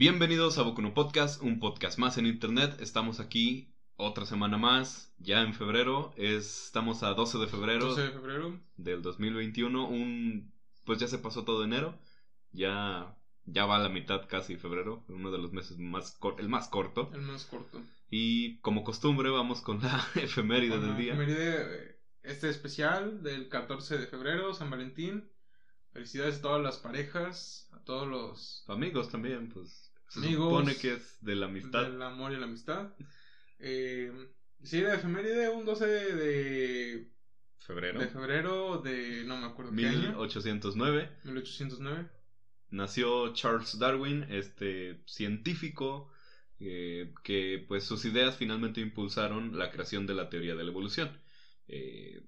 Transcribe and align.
Bienvenidos 0.00 0.56
a 0.56 0.62
Bokuno 0.62 0.94
Podcast, 0.94 1.42
un 1.42 1.60
podcast 1.60 1.98
más 1.98 2.16
en 2.16 2.24
internet. 2.24 2.74
Estamos 2.80 3.20
aquí 3.20 3.74
otra 3.96 4.24
semana 4.24 4.56
más, 4.56 5.12
ya 5.18 5.42
en 5.42 5.52
febrero. 5.52 6.14
Es, 6.16 6.64
estamos 6.64 7.02
a 7.02 7.10
12 7.12 7.36
de 7.36 7.46
febrero 7.48 7.84
12 7.88 8.00
de 8.04 8.10
febrero. 8.10 8.58
del 8.78 9.02
2021. 9.02 9.86
Un, 9.86 10.54
pues 10.86 11.00
ya 11.00 11.06
se 11.06 11.18
pasó 11.18 11.44
todo 11.44 11.64
enero. 11.64 11.98
Ya, 12.50 13.14
ya 13.44 13.66
va 13.66 13.76
a 13.76 13.80
la 13.80 13.90
mitad 13.90 14.26
casi 14.26 14.56
febrero, 14.56 15.04
uno 15.08 15.30
de 15.30 15.36
los 15.36 15.52
meses 15.52 15.76
más 15.76 16.12
cor- 16.12 16.36
el 16.40 16.48
más 16.48 16.68
corto. 16.68 17.10
El 17.12 17.20
más 17.20 17.44
corto. 17.44 17.78
Y 18.08 18.58
como 18.60 18.84
costumbre 18.84 19.28
vamos 19.28 19.60
con 19.60 19.82
la 19.82 20.02
efeméride 20.14 20.76
Ajá, 20.76 20.86
del 20.86 20.96
día. 20.96 21.12
efeméride, 21.12 22.00
este 22.22 22.48
especial 22.48 23.22
del 23.22 23.50
14 23.50 23.98
de 23.98 24.06
febrero, 24.06 24.54
San 24.54 24.70
Valentín. 24.70 25.30
Felicidades 25.92 26.38
a 26.38 26.42
todas 26.42 26.62
las 26.62 26.78
parejas, 26.78 27.68
a 27.72 27.82
todos 27.84 28.08
los 28.08 28.64
Amigos 28.68 29.10
también, 29.10 29.50
pues 29.50 29.89
se 30.10 30.18
Amigos 30.18 30.50
supone 30.50 30.76
que 30.76 30.94
es 30.94 31.18
de 31.24 31.36
la 31.36 31.46
amistad. 31.46 31.84
del 31.84 32.02
amor 32.02 32.32
y 32.32 32.36
la 32.36 32.46
amistad. 32.46 32.92
Eh, 33.60 34.12
sí, 34.62 34.80
de 34.80 34.94
efeméride, 34.94 35.48
un 35.48 35.64
12 35.64 35.86
de, 35.86 37.08
Febrero. 37.58 38.00
de 38.00 38.08
febrero 38.08 38.78
de 38.78 39.22
no 39.24 39.36
me 39.36 39.46
acuerdo 39.46 39.72
qué 39.74 39.86
año, 39.86 40.10
1809. 40.10 41.08
1809. 41.24 42.08
nació 42.70 43.32
Charles 43.34 43.78
Darwin, 43.78 44.24
este 44.30 45.00
científico 45.06 46.10
eh, 46.58 47.14
que 47.22 47.64
pues 47.68 47.84
sus 47.84 48.04
ideas 48.04 48.36
finalmente 48.36 48.80
impulsaron 48.80 49.56
la 49.58 49.70
creación 49.70 50.06
de 50.06 50.14
la 50.14 50.28
teoría 50.28 50.56
de 50.56 50.64
la 50.64 50.70
evolución. 50.70 51.16
Eh, 51.68 52.20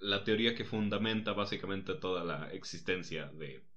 la 0.00 0.24
teoría 0.24 0.54
que 0.54 0.64
fundamenta 0.64 1.32
básicamente 1.32 1.94
toda 1.94 2.22
la 2.22 2.52
existencia 2.52 3.26
de 3.32 3.67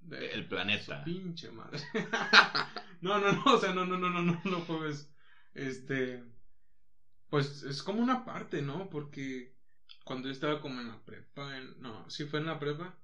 de 0.00 0.30
el 0.32 0.46
planeta. 0.48 0.98
su 1.00 1.04
pinche 1.04 1.50
madre. 1.50 1.80
no, 3.00 3.18
no, 3.18 3.32
no, 3.32 3.54
o 3.54 3.58
sea, 3.58 3.72
no, 3.72 3.84
no, 3.86 3.98
no, 3.98 4.10
no, 4.10 4.22
no, 4.22 4.40
no 4.44 4.64
puedes. 4.64 5.10
Este. 5.54 6.22
Pues 7.30 7.62
es 7.62 7.82
como 7.82 8.00
una 8.02 8.24
parte, 8.24 8.62
¿no? 8.62 8.88
Porque 8.90 9.54
cuando 10.04 10.28
yo 10.28 10.32
estaba 10.32 10.60
como 10.60 10.80
en 10.80 10.88
la 10.88 11.04
prepa, 11.04 11.56
en, 11.58 11.80
no, 11.80 12.08
sí 12.10 12.24
fue 12.24 12.40
en 12.40 12.46
la 12.46 12.58
prepa, 12.58 12.98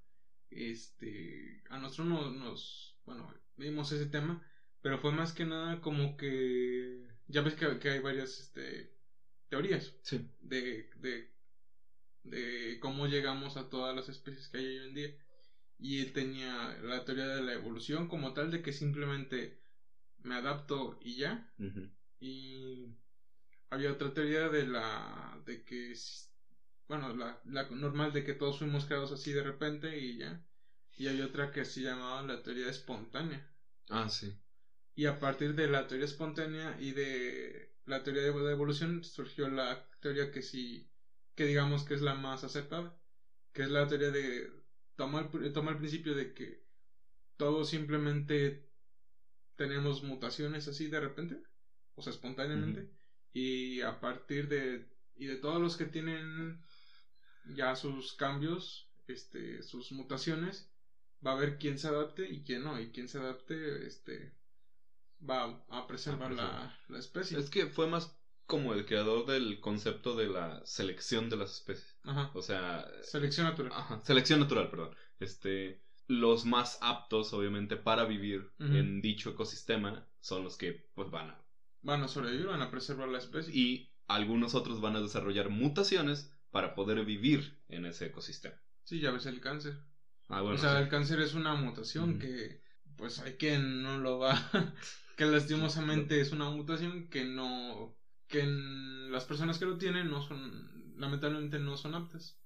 este. 0.51 1.63
A 1.71 1.79
nosotros 1.79 2.07
nos, 2.09 2.33
nos. 2.35 2.97
Bueno, 3.05 3.33
vimos 3.57 3.93
ese 3.93 4.07
tema, 4.07 4.43
pero 4.83 4.99
fue 4.99 5.13
más 5.13 5.33
que 5.33 5.45
nada 5.45 5.81
como 5.81 6.17
que. 6.17 7.07
Ya 7.29 7.43
ves 7.43 7.55
que, 7.55 7.79
que 7.79 7.91
hay 7.91 8.01
varias, 8.01 8.39
este. 8.41 8.93
Teorías 9.49 9.95
Sí. 10.03 10.29
de, 10.41 10.91
de, 10.97 11.31
de 12.25 12.79
cómo 12.81 13.07
llegamos 13.07 13.57
a 13.57 13.69
todas 13.69 13.95
las 13.95 14.09
especies 14.09 14.49
que 14.49 14.59
hay 14.59 14.67
hoy 14.79 14.89
en 14.89 14.95
día. 14.95 15.15
Y 15.79 16.01
él 16.01 16.13
tenía 16.13 16.79
la 16.83 17.05
teoría 17.05 17.27
de 17.27 17.43
la 17.43 17.53
evolución 17.53 18.09
como 18.09 18.33
tal, 18.33 18.51
de 18.51 18.63
que 18.63 18.73
simplemente 18.73 19.59
me 20.23 20.37
adapto 20.37 20.99
y 21.01 21.17
ya. 21.17 21.53
Y 22.21 22.95
había 23.71 23.93
otra 23.93 24.13
teoría 24.13 24.49
de 24.49 24.67
la. 24.67 25.41
de 25.45 25.65
que. 25.65 25.95
Bueno, 26.89 27.15
la, 27.15 27.41
la 27.45 27.69
normal 27.71 28.13
de 28.13 28.25
que 28.25 28.35
todos 28.35 28.59
fuimos 28.59 28.85
creados 28.85 29.13
así 29.13 29.33
de 29.33 29.43
repente 29.43 29.99
y 29.99 30.19
ya. 30.19 30.41
Y 30.97 31.09
había 31.09 31.27
otra 31.27 31.51
que 31.51 31.65
se 31.65 31.83
llamaba 31.83 32.23
la 32.23 32.43
teoría 32.43 32.69
espontánea. 32.69 33.45
Ah, 33.91 34.09
sí. 34.09 34.33
Y 34.95 35.07
a 35.07 35.19
partir 35.19 35.55
de 35.55 35.67
la 35.67 35.87
teoría 35.87 36.07
espontánea 36.07 36.77
y 36.81 36.93
de 36.93 37.75
la 37.87 38.03
teoría 38.03 38.23
de 38.23 38.33
la 38.33 38.51
evolución 38.53 39.03
surgió 39.03 39.49
la 39.49 39.85
teoría 40.01 40.31
que 40.31 40.43
sí, 40.43 40.89
que 41.35 41.47
digamos 41.47 41.85
que 41.85 41.95
es 41.95 42.01
la 42.03 42.15
más 42.15 42.45
aceptada, 42.45 42.97
que 43.53 43.63
es 43.63 43.71
la 43.71 43.89
teoría 43.89 44.11
de 44.11 44.51
tomar, 44.97 45.31
toma 45.53 45.73
el 45.73 45.79
principio 45.79 46.15
de 46.15 46.35
que 46.35 46.65
todos 47.37 47.71
simplemente 47.71 48.69
tenemos 49.57 50.03
mutaciones 50.03 50.69
así 50.69 50.89
de 50.89 51.01
repente, 51.01 51.43
o 51.95 52.03
sea, 52.03 52.13
espontáneamente, 52.13 52.91
y 53.33 53.81
a 53.81 54.01
partir 54.01 54.49
de, 54.49 54.89
y 55.17 55.27
de 55.27 55.37
todos 55.37 55.61
los 55.61 55.77
que 55.77 55.87
tienen 55.87 56.63
ya 57.47 57.77
sus 57.77 58.15
cambios, 58.15 58.91
este, 59.07 59.63
sus 59.63 59.93
mutaciones, 59.93 60.71
va 61.25 61.33
a 61.33 61.35
haber 61.35 61.59
quién 61.59 61.79
se 61.79 61.89
adapte 61.89 62.29
y 62.29 62.43
quién 62.43 62.65
no, 62.65 62.81
y 62.81 62.91
quién 62.91 63.09
se 63.09 63.19
adapte, 63.19 63.87
este, 63.87 64.35
va 65.29 65.65
a 65.69 65.87
preservar 65.87 66.33
la, 66.33 66.47
preservar. 66.47 66.81
la 66.89 66.99
especie. 66.99 67.39
Es 67.39 67.51
que 67.51 67.67
fue 67.67 67.87
más 67.87 68.17
como 68.47 68.75
el 68.75 68.85
creador 68.87 69.27
del 69.27 69.61
concepto 69.61 70.17
de 70.17 70.29
la 70.29 70.65
selección 70.67 71.31
de 71.31 71.37
las 71.37 71.55
especies. 71.55 71.94
Ajá. 72.05 72.31
O 72.35 72.43
sea, 72.43 72.87
Selección 73.03 73.47
natural. 73.47 73.73
Ajá, 73.75 74.01
selección 74.05 74.41
natural, 74.41 74.71
perdón. 74.71 74.95
Este, 75.19 75.83
los 76.07 76.45
más 76.45 76.79
aptos, 76.81 77.33
obviamente, 77.33 77.77
para 77.77 78.05
vivir 78.05 78.53
en 78.59 79.01
dicho 79.01 79.31
ecosistema 79.31 80.07
son 80.21 80.45
los 80.45 80.57
que, 80.57 80.89
pues, 80.95 81.11
van 81.11 81.31
a. 81.31 81.45
Van 81.83 82.03
a 82.03 82.09
sobrevivir, 82.09 82.47
van 82.47 82.63
a 82.63 82.71
preservar 82.71 83.09
la 83.09 83.19
especie. 83.19 83.55
Y 83.55 83.91
algunos 84.07 84.55
otros 84.55 84.81
van 84.81 84.97
a 84.97 85.01
desarrollar 85.01 85.49
mutaciones 85.51 86.31
para 86.51 86.75
poder 86.75 87.05
vivir 87.05 87.59
en 87.69 87.87
ese 87.87 88.07
ecosistema. 88.07 88.57
Sí, 88.85 89.01
ya 89.01 89.11
ves 89.11 89.27
el 89.27 89.41
cáncer. 89.41 89.79
Ah, 90.29 90.41
bueno. 90.41 90.57
o 90.57 90.59
sea, 90.59 90.77
sí. 90.77 90.83
el 90.83 90.89
cáncer 90.89 91.21
es 91.21 91.35
una 91.35 91.55
mutación 91.55 92.19
que, 92.19 92.63
pues, 92.97 93.19
hay 93.19 93.35
quien 93.35 93.83
no 93.83 93.99
lo 93.99 94.19
va. 94.19 94.35
que 95.17 95.25
lastimosamente 95.25 96.21
es 96.21 96.33
una 96.33 96.51
mutación 96.51 97.09
que 97.09 97.25
no. 97.25 97.97
que 98.29 98.41
en 98.41 99.13
las 99.13 99.25
personas 99.25 99.59
que 99.59 99.67
lo 99.67 99.79
tienen 99.79 100.11
no 100.11 100.23
son. 100.23 100.84
Lamentablemente 100.97 101.59
no 101.59 101.77
son 101.77 101.95
aptas. 101.95 102.41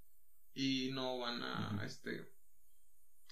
Y 0.55 0.91
no 0.93 1.19
van 1.19 1.43
a. 1.43 1.83
Este. 1.85 2.33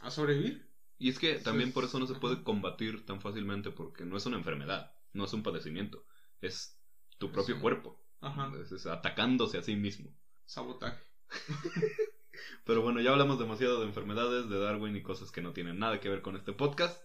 a 0.01 0.11
sobrevivir. 0.11 0.71
Y 0.99 1.09
es 1.11 1.19
que 1.19 1.35
también 1.37 1.73
por 1.73 1.85
eso 1.85 1.99
no 1.99 2.07
se 2.07 2.15
puede 2.15 2.43
combatir 2.43 3.05
tan 3.05 3.21
fácilmente, 3.21 3.71
porque 3.71 4.05
no 4.05 4.17
es 4.17 4.25
una 4.27 4.39
enfermedad, 4.39 4.95
no 5.13 5.25
es 5.25 5.33
un 5.35 5.43
padecimiento, 5.43 6.07
es 6.41 6.81
tu 7.19 7.27
Es 7.27 7.33
propio 7.33 7.57
un- 7.57 7.61
cuerpo. 7.61 8.03
Ajá. 8.21 8.47
Entonces, 8.47 8.87
atacándose 8.87 9.59
a 9.59 9.63
sí 9.63 9.77
mismo. 9.77 10.11
Sabotaje. 10.47 11.03
Pero 12.65 12.81
bueno, 12.83 13.01
ya 13.01 13.11
hablamos 13.11 13.39
demasiado 13.39 13.81
de 13.81 13.87
enfermedades, 13.87 14.49
de 14.49 14.59
Darwin 14.59 14.97
y 14.97 15.03
cosas 15.03 15.31
que 15.31 15.43
no 15.43 15.53
tienen 15.53 15.79
nada 15.79 16.01
que 16.01 16.09
ver 16.09 16.23
con 16.23 16.37
este 16.37 16.53
podcast. 16.53 17.03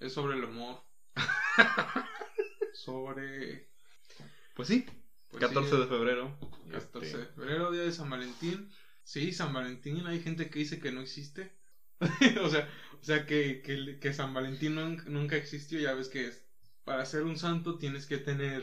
Es 0.00 0.12
sobre 0.14 0.36
el 0.36 0.44
amor. 0.44 0.82
sobre. 2.72 3.70
Pues 4.54 4.68
sí, 4.68 4.86
pues, 5.38 5.48
14 5.48 5.70
sí, 5.70 5.76
de 5.76 5.86
febrero. 5.86 6.38
14 6.70 7.06
este, 7.06 7.18
de 7.18 7.26
febrero, 7.26 7.70
día 7.72 7.82
de 7.82 7.92
San 7.92 8.10
Valentín. 8.10 8.70
Sí, 9.02 9.32
San 9.32 9.52
Valentín, 9.52 10.06
hay 10.06 10.20
gente 10.20 10.48
que 10.48 10.60
dice 10.60 10.80
que 10.80 10.92
no 10.92 11.00
existe. 11.00 11.52
o 12.42 12.48
sea, 12.48 12.68
o 13.00 13.04
sea 13.04 13.26
que, 13.26 13.62
que, 13.62 13.98
que 14.00 14.12
San 14.12 14.32
Valentín 14.34 14.74
nun- 14.74 15.04
nunca 15.06 15.36
existió. 15.36 15.78
Ya 15.78 15.94
ves 15.94 16.08
que 16.08 16.26
es, 16.26 16.46
para 16.84 17.04
ser 17.04 17.24
un 17.24 17.38
santo 17.38 17.78
tienes 17.78 18.06
que 18.06 18.18
tener 18.18 18.62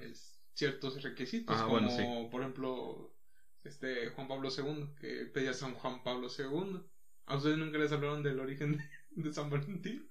es, 0.00 0.40
ciertos 0.54 1.02
requisitos. 1.02 1.56
Ah, 1.56 1.64
como, 1.64 1.80
bueno, 1.80 1.90
sí. 1.90 2.02
por 2.30 2.42
ejemplo, 2.42 3.16
este 3.64 4.10
Juan 4.10 4.28
Pablo 4.28 4.48
II, 4.50 4.94
que 5.00 5.26
pedía 5.26 5.54
San 5.54 5.74
Juan 5.74 6.02
Pablo 6.02 6.28
II. 6.36 6.80
¿A 7.26 7.36
ustedes 7.36 7.58
nunca 7.58 7.78
les 7.78 7.92
hablaron 7.92 8.22
del 8.22 8.40
origen 8.40 8.76
de, 8.76 8.84
de 9.22 9.32
San 9.32 9.50
Valentín? 9.50 10.10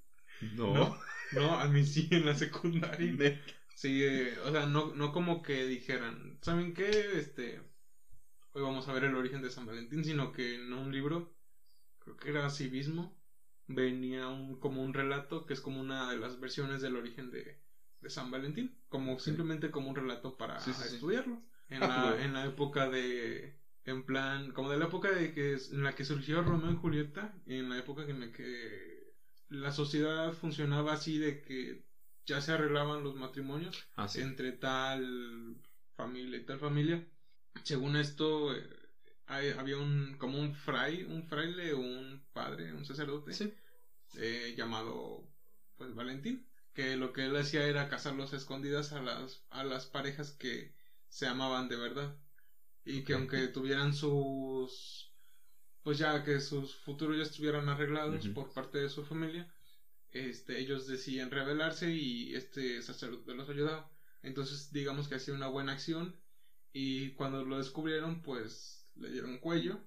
No. 0.53 0.73
No. 0.73 0.99
No, 1.31 1.59
a 1.59 1.67
mí 1.67 1.85
sí 1.85 2.07
en 2.11 2.25
la 2.25 2.33
secundaria. 2.33 3.39
Sí, 3.79 4.03
eh, 4.03 4.37
o 4.45 4.51
sea, 4.51 4.65
no, 4.65 4.93
no 4.93 5.13
como 5.13 5.41
que 5.41 5.65
dijeran, 5.65 6.37
¿saben 6.41 6.73
qué? 6.73 7.17
Este, 7.17 7.61
hoy 8.51 8.61
vamos 8.61 8.89
a 8.89 8.93
ver 8.93 9.05
el 9.05 9.15
origen 9.15 9.41
de 9.41 9.49
San 9.49 9.65
Valentín, 9.65 10.03
sino 10.03 10.33
que 10.33 10.55
en 10.55 10.73
un 10.73 10.91
libro, 10.91 11.33
creo 11.99 12.17
que 12.17 12.29
era 12.29 12.49
Civismo, 12.49 13.15
venía 13.67 14.27
un, 14.27 14.59
como 14.59 14.83
un 14.83 14.93
relato 14.93 15.45
que 15.45 15.53
es 15.53 15.61
como 15.61 15.79
una 15.79 16.11
de 16.11 16.17
las 16.17 16.41
versiones 16.41 16.81
del 16.81 16.97
origen 16.97 17.31
de, 17.31 17.61
de 18.01 18.09
San 18.09 18.31
Valentín, 18.31 18.75
como 18.89 19.17
Sí. 19.17 19.31
simplemente 19.31 19.71
como 19.71 19.91
un 19.91 19.95
relato 19.95 20.35
para 20.35 20.59
Sí, 20.59 20.73
sí, 20.73 20.89
sí. 20.89 20.95
estudiarlo. 20.95 21.41
En 21.69 21.79
Ah, 21.83 21.87
la, 22.17 22.21
en 22.25 22.33
la 22.33 22.45
época 22.47 22.89
de, 22.89 23.55
en 23.85 24.03
plan, 24.03 24.51
como 24.51 24.71
de 24.71 24.77
la 24.77 24.87
época 24.87 25.09
de 25.09 25.31
que 25.33 25.53
en 25.71 25.83
la 25.85 25.95
que 25.95 26.03
surgió 26.03 26.41
Romeo 26.41 26.71
y 26.71 26.75
Julieta, 26.75 27.33
en 27.45 27.69
la 27.69 27.77
época 27.77 28.03
en 28.03 28.19
la 28.19 28.31
que 28.33 29.13
la 29.47 29.71
sociedad 29.71 30.33
funcionaba 30.33 30.91
así 30.93 31.17
de 31.17 31.41
que 31.41 31.88
ya 32.29 32.39
se 32.41 32.51
arreglaban 32.51 33.03
los 33.03 33.15
matrimonios 33.15 33.75
Ah, 33.95 34.07
sí. 34.07 34.21
entre 34.21 34.51
tal 34.53 35.57
familia 35.97 36.37
y 36.37 36.45
tal 36.45 36.59
familia. 36.59 37.03
Según 37.63 37.95
esto, 37.95 38.55
eh, 38.55 38.69
hay- 39.25 39.49
había 39.49 39.77
un 39.77 40.15
como 40.17 40.39
un 40.39 40.53
fray, 40.53 41.03
un 41.03 41.23
fraile 41.23 41.73
o 41.73 41.79
un 41.79 42.21
padre, 42.31 42.71
un 42.73 42.85
sacerdote 42.85 43.33
Sí. 43.33 43.51
eh, 44.15 44.53
llamado 44.55 45.23
pues 45.75 45.93
Valentín, 45.95 46.45
que 46.73 46.95
lo 46.95 47.13
que 47.13 47.25
él 47.25 47.35
hacía 47.35 47.63
era 47.67 47.89
casarlos 47.89 48.33
a 48.33 48.37
escondidas 48.37 48.91
a 48.91 49.01
las 49.01 49.43
a 49.49 49.63
las 49.63 49.85
parejas 49.87 50.31
que 50.31 50.71
se 51.09 51.25
amaban 51.27 51.67
de 51.67 51.77
verdad 51.77 52.15
y 52.85 53.03
que 53.03 53.13
aunque 53.13 53.47
tuvieran 53.47 53.93
sus 53.93 55.11
pues 55.83 55.97
ya 55.97 56.23
que 56.23 56.39
sus 56.39 56.75
futuros 56.75 57.17
ya 57.17 57.23
estuvieran 57.23 57.69
arreglados 57.69 58.27
por 58.29 58.51
parte 58.53 58.77
de 58.77 58.89
su 58.89 59.03
familia, 59.03 59.47
este 60.11 60.59
ellos 60.59 60.87
decían 60.87 61.31
rebelarse 61.31 61.91
y 61.91 62.35
este 62.35 62.81
sacerdote 62.81 63.33
los 63.33 63.49
ayudaba. 63.49 63.91
Entonces, 64.23 64.71
digamos 64.71 65.07
que 65.07 65.15
hacía 65.15 65.33
una 65.33 65.47
buena 65.47 65.73
acción 65.73 66.15
y 66.73 67.11
cuando 67.11 67.43
lo 67.43 67.57
descubrieron, 67.57 68.21
pues 68.21 68.89
le 68.95 69.11
dieron 69.11 69.37
cuello 69.39 69.79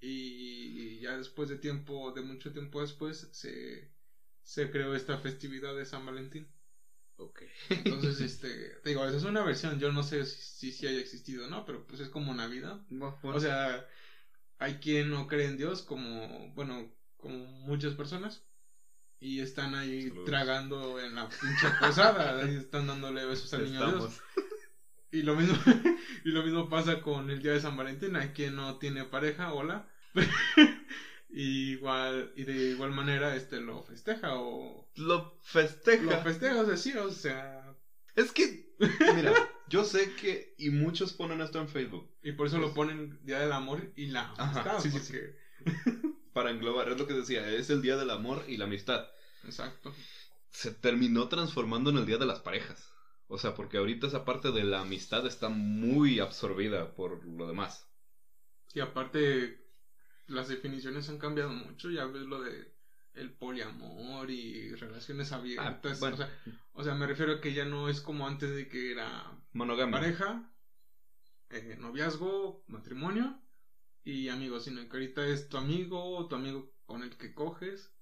y 0.00 1.00
ya 1.00 1.16
después 1.16 1.48
de 1.48 1.56
tiempo, 1.56 2.12
de 2.12 2.22
mucho 2.22 2.52
tiempo 2.52 2.80
después, 2.80 3.28
se, 3.32 3.90
se 4.42 4.70
creó 4.70 4.94
esta 4.94 5.18
festividad 5.18 5.74
de 5.74 5.86
San 5.86 6.04
Valentín. 6.04 6.46
Ok. 7.16 7.42
Entonces, 7.70 8.20
este, 8.20 8.70
te 8.82 8.90
digo, 8.90 9.04
esa 9.06 9.16
es 9.16 9.24
una 9.24 9.44
versión, 9.44 9.78
yo 9.78 9.92
no 9.92 10.02
sé 10.02 10.24
si, 10.26 10.72
si 10.72 10.86
haya 10.86 10.98
existido 11.00 11.46
o 11.46 11.48
no, 11.48 11.64
pero 11.64 11.86
pues 11.86 12.00
es 12.00 12.08
como 12.08 12.34
Navidad. 12.34 12.80
O 13.22 13.40
sea, 13.40 13.86
hay 14.58 14.74
quien 14.76 15.10
no 15.10 15.26
cree 15.26 15.46
en 15.46 15.56
Dios 15.56 15.82
como, 15.82 16.52
bueno, 16.54 16.92
como 17.16 17.36
muchas 17.66 17.94
personas. 17.94 18.44
Y 19.24 19.40
están 19.40 19.74
ahí 19.74 20.12
tragando 20.26 21.00
en 21.00 21.14
la 21.14 21.30
pinche 21.30 21.66
posada, 21.80 22.38
ahí 22.44 22.56
están 22.56 22.86
dándole 22.86 23.24
besos 23.24 23.54
al 23.54 23.64
niño 23.64 23.90
Dios. 23.90 24.20
Y 25.10 25.22
lo 25.22 25.34
mismo, 25.34 25.56
y 26.26 26.28
lo 26.28 26.42
mismo 26.42 26.68
pasa 26.68 27.00
con 27.00 27.30
el 27.30 27.40
día 27.40 27.52
de 27.52 27.60
San 27.62 27.74
Valentín, 27.74 28.16
hay 28.16 28.28
quien 28.28 28.54
no 28.54 28.76
tiene 28.76 29.06
pareja, 29.06 29.54
hola. 29.54 29.88
y 31.30 31.70
igual, 31.70 32.34
y 32.36 32.44
de 32.44 32.72
igual 32.72 32.90
manera 32.90 33.34
este 33.34 33.62
lo 33.62 33.82
festeja 33.82 34.34
o 34.34 34.90
lo 34.96 35.38
festeja. 35.40 36.02
Lo 36.02 36.22
festeja, 36.22 36.60
o 36.60 36.66
sea, 36.66 36.76
sí, 36.76 36.92
o 36.94 37.10
sea. 37.10 37.74
Es 38.16 38.30
que, 38.30 38.76
mira, 39.14 39.32
yo 39.68 39.84
sé 39.84 40.14
que, 40.16 40.54
y 40.58 40.68
muchos 40.68 41.14
ponen 41.14 41.40
esto 41.40 41.60
en 41.60 41.70
Facebook. 41.70 42.14
Y 42.22 42.32
por 42.32 42.48
eso 42.48 42.58
lo 42.58 42.74
ponen 42.74 43.18
Día 43.24 43.38
del 43.38 43.52
Amor 43.52 43.90
y 43.96 44.08
la 44.08 44.34
Amistad. 44.36 44.80
sí, 44.80 44.90
sí, 44.90 45.18
Para 46.34 46.50
englobar, 46.50 46.90
es 46.90 46.98
lo 46.98 47.06
que 47.06 47.14
decía, 47.14 47.48
es 47.48 47.70
el 47.70 47.80
Día 47.80 47.96
del 47.96 48.10
Amor 48.10 48.44
y 48.46 48.58
la 48.58 48.66
Amistad. 48.66 49.06
Exacto. 49.44 49.92
Se 50.50 50.72
terminó 50.72 51.28
transformando 51.28 51.90
en 51.90 51.98
el 51.98 52.06
Día 52.06 52.18
de 52.18 52.26
las 52.26 52.40
Parejas. 52.40 52.90
O 53.26 53.38
sea, 53.38 53.54
porque 53.54 53.78
ahorita 53.78 54.06
esa 54.06 54.24
parte 54.24 54.52
de 54.52 54.64
la 54.64 54.80
amistad 54.80 55.26
está 55.26 55.48
muy 55.48 56.20
absorbida 56.20 56.94
por 56.94 57.24
lo 57.24 57.46
demás. 57.46 57.88
Y 58.74 58.80
aparte, 58.80 59.64
las 60.26 60.48
definiciones 60.48 61.08
han 61.08 61.18
cambiado 61.18 61.50
mucho. 61.50 61.90
Ya 61.90 62.04
ves 62.06 62.22
lo 62.22 62.42
de 62.42 62.74
el 63.14 63.32
poliamor 63.32 64.30
y 64.30 64.74
relaciones 64.74 65.32
abiertas. 65.32 66.02
Ah, 66.02 66.10
o, 66.12 66.16
sea, 66.16 66.40
o, 66.72 66.84
sea, 66.84 66.94
me 66.94 67.06
refiero 67.06 67.34
a 67.34 67.40
que 67.40 67.54
ya 67.54 67.64
no 67.64 67.88
es 67.88 68.00
como 68.00 68.26
antes 68.26 68.54
de 68.54 68.68
que 68.68 68.90
era 68.90 69.40
monogamia. 69.52 70.00
Pareja, 70.00 70.52
eh, 71.50 71.76
noviazgo, 71.78 72.64
matrimonio 72.66 73.40
y 74.02 74.28
amigos, 74.28 74.64
sino 74.64 74.82
que 74.88 74.96
ahorita 74.96 75.26
es 75.26 75.48
tu 75.48 75.56
amigo, 75.56 76.26
tu 76.28 76.34
amigo 76.34 76.74
con 76.84 77.02
el 77.02 77.16
que 77.16 77.34
coges, 77.34 77.93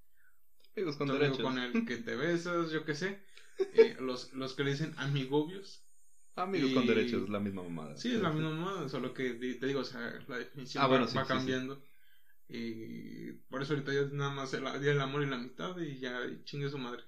amigos 0.77 0.97
con 0.97 1.11
amigo 1.11 1.39
con 1.39 1.59
el 1.59 1.87
que 1.87 1.97
te 1.99 2.17
besas, 2.17 2.71
yo 2.71 2.85
qué 2.85 2.95
sé. 2.95 3.21
Eh, 3.75 3.97
los, 4.01 4.33
los 4.33 4.55
que 4.55 4.65
le 4.65 4.71
dicen 4.71 4.95
amigobios. 4.99 5.85
Amigos 6.35 6.73
con 6.73 6.87
derechos, 6.87 7.29
la 7.29 7.41
misma 7.41 7.63
mamada. 7.63 7.97
Sí, 7.97 8.15
es 8.15 8.23
la 8.23 8.33
misma 8.33 8.51
mamada, 8.51 8.89
solo 8.89 9.13
que 9.13 9.35
te 9.35 9.67
digo, 9.67 9.81
o 9.81 9.85
sea, 9.85 10.19
la 10.29 10.39
definición 10.39 10.83
ah, 10.83 10.87
va, 10.87 11.27
cambiando. 11.27 11.83
Y 12.49 13.33
por 13.51 13.63
eso 13.63 13.75
ahorita 13.75 13.93
ya 13.93 14.01
es 14.01 14.13
nada 14.13 14.31
más 14.31 14.53
el 14.55 14.63
día 14.63 14.93
del 14.93 15.01
amor 15.01 15.23
y 15.23 15.27
la 15.27 15.37
amistad 15.37 15.79
y 15.79 15.99
ya 15.99 16.19
chingue 16.45 16.71
su 16.71 16.79
madre. 16.79 17.03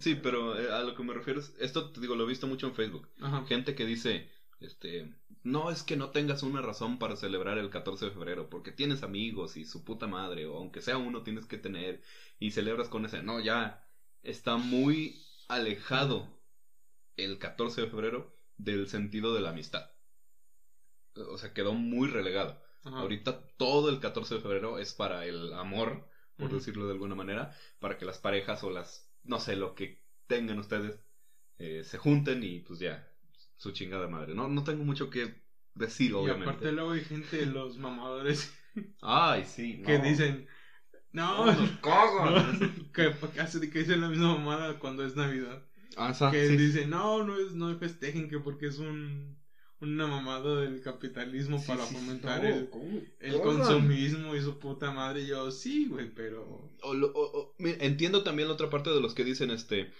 Sí, 0.00 0.18
pero 0.22 0.58
eh, 0.58 0.70
a 0.70 0.82
lo 0.82 0.94
que 0.94 1.02
me 1.02 1.14
refiero 1.14 1.40
es, 1.40 1.54
esto 1.58 1.90
te 1.90 2.00
digo, 2.00 2.16
lo 2.16 2.24
he 2.24 2.28
visto 2.28 2.46
mucho 2.46 2.66
en 2.66 2.74
Facebook. 2.74 3.08
Gente 3.46 3.74
que 3.74 3.86
dice, 3.86 4.28
este, 4.60 5.14
no 5.42 5.70
es 5.70 5.82
que 5.82 5.96
no 5.96 6.10
tengas 6.10 6.42
una 6.42 6.60
razón 6.60 6.98
para 6.98 7.16
celebrar 7.16 7.58
el 7.58 7.70
14 7.70 8.06
de 8.06 8.10
febrero, 8.10 8.50
porque 8.50 8.72
tienes 8.72 9.02
amigos 9.02 9.56
y 9.56 9.64
su 9.64 9.84
puta 9.84 10.06
madre, 10.06 10.46
o 10.46 10.56
aunque 10.56 10.80
sea 10.80 10.98
uno 10.98 11.22
tienes 11.22 11.46
que 11.46 11.58
tener, 11.58 12.02
y 12.38 12.50
celebras 12.50 12.88
con 12.88 13.04
ese. 13.04 13.22
No, 13.22 13.40
ya 13.40 13.86
está 14.22 14.56
muy 14.56 15.22
alejado 15.48 16.42
el 17.16 17.38
14 17.38 17.82
de 17.82 17.90
febrero 17.90 18.34
del 18.56 18.88
sentido 18.88 19.34
de 19.34 19.40
la 19.40 19.50
amistad. 19.50 19.90
O 21.14 21.38
sea, 21.38 21.52
quedó 21.52 21.74
muy 21.74 22.08
relegado. 22.08 22.60
Ahorita 22.84 23.46
todo 23.56 23.90
el 23.90 24.00
14 24.00 24.36
de 24.36 24.40
febrero 24.40 24.78
es 24.78 24.94
para 24.94 25.26
el 25.26 25.52
amor, 25.52 26.08
por 26.36 26.52
decirlo 26.52 26.86
de 26.86 26.92
alguna 26.92 27.14
manera, 27.14 27.54
para 27.80 27.98
que 27.98 28.04
las 28.04 28.18
parejas 28.18 28.62
o 28.62 28.70
las, 28.70 29.12
no 29.24 29.40
sé, 29.40 29.56
lo 29.56 29.74
que 29.74 30.02
tengan 30.26 30.58
ustedes, 30.58 31.00
eh, 31.58 31.82
se 31.84 31.98
junten 31.98 32.42
y 32.44 32.60
pues 32.60 32.78
ya, 32.78 33.07
su 33.58 33.72
chingada 33.72 34.08
madre. 34.08 34.34
No, 34.34 34.48
no 34.48 34.64
tengo 34.64 34.84
mucho 34.84 35.10
que 35.10 35.34
decir, 35.74 36.14
obviamente. 36.14 36.46
Y 36.46 36.48
aparte 36.48 36.72
luego 36.72 36.92
hay 36.92 37.02
gente, 37.02 37.44
los 37.44 37.76
mamadores. 37.76 38.50
Ay, 39.02 39.44
sí. 39.44 39.82
Que 39.84 39.98
dicen, 39.98 40.48
no, 41.12 41.44
no, 41.44 41.54
que, 42.94 43.12
que, 43.12 43.70
que 43.70 43.78
dicen 43.80 44.00
la 44.00 44.08
misma 44.08 44.36
mamada 44.38 44.78
cuando 44.78 45.04
es 45.04 45.14
Navidad. 45.14 45.62
Ah, 45.96 46.14
que 46.30 46.48
dicen, 46.48 46.88
no, 46.88 47.24
no 47.24 47.38
es, 47.38 47.52
no 47.52 47.76
festejen 47.76 48.30
que 48.30 48.38
porque 48.38 48.68
es 48.68 48.78
un 48.78 49.38
una 49.80 50.08
mamada 50.08 50.62
del 50.62 50.80
capitalismo 50.82 51.62
para 51.64 51.84
fomentar 51.84 52.44
el, 52.44 52.68
el 53.20 53.40
consumismo 53.40 54.34
y 54.34 54.40
su 54.40 54.58
puta 54.58 54.90
madre. 54.90 55.22
Y 55.22 55.26
yo, 55.28 55.50
sí, 55.50 55.86
güey, 55.86 56.12
pero. 56.12 56.72
entiendo 57.62 58.24
también 58.24 58.48
la 58.48 58.54
otra 58.54 58.70
parte 58.70 58.90
de 58.90 59.00
los 59.00 59.14
que 59.14 59.24
dicen, 59.24 59.50
este. 59.50 59.92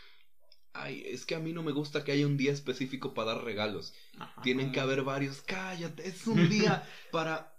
Ay, 0.80 1.02
es 1.06 1.26
que 1.26 1.34
a 1.34 1.40
mí 1.40 1.52
no 1.52 1.62
me 1.62 1.72
gusta 1.72 2.04
que 2.04 2.12
haya 2.12 2.26
un 2.26 2.36
día 2.36 2.52
específico 2.52 3.12
para 3.12 3.34
dar 3.34 3.44
regalos. 3.44 3.94
Tienen 4.42 4.70
que 4.70 4.80
haber 4.80 5.02
varios. 5.02 5.42
Cállate, 5.42 6.06
es 6.06 6.26
un 6.26 6.48
día 6.48 6.88
para 7.10 7.58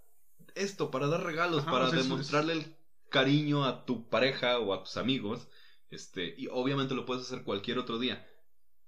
esto, 0.56 0.90
para 0.90 1.08
dar 1.08 1.24
regalos, 1.24 1.66
para 1.66 1.92
demostrarle 1.92 2.54
el 2.54 2.76
cariño 3.10 3.66
a 3.66 3.86
tu 3.86 4.08
pareja 4.10 4.60
o 4.60 4.74
a 4.74 4.84
tus 4.84 4.98
amigos. 4.98 5.48
Este, 5.90 6.34
y 6.38 6.48
obviamente 6.48 6.96
lo 6.96 7.06
puedes 7.06 7.26
hacer 7.26 7.44
cualquier 7.44 7.78
otro 7.78 8.00
día. 8.00 8.26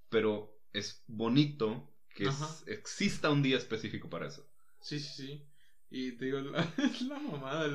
Pero 0.09 0.57
es 0.71 1.03
bonito 1.07 1.89
que 2.15 2.29
exista 2.67 3.29
un 3.29 3.43
día 3.43 3.57
específico 3.57 4.09
para 4.09 4.27
eso. 4.27 4.47
Sí, 4.79 4.99
sí, 4.99 5.27
sí. 5.27 5.45
Y 5.89 6.13
te 6.13 6.25
digo, 6.25 6.39
es 6.77 7.01
la 7.01 7.19
mamada, 7.19 7.69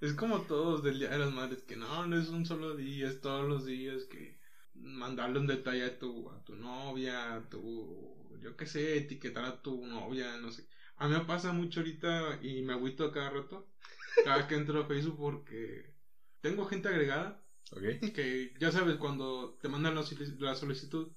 es 0.00 0.14
como 0.14 0.40
todos 0.42 0.82
del 0.82 0.98
Día 0.98 1.10
de 1.10 1.18
las 1.18 1.32
Madres, 1.32 1.62
que 1.62 1.76
no, 1.76 2.06
no 2.06 2.18
es 2.18 2.28
un 2.28 2.46
solo 2.46 2.74
día, 2.74 3.08
es 3.08 3.20
todos 3.20 3.48
los 3.48 3.66
días, 3.66 4.04
que 4.04 4.41
mandarle 4.74 5.38
un 5.38 5.46
detalle 5.46 5.84
a 5.84 5.98
tu, 5.98 6.30
a 6.30 6.44
tu 6.44 6.56
novia, 6.56 7.34
a 7.34 7.48
tu, 7.48 8.28
yo 8.40 8.56
qué 8.56 8.66
sé, 8.66 8.96
etiquetar 8.96 9.44
a 9.44 9.62
tu 9.62 9.86
novia, 9.86 10.36
no 10.38 10.50
sé. 10.50 10.66
A 10.96 11.08
mí 11.08 11.14
me 11.14 11.24
pasa 11.24 11.52
mucho 11.52 11.80
ahorita 11.80 12.40
y 12.42 12.62
me 12.62 12.72
agüito 12.72 13.04
a 13.04 13.12
cada 13.12 13.30
rato, 13.30 13.68
cada 14.24 14.46
que 14.46 14.54
entro 14.54 14.80
a 14.80 14.86
Facebook 14.86 15.16
porque 15.18 15.94
tengo 16.40 16.66
gente 16.66 16.88
agregada. 16.88 17.38
Que 18.14 18.54
ya 18.60 18.70
sabes, 18.70 18.96
cuando 18.96 19.56
te 19.60 19.68
mandan 19.68 19.94
la 19.94 20.02
solicitud, 20.02 21.10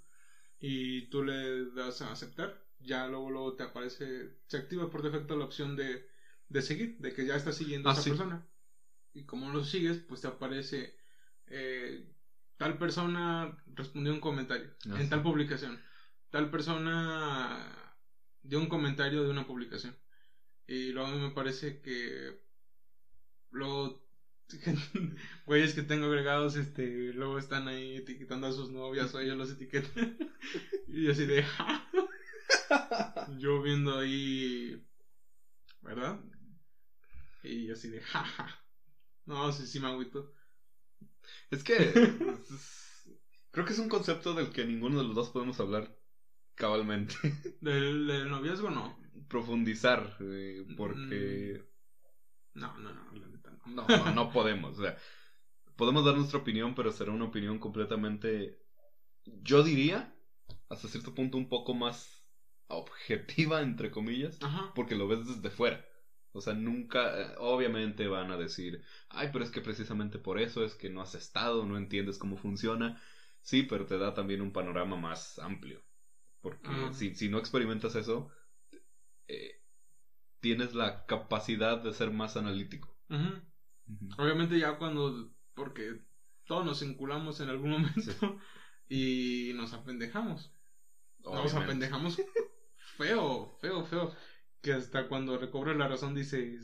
y 0.59 1.07
tú 1.09 1.23
le 1.23 1.71
das 1.71 2.01
a 2.01 2.11
aceptar, 2.11 2.65
ya 2.79 3.07
luego, 3.07 3.29
luego 3.29 3.55
te 3.55 3.63
aparece, 3.63 4.37
se 4.47 4.57
activa 4.57 4.89
por 4.89 5.03
defecto 5.03 5.35
la 5.35 5.45
opción 5.45 5.75
de, 5.75 6.07
de 6.47 6.61
seguir, 6.61 6.97
de 6.99 7.13
que 7.13 7.25
ya 7.25 7.35
estás 7.35 7.57
siguiendo 7.57 7.89
a 7.89 7.91
ah, 7.91 7.95
esa 7.95 8.09
persona. 8.09 8.47
Y 9.13 9.25
como 9.25 9.51
lo 9.51 9.63
sigues, 9.63 9.97
pues 9.97 10.21
te 10.21 10.27
aparece 10.27 10.95
eh, 11.47 12.14
tal 12.57 12.77
persona 12.77 13.57
respondió 13.73 14.13
un 14.13 14.19
comentario 14.19 14.75
ah, 14.89 14.99
en 14.99 15.09
tal 15.09 15.21
publicación. 15.21 15.81
Tal 16.29 16.49
persona 16.49 17.95
dio 18.41 18.59
un 18.59 18.67
comentario 18.67 19.23
de 19.23 19.29
una 19.29 19.47
publicación. 19.47 19.95
Y 20.67 20.91
luego 20.91 21.09
a 21.09 21.11
mí 21.11 21.19
me 21.19 21.31
parece 21.31 21.81
que 21.81 22.41
luego 23.51 24.05
güeyes 25.45 25.73
que 25.73 25.83
tengo 25.83 26.05
agregados, 26.05 26.55
este, 26.55 27.13
luego 27.13 27.39
están 27.39 27.67
ahí 27.67 27.97
etiquetando 27.97 28.47
a 28.47 28.51
sus 28.51 28.71
novias 28.71 29.13
o 29.13 29.19
ellos 29.19 29.37
los 29.37 29.51
etiquetan. 29.51 30.17
y 30.87 31.09
así 31.09 31.25
de, 31.25 31.45
yo 33.37 33.61
viendo 33.61 33.99
ahí, 33.99 34.83
¿verdad? 35.81 36.19
Y 37.43 37.71
así 37.71 37.89
de, 37.89 38.01
jaja. 38.01 38.63
No, 39.25 39.51
sí, 39.51 39.65
sí 39.67 39.79
me 39.79 39.87
agüito. 39.87 40.33
Es 41.51 41.63
que 41.63 41.75
creo 43.51 43.65
que 43.65 43.73
es 43.73 43.79
un 43.79 43.89
concepto 43.89 44.33
del 44.33 44.51
que 44.51 44.65
ninguno 44.65 44.97
de 44.99 45.05
los 45.05 45.15
dos 45.15 45.29
podemos 45.29 45.59
hablar 45.59 45.95
cabalmente. 46.55 47.15
¿Del, 47.61 48.29
noviazgo 48.29 48.69
no? 48.69 48.97
Profundizar, 49.27 50.17
eh, 50.19 50.65
porque... 50.77 51.63
Mm. 52.53 52.59
No, 52.59 52.77
no, 52.77 52.93
no. 52.93 53.05
No, 53.65 53.87
no, 53.87 54.13
no 54.13 54.31
podemos. 54.31 54.77
O 54.77 54.81
sea, 54.83 54.97
podemos 55.75 56.05
dar 56.05 56.15
nuestra 56.15 56.39
opinión, 56.39 56.75
pero 56.75 56.91
será 56.91 57.11
una 57.11 57.25
opinión 57.25 57.59
completamente, 57.59 58.59
yo 59.25 59.63
diría, 59.63 60.15
hasta 60.69 60.87
cierto 60.87 61.13
punto 61.13 61.37
un 61.37 61.49
poco 61.49 61.73
más 61.73 62.25
objetiva, 62.67 63.61
entre 63.61 63.91
comillas, 63.91 64.39
porque 64.73 64.95
lo 64.95 65.07
ves 65.07 65.25
desde 65.25 65.49
fuera. 65.49 65.85
O 66.35 66.41
sea, 66.41 66.53
nunca, 66.53 67.21
eh, 67.21 67.35
obviamente 67.37 68.07
van 68.07 68.29
a 68.29 68.35
decir, 68.35 68.83
ay, 69.07 69.29
pero 69.31 69.45
es 69.45 69.51
que 69.51 69.61
precisamente 69.61 70.19
por 70.19 70.37
eso 70.37 70.65
es 70.65 70.75
que 70.75 70.89
no 70.89 71.01
has 71.01 71.15
estado, 71.15 71.65
no 71.65 71.77
entiendes 71.77 72.17
cómo 72.17 72.35
funciona. 72.35 73.01
Sí, 73.41 73.63
pero 73.63 73.85
te 73.85 73.97
da 73.97 74.13
también 74.13 74.41
un 74.41 74.51
panorama 74.51 74.97
más 74.97 75.39
amplio. 75.39 75.81
Porque 76.41 76.67
ah. 76.67 76.91
si, 76.91 77.15
si, 77.15 77.29
no 77.29 77.37
experimentas 77.37 77.95
eso, 77.95 78.29
eh, 79.29 79.61
tienes 80.41 80.75
la 80.75 81.05
capacidad 81.05 81.81
de 81.81 81.93
ser 81.93 82.11
más 82.11 82.35
analítico. 82.35 82.93
Obviamente 84.17 84.59
ya 84.59 84.77
cuando, 84.77 85.33
porque 85.53 86.01
todos 86.43 86.65
nos 86.65 86.81
enculamos 86.81 87.39
en 87.39 87.47
algún 87.47 87.69
momento 87.71 88.41
y 88.89 89.53
nos 89.55 89.71
apendejamos. 89.71 90.53
Nos 91.19 91.53
apendejamos 91.53 92.17
feo, 92.97 93.57
feo, 93.61 93.85
feo. 93.85 94.13
Que 94.65 94.73
hasta 94.73 95.07
cuando 95.07 95.37
recobra 95.37 95.75
la 95.75 95.87
razón 95.87 96.15
dice, 96.15 96.59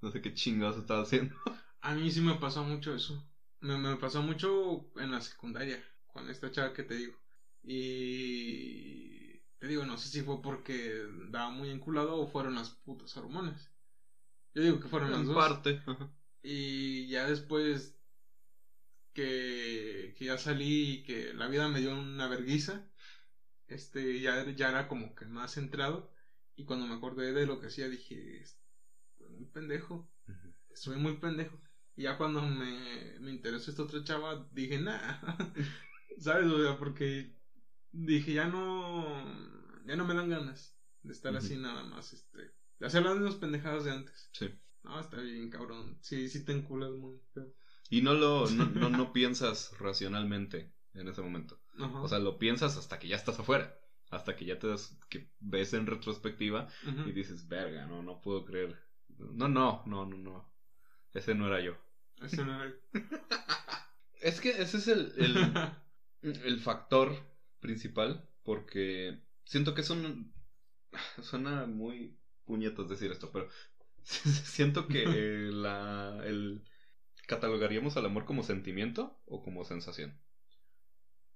no 0.00 0.10
sé 0.10 0.22
qué 0.22 0.32
chingados 0.32 0.78
estaba 0.78 1.02
haciendo. 1.02 1.36
A 1.82 1.94
mí 1.94 2.10
sí 2.10 2.22
me 2.22 2.36
pasó 2.36 2.64
mucho 2.64 2.94
eso. 2.94 3.22
Me, 3.60 3.76
me 3.76 3.96
pasó 3.96 4.22
mucho 4.22 4.90
en 4.96 5.10
la 5.10 5.20
secundaria, 5.20 5.78
con 6.06 6.30
esta 6.30 6.50
chava 6.50 6.72
que 6.72 6.84
te 6.84 6.94
digo. 6.94 7.14
Y 7.62 9.40
te 9.58 9.68
digo, 9.68 9.84
no 9.84 9.98
sé 9.98 10.08
si 10.08 10.22
fue 10.22 10.40
porque 10.40 11.04
daba 11.28 11.50
muy 11.50 11.68
enculado 11.68 12.16
o 12.16 12.26
fueron 12.26 12.54
las 12.54 12.70
putas 12.70 13.14
hormonas. 13.16 13.70
Yo 14.54 14.62
digo 14.62 14.80
que 14.80 14.88
fueron 14.88 15.12
las 15.12 15.26
dos. 15.26 15.36
parte. 15.36 15.82
Y 16.42 17.08
ya 17.08 17.28
después 17.28 17.94
que, 19.12 20.14
que 20.16 20.24
ya 20.24 20.38
salí 20.38 20.90
y 20.94 21.02
que 21.02 21.34
la 21.34 21.48
vida 21.48 21.68
me 21.68 21.80
dio 21.80 21.94
una 21.98 22.26
verguiza, 22.28 22.88
este, 23.72 24.20
ya, 24.20 24.48
ya 24.50 24.70
era 24.70 24.88
como 24.88 25.14
que 25.14 25.26
más 25.26 25.54
centrado. 25.54 26.10
Y 26.56 26.64
cuando 26.64 26.86
me 26.86 26.94
acordé 26.94 27.32
de 27.32 27.46
lo 27.46 27.60
que 27.60 27.68
hacía, 27.68 27.88
dije, 27.88 28.44
soy 29.16 29.28
muy 29.30 29.46
pendejo. 29.46 30.10
Soy 30.74 30.96
muy 30.96 31.16
pendejo. 31.16 31.60
Y 31.96 32.02
ya 32.02 32.16
cuando 32.16 32.42
me, 32.42 33.18
me 33.20 33.30
interesó 33.30 33.70
esta 33.70 33.82
otra 33.82 34.04
chava, 34.04 34.48
dije, 34.52 34.78
nah. 34.78 35.20
¿Sabes? 36.18 36.46
O 36.46 36.62
sea, 36.62 36.78
porque 36.78 37.34
dije, 37.90 38.34
ya 38.34 38.48
no, 38.48 39.04
ya 39.86 39.96
no 39.96 40.06
me 40.06 40.14
dan 40.14 40.30
ganas 40.30 40.76
de 41.02 41.12
estar 41.12 41.36
así 41.36 41.56
nada 41.56 41.82
más, 41.84 42.12
este, 42.12 42.38
de 42.78 42.86
hacer 42.86 43.02
las 43.02 43.14
mismas 43.14 43.36
pendejadas 43.36 43.84
de 43.84 43.92
antes. 43.92 44.30
Sí. 44.32 44.50
No, 44.82 44.98
está 45.00 45.20
bien, 45.20 45.50
cabrón. 45.50 45.98
Sí, 46.00 46.28
sí 46.28 46.44
te 46.44 46.52
enculas 46.52 46.90
muy. 46.92 47.20
Y 47.88 48.02
no 48.02 48.14
lo, 48.14 48.50
no, 48.50 48.66
no, 48.66 48.90
no 48.90 49.12
piensas 49.12 49.76
racionalmente 49.78 50.72
en 50.94 51.08
ese 51.08 51.22
momento. 51.22 51.61
O 51.78 52.08
sea, 52.08 52.18
lo 52.18 52.38
piensas 52.38 52.76
hasta 52.76 52.98
que 52.98 53.08
ya 53.08 53.16
estás 53.16 53.38
afuera. 53.38 53.78
Hasta 54.10 54.36
que 54.36 54.44
ya 54.44 54.58
te 54.58 54.66
das, 54.66 54.98
que 55.08 55.30
ves 55.40 55.72
en 55.72 55.86
retrospectiva 55.86 56.68
y 57.06 57.12
dices, 57.12 57.48
verga, 57.48 57.86
no, 57.86 58.02
no 58.02 58.20
puedo 58.20 58.44
creer. 58.44 58.78
No, 59.18 59.48
no, 59.48 59.82
no, 59.86 60.04
no, 60.06 60.16
no. 60.18 60.52
Ese 61.14 61.34
no 61.34 61.46
era 61.46 61.60
yo. 61.60 61.76
Eso 62.22 62.44
no 62.44 62.62
era- 62.62 62.74
Es 64.20 64.40
que 64.40 64.50
ese 64.50 64.76
es 64.76 64.88
el, 64.88 65.12
el, 65.16 65.62
el 66.44 66.60
factor 66.60 67.12
principal 67.60 68.28
porque 68.44 69.20
siento 69.44 69.74
que 69.74 69.80
es 69.80 69.90
un... 69.90 70.32
Suena 71.22 71.66
muy 71.66 72.18
puñetas 72.44 72.88
decir 72.88 73.10
esto, 73.12 73.30
pero 73.32 73.48
siento 74.04 74.88
que 74.88 75.04
eh, 75.04 75.50
la, 75.52 76.20
el... 76.24 76.62
¿Catalogaríamos 77.26 77.96
al 77.96 78.06
amor 78.06 78.24
como 78.26 78.42
sentimiento 78.42 79.20
o 79.26 79.42
como 79.42 79.64
sensación? 79.64 80.18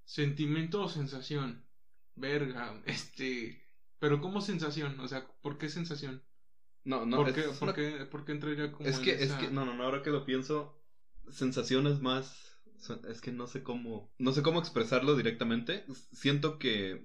Sentimiento 0.06 0.82
o 0.82 0.88
sensación. 0.88 1.62
Verga, 2.14 2.82
este. 2.86 3.62
Pero 3.98 4.20
¿cómo 4.20 4.40
sensación? 4.40 4.98
O 5.00 5.08
sea, 5.08 5.26
¿por 5.42 5.58
qué 5.58 5.68
sensación? 5.68 6.22
No, 6.84 7.04
no, 7.04 7.18
¿Por, 7.18 7.28
es, 7.28 7.34
qué, 7.34 7.48
una- 7.48 7.58
por, 7.58 7.74
qué, 7.74 8.06
por 8.06 8.24
qué 8.24 8.32
entraría 8.32 8.72
como 8.72 8.88
es 8.88 8.96
en 8.98 9.04
que, 9.04 9.10
es 9.14 9.22
esa- 9.22 9.38
que, 9.38 9.50
no, 9.50 9.64
no, 9.66 9.74
no, 9.74 9.84
ahora 9.84 10.02
que 10.02 10.10
lo 10.10 10.24
pienso, 10.24 10.80
sensación 11.28 11.86
es 11.88 12.00
más, 12.00 12.58
es 13.08 13.20
que 13.20 13.32
no 13.32 13.46
sé 13.46 13.62
cómo, 13.62 14.14
no 14.18 14.32
sé 14.32 14.42
cómo 14.42 14.60
expresarlo 14.60 15.16
directamente, 15.16 15.84
siento 16.12 16.58
que 16.58 17.04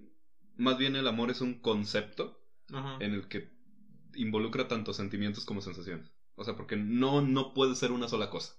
más 0.56 0.78
bien 0.78 0.96
el 0.96 1.08
amor 1.08 1.32
es 1.32 1.42
un 1.42 1.60
concepto 1.62 2.40
Ajá. 2.74 2.98
en 3.00 3.14
el 3.14 3.28
que 3.28 3.52
involucra 4.16 4.68
tanto 4.68 4.94
sentimientos 4.94 5.46
como 5.46 5.62
sensaciones. 5.62 6.12
O 6.36 6.44
sea, 6.44 6.56
porque 6.56 6.76
no, 6.78 7.22
no 7.22 7.54
puede 7.54 7.76
ser 7.76 7.92
una 7.92 8.08
sola 8.08 8.30
cosa. 8.30 8.54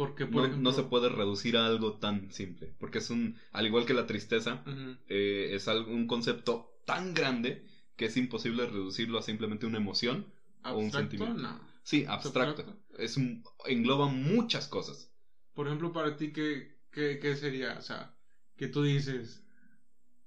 Porque, 0.00 0.24
por 0.26 0.42
No, 0.42 0.48
ejemplo. 0.48 0.70
no 0.70 0.76
se 0.76 0.82
puede 0.84 1.08
reducir 1.08 1.56
a 1.56 1.66
algo 1.66 1.88
tan 2.04 2.30
simple. 2.32 2.72
Porque 2.78 2.98
es 2.98 3.10
un, 3.10 3.36
al 3.52 3.66
igual 3.66 3.84
que 3.86 3.94
la 3.94 4.06
tristeza, 4.06 4.62
eh, 5.08 5.50
es 5.52 5.68
algo, 5.68 5.92
un 5.92 6.06
concepto 6.06 6.52
tan 6.86 7.12
grande 7.14 7.66
que 7.96 8.06
es 8.06 8.16
imposible 8.16 8.66
reducirlo 8.66 9.18
a 9.18 9.22
simplemente 9.22 9.66
una 9.66 9.76
emoción. 9.78 10.24
O 10.64 10.78
un 10.78 10.90
sentimiento. 10.90 11.42
No. 11.42 11.60
Sí, 11.82 12.04
abstracto. 12.08 12.64
Es 12.98 13.16
un- 13.16 13.42
engloba 13.66 14.06
muchas 14.08 14.68
cosas. 14.68 15.10
Por 15.54 15.66
ejemplo, 15.66 15.92
para 15.92 16.16
ti, 16.16 16.32
¿qué, 16.32 16.78
qué, 16.90 17.18
qué 17.20 17.36
sería? 17.36 17.76
O 17.78 17.82
sea, 17.82 18.14
que 18.56 18.68
tú 18.68 18.82
dices. 18.82 19.42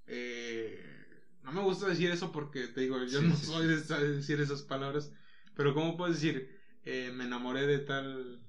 Eh, 0.05 0.83
no 1.43 1.51
me 1.51 1.61
gusta 1.61 1.87
decir 1.87 2.11
eso 2.11 2.31
porque 2.31 2.67
te 2.67 2.81
digo, 2.81 2.97
yo 3.05 3.19
Sí, 3.19 3.27
no 3.27 3.35
sí, 3.35 3.45
soy 3.47 3.67
de 3.67 3.75
decir 4.15 4.39
esas 4.39 4.61
palabras. 4.63 5.11
Pero, 5.55 5.73
¿cómo 5.73 5.97
puedes 5.97 6.21
decir? 6.21 6.49
eh, 6.85 7.11
me 7.13 7.23
enamoré 7.25 7.65
de 7.65 7.79
tal, 7.79 8.41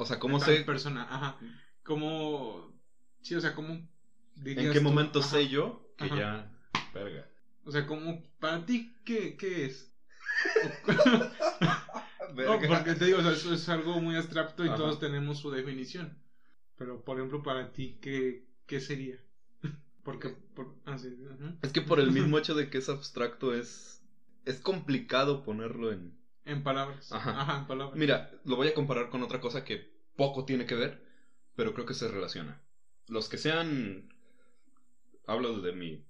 O 0.00 0.06
sea, 0.06 0.18
¿cómo 0.18 0.40
sé? 0.40 0.62
persona. 0.62 1.02
Ajá. 1.02 1.36
¿Cómo. 1.82 2.72
Sí, 3.20 3.34
o 3.34 3.40
sea, 3.40 3.54
¿cómo 3.54 3.86
dirías 4.34 4.66
¿En 4.68 4.72
qué 4.72 4.78
tú? 4.78 4.84
momento 4.84 5.18
Ajá. 5.18 5.28
sé 5.28 5.48
yo 5.48 5.92
que 5.98 6.06
Ajá. 6.06 6.16
ya... 6.16 6.50
Verga. 6.94 7.28
O 7.64 7.70
sea, 7.70 7.86
¿cómo. 7.86 8.22
Para 8.38 8.64
ti, 8.64 8.96
¿qué, 9.04 9.36
qué 9.36 9.66
es? 9.66 9.92
No, 12.30 12.60
porque 12.68 12.94
te 12.94 13.06
digo, 13.06 13.18
o 13.18 13.22
sea, 13.22 13.32
eso 13.32 13.52
es 13.52 13.68
algo 13.68 14.00
muy 14.00 14.14
abstracto 14.14 14.64
y 14.64 14.68
Ajá. 14.68 14.76
todos 14.76 15.00
tenemos 15.00 15.40
su 15.40 15.50
definición. 15.50 16.16
Pero, 16.76 17.04
por 17.04 17.18
ejemplo, 17.18 17.42
para 17.42 17.72
ti, 17.72 17.98
¿qué, 18.00 18.46
qué 18.66 18.80
sería? 18.80 19.16
Porque, 20.04 20.28
por, 20.54 20.72
ah, 20.86 20.96
sí. 20.96 21.18
Es 21.60 21.72
que 21.72 21.82
por 21.82 21.98
el 21.98 22.12
mismo 22.12 22.38
hecho 22.38 22.54
de 22.54 22.70
que 22.70 22.78
es 22.78 22.88
abstracto 22.88 23.52
es... 23.52 24.00
Es 24.44 24.60
complicado 24.60 25.42
ponerlo 25.42 25.92
en... 25.92 26.16
En 26.44 26.62
palabras. 26.62 27.12
Ajá. 27.12 27.40
Ajá, 27.40 27.58
en 27.58 27.66
palabras. 27.66 27.96
Mira, 27.98 28.30
lo 28.44 28.56
voy 28.56 28.68
a 28.68 28.74
comparar 28.74 29.10
con 29.10 29.22
otra 29.22 29.40
cosa 29.40 29.64
que 29.64 29.90
poco 30.16 30.44
tiene 30.44 30.66
que 30.66 30.74
ver, 30.74 31.02
pero 31.54 31.74
creo 31.74 31.86
que 31.86 31.94
se 31.94 32.08
relaciona. 32.08 32.62
Los 33.08 33.28
que 33.28 33.38
sean... 33.38 34.08
Hablo 35.26 35.60
de 35.60 35.72
mi 35.72 36.04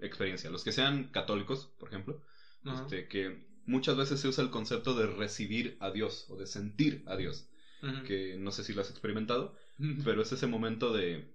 experiencia. 0.00 0.50
Los 0.50 0.64
que 0.64 0.72
sean 0.72 1.08
católicos, 1.08 1.74
por 1.78 1.88
ejemplo, 1.88 2.22
este, 2.64 3.08
que 3.08 3.46
muchas 3.66 3.96
veces 3.96 4.20
se 4.20 4.28
usa 4.28 4.42
el 4.42 4.50
concepto 4.50 4.94
de 4.94 5.06
recibir 5.06 5.76
a 5.80 5.90
Dios 5.90 6.26
o 6.30 6.36
de 6.36 6.46
sentir 6.46 7.04
a 7.06 7.16
Dios, 7.16 7.50
que 8.06 8.36
no 8.38 8.50
sé 8.50 8.64
si 8.64 8.72
lo 8.72 8.80
has 8.80 8.90
experimentado, 8.90 9.54
pero 10.04 10.22
es 10.22 10.32
ese 10.32 10.46
momento 10.46 10.92
de, 10.92 11.34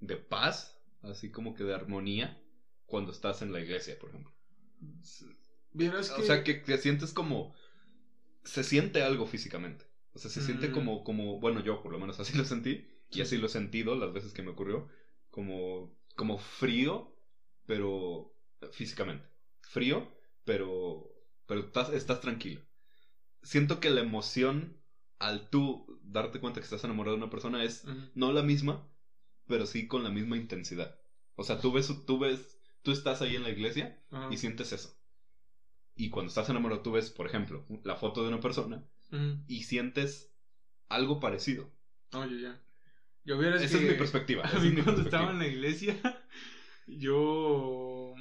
de 0.00 0.16
paz, 0.16 0.80
así 1.02 1.30
como 1.30 1.54
que 1.54 1.64
de 1.64 1.74
armonía, 1.74 2.40
cuando 2.86 3.12
estás 3.12 3.42
en 3.42 3.52
la 3.52 3.60
iglesia, 3.60 3.98
por 3.98 4.10
ejemplo. 4.10 4.32
Vieras 5.76 6.10
que. 6.10 6.22
O 6.22 6.24
sea, 6.24 6.42
que 6.44 6.54
te 6.54 6.78
sientes 6.78 7.12
como... 7.12 7.54
Se 8.44 8.62
siente 8.64 9.02
algo 9.02 9.26
físicamente. 9.26 9.84
O 10.12 10.18
sea, 10.18 10.30
se 10.30 10.40
siente 10.40 10.68
Mm. 10.68 10.72
como, 10.72 11.04
como... 11.04 11.40
Bueno, 11.40 11.60
yo 11.60 11.82
por 11.82 11.92
lo 11.92 11.98
menos 11.98 12.18
así 12.20 12.36
lo 12.36 12.44
sentí. 12.44 12.86
Sí. 13.10 13.18
Y 13.18 13.22
así 13.22 13.36
lo 13.38 13.46
he 13.46 13.50
sentido 13.50 13.94
las 13.94 14.12
veces 14.12 14.32
que 14.32 14.42
me 14.42 14.50
ocurrió. 14.50 14.88
Como, 15.30 15.94
como 16.14 16.38
frío, 16.38 17.14
pero 17.66 18.34
físicamente. 18.72 19.26
Frío, 19.62 20.10
pero, 20.44 21.12
pero 21.46 21.60
estás, 21.60 21.90
estás 21.92 22.20
tranquilo. 22.20 22.60
Siento 23.42 23.80
que 23.80 23.90
la 23.90 24.00
emoción 24.00 24.80
al 25.18 25.48
tú 25.50 26.00
darte 26.02 26.40
cuenta 26.40 26.60
que 26.60 26.64
estás 26.64 26.84
enamorado 26.84 27.16
de 27.16 27.22
una 27.22 27.30
persona 27.30 27.62
es 27.64 27.84
no 28.14 28.32
la 28.32 28.42
misma, 28.42 28.88
pero 29.46 29.66
sí 29.66 29.86
con 29.86 30.02
la 30.04 30.10
misma 30.10 30.36
intensidad. 30.36 30.98
O 31.34 31.44
sea, 31.44 31.60
tú 31.60 31.72
ves, 31.72 31.90
tú 32.06 32.18
ves, 32.18 32.58
tú 32.82 32.92
estás 32.92 33.22
ahí 33.22 33.36
en 33.36 33.42
la 33.42 33.50
iglesia 33.50 34.02
y 34.30 34.36
sientes 34.38 34.72
eso. 34.72 34.95
Y 35.96 36.10
cuando 36.10 36.28
estás 36.28 36.48
enamorado, 36.50 36.82
tú 36.82 36.92
ves, 36.92 37.10
por 37.10 37.26
ejemplo, 37.26 37.64
la 37.84 37.96
foto 37.96 38.22
de 38.22 38.28
una 38.28 38.40
persona 38.40 38.84
Ujú. 39.10 39.38
y 39.48 39.62
sientes 39.62 40.30
algo 40.88 41.20
parecido. 41.20 41.70
Oye, 42.12 42.42
ya. 42.42 42.60
Yo 43.24 43.42
Esa 43.42 43.58
que. 43.78 43.84
es 43.84 43.92
mi 43.92 43.98
perspectiva. 43.98 44.42
A 44.46 44.58
mí 44.58 44.72
cuando 44.72 44.84
perspectiva. 44.84 45.04
estaba 45.04 45.30
en 45.32 45.38
la 45.38 45.46
iglesia, 45.46 45.96
yo. 46.86 48.14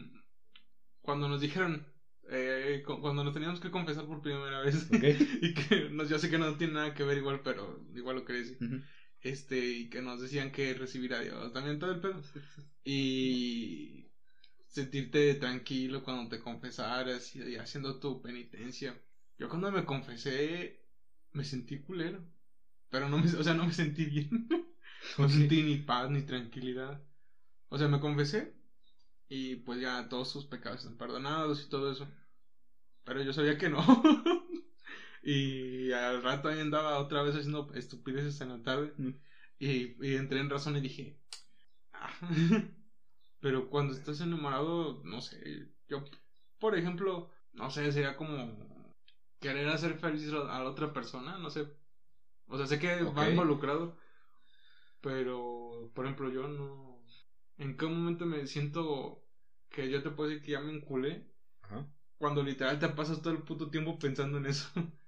Cuando 1.01 1.27
nos 1.27 1.41
dijeron. 1.41 1.85
eh, 2.29 2.81
cu- 2.85 2.99
cuando 3.01 3.23
nos 3.23 3.33
teníamos 3.33 3.59
que 3.59 3.69
confesar 3.69 4.05
por 4.07 4.21
primera 4.21 4.61
vez. 4.61 4.87
Ok. 4.91 5.03
y 5.41 5.53
que 5.53 5.89
no, 5.91 6.03
yo 6.05 6.17
sé 6.17 6.29
que 6.29 6.37
no 6.39 6.55
tiene 6.57 6.73
nada 6.73 6.93
que 6.93 7.03
ver 7.03 7.17
igual, 7.17 7.41
pero 7.43 7.85
igual 7.93 8.15
lo 8.15 8.25
quería 8.25 8.41
decir. 8.41 8.57
Ujú. 8.61 8.81
Este, 9.21 9.57
y 9.65 9.89
que 9.89 10.01
nos 10.01 10.21
decían 10.21 10.51
que 10.51 10.73
recibir 10.73 11.13
a 11.13 11.19
Dios. 11.21 11.51
También 11.53 11.79
todo 11.79 11.91
el 11.91 11.99
pedo. 11.99 12.21
Y 12.83 14.04
sentirte 14.75 15.35
tranquilo 15.35 16.03
cuando 16.03 16.29
te 16.29 16.39
confesaras 16.43 17.33
y, 17.35 17.55
haciendo 17.55 17.99
tu 17.99 18.21
penitencia. 18.21 19.01
Yo 19.37 19.47
cuando 19.49 19.71
me 19.71 19.85
confesé 19.85 20.81
me 21.31 21.43
sentí 21.45 21.79
culero. 21.79 22.21
Pero 22.89 23.09
no 23.09 23.17
me, 23.19 23.25
o 23.31 23.43
sea, 23.43 23.53
no 23.55 23.65
me 23.65 23.73
sentí 23.73 24.05
bien. 24.05 24.47
no 25.17 25.25
Ok. 25.25 25.31
sentí 25.31 25.63
ni 25.63 25.77
paz 25.77 26.09
ni 26.09 26.23
tranquilidad. 26.23 27.01
O 27.69 27.77
sea, 27.77 27.87
me 27.87 27.99
confesé 28.01 28.53
y 29.29 29.57
pues 29.57 29.81
ya 29.81 30.09
todos 30.09 30.29
sus 30.31 30.45
pecados 30.45 30.81
están 30.81 30.97
perdonados 30.97 31.63
y 31.65 31.69
todo 31.69 31.91
eso. 31.91 32.07
Pero 33.05 33.21
yo 33.23 33.33
sabía 33.33 33.57
que 33.57 33.69
no. 33.69 33.79
y 35.23 35.91
al 35.93 36.23
rato 36.23 36.49
ahí 36.49 36.59
andaba 36.59 36.99
otra 36.99 37.21
vez 37.23 37.35
haciendo 37.35 37.71
estupideces 37.75 38.41
en 38.41 38.49
la 38.49 38.63
tarde. 38.63 38.93
Mm. 38.97 39.09
Y, 39.59 40.07
y 40.07 40.15
entré 40.15 40.39
en 40.39 40.49
razón 40.49 40.75
y 40.77 40.81
dije, 40.81 41.17
"Ah". 41.93 42.11
pero 43.45 43.69
cuando 43.69 43.93
estás 43.93 44.21
enamorado, 44.21 45.03
no 45.03 45.21
sé, 45.21 45.69
yo, 45.87 46.03
por 46.59 46.75
ejemplo, 46.75 47.29
no 47.53 47.69
sé, 47.69 47.91
sería 47.91 48.17
como 48.17 48.95
querer 49.39 49.69
hacer 49.69 49.99
feliz 49.99 50.31
a 50.33 50.59
la 50.63 50.65
otra 50.65 50.93
persona, 50.93 51.37
no 51.37 51.51
sé. 51.51 51.67
O 52.47 52.57
sea, 52.57 52.67
sé 52.67 52.79
que 52.79 53.03
va 53.03 53.27
Ok. 53.27 53.29
involucrado, 53.29 53.97
pero, 55.01 55.91
por 55.93 56.05
ejemplo, 56.05 56.29
yo 56.29 56.47
no... 56.47 57.05
¿En 57.57 57.77
qué 57.77 57.85
momento 57.87 58.25
me 58.25 58.47
siento 58.47 59.25
que 59.69 59.89
yo 59.89 60.01
te 60.03 60.11
puedo 60.11 60.29
decir 60.29 60.43
que 60.43 60.51
ya 60.53 60.59
me 60.59 60.73
enculé? 60.73 61.31
Ajá. 61.61 61.85
Cuando 62.17 62.43
literal 62.43 62.79
te 62.79 62.89
pasas 62.89 63.21
todo 63.21 63.33
el 63.33 63.43
puto 63.43 63.71
tiempo 63.71 63.99
pensando 63.99 64.37
en 64.39 64.47
eso. 64.47 64.69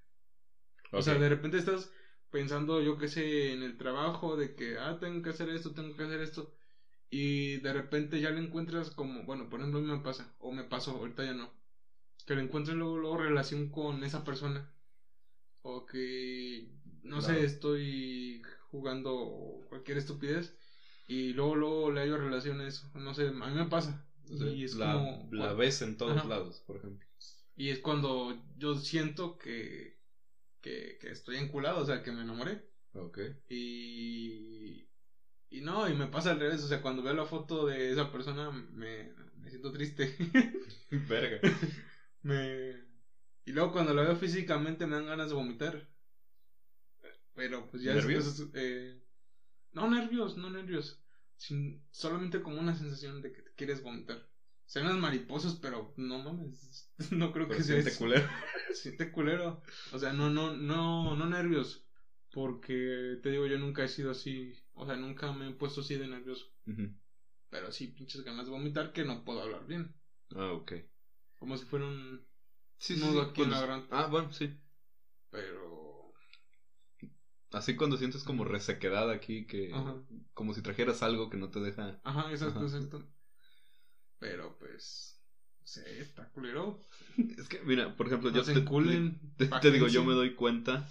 O 0.91 1.01
sea, 1.01 1.15
de 1.17 1.29
repente 1.29 1.57
estás 1.57 1.91
pensando, 2.29 2.81
yo 2.81 2.97
qué 2.97 3.07
sé, 3.07 3.53
en 3.53 3.63
el 3.63 3.77
trabajo, 3.77 4.35
de 4.37 4.55
que, 4.55 4.77
ah, 4.77 4.99
tengo 4.99 5.21
que 5.21 5.29
hacer 5.31 5.49
esto, 5.49 5.73
tengo 5.73 5.95
que 5.95 6.03
hacer 6.03 6.21
esto, 6.21 6.56
y 7.09 7.57
de 7.57 7.73
repente 7.73 8.19
ya 8.21 8.31
le 8.31 8.41
encuentras 8.41 8.91
como, 8.91 9.23
bueno, 9.23 9.49
por 9.49 9.59
ejemplo, 9.59 9.79
a 9.79 9.83
mí 9.83 9.87
me 9.89 9.99
pasa, 9.99 10.33
o 10.39 10.51
me 10.51 10.63
pasó, 10.63 10.91
ahorita 10.91 11.23
ya 11.23 11.33
no, 11.33 11.51
que 12.25 12.35
le 12.35 12.41
encuentres 12.43 12.77
luego, 12.77 12.97
luego 12.97 13.17
relación 13.17 13.69
con 13.69 14.03
esa 14.03 14.23
persona, 14.23 14.69
o 15.61 15.85
que, 15.85 16.67
no 17.03 17.21
sé, 17.21 17.43
estoy 17.43 18.41
jugando 18.71 19.65
cualquier 19.69 19.97
estupidez, 19.97 20.53
y 21.07 21.33
luego, 21.33 21.55
luego 21.55 21.91
le 21.91 22.01
hallo 22.01 22.17
relación 22.17 22.59
a 22.61 22.67
eso, 22.67 22.89
no 22.95 23.13
sé, 23.13 23.27
a 23.27 23.31
mí 23.31 23.55
me 23.55 23.65
pasa. 23.65 24.05
y 24.29 24.63
es 24.63 24.75
la, 24.75 24.93
como, 24.93 25.29
la 25.31 25.53
ves 25.53 25.81
en 25.81 25.97
todos 25.97 26.25
lados, 26.25 26.61
por 26.65 26.77
ejemplo. 26.77 27.05
Y 27.55 27.69
es 27.69 27.79
cuando 27.79 28.35
yo 28.57 28.75
siento 28.75 29.37
que, 29.37 29.95
que, 30.61 30.97
que 30.99 31.11
estoy 31.11 31.37
enculado, 31.37 31.81
o 31.81 31.85
sea, 31.85 32.03
que 32.03 32.11
me 32.11 32.21
enamoré. 32.21 32.61
Ok. 32.93 33.19
Y, 33.49 34.85
y 35.49 35.61
no, 35.61 35.87
y 35.89 35.93
me 35.93 36.07
pasa 36.07 36.31
al 36.31 36.39
revés, 36.39 36.63
o 36.63 36.67
sea, 36.67 36.81
cuando 36.81 37.01
veo 37.03 37.13
la 37.13 37.25
foto 37.25 37.65
de 37.67 37.91
esa 37.91 38.11
persona 38.11 38.51
me, 38.51 39.13
me 39.37 39.49
siento 39.49 39.71
triste. 39.71 40.15
Verga. 40.91 41.39
me... 42.23 42.75
Y 43.45 43.51
luego 43.53 43.71
cuando 43.71 43.93
la 43.93 44.03
veo 44.03 44.15
físicamente 44.15 44.85
me 44.85 44.95
dan 44.95 45.05
ganas 45.05 45.29
de 45.29 45.35
vomitar. 45.35 45.87
Pero 47.33 47.69
pues 47.69 47.83
ya 47.83 47.93
¿Nervios? 47.93 48.27
es... 48.27 48.43
eh, 48.53 48.99
no 49.73 49.89
nervios, 49.89 50.37
no 50.37 50.49
nervios. 50.49 51.01
Sin, 51.37 51.85
solamente 51.91 52.41
como 52.41 52.59
una 52.59 52.75
sensación 52.75 53.21
de 53.21 53.31
que 53.31 53.43
te 53.43 53.51
quieres 53.55 53.83
vomitar. 53.83 54.17
O 54.17 54.69
sea, 54.69 54.81
unas 54.81 54.97
mariposas, 54.97 55.55
pero 55.55 55.93
no 55.97 56.19
mames. 56.19 56.91
No 57.11 57.31
creo 57.31 57.47
Pero 57.47 57.57
que 57.57 57.63
sea 57.63 57.81
siente 57.81 57.95
culero. 57.97 58.27
Siente 58.73 59.11
culero. 59.11 59.61
O 59.91 59.99
sea, 59.99 60.13
no, 60.13 60.29
no, 60.29 60.55
no, 60.55 61.15
no 61.15 61.25
nervios. 61.27 61.85
Porque 62.31 63.19
te 63.23 63.29
digo, 63.29 63.45
yo 63.47 63.57
nunca 63.57 63.83
he 63.83 63.87
sido 63.87 64.11
así. 64.11 64.53
O 64.79 64.85
sea, 64.85 64.95
nunca 64.95 65.31
me 65.31 65.49
he 65.49 65.53
puesto 65.53 65.81
así 65.81 65.95
de 65.95 66.07
nervioso. 66.07 66.45
Pero 67.49 67.71
sí, 67.71 67.87
pinches 67.87 68.23
ganas 68.23 68.45
de 68.45 68.51
vomitar 68.51 68.93
que 68.93 69.03
no 69.05 69.23
puedo 69.23 69.41
hablar 69.41 69.65
bien. 69.65 69.93
Ah, 70.35 70.51
ok. 70.53 70.73
Como 71.39 71.57
si 71.57 71.65
fuera 71.65 71.85
un 71.85 72.25
Sí, 72.77 72.95
sí, 72.95 73.01
nudo 73.01 73.23
sí, 73.23 73.29
aquí 73.31 73.41
en 73.41 73.49
la 73.51 73.57
cuando- 73.57 73.67
garganta. 73.73 73.99
Ah, 73.99 74.07
bueno, 74.07 74.31
sí. 74.31 74.55
Pero. 75.31 76.13
Así 77.51 77.75
cuando 77.75 77.97
sientes 77.97 78.23
como 78.23 78.43
resequedad 78.43 79.09
aquí, 79.09 79.47
que 79.47 79.71
Ajá. 79.73 79.95
como 80.33 80.53
si 80.53 80.61
trajeras 80.61 81.01
algo 81.01 81.29
que 81.29 81.37
no 81.37 81.49
te 81.49 81.59
deja. 81.61 81.99
Ajá, 82.03 82.29
exacto, 82.31 82.59
Ajá. 82.59 82.67
exacto. 82.67 83.07
Pero 84.19 84.57
pues. 84.59 85.13
Sé, 85.63 85.99
está 86.01 86.29
culero. 86.31 86.79
Es 87.37 87.49
que, 87.49 87.59
mira, 87.63 87.95
por 87.95 88.07
ejemplo, 88.07 88.29
No 88.31 88.37
yo 88.37 88.43
se 88.43 88.53
te, 88.53 88.59
enculen, 88.59 89.19
te- 89.37 89.47
te 89.47 89.71
digo, 89.71 89.87
yo 89.87 90.03
me 90.05 90.13
doy 90.13 90.33
cuenta 90.35 90.87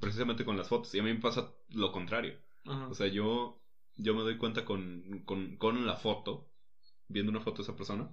precisamente 0.00 0.44
con 0.46 0.56
las 0.56 0.68
fotos. 0.68 0.94
Y 0.94 0.98
a 0.98 1.02
mí 1.02 1.12
me 1.12 1.20
pasa 1.20 1.52
lo 1.70 1.92
contrario. 1.92 2.38
Ajá. 2.68 2.88
O 2.88 2.94
sea, 2.94 3.08
yo, 3.08 3.60
yo 3.96 4.14
me 4.14 4.22
doy 4.22 4.36
cuenta 4.38 4.64
con, 4.64 5.22
con, 5.24 5.56
con 5.56 5.86
la 5.86 5.96
foto, 5.96 6.50
viendo 7.08 7.30
una 7.30 7.40
foto 7.40 7.58
de 7.58 7.62
esa 7.64 7.76
persona, 7.76 8.10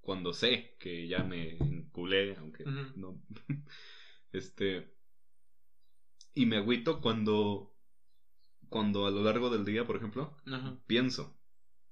cuando 0.00 0.32
sé 0.32 0.76
que 0.78 1.08
ya 1.08 1.24
me 1.24 1.56
enculé, 1.58 2.36
aunque 2.36 2.64
no. 2.96 3.20
este. 4.32 4.92
Y 6.34 6.46
me 6.46 6.56
agüito 6.58 7.00
cuando, 7.00 7.72
cuando 8.68 9.06
a 9.06 9.10
lo 9.10 9.22
largo 9.22 9.50
del 9.50 9.64
día, 9.64 9.86
por 9.86 9.96
ejemplo, 9.96 10.36
Ajá. 10.46 10.76
pienso 10.86 11.36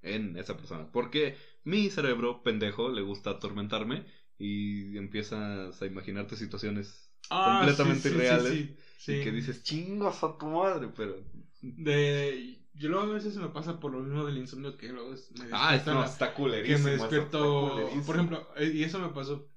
en 0.03 0.37
esa 0.37 0.57
persona. 0.57 0.91
Porque 0.93 1.37
mi 1.65 1.91
cerebro 1.91 2.43
pendejo 2.43 2.91
le 2.91 3.03
gusta 3.03 3.31
atormentarme 3.33 4.07
y 4.39 4.97
empiezas 4.99 5.83
a 5.83 5.87
imaginarte 5.87 6.37
situaciones 6.37 7.11
Ah, 7.31 7.61
completamente 7.61 8.09
sí, 8.09 8.15
sí, 8.15 8.17
irreales 8.17 8.53
sí, 8.53 8.77
sí, 8.99 9.13
y 9.13 9.21
que 9.21 9.33
dices, 9.33 9.63
chingas 9.63 10.23
a 10.25 10.39
tu 10.39 10.47
madre, 10.47 10.89
pero... 10.97 11.17
De, 11.61 12.65
yo 12.75 12.89
luego 12.89 13.11
a 13.11 13.15
veces 13.15 13.37
me 13.37 13.49
pasa 13.49 13.81
por 13.81 13.93
lo 13.93 14.01
mismo 14.01 14.25
del 14.25 14.39
insomnio 14.39 14.77
que 14.77 14.89
luego 14.93 15.15
me 15.41 15.49
Ah, 15.51 15.83
no, 15.87 16.03
la- 16.03 16.05
está 16.05 16.33
que 16.63 16.79
culerísimo. 16.79 16.89
me 16.89 16.93
eso, 16.95 17.31
despierto, 17.31 18.03
por 18.07 18.17
ejemplo, 18.17 18.49
eh, 18.57 18.71
y 18.75 18.85
eso 18.85 18.99
me 19.01 19.11
pasó. 19.11 19.51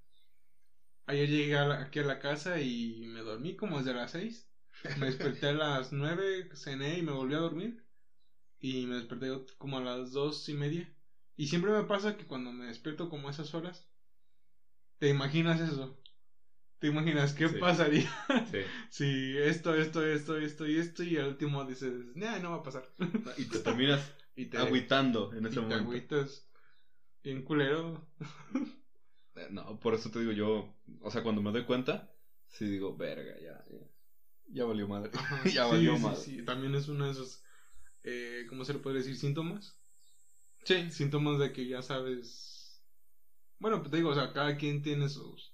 Ayer 1.05 1.27
llegué 1.29 1.55
a 1.57 1.65
la- 1.65 1.81
aquí 1.81 1.99
a 1.99 2.03
la 2.03 2.17
casa 2.19 2.59
y 2.59 3.05
me 3.07 3.21
dormí 3.21 3.55
como 3.55 3.77
desde 3.77 3.93
las 3.93 4.11
6. 4.11 4.49
Me 4.95 5.05
desperté 5.07 5.47
a 5.49 5.53
las 5.53 5.91
9, 5.91 6.49
cené 6.55 6.97
y 6.97 7.01
me 7.03 7.11
volví 7.11 7.33
a 7.35 7.37
dormir. 7.39 7.85
Y 8.59 8.87
me 8.87 8.95
desperté 8.97 9.29
como 9.57 9.77
a 9.79 9.81
las 9.81 10.11
dos 10.13 10.47
y 10.49 10.55
media. 10.55 10.93
Y 11.37 11.47
siempre 11.47 11.71
me 11.71 11.85
pasa 11.85 12.17
que 12.17 12.27
cuando 12.27 12.51
me 12.53 12.67
despierto 12.67 13.09
como 13.09 13.27
a 13.29 13.31
esas 13.31 13.53
horas, 13.55 13.89
te 14.99 15.09
imaginas 15.09 15.59
eso. 15.59 16.00
Te 16.81 16.87
imaginas 16.87 17.33
qué 17.33 17.47
Sí. 17.47 17.57
pasaría 17.59 18.09
Sí. 18.51 18.57
si 18.89 19.37
esto, 19.37 19.73
esto, 19.75 20.03
esto, 20.05 20.37
esto 20.37 20.67
y 20.67 20.77
esto. 20.77 21.03
Y 21.03 21.17
al 21.17 21.29
último 21.29 21.63
dices, 21.63 21.93
nah, 22.15 22.39
no 22.39 22.51
va 22.51 22.57
a 22.57 22.63
pasar. 22.63 22.83
Y 23.37 23.45
te 23.45 23.59
terminas 23.59 24.01
Y 24.35 24.45
te, 24.47 24.57
agüitando 24.57 25.31
en 25.33 25.45
y 25.45 25.47
ese 25.47 25.55
te 25.55 25.61
momento. 25.61 25.75
agüitas. 25.75 26.47
Bien 27.23 27.43
culero. 27.43 28.03
Eh, 29.35 29.47
No, 29.51 29.79
por 29.79 29.93
eso 29.93 30.09
te 30.09 30.19
digo 30.19 30.31
yo, 30.31 30.67
o 31.01 31.11
sea, 31.11 31.23
cuando 31.23 31.41
me 31.41 31.51
doy 31.51 31.63
cuenta, 31.63 32.09
sí 32.49 32.65
digo, 32.65 32.95
verga, 32.95 33.33
ya, 33.39 33.63
ya, 33.69 33.87
ya 34.53 34.65
valió 34.65 34.87
madre. 34.87 35.11
Ajá, 35.13 35.43
ya 35.53 35.63
sí, 35.65 35.69
valió 35.69 35.95
sí, 35.95 36.01
madre. 36.03 36.21
sí. 36.23 36.45
También 36.45 36.75
es 36.75 36.87
uno 36.87 37.05
de 37.05 37.11
esos, 37.11 37.41
eh, 38.03 38.45
¿cómo 38.49 38.65
se 38.65 38.73
le 38.73 38.79
puede 38.79 38.97
decir? 38.97 39.15
Síntomas. 39.15 39.75
Sí. 40.65 40.89
Síntomas 40.89 41.39
de 41.39 41.51
que 41.51 41.67
ya 41.67 41.81
sabes. 41.81 42.81
Bueno, 43.59 43.79
pues 43.79 43.91
te 43.91 43.97
digo, 43.97 44.09
o 44.09 44.15
sea, 44.15 44.33
cada 44.33 44.57
quien 44.57 44.81
tiene 44.81 45.09
sus. 45.09 45.50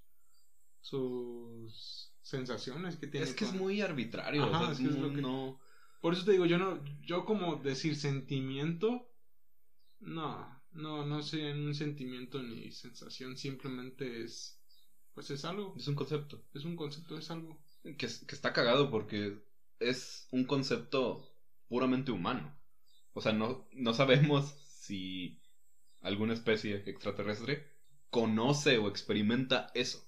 Sus 0.89 2.13
sensaciones 2.21 2.95
que 2.97 3.07
tiene. 3.07 3.25
Es 3.25 3.33
que 3.35 3.45
es 3.45 3.53
muy 3.53 3.81
arbitrario, 3.81 4.43
Ajá, 4.43 4.59
o 4.59 4.63
sea, 4.65 4.71
es 4.73 4.77
que 4.79 4.85
es 4.85 4.95
lo 4.97 5.07
muy- 5.07 5.15
que- 5.15 5.21
no... 5.21 5.59
Por 6.01 6.13
eso 6.13 6.23
te 6.25 6.31
digo, 6.31 6.45
yo 6.45 6.57
no. 6.59 6.83
Yo 7.01 7.25
como 7.25 7.55
decir 7.57 7.95
sentimiento. 7.95 9.09
No, 9.99 10.61
no, 10.71 11.03
no 11.05 11.23
sé 11.23 11.51
un 11.53 11.73
sentimiento 11.73 12.41
ni 12.41 12.71
sensación, 12.71 13.35
simplemente 13.35 14.23
es. 14.23 14.61
Pues 15.15 15.31
es 15.31 15.43
algo. 15.43 15.73
Es 15.75 15.87
un 15.87 15.95
concepto. 15.95 16.45
Es 16.53 16.65
un 16.65 16.75
concepto, 16.75 17.17
es 17.17 17.31
algo. 17.31 17.59
Que, 17.83 17.95
que 17.97 18.07
está 18.35 18.53
cagado 18.53 18.91
porque 18.91 19.41
es 19.79 20.27
un 20.31 20.45
concepto 20.45 21.27
puramente 21.67 22.11
humano. 22.11 22.55
O 23.13 23.21
sea, 23.21 23.33
no, 23.33 23.67
no 23.73 23.93
sabemos 23.95 24.51
si 24.69 25.41
alguna 26.01 26.33
especie 26.35 26.83
extraterrestre 26.85 27.65
conoce 28.11 28.77
o 28.77 28.87
experimenta 28.87 29.71
eso. 29.73 30.06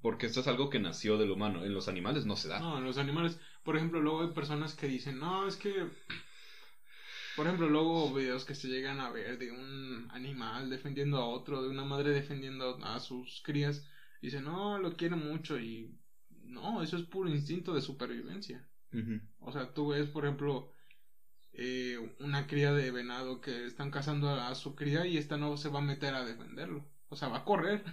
Porque 0.00 0.26
esto 0.26 0.40
es 0.40 0.46
algo 0.46 0.70
que 0.70 0.78
nació 0.78 1.18
del 1.18 1.30
humano. 1.30 1.64
En 1.64 1.74
los 1.74 1.88
animales 1.88 2.26
no 2.26 2.36
se 2.36 2.48
da. 2.48 2.60
No, 2.60 2.78
en 2.78 2.84
los 2.84 2.98
animales, 2.98 3.38
por 3.64 3.76
ejemplo, 3.76 4.00
luego 4.00 4.22
hay 4.22 4.32
personas 4.32 4.74
que 4.74 4.86
dicen, 4.86 5.18
no, 5.18 5.46
es 5.46 5.56
que, 5.56 5.86
por 7.36 7.46
ejemplo, 7.46 7.68
luego 7.68 8.12
videos 8.14 8.44
que 8.44 8.54
se 8.54 8.68
llegan 8.68 9.00
a 9.00 9.10
ver 9.10 9.38
de 9.38 9.50
un 9.50 10.08
animal 10.10 10.70
defendiendo 10.70 11.18
a 11.18 11.26
otro, 11.26 11.62
de 11.62 11.68
una 11.68 11.84
madre 11.84 12.10
defendiendo 12.10 12.78
a 12.84 13.00
sus 13.00 13.42
crías, 13.44 13.86
dicen, 14.22 14.44
no, 14.44 14.78
lo 14.78 14.92
quiero 14.92 15.16
mucho 15.16 15.58
y 15.58 15.98
no, 16.44 16.82
eso 16.82 16.96
es 16.96 17.02
puro 17.02 17.28
instinto 17.28 17.74
de 17.74 17.80
supervivencia. 17.80 18.64
O 19.40 19.52
sea, 19.52 19.72
tú 19.74 19.88
ves, 19.88 20.08
por 20.08 20.24
ejemplo, 20.24 20.72
eh, 21.52 21.98
una 22.20 22.46
cría 22.46 22.72
de 22.72 22.90
venado 22.90 23.40
que 23.40 23.66
están 23.66 23.90
cazando 23.90 24.28
a, 24.28 24.48
a 24.48 24.54
su 24.54 24.74
cría 24.74 25.06
y 25.06 25.16
esta 25.16 25.36
no 25.36 25.56
se 25.56 25.68
va 25.68 25.80
a 25.80 25.82
meter 25.82 26.14
a 26.14 26.24
defenderlo. 26.24 26.84
O 27.08 27.16
sea, 27.16 27.28
va 27.28 27.38
a 27.38 27.44
correr, 27.44 27.84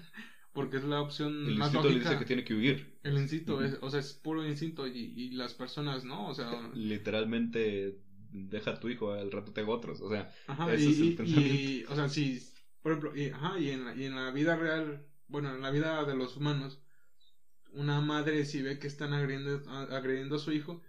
porque 0.55 0.77
es 0.77 0.83
la 0.83 1.01
opción 1.01 1.47
El 1.47 1.57
más 1.57 1.67
instinto 1.67 1.89
le 1.89 1.99
dice 1.99 2.17
que 2.17 2.25
tiene 2.25 2.43
que 2.43 2.55
huir. 2.55 2.95
El 3.03 3.17
instinto, 3.17 3.63
es, 3.63 3.77
o 3.81 3.89
sea, 3.89 3.99
es 3.99 4.13
puro 4.13 4.43
instinto 4.45 4.87
y, 4.87 5.13
y 5.15 5.31
las 5.31 5.53
personas 5.53 6.03
no, 6.03 6.27
o 6.29 6.33
sea, 6.33 6.49
Literalmente 6.73 7.99
deja 8.31 8.71
a 8.71 8.79
tu 8.79 8.89
hijo, 8.89 9.11
al 9.11 9.31
rato 9.31 9.53
te 9.53 9.61
hago 9.61 9.73
otros. 9.73 10.01
O 10.01 10.09
sea, 10.09 10.29
ajá, 10.47 10.73
ese 10.73 10.89
y, 10.89 10.91
es 10.91 10.99
el 11.01 11.15
pensamiento. 11.15 11.53
y, 11.53 11.85
o 11.85 11.95
sea, 11.95 12.09
si, 12.09 12.39
por 12.81 12.91
ejemplo, 12.93 13.15
y, 13.15 13.29
ajá, 13.29 13.59
y 13.59 13.71
en, 13.71 13.85
la, 13.85 13.95
y 13.95 14.05
en 14.05 14.15
la 14.15 14.31
vida 14.31 14.55
real, 14.55 15.05
bueno, 15.27 15.53
en 15.53 15.61
la 15.61 15.71
vida 15.71 16.03
de 16.05 16.15
los 16.15 16.35
humanos, 16.37 16.81
una 17.73 18.01
madre 18.01 18.45
si 18.45 18.61
ve 18.61 18.79
que 18.79 18.87
están 18.87 19.13
agrediendo, 19.13 19.69
agrediendo 19.69 20.35
a 20.37 20.39
su 20.39 20.51
hijo, 20.53 20.81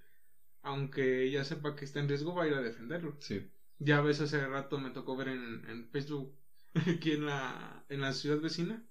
aunque 0.63 1.25
ella 1.25 1.45
sepa 1.45 1.77
que 1.77 1.85
está 1.85 2.01
en 2.01 2.09
riesgo, 2.09 2.35
va 2.35 2.45
a 2.45 2.49
ir 2.49 2.55
a 2.55 2.63
defenderlo. 2.63 3.19
sí. 3.19 3.51
Ya 3.79 4.01
ves, 4.03 4.21
hace 4.21 4.47
rato 4.47 4.79
me 4.79 4.91
tocó 4.91 5.17
ver 5.17 5.29
en, 5.29 5.65
en 5.69 5.89
Facebook, 5.91 6.37
aquí 6.75 7.13
en 7.13 7.27
la, 7.27 7.87
en 7.89 8.01
la 8.03 8.13
ciudad 8.13 8.41
vecina, 8.41 8.85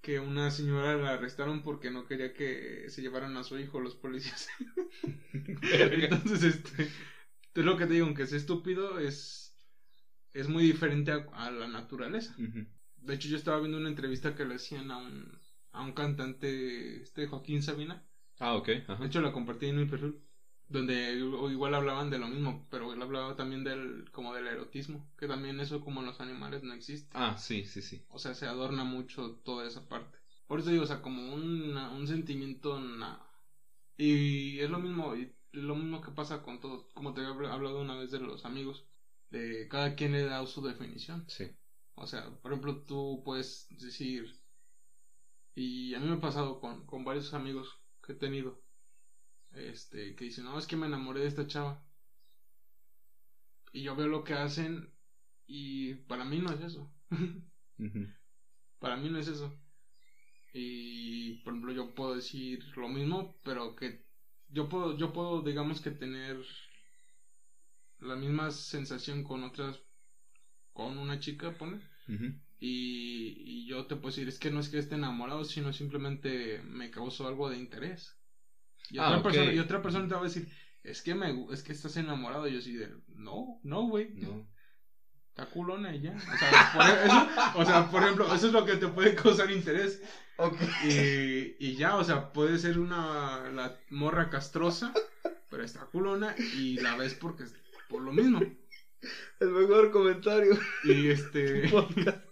Que 0.00 0.20
una 0.20 0.50
señora 0.50 0.96
la 0.96 1.14
arrestaron 1.14 1.62
porque 1.62 1.90
no 1.90 2.06
quería 2.06 2.32
que 2.32 2.88
se 2.88 3.02
llevaran 3.02 3.36
a 3.36 3.44
su 3.44 3.58
hijo 3.58 3.80
los 3.80 3.96
policías. 3.96 4.48
Entonces, 5.32 6.42
este, 6.44 6.84
es 7.54 7.64
lo 7.64 7.76
que 7.76 7.86
te 7.86 7.94
digo, 7.94 8.06
aunque 8.06 8.26
sea 8.26 8.38
estúpido, 8.38 8.98
es, 8.98 9.56
es 10.32 10.48
muy 10.48 10.64
diferente 10.64 11.12
a, 11.12 11.26
a 11.32 11.50
la 11.50 11.68
naturaleza. 11.68 12.36
De 12.96 13.14
hecho, 13.14 13.28
yo 13.28 13.36
estaba 13.36 13.60
viendo 13.60 13.78
una 13.78 13.88
entrevista 13.88 14.34
que 14.34 14.44
le 14.44 14.56
hacían 14.56 14.90
a 14.90 14.98
un, 14.98 15.38
a 15.72 15.82
un 15.82 15.92
cantante, 15.92 17.02
este 17.02 17.26
Joaquín 17.26 17.62
Sabina. 17.62 18.04
Ah, 18.40 18.56
ok. 18.56 18.68
Ajá. 18.88 19.02
De 19.02 19.06
hecho, 19.06 19.20
la 19.20 19.32
compartí 19.32 19.66
en 19.66 19.76
mi 19.76 19.86
perfil. 19.86 20.20
Donde 20.68 21.14
igual 21.14 21.74
hablaban 21.74 22.10
de 22.10 22.18
lo 22.18 22.28
mismo, 22.28 22.66
pero 22.70 22.92
él 22.92 23.00
hablaba 23.00 23.36
también 23.36 23.64
del, 23.64 24.10
como 24.12 24.34
del 24.34 24.46
erotismo, 24.46 25.08
que 25.16 25.26
también 25.26 25.60
eso 25.60 25.80
como 25.80 26.00
en 26.00 26.06
los 26.06 26.20
animales 26.20 26.62
no 26.62 26.74
existe. 26.74 27.16
Ah, 27.18 27.36
sí, 27.38 27.64
sí, 27.64 27.80
sí. 27.80 28.04
O 28.10 28.18
sea, 28.18 28.34
se 28.34 28.46
adorna 28.46 28.84
mucho 28.84 29.36
toda 29.44 29.66
esa 29.66 29.88
parte. 29.88 30.18
Por 30.46 30.60
eso 30.60 30.70
digo, 30.70 30.82
o 30.82 30.86
sea, 30.86 31.00
como 31.02 31.32
un, 31.34 31.76
un 31.76 32.06
sentimiento 32.06 32.78
na- 32.80 33.24
Y 33.96 34.60
es 34.60 34.70
lo 34.70 34.78
mismo, 34.78 35.14
y 35.16 35.34
lo 35.52 35.74
mismo 35.74 36.00
que 36.00 36.12
pasa 36.12 36.42
con 36.42 36.60
todo, 36.60 36.88
como 36.94 37.14
te 37.14 37.22
había 37.24 37.52
hablado 37.52 37.80
una 37.80 37.96
vez 37.96 38.10
de 38.10 38.20
los 38.20 38.44
amigos, 38.44 38.86
de 39.30 39.68
cada 39.68 39.94
quien 39.96 40.12
le 40.12 40.24
da 40.24 40.46
su 40.46 40.62
definición. 40.62 41.24
Sí. 41.28 41.50
O 41.94 42.06
sea, 42.06 42.30
por 42.40 42.52
ejemplo, 42.52 42.84
tú 42.84 43.22
puedes 43.24 43.66
decir, 43.70 44.26
y 45.54 45.94
a 45.94 46.00
mí 46.00 46.06
me 46.06 46.14
ha 46.14 46.20
pasado 46.20 46.60
con, 46.60 46.86
con 46.86 47.04
varios 47.04 47.34
amigos 47.34 47.82
que 48.02 48.12
he 48.12 48.14
tenido, 48.14 48.64
este, 49.58 50.14
que 50.14 50.24
dicen, 50.26 50.44
no, 50.44 50.58
es 50.58 50.66
que 50.66 50.76
me 50.76 50.86
enamoré 50.86 51.20
de 51.20 51.28
esta 51.28 51.46
chava. 51.46 51.82
Y 53.72 53.82
yo 53.82 53.94
veo 53.96 54.08
lo 54.08 54.24
que 54.24 54.34
hacen 54.34 54.90
y 55.46 55.94
para 55.94 56.24
mí 56.24 56.38
no 56.40 56.52
es 56.52 56.60
eso. 56.60 56.92
Para 58.80 58.96
mí 58.96 59.08
no 59.08 59.18
es 59.18 59.28
eso. 59.28 59.52
Y 60.52 61.34
por 61.44 61.52
ejemplo 61.54 61.72
yo 61.72 61.94
puedo 61.94 62.14
decir 62.14 62.64
lo 62.76 62.88
mismo, 62.88 63.38
pero 63.42 63.74
que 63.76 64.02
yo 64.48 64.68
puedo, 64.68 64.96
yo 64.96 65.12
puedo 65.12 65.42
digamos 65.42 65.80
que 65.80 65.90
tener 65.92 66.38
la 68.00 68.16
misma 68.16 68.50
sensación 68.50 69.22
con 69.22 69.44
otras, 69.44 69.80
con 70.72 70.98
una 70.98 71.20
chica, 71.20 71.56
pone. 71.58 71.82
Y, 72.60 73.34
y 73.38 73.66
yo 73.68 73.86
te 73.86 73.96
puedo 73.96 74.08
decir, 74.12 74.28
es 74.28 74.38
que 74.40 74.50
no 74.50 74.60
es 74.60 74.70
que 74.70 74.78
esté 74.78 74.96
enamorado, 74.96 75.44
sino 75.44 75.72
simplemente 75.72 76.62
me 76.64 76.90
causó 76.90 77.28
algo 77.28 77.50
de 77.50 77.58
interés. 77.58 78.17
Y 78.90 78.98
Ah, 78.98 79.10
otra, 79.10 79.22
persona, 79.22 79.52
y 79.52 79.58
otra 79.58 79.82
persona 79.82 80.08
te 80.08 80.14
va 80.14 80.20
a 80.20 80.24
decir, 80.24 80.48
es 80.82 81.02
que 81.02 81.14
me 81.14 81.46
es 81.52 81.62
que 81.62 81.72
estás 81.72 81.96
enamorado. 81.96 82.48
Y 82.48 82.52
yo 82.52 82.58
así 82.58 82.74
de, 82.74 82.88
no, 83.08 83.60
no, 83.62 83.88
güey. 83.88 84.10
No. 84.14 84.48
Está 85.28 85.46
culona 85.50 85.94
y 85.94 86.00
ya. 86.00 86.16
O 86.16 86.38
sea, 86.38 86.72
por, 86.74 86.84
eso, 86.84 87.28
o 87.60 87.64
sea, 87.64 87.90
por 87.90 88.02
ejemplo, 88.02 88.34
eso 88.34 88.48
es 88.48 88.52
lo 88.52 88.64
que 88.64 88.76
te 88.76 88.88
puede 88.88 89.14
causar 89.14 89.50
interés. 89.50 90.02
Y, 90.84 91.56
y 91.64 91.76
ya, 91.76 91.96
o 91.96 92.04
sea, 92.04 92.32
puede 92.32 92.58
ser 92.58 92.78
una 92.78 93.48
la 93.50 93.78
morra 93.90 94.30
castrosa, 94.30 94.92
pero 95.48 95.62
está 95.62 95.86
culona 95.86 96.34
y 96.56 96.80
la 96.80 96.96
ves 96.96 97.14
porque 97.14 97.44
es 97.44 97.54
por 97.88 98.02
lo 98.02 98.12
mismo. 98.12 98.40
El 99.40 99.50
mejor 99.50 99.90
comentario. 99.90 100.58
Y 100.84 101.08
este. 101.08 101.70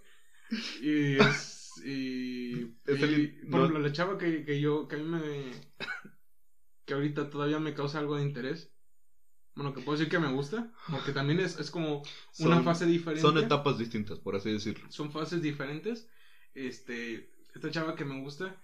Y 0.81 1.17
es. 1.17 1.83
Y. 1.85 2.67
Por 2.85 2.95
ejemplo, 2.95 3.79
la 3.81 3.93
chava 3.93 4.17
que, 4.17 4.45
que 4.45 4.61
yo. 4.61 4.87
Que 4.87 4.97
a 4.97 4.99
mí 4.99 5.05
me. 5.05 5.51
Que 6.87 6.95
ahorita 6.95 7.29
todavía 7.31 7.59
me 7.59 7.75
causa 7.75 7.99
algo 7.99 8.17
de 8.17 8.23
interés. 8.23 8.73
Bueno, 9.55 9.75
que 9.75 9.81
puedo 9.81 9.99
decir 9.99 10.11
que 10.11 10.19
me 10.19 10.33
gusta. 10.33 10.73
Porque 10.91 11.13
también 11.13 11.41
es, 11.41 11.59
es 11.59 11.71
como 11.71 11.99
una 12.39 12.57
Son- 12.57 12.65
fase 12.65 12.87
diferente. 12.87 13.21
Son 13.23 13.37
etapas 13.39 13.79
distintas, 13.79 14.19
por 14.19 14.37
así 14.37 14.51
decirlo. 14.53 14.91
son 14.91 15.11
fases 15.11 15.43
diferentes. 15.43 16.09
Este, 16.55 17.31
esta 17.55 17.71
chava 17.71 17.95
que 17.97 18.05
me 18.05 18.21
gusta, 18.23 18.57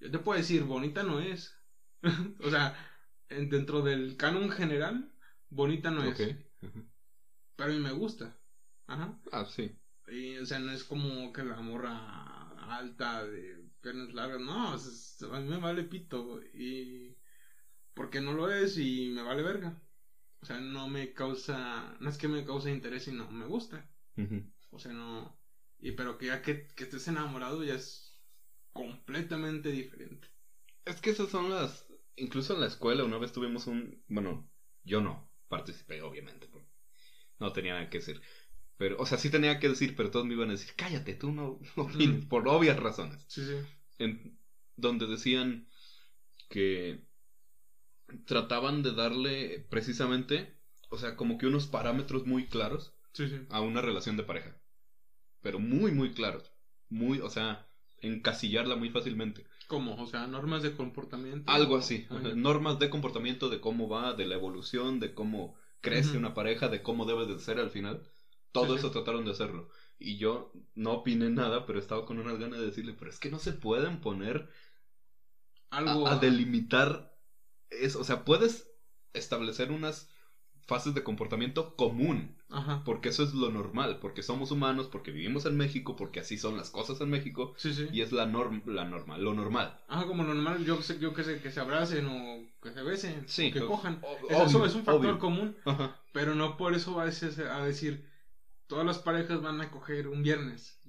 yo 0.00 0.10
te 0.10 0.18
puedo 0.18 0.38
decir, 0.38 0.64
bonita 0.64 1.02
no 1.02 1.20
es. 1.20 1.54
o 2.42 2.50
sea, 2.50 2.74
en- 3.28 3.48
dentro 3.50 3.82
del 3.82 4.16
canon 4.16 4.50
general, 4.50 5.12
bonita 5.50 5.90
no 5.90 6.02
es. 6.04 6.16
Pero 7.56 7.70
a 7.70 7.74
mí 7.74 7.80
me 7.80 7.92
gusta. 7.92 8.38
Ajá. 8.86 9.18
Ah, 9.32 9.44
sí. 9.44 9.76
Y, 10.08 10.36
o 10.38 10.46
sea, 10.46 10.58
no 10.60 10.70
es 10.72 10.84
como 10.84 11.32
que 11.32 11.42
la 11.42 11.60
morra 11.60 12.76
alta 12.76 13.24
de 13.24 13.64
piernas 13.80 14.12
largas, 14.14 14.40
no, 14.40 14.72
a 15.34 15.40
mí 15.40 15.48
me 15.48 15.58
vale 15.58 15.82
pito. 15.84 16.40
Y. 16.54 17.16
Porque 17.96 18.20
no 18.20 18.34
lo 18.34 18.52
es 18.52 18.76
y 18.76 19.08
me 19.08 19.22
vale 19.22 19.42
verga. 19.42 19.82
O 20.40 20.46
sea, 20.46 20.60
no 20.60 20.86
me 20.86 21.14
causa. 21.14 21.96
No 21.98 22.10
es 22.10 22.18
que 22.18 22.28
me 22.28 22.44
cause 22.44 22.70
interés, 22.70 23.04
sino 23.04 23.28
me 23.30 23.46
gusta. 23.46 23.90
O 24.70 24.78
sea, 24.78 24.92
no. 24.92 25.34
Y 25.78 25.92
pero 25.92 26.18
que 26.18 26.26
ya 26.26 26.42
que, 26.42 26.68
que 26.76 26.84
estés 26.84 27.08
enamorado 27.08 27.64
ya 27.64 27.74
es 27.74 28.20
completamente 28.72 29.70
diferente. 29.70 30.28
Es 30.84 31.00
que 31.00 31.10
esas 31.10 31.30
son 31.30 31.50
las. 31.50 31.86
Incluso 32.16 32.52
en 32.54 32.60
la 32.60 32.66
escuela, 32.66 33.02
una 33.04 33.16
vez 33.18 33.32
tuvimos 33.32 33.66
un. 33.66 34.04
Bueno, 34.08 34.46
yo 34.84 35.00
no 35.00 35.32
participé, 35.48 36.02
obviamente. 36.02 36.48
porque 36.48 36.68
No 37.40 37.52
tenía 37.52 37.74
nada 37.74 37.88
que 37.88 37.98
decir. 37.98 38.20
Pero, 38.76 38.98
o 38.98 39.06
sea, 39.06 39.16
sí 39.16 39.30
tenía 39.30 39.58
que 39.58 39.70
decir, 39.70 39.96
pero 39.96 40.10
todos 40.10 40.26
me 40.26 40.34
iban 40.34 40.50
a 40.50 40.52
decir, 40.52 40.74
cállate, 40.76 41.14
tú 41.14 41.32
no, 41.32 41.58
no 41.76 41.82
opines, 41.84 42.26
Mm. 42.26 42.28
por 42.28 42.46
obvias 42.46 42.78
razones. 42.78 43.24
Sí, 43.26 43.42
sí. 43.46 43.54
En, 43.98 44.38
donde 44.76 45.06
decían 45.06 45.66
que 46.50 47.05
trataban 48.24 48.82
de 48.82 48.92
darle 48.92 49.66
precisamente, 49.70 50.54
o 50.90 50.98
sea, 50.98 51.16
como 51.16 51.38
que 51.38 51.46
unos 51.46 51.66
parámetros 51.66 52.26
muy 52.26 52.46
claros 52.46 52.92
Sí, 53.12 53.28
sí. 53.28 53.40
a 53.48 53.60
una 53.60 53.80
relación 53.82 54.16
de 54.16 54.22
pareja. 54.24 54.56
Pero 55.42 55.58
muy, 55.58 55.92
muy 55.92 56.12
claros. 56.12 56.52
Muy, 56.88 57.20
o 57.20 57.30
sea, 57.30 57.66
encasillarla 58.00 58.76
muy 58.76 58.90
fácilmente. 58.90 59.44
¿Cómo? 59.66 59.94
O 59.96 60.06
sea, 60.06 60.26
normas 60.26 60.62
de 60.62 60.74
comportamiento. 60.74 61.52
Algo 61.52 61.76
así. 61.76 62.06
Ah, 62.10 62.14
o 62.16 62.20
sea, 62.20 62.30
ya. 62.30 62.34
normas 62.34 62.78
de 62.78 62.90
comportamiento, 62.90 63.48
de 63.48 63.60
cómo 63.60 63.88
va, 63.88 64.12
de 64.14 64.26
la 64.26 64.34
evolución, 64.34 65.00
de 65.00 65.14
cómo 65.14 65.56
crece 65.80 66.16
una 66.16 66.34
pareja, 66.34 66.68
de 66.68 66.82
cómo 66.82 67.04
debe 67.04 67.26
de 67.26 67.38
ser 67.38 67.58
al 67.58 67.70
final. 67.70 68.02
Todo 68.52 68.74
sí. 68.74 68.78
eso 68.78 68.90
trataron 68.90 69.24
de 69.24 69.32
hacerlo. 69.32 69.68
Y 69.98 70.18
yo 70.18 70.52
no 70.74 70.92
opiné 70.92 71.30
nada, 71.30 71.66
pero 71.66 71.78
estaba 71.78 72.06
con 72.06 72.18
unas 72.18 72.38
ganas 72.38 72.58
de 72.60 72.66
decirle, 72.66 72.94
pero 72.98 73.10
es 73.10 73.18
que 73.18 73.30
no 73.30 73.38
se 73.38 73.52
pueden 73.52 74.00
poner 74.00 74.48
Algo. 75.70 76.06
a, 76.06 76.12
a 76.12 76.18
delimitar 76.18 77.15
eso. 77.70 78.00
O 78.00 78.04
sea, 78.04 78.24
puedes 78.24 78.68
establecer 79.12 79.70
unas 79.70 80.08
fases 80.66 80.94
de 80.94 81.04
comportamiento 81.04 81.76
común, 81.76 82.36
Ajá. 82.50 82.82
porque 82.84 83.10
eso 83.10 83.22
es 83.22 83.32
lo 83.34 83.50
normal, 83.50 83.98
porque 84.00 84.24
somos 84.24 84.50
humanos, 84.50 84.88
porque 84.90 85.12
vivimos 85.12 85.46
en 85.46 85.56
México, 85.56 85.94
porque 85.94 86.18
así 86.18 86.36
son 86.38 86.56
las 86.56 86.70
cosas 86.70 87.00
en 87.00 87.08
México, 87.08 87.54
Sí, 87.56 87.72
sí. 87.72 87.86
y 87.92 88.00
es 88.00 88.10
la, 88.10 88.26
norm 88.26 88.62
la 88.66 88.84
norma, 88.84 89.16
lo 89.16 89.32
normal. 89.32 89.78
Ajá, 89.86 90.06
como 90.06 90.24
normal, 90.24 90.64
yo 90.64 90.82
sé, 90.82 90.98
yo 90.98 91.14
que 91.14 91.22
sé, 91.22 91.40
que 91.40 91.52
se 91.52 91.60
abracen 91.60 92.06
o 92.08 92.44
que 92.60 92.72
se 92.72 92.82
besen. 92.82 93.28
Sí, 93.28 93.50
o 93.50 93.52
que 93.52 93.60
o- 93.60 93.68
cojan. 93.68 94.00
o- 94.02 94.28
Eso, 94.28 94.58
obvio, 94.58 94.66
es 94.66 94.74
un 94.74 94.84
factor 94.84 94.96
obvio. 95.06 95.18
común. 95.20 95.56
Ajá. 95.64 96.00
Pero 96.12 96.34
no 96.34 96.56
por 96.56 96.74
eso 96.74 96.94
va 96.96 97.02
a 97.04 97.06
decir, 97.06 97.30
a 97.44 97.64
decir, 97.64 98.04
todas 98.66 98.84
las 98.84 98.98
parejas 98.98 99.40
van 99.40 99.60
a 99.60 99.70
coger 99.70 100.08
un 100.08 100.24
viernes. 100.24 100.80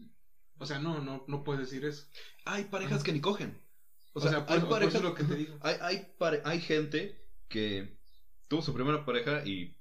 O 0.58 0.66
sea, 0.66 0.80
no, 0.80 1.02
no, 1.02 1.24
no 1.28 1.44
puedes 1.44 1.70
decir 1.70 1.86
eso. 1.86 2.08
Hay 2.46 2.64
parejas 2.64 2.96
Ajá. 2.96 3.04
que 3.04 3.14
ni 3.14 3.22
cogen. 3.22 3.62
O 4.18 4.20
O 4.20 4.22
sea, 4.22 4.32
sea, 4.32 4.46
por- 4.46 4.56
hay 4.56 4.60
por 4.62 4.70
parejas. 4.70 4.96
eso 4.96 4.98
es 5.04 5.10
lo 5.10 5.14
que 5.16 5.24
te 5.24 5.36
digo. 5.36 5.58
Hay, 5.62 5.76
hay, 5.82 6.08
pare- 6.18 6.42
hay 6.46 6.60
gente 6.62 7.16
que 7.48 7.98
tuvo 8.48 8.62
su 8.62 8.74
primera 8.74 9.06
pareja 9.06 9.46
y 9.46 9.76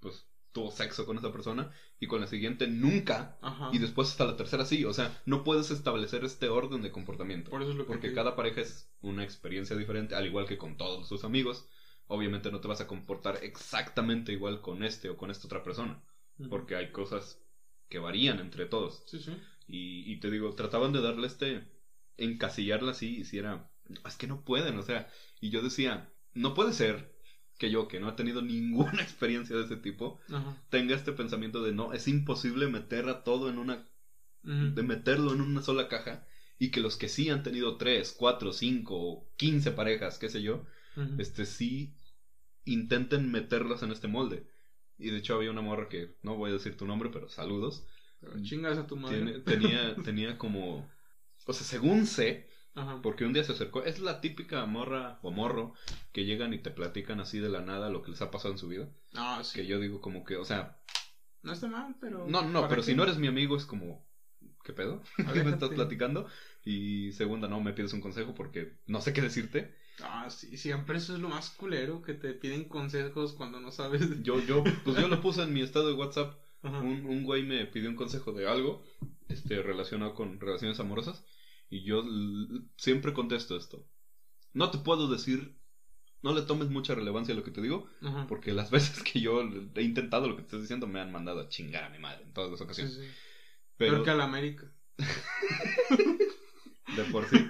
pues 0.00 0.26
tuvo 0.52 0.70
sexo 0.70 1.06
con 1.06 1.16
esa 1.16 1.32
persona 1.32 1.72
y 1.98 2.06
con 2.06 2.20
la 2.20 2.26
siguiente 2.26 2.66
nunca 2.66 3.38
Ajá. 3.40 3.70
y 3.72 3.78
después 3.78 4.10
hasta 4.10 4.26
la 4.26 4.36
tercera 4.36 4.64
sí. 4.66 4.84
O 4.84 4.92
sea, 4.92 5.20
no 5.24 5.44
puedes 5.44 5.70
establecer 5.70 6.24
este 6.24 6.48
orden 6.48 6.82
de 6.82 6.90
comportamiento. 6.92 7.50
Por 7.50 7.62
eso 7.62 7.70
es 7.70 7.76
lo 7.76 7.84
que 7.84 7.92
te 7.92 7.98
Porque 7.98 8.14
cada 8.14 8.36
pareja 8.36 8.60
es 8.60 8.92
una 9.00 9.24
experiencia 9.24 9.76
diferente, 9.76 10.14
al 10.14 10.26
igual 10.26 10.46
que 10.46 10.58
con 10.58 10.76
todos 10.76 11.08
sus 11.08 11.24
amigos. 11.24 11.66
Obviamente 12.08 12.50
no 12.50 12.60
te 12.60 12.68
vas 12.68 12.80
a 12.82 12.86
comportar 12.86 13.38
exactamente 13.42 14.32
igual 14.32 14.60
con 14.60 14.82
este 14.84 15.08
o 15.08 15.16
con 15.16 15.30
esta 15.30 15.46
otra 15.46 15.62
persona. 15.62 16.02
Porque 16.50 16.76
hay 16.76 16.90
cosas 16.92 17.40
que 17.88 17.98
varían 18.00 18.38
entre 18.40 18.66
todos. 18.66 19.04
Sí, 19.06 19.18
sí. 19.20 19.32
Y, 19.68 20.12
y 20.12 20.20
te 20.20 20.30
digo, 20.30 20.54
trataban 20.54 20.92
de 20.92 21.00
darle 21.00 21.26
este, 21.28 21.64
encasillarla 22.16 22.92
así, 22.92 23.18
y 23.20 23.24
si 23.24 23.38
era, 23.38 23.70
es 24.06 24.16
que 24.16 24.26
no 24.26 24.44
pueden, 24.44 24.76
o 24.78 24.82
sea, 24.82 25.08
y 25.40 25.50
yo 25.50 25.62
decía, 25.62 26.12
no 26.34 26.54
puede 26.54 26.72
ser 26.72 27.12
que 27.58 27.70
yo, 27.70 27.88
que 27.88 28.00
no 28.00 28.08
he 28.10 28.12
tenido 28.12 28.42
ninguna 28.42 29.02
experiencia 29.02 29.56
de 29.56 29.64
ese 29.64 29.76
tipo, 29.76 30.20
Ajá. 30.32 30.56
tenga 30.70 30.94
este 30.94 31.12
pensamiento 31.12 31.62
de 31.62 31.72
no, 31.72 31.92
es 31.92 32.08
imposible 32.08 32.68
meter 32.68 33.08
a 33.08 33.22
todo 33.24 33.48
en 33.48 33.58
una, 33.58 33.84
de 34.42 34.82
meterlo 34.82 35.32
en 35.32 35.40
una 35.40 35.62
sola 35.62 35.88
caja, 35.88 36.26
y 36.58 36.70
que 36.70 36.80
los 36.80 36.96
que 36.96 37.08
sí 37.08 37.28
han 37.30 37.42
tenido 37.42 37.76
tres, 37.76 38.14
cuatro, 38.16 38.52
cinco, 38.52 38.96
o 38.96 39.28
quince 39.36 39.72
parejas, 39.72 40.18
qué 40.18 40.28
sé 40.28 40.42
yo, 40.42 40.64
este 41.18 41.44
sí 41.44 41.94
intenten 42.64 43.30
meterlos 43.30 43.82
en 43.82 43.90
este 43.92 44.08
molde. 44.08 44.46
Y 44.98 45.10
de 45.10 45.18
hecho 45.18 45.34
había 45.34 45.50
una 45.50 45.62
morra 45.62 45.88
que, 45.88 46.14
no 46.22 46.36
voy 46.36 46.50
a 46.50 46.54
decir 46.54 46.76
tu 46.76 46.86
nombre, 46.86 47.10
pero 47.12 47.28
saludos, 47.28 47.84
Pero 48.20 48.40
Chingas 48.42 48.78
a 48.78 48.86
tu 48.86 48.96
madre. 48.96 49.18
tiene- 49.18 49.40
tenía, 49.40 49.96
tenía 49.96 50.38
como. 50.38 50.88
O 51.46 51.52
sea, 51.52 51.66
según 51.66 52.06
sé, 52.06 52.48
Ajá. 52.74 53.00
porque 53.02 53.24
un 53.24 53.32
día 53.32 53.44
se 53.44 53.52
acercó. 53.52 53.82
Es 53.84 53.98
la 54.00 54.20
típica 54.20 54.64
morra 54.66 55.18
o 55.22 55.30
morro 55.30 55.74
que 56.12 56.24
llegan 56.24 56.52
y 56.54 56.58
te 56.58 56.70
platican 56.70 57.20
así 57.20 57.38
de 57.38 57.48
la 57.48 57.60
nada 57.62 57.90
lo 57.90 58.02
que 58.02 58.10
les 58.12 58.22
ha 58.22 58.30
pasado 58.30 58.52
en 58.54 58.58
su 58.58 58.68
vida. 58.68 58.88
Ah, 59.14 59.40
sí. 59.44 59.58
Que 59.60 59.66
yo 59.66 59.78
digo, 59.80 60.00
como 60.00 60.24
que, 60.24 60.36
o 60.36 60.44
sea, 60.44 60.80
No 61.42 61.52
está 61.52 61.66
mal, 61.68 61.96
pero. 62.00 62.26
no, 62.28 62.42
no, 62.42 62.60
¿para 62.60 62.68
pero 62.68 62.82
si 62.82 62.94
no 62.94 63.02
eres 63.02 63.18
mi 63.18 63.26
amigo, 63.26 63.56
es 63.56 63.66
como, 63.66 64.06
¿qué 64.64 64.72
pedo? 64.72 65.02
¿Qué 65.16 65.22
me 65.44 65.50
estás 65.50 65.70
platicando? 65.70 66.26
Y 66.64 67.12
segunda, 67.12 67.48
no 67.48 67.60
me 67.60 67.72
pides 67.72 67.92
un 67.92 68.00
consejo 68.00 68.34
porque 68.34 68.78
no 68.86 69.00
sé 69.00 69.12
qué 69.12 69.20
decirte. 69.20 69.74
Ah, 70.02 70.30
sí, 70.30 70.56
siempre 70.56 70.96
eso 70.96 71.14
es 71.14 71.20
lo 71.20 71.28
más 71.28 71.50
culero, 71.50 72.00
que 72.00 72.14
te 72.14 72.32
piden 72.32 72.64
consejos 72.68 73.34
cuando 73.34 73.60
no 73.60 73.70
sabes. 73.72 74.22
Yo, 74.22 74.40
yo, 74.40 74.64
pues 74.84 74.96
yo 74.96 75.08
lo 75.08 75.20
puse 75.20 75.42
en 75.42 75.52
mi 75.52 75.60
estado 75.60 75.88
de 75.88 75.94
WhatsApp. 75.94 76.34
Un, 76.62 77.06
un 77.06 77.24
güey 77.24 77.42
me 77.42 77.66
pidió 77.66 77.88
un 77.88 77.96
consejo 77.96 78.32
de 78.32 78.46
algo 78.48 78.82
este, 79.28 79.62
relacionado 79.62 80.14
con 80.14 80.38
relaciones 80.40 80.78
amorosas 80.80 81.24
y 81.68 81.82
yo 81.84 82.04
siempre 82.76 83.12
contesto 83.12 83.56
esto. 83.56 83.88
No 84.52 84.70
te 84.70 84.78
puedo 84.78 85.08
decir, 85.08 85.56
no 86.22 86.34
le 86.34 86.42
tomes 86.42 86.68
mucha 86.68 86.94
relevancia 86.94 87.34
a 87.34 87.36
lo 87.36 87.42
que 87.42 87.50
te 87.50 87.60
digo, 87.62 87.88
Ajá. 88.02 88.26
porque 88.28 88.52
las 88.52 88.70
veces 88.76 89.02
que 89.02 89.20
yo 89.20 89.42
he 89.74 89.82
intentado 89.82 90.28
lo 90.28 90.36
que 90.36 90.42
te 90.42 90.46
estoy 90.48 90.60
diciendo 90.60 90.86
me 90.86 91.00
han 91.00 91.10
mandado 91.10 91.40
a 91.40 91.48
chingar 91.48 91.84
a 91.84 91.88
mi 91.90 91.98
madre 91.98 92.22
en 92.22 92.32
todas 92.32 92.50
las 92.50 92.60
ocasiones. 92.60 92.94
sí. 92.94 93.08
Pero 93.76 93.92
Peor 93.94 94.04
que 94.04 94.10
a 94.10 94.14
la 94.14 94.24
América. 94.24 94.72
de 96.96 97.04
por 97.10 97.28
sí. 97.28 97.36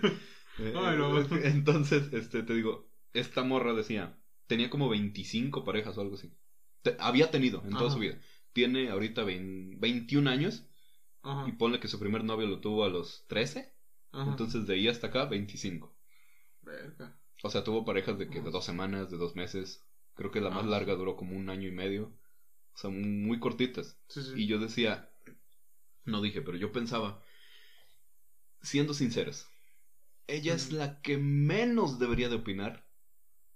Eh, 0.58 0.74
Ay, 0.76 0.98
no. 0.98 1.18
Entonces, 1.18 2.12
este, 2.12 2.42
te 2.42 2.54
digo, 2.54 2.86
esta 3.14 3.42
morra 3.42 3.72
decía, 3.72 4.18
tenía 4.46 4.68
como 4.68 4.90
25 4.90 5.64
parejas 5.64 5.96
o 5.96 6.02
algo 6.02 6.16
así. 6.16 6.30
Te- 6.82 6.94
había 7.00 7.30
tenido 7.30 7.62
en 7.64 7.70
toda 7.70 7.86
Ajá. 7.86 7.94
su 7.94 7.98
vida. 8.00 8.20
Tiene 8.52 8.90
ahorita 8.90 9.24
20 9.24 9.76
21 9.78 10.28
años 10.28 10.64
Ajá. 11.22 11.48
y 11.48 11.52
ponle 11.52 11.80
que 11.80 11.88
su 11.88 11.98
primer 11.98 12.24
novio 12.24 12.46
lo 12.46 12.60
tuvo 12.60 12.84
a 12.84 12.88
los 12.90 13.24
13. 13.28 13.72
Ajá. 14.12 14.30
Entonces 14.30 14.66
de 14.66 14.74
ahí 14.74 14.88
hasta 14.88 15.06
acá 15.08 15.24
25. 15.26 15.94
Verga. 16.62 17.18
O 17.42 17.50
sea, 17.50 17.64
tuvo 17.64 17.84
parejas 17.84 18.18
de 18.18 18.28
que 18.28 18.40
de 18.40 18.50
dos 18.50 18.64
semanas, 18.64 19.10
de 19.10 19.16
dos 19.16 19.34
meses. 19.34 19.82
Creo 20.14 20.30
que 20.30 20.40
la 20.40 20.50
más 20.50 20.64
Ah. 20.64 20.68
larga 20.68 20.94
duró 20.94 21.16
como 21.16 21.36
un 21.36 21.48
año 21.48 21.68
y 21.68 21.72
medio. 21.72 22.12
O 22.74 22.78
sea, 22.78 22.90
muy 22.90 23.40
cortitas. 23.40 23.98
Sí, 24.08 24.22
sí. 24.22 24.32
Y 24.36 24.46
yo 24.46 24.58
decía, 24.58 25.10
no 26.04 26.20
dije, 26.22 26.42
pero 26.42 26.56
yo 26.58 26.72
pensaba, 26.72 27.22
siendo 28.62 28.94
sinceros, 28.94 29.46
ella 30.26 30.54
es 30.54 30.72
la 30.72 31.00
que 31.02 31.18
menos 31.18 31.98
debería 31.98 32.28
de 32.28 32.36
opinar, 32.36 32.86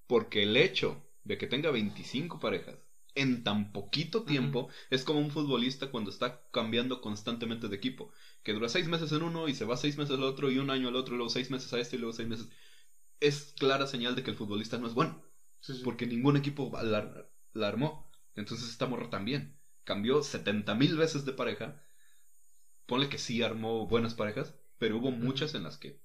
porque 0.06 0.42
el 0.42 0.56
hecho 0.56 1.02
de 1.24 1.38
que 1.38 1.46
tenga 1.46 1.70
25 1.70 2.40
parejas 2.40 2.76
en 3.16 3.44
tan 3.44 3.72
poquito 3.72 4.24
tiempo 4.24 4.68
es 4.90 5.05
como 5.05 5.20
un 5.20 5.31
futbolista 5.33 5.90
cuando 5.90 6.11
está 6.11 6.48
cambiando 6.52 7.00
constantemente 7.02 7.68
de 7.68 7.76
equipo, 7.76 8.12
que 8.44 8.52
dura 8.55 8.68
seis 8.68 8.88
meses 8.88 9.12
en 9.12 9.22
uno 9.24 9.48
y 9.48 9.55
se 9.55 9.64
va 9.66 9.76
seis 9.76 9.98
meses 9.98 10.16
al 10.16 10.24
otro 10.24 10.50
y 10.50 10.59
un 10.59 10.70
año 10.70 10.88
al 10.88 10.96
otro 10.96 11.14
y 11.14 11.18
luego 11.18 11.31
seis 11.31 11.50
meses 11.50 11.72
a 11.74 11.81
este 11.81 11.96
y 11.96 12.00
luego 12.00 12.12
seis 12.14 12.29
meses. 12.29 12.48
Es 13.20 13.55
clara 13.59 13.87
señal 13.87 14.16
de 14.16 14.22
que 14.22 14.31
el 14.31 14.37
futbolista 14.37 14.79
no 14.79 14.87
es 14.87 14.94
bueno 14.94 15.22
Sí, 15.61 15.74
sí. 15.74 15.83
porque 15.85 16.07
ningún 16.07 16.37
equipo 16.37 16.70
la, 16.83 17.29
la 17.52 17.68
armó. 17.68 18.11
Entonces 18.35 18.68
esta 18.70 18.87
morra 18.87 19.11
también. 19.11 19.59
Cambió 19.85 20.22
70 20.22 20.74
mil 20.74 20.96
veces 20.96 21.24
de 21.24 21.33
pareja. 21.33 21.83
Ponle 22.87 23.09
que 23.09 23.18
sí 23.18 23.42
armó 23.42 23.87
buenas 23.87 24.14
parejas, 24.14 24.55
pero 24.79 24.98
hubo 24.98 25.11
muchas 25.11 25.55
en 25.55 25.64
las 25.64 25.76
que 25.76 26.00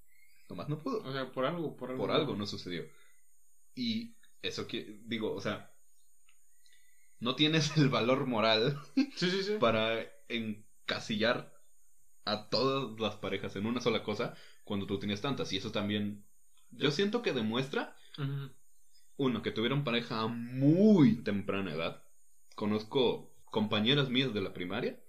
nomás 0.49 0.69
no 0.69 0.79
pudo. 0.79 1.03
O 1.03 1.11
sea, 1.13 1.31
por 1.31 1.45
algo, 1.45 1.75
por 1.75 1.91
algo. 1.91 2.01
Por 2.03 2.11
algo 2.11 2.35
no 2.35 2.47
sucedió. 2.47 2.85
Y 3.75 4.15
eso 4.41 4.67
que 4.67 4.99
digo, 5.05 5.33
o 5.33 5.41
sea, 5.41 5.71
no 7.21 7.35
tienes 7.35 7.77
el 7.77 7.89
valor 7.89 8.25
moral 8.27 8.77
Sí, 9.15 9.31
sí, 9.31 9.43
sí. 9.43 9.55
para 9.59 10.05
encasillar 10.29 11.53
a 12.25 12.49
todas 12.49 12.99
las 12.99 13.15
parejas 13.15 13.55
en 13.55 13.65
una 13.65 13.81
sola 13.81 14.03
cosa 14.03 14.35
cuando 14.63 14.85
tú 14.85 14.99
tienes 14.99 15.21
tantas. 15.21 15.53
Y 15.53 15.57
eso 15.57 15.71
también, 15.71 16.25
yo 16.71 16.91
siento 16.91 17.21
que 17.21 17.33
demuestra 17.33 17.95
uno, 19.17 19.41
que 19.41 19.51
tuvieron 19.51 19.83
pareja 19.83 20.21
a 20.21 20.27
muy 20.27 21.23
temprana 21.23 21.73
edad. 21.73 22.03
Conozco 22.55 23.33
compañeras 23.45 24.09
mías 24.09 24.33
de 24.33 24.41
la 24.41 24.53
primaria, 24.53 24.99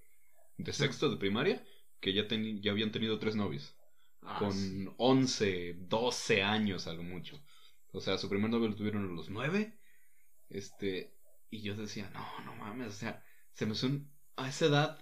de 0.59 0.73
sexto 0.73 1.09
de 1.11 1.17
primaria, 1.17 1.65
que 2.01 2.13
ya, 2.13 2.29
teni- 2.29 2.61
ya 2.61 2.73
habían 2.73 2.93
tenido 2.93 3.19
tres 3.19 3.37
novios. 3.37 3.75
Ah, 4.23 4.39
con 4.39 4.53
sí. 4.53 4.87
11, 4.99 5.75
12 5.89 6.43
años 6.43 6.87
a 6.87 6.93
lo 6.93 7.03
mucho. 7.03 7.41
O 7.93 8.01
sea, 8.01 8.19
su 8.19 8.29
primer 8.29 8.51
novio 8.51 8.69
lo 8.69 8.77
tuvieron 8.77 9.05
a 9.05 9.13
los 9.13 9.31
9. 9.31 9.79
Este, 10.49 11.15
y 11.53 11.61
yo 11.61 11.77
decía, 11.77 12.11
no, 12.15 12.27
no 12.47 12.57
mames, 12.57 12.89
o 12.89 12.93
sea, 12.93 13.23
se 13.53 13.67
me 13.67 13.75
son 13.75 14.11
a 14.37 14.49
esa 14.49 14.67
edad 14.67 14.99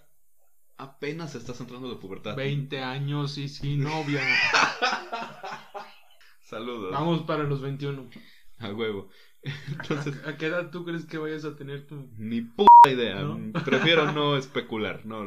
apenas 0.76 1.36
estás 1.36 1.60
entrando 1.60 1.88
a 1.88 1.92
la 1.92 2.00
pubertad. 2.00 2.36
20 2.36 2.80
años 2.80 3.38
y 3.38 3.48
sin 3.48 3.84
novia. 3.84 4.20
Saludos. 6.42 6.90
Vamos 6.90 7.22
para 7.22 7.44
los 7.44 7.60
21. 7.60 8.10
A 8.58 8.72
huevo. 8.72 9.10
Entonces, 9.68 10.26
¿A 10.26 10.36
qué 10.36 10.46
edad 10.46 10.70
tú 10.70 10.84
crees 10.84 11.06
que 11.06 11.18
vayas 11.18 11.44
a 11.44 11.54
tener 11.54 11.86
tu.? 11.86 12.10
Ni 12.16 12.40
puta 12.40 12.90
idea. 12.90 13.22
¿No? 13.22 13.52
Prefiero 13.64 14.10
no 14.12 14.36
especular, 14.36 15.06
no. 15.06 15.24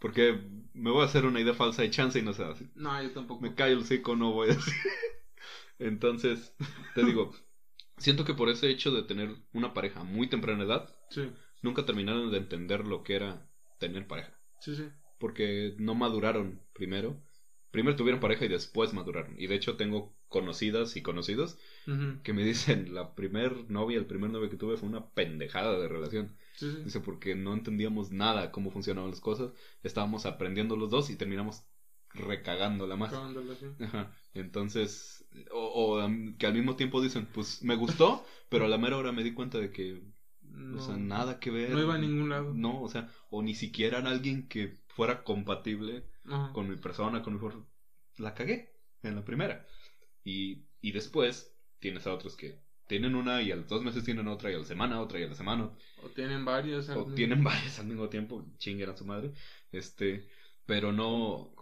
Porque 0.00 0.50
me 0.72 0.90
voy 0.90 1.02
a 1.02 1.06
hacer 1.06 1.26
una 1.26 1.40
idea 1.40 1.54
falsa 1.54 1.82
de 1.82 1.90
chance 1.90 2.18
y 2.18 2.22
no 2.22 2.32
sé. 2.32 2.44
así. 2.44 2.68
No, 2.74 3.00
yo 3.00 3.12
tampoco. 3.12 3.40
Me 3.40 3.54
callo 3.54 3.74
el 3.74 3.82
hocico, 3.82 4.16
no 4.16 4.32
voy 4.32 4.50
a 4.50 4.54
decir. 4.54 4.74
Entonces, 5.78 6.56
te 6.96 7.04
digo, 7.04 7.32
siento 7.96 8.24
que 8.24 8.34
por 8.34 8.48
ese 8.48 8.70
hecho 8.70 8.90
de 8.92 9.02
tener 9.02 9.30
una 9.52 9.74
pareja 9.74 10.00
a 10.00 10.04
muy 10.04 10.28
temprana 10.28 10.64
edad, 10.64 10.94
Sí, 11.10 11.30
nunca 11.62 11.84
terminaron 11.84 12.30
de 12.30 12.38
entender 12.38 12.84
lo 12.86 13.02
que 13.02 13.14
era 13.16 13.48
tener 13.78 14.06
pareja. 14.06 14.34
sí, 14.60 14.74
sí. 14.76 14.84
Porque 15.18 15.74
no 15.78 15.94
maduraron 15.94 16.60
primero. 16.74 17.22
Primero 17.70 17.96
tuvieron 17.96 18.20
pareja 18.20 18.44
y 18.44 18.48
después 18.48 18.92
maduraron. 18.92 19.34
Y 19.38 19.46
de 19.46 19.54
hecho 19.54 19.76
tengo 19.76 20.14
conocidas 20.28 20.96
y 20.96 21.02
conocidos 21.02 21.56
que 22.22 22.32
me 22.32 22.44
dicen, 22.44 22.92
la 22.94 23.14
primer 23.14 23.70
novia, 23.70 23.98
el 23.98 24.06
primer 24.06 24.30
novio 24.30 24.50
que 24.50 24.56
tuve 24.56 24.76
fue 24.76 24.88
una 24.88 25.10
pendejada 25.10 25.78
de 25.78 25.88
relación. 25.88 26.36
Dice, 26.84 27.00
porque 27.00 27.34
no 27.34 27.52
entendíamos 27.54 28.10
nada 28.10 28.50
cómo 28.52 28.70
funcionaban 28.70 29.10
las 29.10 29.20
cosas. 29.20 29.52
Estábamos 29.82 30.26
aprendiendo 30.26 30.76
los 30.76 30.90
dos 30.90 31.10
y 31.10 31.16
terminamos 31.16 31.64
recagándola 32.14 32.96
más. 32.96 33.10
Acabándolo 33.12 33.52
así. 33.52 33.66
Ajá. 33.84 34.12
Entonces, 34.34 35.24
o, 35.52 35.98
o, 36.02 36.08
que 36.38 36.46
al 36.46 36.54
mismo 36.54 36.76
tiempo 36.76 37.02
dicen, 37.02 37.26
pues 37.32 37.62
me 37.62 37.76
gustó, 37.76 38.24
pero 38.48 38.64
a 38.64 38.68
la 38.68 38.78
mera 38.78 38.96
hora 38.96 39.12
me 39.12 39.22
di 39.22 39.32
cuenta 39.34 39.58
de 39.58 39.70
que, 39.70 40.02
No, 40.42 40.78
o 40.78 40.82
sea, 40.84 40.96
nada 40.96 41.40
que 41.40 41.50
ver. 41.50 41.70
no 41.70 41.80
iba 41.82 41.94
a 41.94 41.98
ningún 41.98 42.28
lado. 42.28 42.52
No, 42.54 42.82
o 42.82 42.88
sea, 42.88 43.10
o 43.30 43.42
ni 43.42 43.54
siquiera 43.54 43.98
era 43.98 44.10
alguien 44.10 44.48
que 44.48 44.74
fuera 44.88 45.24
compatible 45.24 46.04
Ajá. 46.26 46.52
con 46.52 46.68
mi 46.68 46.76
persona, 46.76 47.22
con 47.22 47.34
mi 47.34 47.40
forma. 47.40 47.66
La 48.18 48.34
cagué 48.34 48.70
en 49.02 49.16
la 49.16 49.24
primera. 49.24 49.66
Y, 50.24 50.66
y 50.80 50.92
después 50.92 51.54
tienes 51.80 52.06
a 52.06 52.14
otros 52.14 52.36
que 52.36 52.60
tienen 52.86 53.14
una 53.14 53.42
y 53.42 53.50
a 53.50 53.56
los 53.56 53.68
dos 53.68 53.82
meses 53.82 54.04
tienen 54.04 54.28
otra 54.28 54.50
y 54.50 54.54
a 54.54 54.58
la 54.58 54.64
semana 54.64 55.00
otra 55.00 55.18
y 55.18 55.24
a 55.24 55.28
la 55.28 55.34
semana 55.34 55.70
O 56.02 56.08
tienen 56.10 56.44
varias. 56.44 56.88
o 56.90 57.04
tienen 57.14 57.42
varias 57.42 57.78
al 57.78 57.86
mismo 57.86 58.08
tiempo, 58.08 58.44
chinguen 58.58 58.90
a 58.90 58.96
su 58.96 59.04
madre. 59.04 59.32
Este, 59.72 60.26
pero 60.66 60.92
no, 60.92 61.54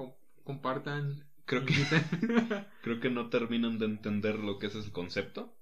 compartan. 0.45 1.25
creo 1.45 1.65
que, 1.65 1.75
creo 2.83 3.01
que 3.01 3.11
no 3.11 3.29
terminan 3.29 3.79
de 3.79 3.87
entender 3.87 4.39
lo 4.39 4.59
que 4.59 4.67
es 4.67 4.75
el 4.75 4.93
concepto. 4.93 5.57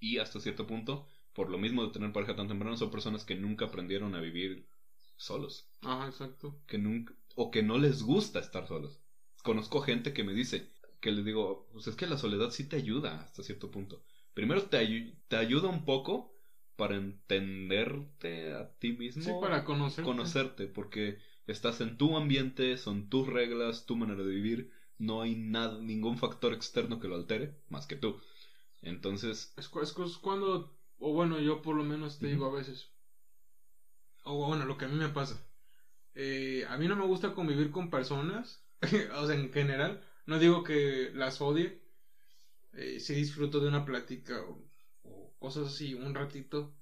Y 0.00 0.18
hasta 0.18 0.40
cierto 0.40 0.66
punto, 0.66 1.06
por 1.32 1.50
lo 1.50 1.58
mismo 1.58 1.84
de 1.84 1.92
tener 1.92 2.12
pareja 2.12 2.36
tan 2.36 2.48
temprano, 2.48 2.76
son 2.76 2.90
personas 2.90 3.24
que 3.24 3.34
nunca 3.34 3.66
aprendieron 3.66 4.14
a 4.14 4.20
vivir 4.20 4.68
solos. 5.16 5.68
Ajá, 5.82 6.06
exacto. 6.08 6.60
Que 6.66 6.78
nunca, 6.78 7.14
o 7.34 7.50
que 7.50 7.62
no 7.62 7.78
les 7.78 8.02
gusta 8.02 8.38
estar 8.38 8.66
solos. 8.66 9.00
Conozco 9.42 9.80
gente 9.80 10.12
que 10.12 10.24
me 10.24 10.34
dice, 10.34 10.68
que 11.00 11.12
les 11.12 11.24
digo, 11.24 11.68
pues 11.72 11.86
es 11.86 11.96
que 11.96 12.06
la 12.06 12.18
soledad 12.18 12.50
sí 12.50 12.68
te 12.68 12.76
ayuda 12.76 13.20
hasta 13.20 13.42
cierto 13.42 13.70
punto. 13.70 14.02
Primero 14.34 14.62
te, 14.64 15.14
te 15.28 15.36
ayuda 15.36 15.68
un 15.68 15.84
poco 15.84 16.32
para 16.76 16.96
entenderte 16.96 18.54
a 18.54 18.70
ti 18.78 18.92
mismo. 18.92 19.22
Sí, 19.22 19.30
para 19.40 19.64
conocer. 19.64 20.04
conocerte, 20.04 20.66
porque 20.66 21.18
estás 21.48 21.80
en 21.80 21.98
tu 21.98 22.16
ambiente, 22.16 22.76
son 22.78 23.08
tus 23.10 23.26
reglas, 23.28 23.86
tu 23.86 23.96
manera 23.96 24.22
de 24.24 24.30
vivir, 24.30 24.70
no 24.98 25.22
hay 25.22 25.34
nada, 25.36 25.80
ningún 25.80 26.18
factor 26.18 26.52
externo 26.54 27.00
que 27.00 27.08
lo 27.08 27.16
altere, 27.16 27.56
más 27.68 27.86
que 27.86 27.96
tú. 27.96 28.20
Entonces, 28.82 29.52
Es, 29.56 29.68
cu- 29.68 29.82
es 29.82 29.92
cu- 29.92 30.04
es 30.04 30.16
cuando, 30.18 30.74
o 30.98 31.12
bueno, 31.12 31.38
yo 31.40 31.60
por 31.62 31.76
lo 31.76 31.84
menos 31.84 32.18
te 32.18 32.28
digo 32.28 32.46
a 32.46 32.54
veces, 32.54 32.90
o 34.24 34.46
bueno, 34.46 34.64
lo 34.64 34.76
que 34.76 34.84
a 34.84 34.88
mí 34.88 34.96
me 34.96 35.08
pasa, 35.10 35.42
eh, 36.14 36.66
a 36.68 36.78
mí 36.78 36.88
no 36.88 36.96
me 36.96 37.06
gusta 37.06 37.34
convivir 37.34 37.70
con 37.70 37.90
personas, 37.90 38.64
o 39.16 39.26
sea, 39.26 39.36
en 39.36 39.52
general, 39.52 40.02
no 40.26 40.38
digo 40.38 40.64
que 40.64 41.10
las 41.14 41.40
odie, 41.40 41.82
eh, 42.72 43.00
sí 43.00 43.14
disfruto 43.14 43.60
de 43.60 43.68
una 43.68 43.84
plática 43.86 44.42
o, 44.44 44.70
o 45.04 45.34
cosas 45.38 45.68
así, 45.68 45.94
un 45.94 46.14
ratito, 46.14 46.76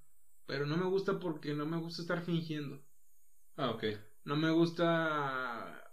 pero 0.46 0.66
no 0.66 0.76
me 0.78 0.86
gusta 0.86 1.18
porque 1.20 1.54
no 1.54 1.66
me 1.66 1.78
gusta 1.78 2.02
estar 2.02 2.22
fingiendo, 2.24 2.84
ah, 3.56 3.70
ok. 3.70 3.84
No 4.26 4.36
me 4.36 4.50
gusta, 4.52 5.92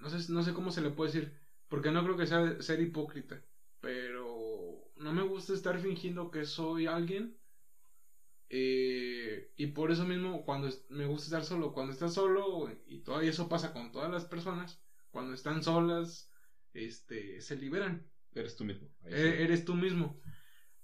no 0.00 0.10
sé, 0.10 0.32
no 0.32 0.42
sé 0.44 0.54
cómo 0.54 0.72
se 0.72 0.82
le 0.82 0.90
puede 0.92 1.12
decir, 1.12 1.34
porque 1.68 1.92
no 1.92 2.04
creo 2.04 2.18
que 2.18 2.26
sea 2.28 2.62
ser 2.62 2.80
hipócrita, 2.80 3.44
pero 3.80 4.92
no 4.96 5.12
me 5.14 5.22
gusta 5.24 5.54
estar 5.54 5.78
fingiendo 5.80 6.30
que 6.32 6.44
soy 6.46 6.86
alguien. 6.88 7.40
eh, 8.48 9.52
y 9.56 9.68
por 9.68 9.90
eso 9.90 10.04
mismo, 10.04 10.44
cuando 10.44 10.68
me 10.88 11.06
gusta 11.06 11.26
estar 11.26 11.44
solo, 11.44 11.72
cuando 11.72 11.92
estás 11.92 12.14
solo, 12.14 12.68
y 12.86 13.00
todavía 13.00 13.30
eso 13.30 13.48
pasa 13.48 13.72
con 13.72 13.92
todas 13.92 14.10
las 14.10 14.24
personas, 14.24 14.82
cuando 15.10 15.34
están 15.34 15.62
solas, 15.62 16.30
este, 16.72 17.40
se 17.40 17.56
liberan. 17.56 18.10
Eres 18.32 18.56
tú 18.56 18.64
mismo. 18.64 18.88
E- 19.04 19.10
sí. 19.10 19.16
Eres 19.44 19.64
tú 19.64 19.74
mismo. 19.74 20.20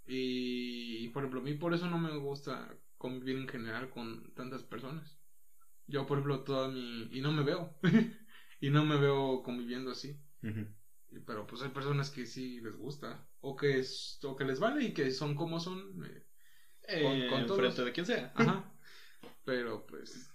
Y, 0.07 1.09
por 1.11 1.25
ejemplo, 1.25 1.41
a 1.41 1.45
mí 1.45 1.55
por 1.55 1.75
eso 1.75 1.89
no 1.89 1.99
me 1.99 2.17
gusta 2.19 2.79
convivir 2.99 3.37
en 3.39 3.49
general 3.49 3.91
con 3.91 4.33
tantas 4.35 4.65
personas. 4.65 5.16
Yo, 5.87 6.07
por 6.07 6.19
ejemplo, 6.19 6.43
toda 6.43 6.69
mi... 6.69 7.09
Y 7.13 7.21
no 7.21 7.33
me 7.33 7.43
veo. 7.43 7.75
y 8.61 8.71
no 8.71 8.85
me 8.85 8.97
veo 8.97 9.43
conviviendo 9.43 9.91
así. 9.93 10.19
Pero 11.27 11.47
pues 11.47 11.63
hay 11.63 11.71
personas 11.71 12.11
que 12.11 12.27
sí 12.27 12.61
les 12.61 12.77
gusta. 12.77 13.27
O 13.41 13.57
que, 13.57 13.79
es, 13.79 14.19
o 14.25 14.37
que 14.37 14.45
les 14.45 14.59
vale 14.59 14.85
y 14.85 14.93
que 14.93 15.11
son 15.13 15.35
como 15.35 15.61
son. 15.61 16.05
eh, 16.05 16.25
Eh, 16.89 17.27
con 17.31 17.47
todos. 17.47 17.59
enfrente 17.59 17.85
de 17.85 17.93
quien 17.93 18.07
sea. 18.07 18.33
Ajá. 18.35 18.73
Pero 19.45 19.87
pues... 19.87 20.31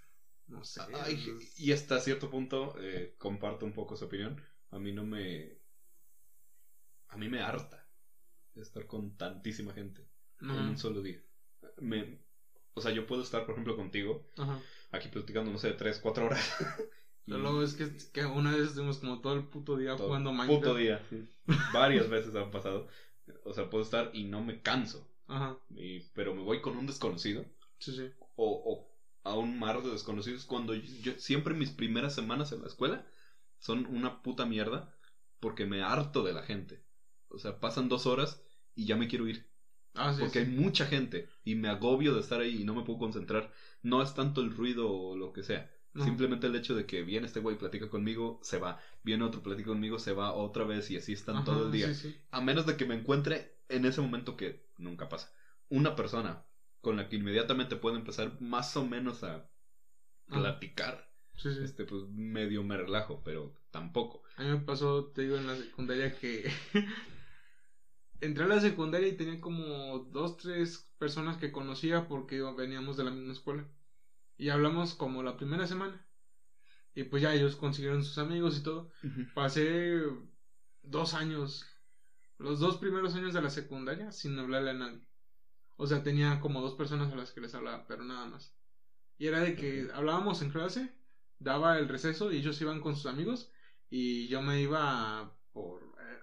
No 0.48 0.64
sé. 0.64 0.82
Ay, 0.94 1.18
y 1.58 1.72
hasta 1.72 2.00
cierto 2.00 2.30
punto 2.30 2.76
eh, 2.80 3.16
comparto 3.18 3.66
un 3.66 3.74
poco 3.74 3.96
su 3.96 4.06
opinión. 4.06 4.42
A 4.70 4.80
mí 4.80 4.92
no 4.92 5.06
me. 5.06 5.60
A 7.10 7.18
mí 7.18 7.30
me 7.30 7.42
harta 7.42 7.88
estar 8.56 8.86
con 8.86 9.16
tantísima 9.18 9.74
gente 9.74 10.08
en 10.42 10.50
Ajá. 10.50 10.70
un 10.70 10.78
solo 10.78 11.02
día. 11.02 11.22
Me, 11.78 12.20
o 12.74 12.82
sea, 12.82 12.92
yo 12.92 13.06
puedo 13.06 13.22
estar, 13.22 13.46
por 13.46 13.54
ejemplo, 13.54 13.76
contigo 13.76 14.30
Ajá. 14.38 14.60
Aquí 14.92 15.08
platicando, 15.10 15.52
no 15.52 15.58
sé, 15.58 15.72
tres, 15.74 16.00
cuatro 16.00 16.26
horas. 16.26 16.56
Y 17.28 17.34
Luego 17.34 17.62
es 17.62 17.76
que, 17.76 17.88
que 18.12 18.26
una 18.26 18.52
vez 18.52 18.70
estuvimos 18.70 18.98
como 18.98 19.22
todo 19.22 19.34
el 19.36 19.48
puto 19.48 19.78
día 19.78 19.96
todo 19.96 20.08
jugando 20.08 20.32
Minecraft. 20.34 20.64
Puto 20.64 20.76
día. 20.76 21.06
sí. 21.10 21.30
Varias 21.72 22.10
veces 22.10 22.36
han 22.36 22.50
pasado. 22.50 22.88
O 23.46 23.54
sea, 23.54 23.70
puedo 23.70 23.84
estar 23.84 24.10
y 24.14 24.24
no 24.24 24.42
me 24.44 24.62
canso. 24.62 25.08
Ajá. 25.28 25.56
Y- 25.70 26.00
pero 26.14 26.34
me 26.34 26.42
voy 26.42 26.62
con 26.62 26.76
un 26.78 26.88
desconocido. 26.88 27.46
Sí, 27.78 27.96
sí. 27.96 28.10
o, 28.36 28.62
o 28.66 28.92
a 29.24 29.36
un 29.36 29.60
mar 29.60 29.82
de 29.84 29.92
desconocidos 29.92 30.46
cuando 30.46 30.74
yo, 30.74 30.82
yo- 31.14 31.20
siempre 31.20 31.54
mis 31.54 31.70
primeras 31.70 32.16
semanas 32.16 32.52
en 32.54 32.62
la 32.62 32.68
escuela 32.68 33.08
son 33.60 33.86
una 33.86 34.24
puta 34.24 34.46
mierda 34.48 34.94
porque 35.40 35.68
me 35.68 35.84
harto 35.84 36.24
de 36.24 36.34
la 36.34 36.42
gente. 36.42 36.84
O 37.30 37.38
sea, 37.38 37.60
pasan 37.60 37.88
dos 37.88 38.08
horas 38.08 38.44
y 38.76 38.88
ya 38.88 38.98
me 38.98 39.08
quiero 39.08 39.28
ir. 39.28 39.48
Ah, 39.94 40.14
sí. 40.14 40.22
porque 40.22 40.44
sí. 40.44 40.52
hay 40.52 40.58
mucha 40.58 40.86
gente 40.86 41.28
y 41.44 41.56
me 41.56 41.68
agobio 41.68 42.14
de 42.14 42.22
estar 42.22 42.40
ahí 42.40 42.62
y 42.62 42.64
no 42.64 42.74
me 42.74 42.84
puedo 42.84 43.00
concentrar. 43.00 43.52
No 43.82 44.02
es 44.02 44.14
tanto 44.14 44.42
el 44.42 44.52
ruido 44.52 44.92
o 44.92 45.16
lo 45.16 45.34
que 45.34 45.44
sea. 45.44 45.70
No. 45.94 46.06
Simplemente 46.06 46.48
el 46.48 46.56
hecho 46.56 46.74
de 46.76 46.86
que 46.86 47.04
viene 47.04 47.28
este 47.28 47.42
güey, 47.42 47.58
platica 47.58 47.90
conmigo, 47.90 48.40
se 48.44 48.58
va. 48.58 48.80
Viene 49.04 49.26
otro, 49.26 49.44
platica 49.44 49.68
conmigo, 49.70 50.00
se 50.00 50.14
va 50.14 50.34
otra 50.34 50.64
vez 50.64 50.90
y 50.90 50.98
así 50.98 51.14
están 51.14 51.38
Ajá, 51.38 51.46
todo 51.46 51.66
el 51.66 51.72
día. 51.72 51.94
Sí. 51.94 52.16
A 52.32 52.40
menos 52.40 52.66
de 52.66 52.78
que 52.78 52.86
me 52.86 52.96
encuentre 52.96 53.58
en 53.68 53.86
ese 53.86 54.00
momento 54.02 54.38
que 54.38 54.70
nunca 54.78 55.10
pasa. 55.10 55.34
Una 55.68 55.96
persona 55.96 56.46
con 56.80 56.96
la 56.96 57.10
que 57.10 57.18
inmediatamente 57.18 57.76
puedo 57.76 57.96
empezar 57.96 58.40
más 58.42 58.76
o 58.78 58.86
menos 58.86 59.24
a 59.24 59.50
platicar. 60.28 61.12
Sí, 61.36 61.54
sí. 61.54 61.64
Este, 61.64 61.86
pues 61.86 62.04
medio 62.10 62.64
me 62.64 62.78
relajo, 62.78 63.22
pero 63.24 63.56
tampoco. 63.72 64.24
A 64.38 64.44
mí 64.44 64.50
me 64.50 64.60
pasó, 64.60 65.06
te 65.08 65.24
digo, 65.24 65.38
en 65.38 65.48
la 65.48 65.56
secundaria 65.56 66.16
que 66.18 66.50
entré 68.22 68.46
a 68.46 68.48
la 68.48 68.62
secundaria 68.62 69.08
y 69.10 69.18
tenía 69.18 69.42
como 69.42 70.00
dos, 70.00 70.38
tres 70.38 70.92
personas 70.98 71.38
que 71.38 71.52
conocía 71.52 72.08
porque 72.08 72.42
veníamos 72.58 72.98
de 72.98 73.04
la 73.06 73.12
misma 73.12 73.34
escuela. 73.34 73.70
Y 74.38 74.50
hablamos 74.50 74.96
como 74.96 75.24
la 75.24 75.38
primera 75.38 75.68
semana. 75.68 76.08
Y 76.96 77.04
pues 77.06 77.22
ya 77.24 77.34
ellos 77.34 77.56
consiguieron 77.58 78.04
sus 78.04 78.18
amigos 78.18 78.58
y 78.60 78.64
todo. 78.64 78.92
Pasé 79.34 80.02
dos 80.84 81.14
años, 81.14 81.66
los 82.38 82.60
dos 82.60 82.78
primeros 82.78 83.16
años 83.16 83.34
de 83.34 83.42
la 83.42 83.50
secundaria 83.50 84.12
sin 84.12 84.38
hablarle 84.40 84.72
a 84.72 84.74
nadie. 84.74 85.08
O 85.78 85.88
sea, 85.88 86.04
tenía 86.04 86.40
como 86.42 86.62
dos 86.62 86.76
personas 86.76 87.12
a 87.14 87.16
las 87.16 87.32
que 87.32 87.42
les 87.42 87.56
hablaba, 87.56 87.88
pero 87.88 88.04
nada 88.04 88.26
más. 88.28 88.56
Y 89.18 89.28
era 89.28 89.42
de 89.42 89.56
que 89.56 89.90
hablábamos 89.94 90.42
en 90.42 90.52
clase, 90.52 90.96
daba 91.40 91.80
el 91.80 91.90
receso 91.90 92.32
y 92.32 92.38
ellos 92.38 92.62
iban 92.62 92.82
con 92.82 92.96
sus 92.96 93.08
amigos 93.08 93.52
y 93.90 94.28
yo 94.30 94.42
me 94.42 94.62
iba 94.62 95.38
por... 95.54 95.84
eh, 96.00 96.20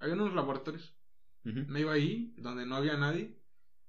había 0.00 0.14
unos 0.14 0.34
laboratorios. 0.34 0.96
Me 1.66 1.80
iba 1.80 1.92
ahí, 1.92 2.34
donde 2.36 2.66
no 2.66 2.76
había 2.76 2.96
nadie, 2.96 3.40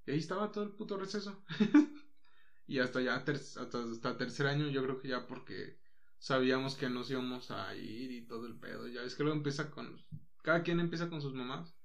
y 0.05 0.11
ahí 0.11 0.19
estaba 0.19 0.51
todo 0.51 0.63
el 0.65 0.75
puto 0.75 0.97
receso. 0.97 1.43
y 2.65 2.79
hasta 2.79 3.01
ya, 3.01 3.23
ter- 3.23 3.35
hasta, 3.37 3.83
hasta 3.83 4.17
tercer 4.17 4.47
año, 4.47 4.69
yo 4.69 4.83
creo 4.83 4.97
que 4.99 5.07
ya 5.09 5.27
porque 5.27 5.79
sabíamos 6.19 6.75
que 6.75 6.89
nos 6.89 7.09
íbamos 7.11 7.51
a 7.51 7.75
ir 7.75 8.11
y 8.11 8.27
todo 8.27 8.45
el 8.47 8.59
pedo. 8.59 8.87
Ya 8.87 9.03
es 9.03 9.15
que 9.15 9.23
luego 9.23 9.37
empieza 9.37 9.69
con. 9.69 9.97
Cada 10.43 10.63
quien 10.63 10.79
empieza 10.79 11.09
con 11.09 11.21
sus 11.21 11.33
mamás. 11.33 11.77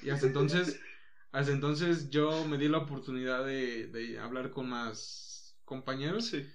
Y 0.00 0.10
hasta 0.10 0.26
entonces, 0.26 0.80
hasta 1.32 1.52
entonces 1.52 2.10
yo 2.10 2.44
me 2.46 2.58
di 2.58 2.68
la 2.68 2.78
oportunidad 2.78 3.44
de, 3.44 3.86
de 3.88 4.18
hablar 4.18 4.50
con 4.50 4.68
más 4.68 5.58
compañeros. 5.64 6.30
Sí. 6.30 6.46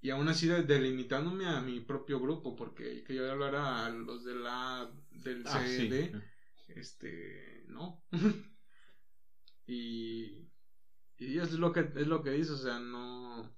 Y 0.00 0.10
aún 0.10 0.28
así 0.28 0.46
de- 0.46 0.62
delimitándome 0.64 1.46
a 1.46 1.60
mi 1.62 1.80
propio 1.80 2.20
grupo, 2.20 2.54
porque 2.56 3.02
que 3.04 3.14
yo 3.14 3.30
hablara 3.30 3.86
a 3.86 3.90
los 3.90 4.24
de 4.24 4.34
la 4.34 4.90
del 5.10 5.46
Ah, 5.46 5.64
sí. 5.66 5.88
CD, 5.88 6.20
este, 6.68 7.53
no. 7.74 8.02
y 9.66 10.48
y 11.18 11.38
es 11.40 11.52
lo 11.52 11.72
que 11.72 11.80
es 11.82 12.06
lo 12.08 12.22
que 12.22 12.30
dice, 12.32 12.52
o 12.52 12.56
sea, 12.58 12.78
no 12.80 13.54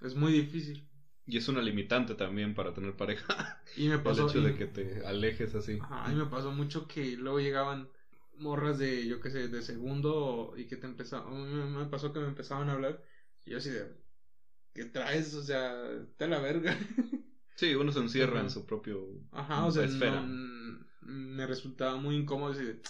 es 0.00 0.14
muy 0.16 0.32
difícil. 0.32 0.88
Y 1.26 1.36
es 1.36 1.48
una 1.48 1.62
limitante 1.62 2.14
también 2.14 2.54
para 2.54 2.72
tener 2.72 2.94
pareja. 2.96 3.26
Y 3.74 3.88
me 3.88 3.98
El 4.04 4.18
pasó 4.18 4.20
hecho 4.20 4.40
y- 4.40 4.42
de 4.42 4.54
que 4.54 4.66
te 4.66 5.04
alejes 5.06 5.54
así. 5.54 5.78
ajá, 5.78 6.04
a 6.06 6.08
mí 6.10 6.16
me 6.16 6.26
pasó 6.26 6.52
mucho 6.52 6.86
que 6.86 7.16
luego 7.16 7.40
llegaban 7.40 7.90
morras 8.34 8.78
de 8.78 9.06
yo 9.06 9.20
qué 9.20 9.30
sé, 9.30 9.48
de 9.48 9.62
segundo 9.62 10.52
y 10.56 10.66
que 10.66 10.76
te 10.76 10.86
empezaban 10.86 11.32
me, 11.52 11.66
me 11.84 11.86
pasó 11.86 12.12
que 12.12 12.20
me 12.20 12.26
empezaban 12.28 12.68
a 12.68 12.72
hablar 12.74 13.00
y 13.44 13.50
yo 13.52 13.58
así 13.58 13.70
de 13.70 13.94
¿qué 14.74 14.86
traes? 14.86 15.34
O 15.34 15.42
sea, 15.42 16.06
te 16.16 16.28
la 16.28 16.40
verga. 16.40 16.76
Sí, 17.56 17.74
uno 17.74 17.92
se 17.92 18.00
encierra 18.00 18.40
Ajá. 18.40 18.42
en 18.42 18.50
su 18.50 18.66
propio 18.66 19.08
Ajá, 19.32 19.66
o 19.66 19.70
sea, 19.72 19.84
esfera. 19.84 20.22
no- 20.22 20.86
me 21.02 21.46
resultaba 21.46 21.96
muy 21.96 22.16
incómodo 22.16 22.52
decir, 22.54 22.82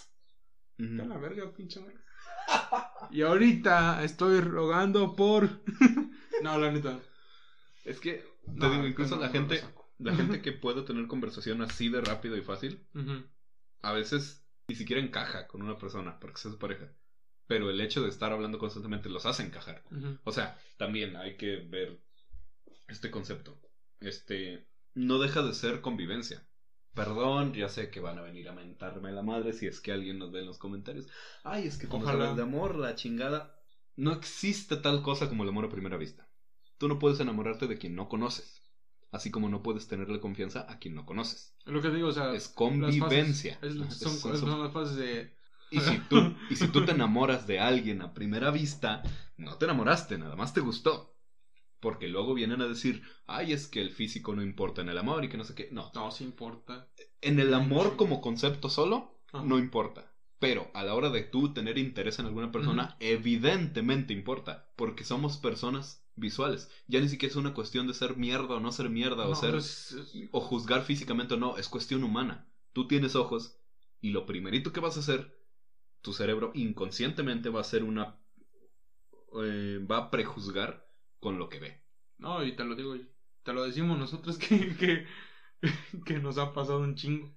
Y 3.11 3.21
ahorita 3.21 4.03
estoy 4.03 4.39
rogando 4.41 5.15
por. 5.15 5.49
no, 6.43 6.57
la 6.57 6.71
neta. 6.71 6.99
Es 7.85 7.99
que, 7.99 8.25
te 8.45 8.51
No, 8.51 8.71
digo, 8.71 8.87
incluso 8.87 9.15
no, 9.15 9.21
la 9.21 9.27
no 9.27 9.33
gente, 9.33 9.63
la 9.99 10.15
gente 10.15 10.41
que 10.41 10.51
puede 10.51 10.83
tener 10.83 11.07
conversación 11.07 11.61
así 11.61 11.89
de 11.89 12.01
rápido 12.01 12.37
y 12.37 12.41
fácil, 12.41 12.85
a 13.81 13.93
veces 13.93 14.45
ni 14.67 14.75
siquiera 14.75 15.01
encaja 15.01 15.47
con 15.47 15.61
una 15.61 15.77
persona 15.77 16.19
porque 16.19 16.39
sea 16.39 16.51
su 16.51 16.59
pareja. 16.59 16.91
Pero 17.47 17.69
el 17.69 17.81
hecho 17.81 18.01
de 18.01 18.09
estar 18.09 18.31
hablando 18.31 18.57
constantemente 18.57 19.09
los 19.09 19.25
hace 19.25 19.43
encajar. 19.43 19.83
O 20.23 20.31
sea, 20.31 20.57
también 20.77 21.15
hay 21.17 21.35
que 21.37 21.57
ver 21.57 21.99
este 22.87 23.11
concepto. 23.11 23.59
Este 23.99 24.67
no 24.95 25.19
deja 25.19 25.41
de 25.41 25.53
ser 25.53 25.81
convivencia. 25.81 26.47
Perdón, 26.93 27.53
ya 27.53 27.69
sé 27.69 27.89
que 27.89 27.99
van 27.99 28.19
a 28.19 28.21
venir 28.21 28.47
a 28.49 28.53
mentarme 28.53 29.11
la 29.11 29.23
madre 29.23 29.53
si 29.53 29.65
es 29.65 29.79
que 29.81 29.91
alguien 29.91 30.19
nos 30.19 30.31
ve 30.31 30.41
en 30.41 30.45
los 30.45 30.59
comentarios. 30.59 31.07
Ay, 31.43 31.65
es 31.65 31.77
que 31.77 31.87
Ojalá. 31.89 32.11
hablas 32.11 32.35
de 32.37 32.43
amor, 32.43 32.75
la 32.75 32.95
chingada. 32.95 33.59
No 33.95 34.11
existe 34.11 34.77
tal 34.77 35.01
cosa 35.01 35.27
como 35.27 35.43
el 35.43 35.49
amor 35.49 35.65
a 35.65 35.69
primera 35.69 35.97
vista. 35.97 36.27
Tú 36.77 36.87
no 36.87 36.99
puedes 36.99 37.19
enamorarte 37.19 37.67
de 37.67 37.77
quien 37.77 37.95
no 37.95 38.07
conoces. 38.09 38.61
Así 39.11 39.29
como 39.31 39.49
no 39.49 39.61
puedes 39.61 39.87
tenerle 39.87 40.19
confianza 40.19 40.65
a 40.69 40.79
quien 40.79 40.95
no 40.95 41.05
conoces. 41.05 41.55
Es 41.65 41.71
lo 41.73 41.81
que 41.81 41.89
digo, 41.89 42.07
o 42.09 42.11
sea. 42.13 42.33
Es 42.33 42.45
las 42.45 42.53
convivencia. 42.55 43.59
fases- 43.61 43.81
es- 43.81 43.91
Es- 43.91 43.97
son, 43.99 44.17
son- 44.17 44.37
son 44.37 44.61
las 44.63 44.71
fases 44.73 44.95
de. 44.95 45.31
Y 45.71 45.79
si, 45.79 45.97
tú, 46.07 46.35
y 46.51 46.55
si 46.55 46.67
tú 46.67 46.85
te 46.85 46.91
enamoras 46.91 47.47
de 47.47 47.59
alguien 47.59 48.03
a 48.03 48.13
primera 48.13 48.51
vista, 48.51 49.01
no 49.37 49.55
te 49.57 49.65
enamoraste, 49.65 50.19
nada 50.19 50.35
más 50.35 50.53
te 50.53 50.61
gustó. 50.61 51.12
Porque 51.83 52.07
luego 52.07 52.33
vienen 52.33 52.61
a 52.61 52.67
decir, 52.67 53.01
ay, 53.27 53.51
es 53.51 53.67
que 53.67 53.81
el 53.81 53.91
físico 53.91 54.33
no 54.33 54.41
importa 54.41 54.79
en 54.81 54.87
el 54.87 54.97
amor 54.97 55.25
y 55.25 55.27
que 55.27 55.35
no 55.35 55.43
sé 55.43 55.53
qué. 55.53 55.67
No, 55.69 55.91
No, 55.93 56.11
sí 56.11 56.23
importa. 56.23 56.87
en 57.19 57.39
el 57.39 57.53
amor 57.53 57.97
como 57.97 58.21
concepto 58.21 58.69
solo, 58.69 59.19
Ajá. 59.33 59.43
no 59.43 59.59
importa. 59.59 60.09
Pero 60.39 60.71
a 60.73 60.83
la 60.83 60.93
hora 60.95 61.09
de 61.09 61.23
tú 61.23 61.53
tener 61.53 61.77
interés 61.77 62.19
en 62.19 62.25
alguna 62.25 62.53
persona, 62.53 62.95
evidentemente 63.01 64.13
importa. 64.13 64.65
Porque 64.77 65.03
somos 65.03 65.37
personas 65.37 66.05
visuales. 66.15 66.69
Ya 66.87 67.01
ni 67.01 67.09
siquiera 67.09 67.31
es 67.31 67.35
una 67.35 67.53
cuestión 67.53 67.85
de 67.85 67.93
ser 67.93 68.15
mierda 68.15 68.55
o 68.55 68.59
no 68.61 68.71
ser 68.71 68.89
mierda 68.89 69.27
o 69.27 69.35
ser 69.35 69.55
es- 69.55 69.91
es- 69.91 70.29
o 70.31 70.39
juzgar 70.39 70.83
físicamente 70.83 71.33
o 71.33 71.37
no, 71.37 71.57
es 71.57 71.67
cuestión 71.67 72.03
humana. 72.05 72.47
Tú 72.71 72.87
tienes 72.87 73.15
ojos 73.15 73.57
y 73.99 74.11
lo 74.11 74.25
primerito 74.25 74.71
que 74.71 74.79
vas 74.79 74.95
a 74.95 75.01
hacer, 75.01 75.33
tu 76.01 76.13
cerebro 76.13 76.51
inconscientemente 76.53 77.49
va 77.49 77.59
a 77.59 77.61
hacer 77.67 77.83
una... 77.83 78.15
eh, 79.43 79.79
va 79.89 79.97
a 79.97 80.09
prejuzgar 80.11 80.82
con 81.23 81.39
lo 81.39 81.49
que 81.49 81.59
ve. 81.59 81.83
No, 82.19 82.43
y 82.43 82.55
te 82.55 82.63
lo 82.65 82.75
digo, 82.75 82.95
te 83.43 83.53
lo 83.53 83.63
decimos 83.65 83.97
nosotros 83.97 84.37
que, 84.39 84.75
que, 84.77 85.07
que 86.05 86.19
nos 86.19 86.37
ha 86.37 86.53
pasado 86.53 86.79
un 86.81 86.95
chingo. 86.95 87.33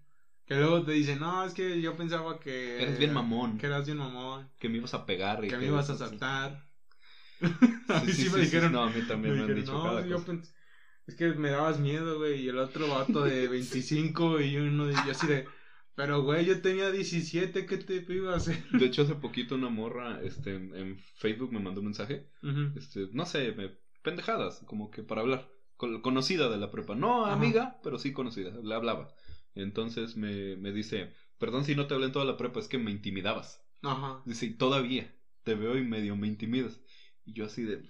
Que 0.46 0.54
luego 0.56 0.84
te 0.84 0.92
dicen, 0.92 1.18
no, 1.20 1.44
es 1.44 1.54
que 1.54 1.80
yo 1.80 1.96
pensaba 1.96 2.38
que. 2.40 2.82
Eres 2.82 2.98
bien 2.98 3.12
mamón, 3.12 3.58
Que 3.58 3.66
eras 3.66 3.86
bien 3.86 3.98
mamón. 3.98 4.50
que 4.58 4.68
me 4.68 4.76
ibas 4.78 4.94
a 4.94 5.06
pegar 5.06 5.44
y 5.44 5.48
Que 5.48 5.56
me 5.56 5.66
ibas 5.66 5.90
a 5.90 5.96
saltar. 5.96 6.68
a 7.88 8.00
mí 8.00 8.12
sí, 8.12 8.30
me 8.30 8.40
dijeron. 8.40 8.72
no, 8.72 8.82
a 8.84 8.90
mí 8.90 9.02
también 9.02 9.34
me, 9.34 9.38
me 9.38 9.44
han 9.44 9.54
dijeron, 9.54 9.54
dicho 9.54 9.78
no, 9.78 9.82
cada 9.82 10.06
yo 10.06 10.22
cosa. 10.24 10.42
Es 11.06 11.14
que 11.16 11.34
me 11.34 11.50
dabas 11.50 11.78
miedo, 11.80 12.18
güey. 12.18 12.42
Y 12.42 12.48
el 12.48 12.58
otro 12.58 12.88
vato 12.88 13.22
de 13.24 13.48
25 13.48 14.40
y 14.40 14.56
uno 14.56 14.86
de. 14.86 15.00
Y 15.06 15.10
así 15.10 15.26
de. 15.26 15.55
Pero, 15.96 16.22
güey, 16.22 16.44
yo 16.44 16.60
tenía 16.60 16.90
17, 16.90 17.64
¿qué 17.66 17.78
te 17.78 18.04
iba 18.12 18.34
a 18.34 18.36
hacer? 18.36 18.62
De 18.70 18.84
hecho, 18.86 19.02
hace 19.02 19.14
poquito 19.14 19.54
una 19.54 19.70
morra 19.70 20.20
este, 20.22 20.54
en, 20.54 20.98
Facebook 21.16 21.52
me 21.52 21.58
mandó 21.58 21.80
un 21.80 21.86
mensaje. 21.86 22.28
Este, 22.76 23.08
no 23.12 23.24
sé, 23.24 23.52
me, 23.52 23.70
pendejadas, 24.02 24.62
como 24.66 24.90
que 24.90 25.02
para 25.02 25.22
hablar. 25.22 25.50
Con- 25.76 26.00
conocida 26.02 26.48
de 26.48 26.58
la 26.58 26.70
prepa. 26.70 26.94
No 26.94 27.24
Ajá. 27.24 27.34
amiga, 27.34 27.80
pero 27.82 27.98
sí 27.98 28.12
conocida. 28.12 28.50
Le 28.62 28.74
hablaba. 28.74 29.08
Entonces 29.54 30.16
me, 30.16 30.56
me 30.56 30.70
dice, 30.72 31.12
perdón 31.38 31.64
si 31.64 31.74
no 31.74 31.86
te 31.86 31.94
hablé 31.94 32.06
en 32.06 32.12
toda 32.12 32.24
la 32.26 32.36
prepa, 32.36 32.60
es 32.60 32.68
que 32.68 32.78
me 32.78 32.90
intimidabas. 32.90 33.62
Ajá. 33.82 34.22
Dice, 34.26 34.46
y 34.46 34.54
todavía 34.54 35.14
te 35.44 35.54
veo 35.54 35.78
y 35.78 35.82
medio 35.82 36.14
me 36.16 36.28
intimidas. 36.28 36.78
Y 37.24 37.32
yo 37.32 37.46
así 37.46 37.62
de, 37.62 37.82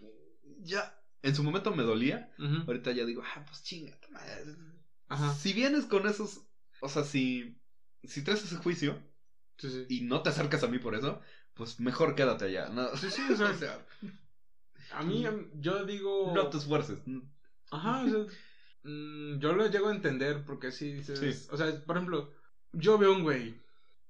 ya. 0.61 0.97
En 1.23 1.35
su 1.35 1.43
momento 1.43 1.75
me 1.75 1.83
dolía. 1.83 2.33
Ahorita 2.67 2.93
ya 2.93 3.05
digo, 3.05 3.23
ah, 3.25 3.45
pues 3.45 3.65
chinga. 3.65 3.99
tu 4.01 4.13
madre". 4.13 4.57
Ajá. 5.09 5.33
Si 5.35 5.53
vienes 5.53 5.87
con 5.87 6.07
esos, 6.07 6.47
o 6.81 6.89
sea, 6.89 7.03
si, 7.05 7.59
si 8.07 8.23
traes 8.23 8.45
ese 8.45 8.57
juicio 8.57 8.99
Sí, 9.59 9.71
sí. 9.71 9.87
y 9.89 10.01
no 10.03 10.23
te 10.23 10.29
acercas 10.31 10.63
a 10.65 10.69
mí 10.69 10.79
por 10.79 10.95
eso, 10.95 11.21
pues 11.55 11.81
mejor 11.81 12.15
quédate 12.15 12.47
allá. 12.47 12.69
No, 12.69 12.95
Sí, 12.97 13.11
sí, 13.11 13.23
o 13.33 13.37
sea, 13.37 13.51
o 13.51 13.55
sea, 13.55 13.87
A 14.93 15.03
mí, 15.03 15.25
yo 15.55 15.85
digo. 15.85 16.33
no 16.35 16.49
te 16.49 16.59
esfuerces. 16.59 16.99
Ajá, 17.71 18.05
o 18.05 18.09
sea, 18.09 18.27
mm, 18.85 19.39
yo 19.39 19.53
lo 19.55 19.67
llego 19.69 19.89
a 19.89 19.95
entender 19.95 20.45
porque 20.45 20.71
sí 20.73 20.93
dices, 20.93 21.19
Sí. 21.19 21.49
o 21.51 21.57
sea, 21.57 21.83
por 21.85 21.97
ejemplo, 21.97 22.33
yo 22.73 22.99
veo 22.99 23.13
un 23.13 23.23
güey 23.23 23.61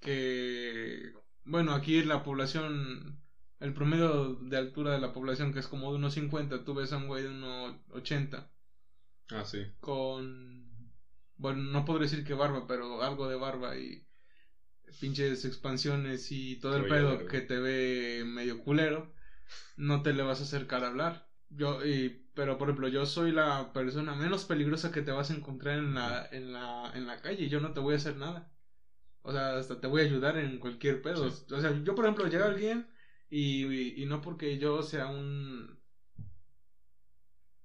que, 0.00 1.12
bueno, 1.44 1.72
aquí 1.72 2.02
la 2.02 2.22
población, 2.22 3.18
el 3.60 3.72
promedio 3.72 4.34
de 4.34 4.56
altura 4.56 4.92
de 4.92 5.00
la 5.00 5.12
población 5.12 5.52
que 5.52 5.60
es 5.60 5.68
como 5.68 5.90
de 5.90 5.96
unos 5.98 6.14
50, 6.14 6.64
tú 6.64 6.74
ves 6.74 6.92
a 6.92 6.98
un 6.98 7.06
güey 7.06 7.22
de 7.22 7.30
unos 7.30 7.76
80 7.90 8.50
Ah, 9.30 9.44
sí. 9.44 9.66
con, 9.80 10.65
bueno, 11.36 11.62
no 11.62 11.84
podré 11.84 12.04
decir 12.04 12.24
que 12.24 12.34
barba, 12.34 12.66
pero 12.66 13.02
algo 13.02 13.28
de 13.28 13.36
barba 13.36 13.76
y 13.76 14.06
pinches 15.00 15.44
expansiones 15.44 16.30
y 16.32 16.56
todo 16.56 16.76
el 16.76 16.86
Oye, 16.86 16.86
pedo 16.86 17.26
que 17.26 17.40
te 17.42 17.58
ve 17.58 18.24
medio 18.26 18.58
culero, 18.58 19.12
no 19.76 20.02
te 20.02 20.12
le 20.12 20.22
vas 20.22 20.40
a 20.40 20.44
acercar 20.44 20.84
a 20.84 20.88
hablar. 20.88 21.28
Yo, 21.50 21.84
y, 21.84 22.10
pero 22.34 22.58
por 22.58 22.68
ejemplo, 22.68 22.88
yo 22.88 23.06
soy 23.06 23.32
la 23.32 23.72
persona 23.72 24.14
menos 24.14 24.44
peligrosa 24.46 24.92
que 24.92 25.02
te 25.02 25.12
vas 25.12 25.30
a 25.30 25.34
encontrar 25.34 25.78
en 25.78 25.94
la, 25.94 26.26
en 26.32 26.52
la, 26.52 26.90
en 26.94 27.06
la 27.06 27.20
calle 27.22 27.44
y 27.44 27.48
yo 27.48 27.60
no 27.60 27.72
te 27.72 27.80
voy 27.80 27.94
a 27.94 27.96
hacer 27.98 28.16
nada. 28.16 28.52
O 29.22 29.32
sea, 29.32 29.56
hasta 29.58 29.80
te 29.80 29.86
voy 29.88 30.02
a 30.02 30.04
ayudar 30.04 30.38
en 30.38 30.58
cualquier 30.58 31.02
pedo. 31.02 31.26
Sí. 31.26 31.32
O 31.50 31.60
sea, 31.60 31.72
yo 31.84 31.94
por 31.94 32.04
ejemplo, 32.06 32.28
llega 32.28 32.46
alguien 32.46 32.88
y, 33.30 33.66
y, 33.66 34.02
y 34.02 34.06
no 34.06 34.20
porque 34.22 34.58
yo 34.58 34.82
sea 34.82 35.08
un... 35.08 35.78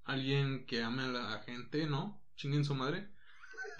alguien 0.03 0.65
que 0.67 0.83
ame 0.83 1.03
a 1.03 1.07
la 1.07 1.39
gente, 1.39 1.87
¿no? 1.87 2.23
Chinguen 2.35 2.63
su 2.65 2.75
madre. 2.75 3.09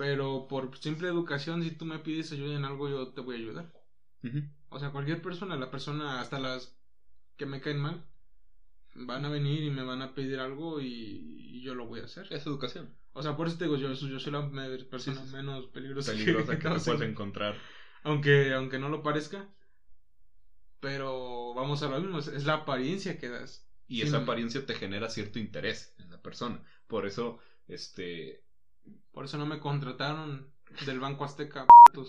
Pero 0.02 0.48
por 0.50 0.64
simple 0.80 1.08
educación, 1.10 1.62
si 1.64 1.72
tú 1.72 1.86
me 1.86 2.00
pides 2.00 2.32
ayuda 2.32 2.56
en 2.56 2.66
algo, 2.66 2.90
yo 2.90 3.08
te 3.14 3.22
voy 3.22 3.36
a 3.36 3.40
ayudar. 3.40 3.66
O 4.70 4.80
sea, 4.80 4.92
cualquier 4.92 5.22
persona, 5.22 5.58
la 5.58 5.70
persona, 5.76 6.20
hasta 6.22 6.40
las 6.40 6.72
que 7.38 7.46
me 7.46 7.62
caen 7.62 7.80
mal, 7.80 7.98
van 8.96 9.26
a 9.26 9.30
venir 9.30 9.64
y 9.64 9.70
me 9.72 9.84
van 9.84 10.02
a 10.02 10.14
pedir 10.14 10.40
algo 10.40 10.82
y, 10.82 10.88
y 11.58 11.62
yo 11.62 11.76
lo 11.76 11.86
voy 11.88 12.00
a 12.02 12.06
hacer. 12.06 12.28
Es 12.32 12.46
educación. 12.48 12.90
O 13.14 13.22
sea, 13.22 13.36
por 13.36 13.48
eso 13.48 13.58
te 13.58 13.66
digo, 13.66 13.78
yo, 13.78 13.94
yo 13.94 14.20
soy 14.20 14.32
la 14.32 14.42
persona 14.90 15.22
Sí, 15.22 15.24
sí, 15.26 15.30
sí. 15.30 15.36
menos 15.38 15.68
peligrosa, 15.68 16.12
Peligrosa 16.12 16.54
que 16.60 16.64
te 16.64 16.70
todos 16.70 16.86
puedes 16.86 17.02
en- 17.02 17.12
encontrar. 17.12 17.56
aunque, 18.04 18.54
aunque 18.54 18.80
no 18.80 18.90
lo 18.90 19.04
parezca. 19.04 19.48
Pero 20.80 21.54
vamos 21.54 21.84
a 21.84 21.88
lo 21.90 22.00
mismo, 22.00 22.20
es, 22.20 22.44
la 22.46 22.54
apariencia 22.54 23.18
que 23.18 23.30
das. 23.30 23.64
Y 23.88 24.02
esa 24.02 24.18
apariencia 24.18 24.66
te 24.66 24.74
genera 24.74 25.10
cierto 25.10 25.38
interés 25.38 25.94
en 26.00 26.10
la 26.10 26.18
persona. 26.18 26.62
Por 26.88 27.06
eso, 27.06 27.38
este, 27.68 28.42
Por 29.12 29.26
eso 29.26 29.38
no 29.38 29.46
me 29.46 29.60
contrataron 29.60 30.50
del 30.86 31.00
Banco 31.00 31.26
Azteca. 31.26 31.68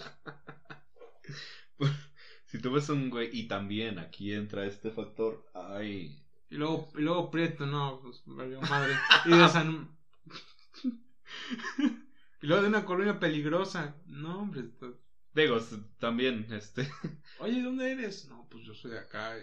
si 2.46 2.58
tú 2.60 2.72
ves 2.72 2.88
un 2.88 3.10
güey, 3.10 3.30
y 3.32 3.48
también 3.48 3.98
aquí 3.98 4.32
entra 4.32 4.66
este 4.66 4.90
factor, 4.90 5.44
ay, 5.54 6.22
Y 6.50 6.56
luego, 6.56 6.88
y 6.96 7.02
luego 7.02 7.30
Prieto, 7.30 7.66
no, 7.66 8.00
pues 8.02 8.22
valió 8.26 8.60
madre. 8.62 8.94
Y 9.26 9.30
de 9.30 9.48
San. 9.48 9.88
y 12.42 12.46
luego 12.46 12.62
de 12.62 12.68
una 12.68 12.84
colonia 12.84 13.18
peligrosa. 13.18 13.96
No, 14.06 14.40
hombre. 14.40 14.62
esto- 14.62 14.98
digo, 15.34 15.58
también, 15.98 16.46
este, 16.52 16.88
Oye, 17.40 17.62
¿dónde 17.62 17.90
eres? 17.92 18.28
No, 18.28 18.46
pues 18.50 18.64
yo 18.64 18.74
soy 18.74 18.92
de 18.92 18.98
acá. 19.00 19.34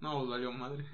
No, 0.00 0.18
pues 0.18 0.30
valió 0.30 0.52
madre. 0.52 0.84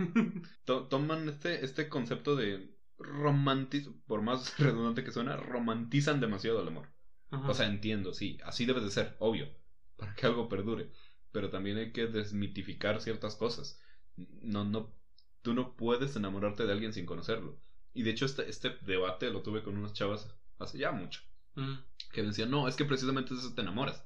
to- 0.65 0.87
toman 0.89 1.29
este, 1.29 1.65
este 1.65 1.89
concepto 1.89 2.35
de 2.37 2.76
romantiz, 2.99 3.89
por 4.07 4.23
más 4.23 4.59
redundante 4.59 5.05
que 5.05 5.13
suena, 5.13 5.37
romantizan 5.37 6.21
demasiado 6.21 6.63
el 6.63 6.69
amor. 6.69 6.89
Ajá. 7.31 7.49
O 7.49 7.55
sea, 7.55 7.67
entiendo, 7.67 8.13
sí, 8.13 8.39
así 8.45 8.67
debe 8.67 8.81
de 8.81 8.91
ser, 8.91 9.17
obvio, 9.19 9.49
para 9.97 10.15
que 10.15 10.27
algo 10.27 10.49
perdure. 10.49 10.91
Pero 11.33 11.51
también 11.51 11.77
hay 11.77 11.93
que 11.93 12.07
desmitificar 12.07 13.01
ciertas 13.01 13.37
cosas. 13.37 13.81
No, 14.17 14.65
no, 14.65 14.95
tú 15.43 15.53
no 15.53 15.77
puedes 15.77 16.17
enamorarte 16.17 16.65
de 16.65 16.73
alguien 16.73 16.93
sin 16.93 17.07
conocerlo. 17.07 17.61
Y 17.93 18.03
de 18.03 18.11
hecho, 18.11 18.25
este, 18.25 18.49
este 18.49 18.77
debate 18.83 19.31
lo 19.31 19.43
tuve 19.43 19.63
con 19.63 19.77
unas 19.77 19.93
chavas 19.93 20.29
hace 20.59 20.79
ya 20.79 20.93
mucho. 20.93 21.21
Mm. 21.55 21.75
Que 22.13 22.23
decían, 22.23 22.51
no, 22.51 22.69
es 22.69 22.77
que 22.77 22.85
precisamente 22.85 23.35
de 23.35 23.41
eso 23.41 23.55
te 23.55 23.63
enamoras. 23.63 24.05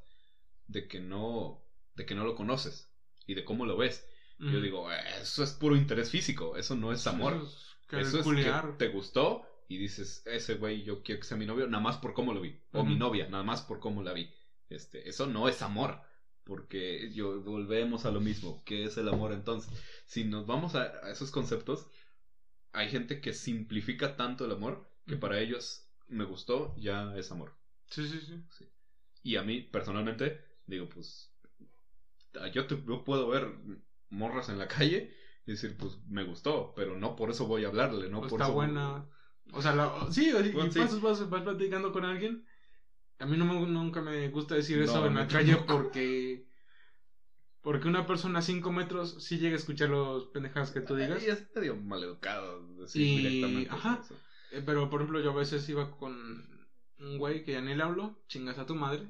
De 0.66 0.88
que 0.88 1.00
no, 1.00 1.64
de 1.94 2.06
que 2.06 2.14
no 2.14 2.24
lo 2.24 2.34
conoces. 2.34 2.92
Y 3.26 3.34
de 3.34 3.44
cómo 3.44 3.66
lo 3.66 3.76
ves. 3.76 4.06
Yo 4.40 4.60
digo, 4.60 4.90
"Eh, 4.90 4.96
eso 5.20 5.42
es 5.42 5.52
puro 5.52 5.76
interés 5.76 6.10
físico, 6.10 6.56
eso 6.56 6.74
no 6.74 6.92
es 6.92 7.06
amor. 7.06 7.34
Eso 7.90 8.20
es 8.20 8.26
Eso 8.26 8.34
que 8.34 8.76
te 8.78 8.88
gustó 8.88 9.42
y 9.68 9.78
dices, 9.78 10.22
ese 10.26 10.54
güey 10.54 10.82
yo 10.82 11.02
quiero 11.02 11.20
que 11.20 11.26
sea 11.26 11.36
mi 11.36 11.46
novio, 11.46 11.66
nada 11.66 11.82
más 11.82 11.98
por 11.98 12.14
cómo 12.14 12.32
lo 12.32 12.40
vi. 12.40 12.58
O 12.72 12.82
mi 12.84 12.96
novia, 12.96 13.28
nada 13.28 13.44
más 13.44 13.62
por 13.62 13.78
cómo 13.80 14.02
la 14.02 14.12
vi. 14.12 14.28
Este, 14.68 15.08
eso 15.08 15.26
no 15.26 15.48
es 15.48 15.62
amor. 15.62 16.00
Porque 16.44 17.10
yo 17.12 17.40
volvemos 17.42 18.06
a 18.06 18.10
lo 18.10 18.20
mismo. 18.20 18.62
¿Qué 18.64 18.84
es 18.84 18.96
el 18.96 19.08
amor 19.08 19.32
entonces? 19.32 19.70
Si 20.06 20.24
nos 20.24 20.46
vamos 20.46 20.74
a, 20.74 20.84
a 21.04 21.10
esos 21.10 21.30
conceptos, 21.30 21.86
hay 22.72 22.88
gente 22.88 23.20
que 23.20 23.32
simplifica 23.32 24.16
tanto 24.16 24.46
el 24.46 24.52
amor 24.52 24.88
que 25.06 25.16
para 25.16 25.38
ellos 25.40 25.86
me 26.08 26.24
gustó, 26.24 26.74
ya 26.76 27.14
es 27.16 27.30
amor. 27.30 27.52
Sí, 27.86 28.08
sí, 28.08 28.20
sí. 28.20 28.64
Y 29.22 29.36
a 29.36 29.42
mí, 29.42 29.60
personalmente, 29.60 30.40
digo, 30.66 30.88
pues, 30.88 31.30
yo, 32.52 32.66
te, 32.66 32.82
yo 32.86 33.04
puedo 33.04 33.28
ver 33.28 33.52
morras 34.10 34.48
en 34.48 34.58
la 34.58 34.68
calle 34.68 35.14
y 35.46 35.52
decir, 35.52 35.76
pues, 35.76 35.98
me 36.06 36.24
gustó, 36.24 36.72
pero 36.74 36.96
no 36.96 37.16
por 37.16 37.30
eso 37.30 37.46
voy 37.46 37.64
a 37.64 37.68
hablarle, 37.68 38.08
no 38.08 38.20
Pues 38.20 38.30
por 38.30 38.40
está 38.40 38.46
eso... 38.46 38.54
buena. 38.54 39.06
O 39.52 39.62
sea, 39.62 39.74
la- 39.74 40.12
sí, 40.12 40.30
y 40.30 40.50
Pues 40.52 40.72
sí. 40.74 40.78
vas, 40.80 41.00
vas 41.00 41.20
platicando 41.42 41.92
con 41.92 42.04
alguien. 42.04 42.44
A 43.18 43.26
mí 43.26 43.36
no 43.36 43.44
me, 43.44 43.54
nunca 43.66 44.00
me 44.00 44.28
gusta 44.28 44.54
decir 44.54 44.78
No, 44.78 44.84
eso 44.84 45.06
en 45.06 45.14
la 45.14 45.26
calle 45.26 45.56
porque. 45.66 46.46
Porque 47.62 47.88
una 47.88 48.06
persona 48.06 48.38
a 48.38 48.42
5 48.42 48.72
metros 48.72 49.16
sí 49.22 49.38
llega 49.38 49.54
a 49.54 49.58
escuchar 49.58 49.90
los 49.90 50.28
pendejadas 50.28 50.70
que 50.70 50.80
tú 50.80 50.96
digas. 50.96 51.22
Y 51.22 51.28
es 51.28 51.46
medio 51.54 51.76
maleducado 51.76 52.66
decir 52.76 53.02
Y- 53.02 53.16
directamente 53.18 53.70
ajá. 53.70 54.00
eso. 54.02 54.16
Eh, 54.52 54.62
pero 54.64 54.88
por 54.88 55.00
ejemplo, 55.00 55.20
yo 55.20 55.30
a 55.30 55.34
veces 55.34 55.68
iba 55.68 55.90
con 55.90 56.66
un 56.98 57.18
güey 57.18 57.44
que 57.44 57.52
ya 57.52 57.60
ni 57.60 57.74
le 57.74 57.82
hablo, 57.82 58.18
chingas 58.28 58.58
a 58.58 58.66
tu 58.66 58.74
madre. 58.74 59.06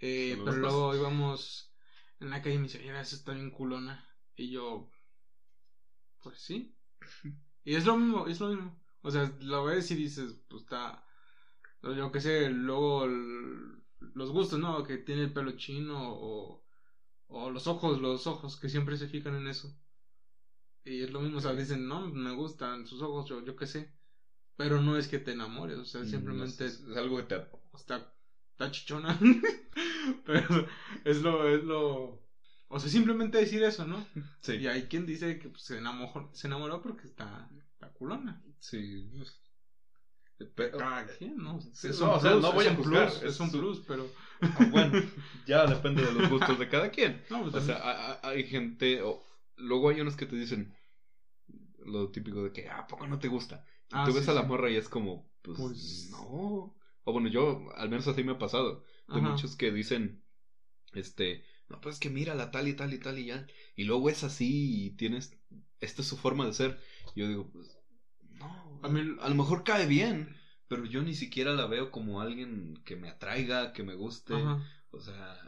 Eh, 0.00 0.36
pero 0.44 0.56
luego 0.56 0.94
íbamos 0.94 1.72
en 2.20 2.30
la 2.30 2.42
calle 2.42 2.56
y 2.56 2.58
me 2.58 2.64
dice, 2.64 2.78
mira, 2.80 3.00
esa 3.00 3.16
está 3.16 3.32
bien 3.32 3.50
culona. 3.50 4.04
Y 4.36 4.50
yo, 4.50 4.86
pues 6.22 6.38
sí. 6.38 6.72
Y 7.64 7.74
es 7.76 7.86
lo 7.86 7.96
mismo, 7.96 8.26
es 8.26 8.40
lo 8.40 8.48
mismo. 8.48 8.76
O 9.02 9.10
sea, 9.10 9.32
lo 9.40 9.64
ves 9.64 9.90
y 9.90 9.96
dices, 9.96 10.36
pues 10.48 10.62
está. 10.64 11.04
Yo 11.82 12.12
qué 12.12 12.20
sé, 12.20 12.50
luego 12.50 13.04
el- 13.06 13.82
los 14.14 14.30
gustos, 14.32 14.58
¿no? 14.60 14.82
Que 14.84 14.98
tiene 14.98 15.22
el 15.24 15.32
pelo 15.32 15.52
chino 15.52 15.96
o, 16.12 16.62
o 17.28 17.50
los 17.50 17.66
ojos, 17.68 18.00
los 18.00 18.26
ojos, 18.28 18.56
que 18.58 18.68
siempre 18.70 18.96
se 18.98 19.08
fijan 19.08 19.36
en 19.36 19.48
eso. 19.48 19.74
Y 20.84 21.02
es 21.02 21.10
lo 21.10 21.20
mismo, 21.20 21.38
o 21.38 21.40
sea, 21.40 21.52
dicen, 21.54 21.86
no, 21.86 22.00
me 22.08 22.32
gustan 22.32 22.86
sus 22.86 23.02
ojos, 23.02 23.26
yo, 23.28 23.40
yo 23.42 23.54
qué 23.56 23.66
sé. 23.66 23.90
Pero 24.56 24.80
no 24.80 24.98
es 24.98 25.08
que 25.08 25.18
te 25.20 25.32
enamores, 25.32 25.78
o 25.78 25.86
sea, 25.86 26.04
simplemente 26.06 26.66
Mm, 26.66 26.66
Es, 26.66 26.80
es 26.80 26.96
algo 26.98 27.18
que 27.18 27.24
te... 27.24 27.46
está, 27.74 28.06
está 28.52 28.70
chichona. 28.72 29.18
Pero 30.26 30.66
es 31.04 31.22
lo, 31.22 31.48
es 31.48 31.64
lo. 31.64 32.21
O 32.74 32.80
sea, 32.80 32.88
simplemente 32.90 33.36
decir 33.38 33.62
eso, 33.62 33.86
¿no? 33.86 34.04
Sí, 34.40 34.54
Y 34.54 34.66
hay 34.66 34.84
quien 34.84 35.04
dice 35.04 35.38
que 35.38 35.48
pues, 35.50 35.62
se, 35.62 35.78
enamoró, 35.78 36.30
se 36.32 36.46
enamoró 36.46 36.80
porque 36.80 37.06
está, 37.06 37.48
está 37.74 37.88
culona. 37.90 38.42
sí. 38.58 39.10
Pero, 40.56 40.76
Cada 40.78 41.06
quien, 41.06 41.36
¿no? 41.36 41.60
Sí, 41.60 41.88
Es 41.88 42.00
no, 42.00 42.06
un 42.06 42.10
o 42.16 42.20
sea, 42.20 42.30
plus, 42.32 42.42
no 42.42 42.52
voy 42.52 42.66
a 42.66 42.74
juzgar, 42.74 43.08
plus, 43.10 43.22
es 43.22 43.38
un 43.40 43.50
plus, 43.52 43.80
pero. 43.86 44.08
ah, 44.40 44.66
bueno, 44.72 45.00
ya 45.46 45.66
depende 45.66 46.04
de 46.04 46.12
los 46.12 46.30
gustos 46.30 46.58
de 46.58 46.68
cada 46.68 46.90
quien. 46.90 47.22
No, 47.30 47.42
pues, 47.42 47.54
O 47.54 47.60
sea, 47.60 48.18
hay 48.24 48.42
gente, 48.44 49.02
o 49.02 49.22
luego 49.56 49.90
hay 49.90 50.00
unos 50.00 50.16
que 50.16 50.26
te 50.26 50.34
dicen 50.34 50.74
lo 51.84 52.10
típico 52.10 52.42
de 52.42 52.52
que, 52.52 52.68
¿a 52.68 52.86
poco 52.86 53.06
no 53.06 53.18
te 53.18 53.28
gusta? 53.28 53.64
Y 53.90 53.94
Ah, 53.94 54.04
tú 54.04 54.12
sí, 54.12 54.18
ves 54.18 54.28
a 54.28 54.32
la 54.32 54.42
sí. 54.42 54.46
morra 54.48 54.70
y 54.70 54.76
es 54.76 54.88
como, 54.88 55.30
pues, 55.42 55.58
Pues- 55.58 56.08
no. 56.10 56.74
O 57.04 57.12
bueno, 57.12 57.28
yo, 57.28 57.68
al 57.76 57.88
menos 57.88 58.06
así 58.08 58.24
me 58.24 58.32
ha 58.32 58.38
pasado. 58.38 58.84
De 59.08 59.20
Ajá. 59.20 59.30
muchos 59.30 59.56
que 59.56 59.70
dicen, 59.72 60.24
este, 60.94 61.44
no, 61.68 61.80
pues 61.80 61.96
es 61.96 62.00
que 62.00 62.10
mira 62.10 62.34
la 62.34 62.50
tal 62.50 62.68
y 62.68 62.74
tal 62.74 62.92
y 62.94 62.98
tal 62.98 63.18
y 63.18 63.26
ya. 63.26 63.46
Y 63.76 63.84
luego 63.84 64.10
es 64.10 64.24
así 64.24 64.86
y 64.86 64.90
tienes, 64.90 65.38
esta 65.80 66.02
es 66.02 66.08
su 66.08 66.16
forma 66.16 66.46
de 66.46 66.52
ser. 66.52 66.78
Yo 67.16 67.28
digo, 67.28 67.50
pues, 67.50 67.76
no, 68.30 68.80
A 68.82 68.88
mí- 68.88 69.16
a 69.20 69.28
lo 69.28 69.34
mejor 69.34 69.64
cae 69.64 69.86
bien, 69.86 70.36
pero 70.68 70.84
yo 70.84 71.02
ni 71.02 71.14
siquiera 71.14 71.52
la 71.54 71.66
veo 71.66 71.90
como 71.90 72.20
alguien 72.20 72.80
que 72.84 72.96
me 72.96 73.08
atraiga, 73.08 73.72
que 73.72 73.82
me 73.82 73.94
guste. 73.94 74.34
Ajá. 74.34 74.62
O 74.90 75.00
sea, 75.00 75.40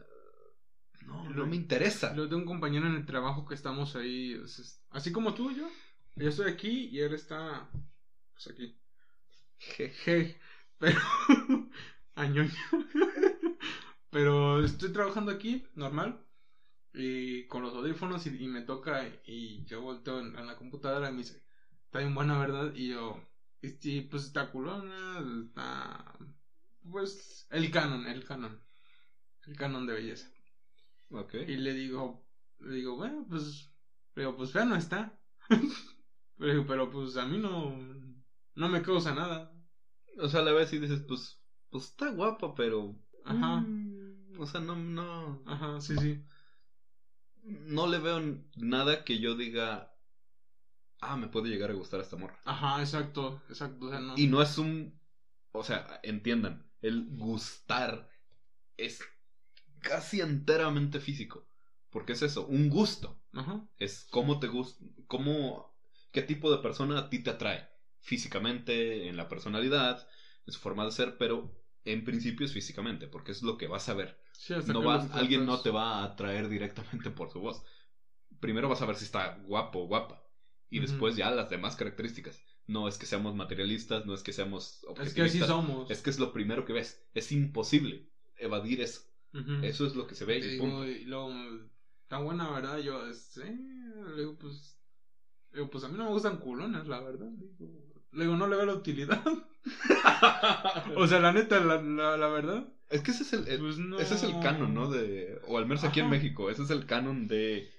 no, 1.07 1.25
Lo- 1.29 1.37
no 1.45 1.47
me 1.47 1.57
interesa. 1.57 2.15
Luego 2.15 2.31
tengo 2.31 2.43
un 2.43 2.49
compañero 2.49 2.87
en 2.87 2.95
el 2.95 3.07
trabajo 3.07 3.45
que 3.47 3.55
estamos 3.55 3.95
ahí, 3.97 4.35
o 4.35 4.47
sea, 4.49 4.65
así 4.91 5.13
como 5.13 5.35
tú 5.35 5.51
y 5.51 5.57
yo. 5.57 5.69
Yo 6.17 6.29
estoy 6.29 6.51
aquí 6.51 6.89
y 6.91 7.01
él 7.01 7.13
está, 7.15 7.69
pues 8.33 8.47
aquí. 8.49 8.77
Jeje. 9.59 10.39
Pero. 10.79 11.01
Añoño. 12.15 12.53
Pero 14.15 14.65
estoy 14.65 14.93
trabajando 14.93 15.33
aquí, 15.33 15.67
normal. 15.75 16.25
Y 16.93 17.47
con 17.49 17.63
los 17.63 17.75
audífonos 17.75 18.25
y, 18.27 18.45
y 18.45 18.47
me 18.49 18.63
toca. 18.63 19.05
Y 19.27 19.65
yo 19.67 19.83
volteo 19.83 20.21
en, 20.21 20.39
en 20.39 20.47
la 20.47 20.57
computadora 20.57 21.09
y 21.11 21.13
me 21.13 21.19
dice: 21.19 21.43
Está 21.87 21.99
bien 21.99 22.15
buena, 22.15 22.39
¿verdad? 22.39 22.73
Y 22.75 22.91
yo. 22.91 23.21
Y 23.61 23.71
sí, 23.71 24.03
pues 24.03 24.25
está 24.27 24.51
culona. 24.53 25.21
Está. 25.45 26.17
Pues. 26.91 27.47
El 27.51 27.71
canon, 27.73 28.07
el 28.07 28.25
canon. 28.25 28.61
El 29.47 29.57
canon 29.57 29.87
de 29.87 29.95
belleza. 29.95 30.31
Ok. 31.11 31.35
Y 31.35 31.57
le 31.57 31.75
digo, 31.75 32.25
le 32.61 32.77
digo, 32.77 32.97
bueno, 32.97 33.27
pues, 33.29 33.73
pero 34.15 34.37
pues 34.37 34.53
fea 34.53 34.65
no 34.65 34.77
está. 34.77 35.19
pero, 36.39 36.67
pero 36.67 36.91
pues 36.91 37.17
a 37.17 37.27
mí 37.27 37.39
no, 37.39 37.77
no 38.55 38.69
me 38.69 38.83
causa 38.83 39.15
nada. 39.15 39.53
O 40.19 40.29
sea, 40.29 40.43
la 40.43 40.53
ves 40.53 40.73
y 40.73 40.79
dices, 40.79 41.03
pues, 41.09 41.41
pues 41.71 41.85
está 41.87 42.11
guapa, 42.11 42.55
pero. 42.55 42.97
Ajá. 43.25 43.61
mm, 43.61 43.84
o 44.39 44.47
sea, 44.47 44.61
no, 44.61 44.77
no. 44.77 45.43
Ajá, 45.47 45.81
sí, 45.81 45.97
sí. 45.97 46.25
No 47.43 47.87
le 47.87 47.99
veo 47.99 48.21
nada 48.57 49.05
que 49.05 49.19
yo 49.19 49.37
diga. 49.37 49.95
Ah, 51.01 51.17
me 51.17 51.29
puede 51.29 51.49
llegar 51.49 51.71
a 51.71 51.75
gustar 51.75 52.01
esta 52.01 52.17
morra. 52.17 52.41
Ajá, 52.45 52.81
exacto, 52.81 53.43
exacto. 53.49 53.87
O 53.87 53.91
sea, 53.91 54.01
no. 54.01 54.15
Y 54.17 54.27
no 54.27 54.41
es 54.41 54.57
un. 54.59 54.99
O 55.53 55.63
sea, 55.63 56.01
entiendan. 56.03 56.71
El 56.81 57.07
gustar 57.17 58.09
es 58.77 59.01
casi 59.81 60.21
enteramente 60.21 61.01
físico. 61.01 61.47
Porque 61.91 62.15
es 62.15 62.23
eso, 62.23 62.47
un 62.47 62.71
gusto. 62.71 63.23
Ajá. 63.33 63.69
Es 63.79 64.07
cómo 64.11 64.41
te 64.41 64.49
gusta, 64.49 64.85
cómo, 65.07 65.73
qué 66.11 66.23
tipo 66.23 66.51
de 66.51 66.59
persona 66.59 66.99
a 66.99 67.09
ti 67.09 67.21
te 67.23 67.31
atrae. 67.31 67.69
Físicamente, 68.01 69.09
en 69.09 69.17
la 69.17 69.29
personalidad, 69.29 70.09
en 70.45 70.53
su 70.53 70.59
forma 70.59 70.85
de 70.85 70.91
ser, 70.91 71.17
pero 71.19 71.57
en 71.85 72.05
principio 72.05 72.45
es 72.45 72.53
físicamente, 72.53 73.07
porque 73.07 73.31
es 73.31 73.43
lo 73.43 73.57
que 73.57 73.69
vas 73.69 73.89
a 73.89 73.95
ver. 73.95 74.19
Sí, 74.37 74.55
No 74.67 74.81
que 74.81 74.87
va- 74.87 74.97
los 74.97 75.11
alguien 75.13 75.47
no 75.47 75.61
te 75.63 75.71
va 75.71 76.01
a 76.01 76.05
atraer 76.05 76.49
directamente 76.49 77.11
por 77.11 77.31
su 77.31 77.41
voz. 77.41 77.63
Primero 78.41 78.69
vas 78.69 78.83
a 78.83 78.87
ver 78.87 78.97
si 78.97 79.05
está 79.05 79.37
guapo 79.47 79.81
o 79.81 79.87
guapa. 79.87 80.21
Y 80.71 80.79
Ujú. 80.79 80.87
después 80.87 81.17
ya 81.17 81.31
las 81.31 81.49
demás 81.49 81.77
características. 81.77 82.43
No 82.67 82.89
es 82.89 82.99
que 82.99 83.07
seamos 83.07 83.35
materialistas, 83.35 84.05
no 84.07 84.15
es 84.15 84.23
que 84.23 84.33
seamos 84.33 84.65
Es 84.97 85.15
que 85.15 85.23
así 85.23 85.39
objetivistas. 85.39 85.49
somos. 85.49 85.91
Es 85.91 86.03
que 86.03 86.11
es 86.11 86.19
lo 86.19 86.33
primero 86.33 86.65
que 86.65 86.73
ves. 86.73 87.01
Es 87.15 87.31
imposible 87.33 88.09
evadir 88.37 88.81
eso. 88.81 89.01
Ujú. 89.33 89.53
Eso 89.63 89.87
es 89.87 89.95
lo 89.95 90.07
que 90.07 90.15
se 90.15 90.25
ve 90.25 90.39
y 90.39 90.41
digo, 90.43 90.65
punto. 90.65 90.87
y 90.87 91.05
luego, 91.05 91.33
está 92.03 92.19
buena, 92.19 92.51
¿verdad? 92.51 92.79
Yo, 92.79 93.13
sí, 93.13 93.43
le 93.43 94.17
digo, 94.21 94.37
pues, 94.39 94.77
le 95.53 95.59
digo, 95.61 95.71
pues 95.71 95.85
a 95.85 95.89
mí 95.89 95.97
no 95.97 96.05
me 96.05 96.11
gustan 96.11 96.39
culonas, 96.39 96.87
la 96.87 97.01
verdad. 97.01 97.29
Digo, 97.37 97.71
le 98.13 98.25
digo, 98.25 98.37
no 98.37 98.47
le 98.47 98.57
veo 98.57 98.67
la 98.67 98.75
utilidad. 98.75 99.23
o 100.97 101.07
sea, 101.07 101.21
la 101.21 101.33
neta, 101.33 101.61
la, 101.61 101.77
la, 101.79 102.17
la 102.17 102.29
verdad, 102.29 102.65
es 102.95 103.03
que 103.03 103.11
ese 103.11 103.23
es 103.25 103.33
el, 103.35 103.49
el- 103.49 103.61
pues 103.61 103.79
no. 103.79 103.99
ese 103.99 104.15
es 104.15 104.23
el 104.23 104.39
canon, 104.41 104.75
¿no? 104.75 104.91
De, 104.91 105.41
o 105.49 105.59
al 105.59 105.67
menos 105.67 105.85
aquí 105.85 106.01
en. 106.01 106.11
México, 106.11 106.51
ese 106.51 106.63
es 106.63 106.71
el 106.71 106.87
canon 106.87 107.27
de, 107.29 107.71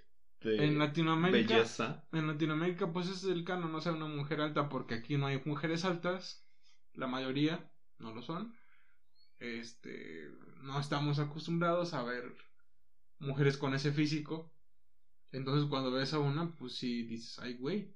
de 0.42 0.66
En 0.66 0.80
Latinoamérica, 0.80 1.56
belleza. 1.56 2.08
en 2.12 2.28
Latinoamérica, 2.28 2.92
pues 2.94 3.08
ese 3.08 3.28
es 3.32 3.36
el 3.38 3.44
canon, 3.46 3.72
no 3.72 3.82
sea 3.82 3.94
una 3.94 4.08
mujer 4.08 4.42
alta, 4.42 4.70
porque 4.70 4.96
aquí 4.96 5.18
no 5.18 5.28
hay 5.28 5.42
mujeres 5.46 5.86
altas, 5.86 6.46
la 6.94 7.08
mayoría 7.08 7.72
no 8.00 8.14
lo 8.14 8.22
son. 8.22 8.54
Este, 9.40 10.30
no 10.64 10.80
estamos 10.80 11.20
acostumbrados 11.20 11.94
a 11.94 12.04
ver 12.04 12.36
mujeres 13.20 13.58
con 13.58 13.74
ese 13.76 13.92
físico. 13.92 14.54
Entonces 15.32 15.70
cuando 15.70 15.92
ves 15.92 16.14
a 16.14 16.20
una, 16.20 16.56
pues 16.58 16.76
sí 16.78 17.04
dices, 17.04 17.40
ay, 17.40 17.56
güey. 17.56 17.96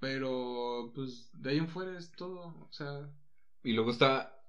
Pero, 0.00 0.92
pues, 0.94 1.30
de 1.32 1.50
ahí 1.50 1.58
en 1.58 1.68
fuera 1.68 1.98
es 1.98 2.12
todo. 2.12 2.40
O 2.60 2.72
sea, 2.72 3.10
Y 3.64 3.72
luego 3.72 3.90
está, 3.90 4.40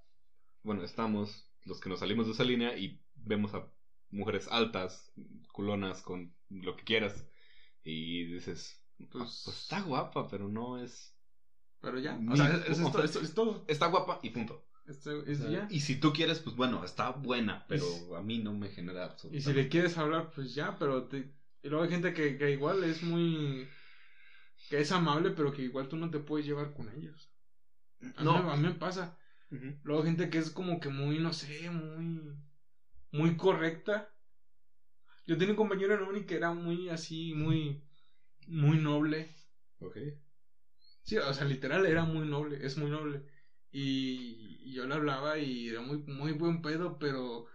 bueno, 0.63 0.83
estamos 0.83 1.49
los 1.65 1.79
que 1.79 1.89
nos 1.89 1.99
salimos 1.99 2.25
de 2.27 2.33
esa 2.33 2.43
línea 2.43 2.77
y 2.77 3.01
vemos 3.15 3.53
a 3.53 3.67
mujeres 4.11 4.47
altas, 4.49 5.11
culonas, 5.51 6.01
con 6.01 6.33
lo 6.49 6.75
que 6.75 6.83
quieras. 6.83 7.27
Y 7.83 8.25
dices, 8.25 8.81
Pues- 8.97 9.09
pues, 9.11 9.41
pues 9.45 9.61
está 9.63 9.81
guapa, 9.81 10.27
pero 10.29 10.47
no 10.47 10.77
es... 10.79 11.15
pero 11.81 11.99
ya. 11.99 12.17
O 12.31 12.35
sea, 12.35 12.63
es, 12.67 13.33
todo. 13.33 13.65
Está 13.67 13.87
guapa 13.87 14.19
y 14.23 14.29
punto. 14.29 14.65
Esto 14.87 15.23
es 15.25 15.39
O 15.39 15.43
sea, 15.43 15.51
ya. 15.51 15.67
Y 15.71 15.79
si 15.81 15.99
tú 15.99 16.13
quieres, 16.13 16.39
pues 16.39 16.55
bueno, 16.55 16.83
está 16.85 17.09
buena, 17.11 17.65
pero 17.67 17.85
Y 18.11 18.15
a 18.15 18.21
mí 18.21 18.37
no 18.39 18.53
me 18.53 18.69
genera 18.69 19.01
Y 19.01 19.09
absolutamente 19.09 19.51
si 19.51 19.53
le 19.53 19.69
quieres 19.69 19.97
hablar, 19.97 20.31
pues 20.33 20.53
ya, 20.53 20.77
pero 20.77 21.07
te... 21.07 21.33
Y 21.63 21.69
luego 21.69 21.83
hay 21.83 21.89
gente 21.89 22.13
que, 22.13 22.37
que 22.37 22.51
igual 22.51 22.83
es 22.83 23.01
muy... 23.01 23.67
Que 24.69 24.79
es 24.79 24.91
amable, 24.91 25.31
pero 25.31 25.51
que 25.51 25.63
igual 25.63 25.87
tú 25.89 25.97
no 25.97 26.09
te 26.11 26.19
puedes 26.19 26.45
llevar 26.45 26.73
con 26.73 26.89
ellos. 26.89 27.31
A, 28.15 28.23
No. 28.23 28.43
mí, 28.43 28.49
a 28.51 28.55
mí 28.55 28.63
me 28.67 28.73
pasa. 28.75 29.17
Luego 29.83 30.03
gente 30.03 30.29
que 30.29 30.37
es 30.37 30.49
como 30.51 30.79
que 30.79 30.89
muy, 30.89 31.17
no 31.19 31.31
sé, 31.33 31.69
muy... 31.69 32.35
Muy 33.11 33.35
correcta. 33.37 34.09
Yo 35.27 35.37
tenía 35.37 35.51
un 35.53 35.57
compañero 35.57 35.93
en 35.93 36.01
uni 36.01 36.23
que 36.25 36.35
era 36.35 36.51
muy 36.51 36.89
así, 36.89 37.33
muy... 37.33 37.79
Muy 38.47 38.77
noble. 38.77 39.29
Ok. 39.79 39.97
Sí, 41.03 41.17
o 41.17 41.33
sea, 41.33 41.45
literal 41.45 41.85
era 41.85 42.03
muy 42.03 42.27
noble, 42.27 42.57
es 42.65 42.77
muy 42.77 42.89
noble. 42.89 43.23
Y, 43.71 44.57
y 44.61 44.73
yo 44.73 44.85
le 44.85 44.93
hablaba 44.95 45.37
y 45.37 45.67
era 45.69 45.81
muy, 45.81 45.99
muy 46.07 46.31
buen 46.31 46.61
pedo, 46.61 46.97
pero... 46.97 47.45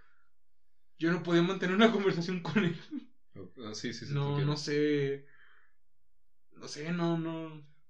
Yo 0.98 1.10
no 1.10 1.22
podía 1.22 1.42
mantener 1.42 1.74
una 1.74 1.90
conversación 1.92 2.40
con 2.40 2.64
él. 2.64 2.76
Ah, 3.58 3.74
sí, 3.74 3.92
sí, 3.92 4.06
sí. 4.06 4.16
te 4.16 4.32
No, 4.32 4.40
no 4.40 4.56
sé. 4.56 5.24
No 6.60 6.68
sé, 6.74 6.84
no, 6.92 7.08
no. 7.16 7.36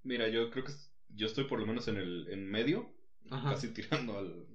Mira, 0.02 0.28
yo 0.28 0.48
creo 0.50 0.64
que 0.64 0.72
yo 1.08 1.26
estoy 1.26 1.44
por 1.44 1.58
lo 1.58 1.66
menos 1.66 1.88
en 1.88 1.96
el 1.96 2.26
en 2.28 2.46
medio, 2.46 2.90
Ajá. 3.30 3.50
casi 3.50 3.68
tirando 3.68 4.18
al... 4.18 4.46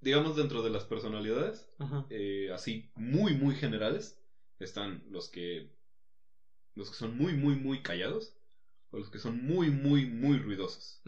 Digamos 0.00 0.34
dentro 0.36 0.62
de 0.62 0.70
las 0.70 0.84
personalidades, 0.84 1.68
eh, 2.08 2.50
así 2.52 2.90
muy, 2.94 3.34
muy 3.34 3.54
generales, 3.54 4.18
están 4.58 5.02
los 5.10 5.28
que... 5.28 5.70
Los 6.74 6.90
que 6.90 6.96
son 6.96 7.16
muy, 7.16 7.34
muy, 7.34 7.56
muy 7.56 7.82
callados, 7.82 8.32
o 8.90 8.98
los 8.98 9.10
que 9.10 9.18
son 9.18 9.44
muy, 9.44 9.70
muy, 9.70 10.06
muy 10.06 10.38
ruidosos. 10.38 11.00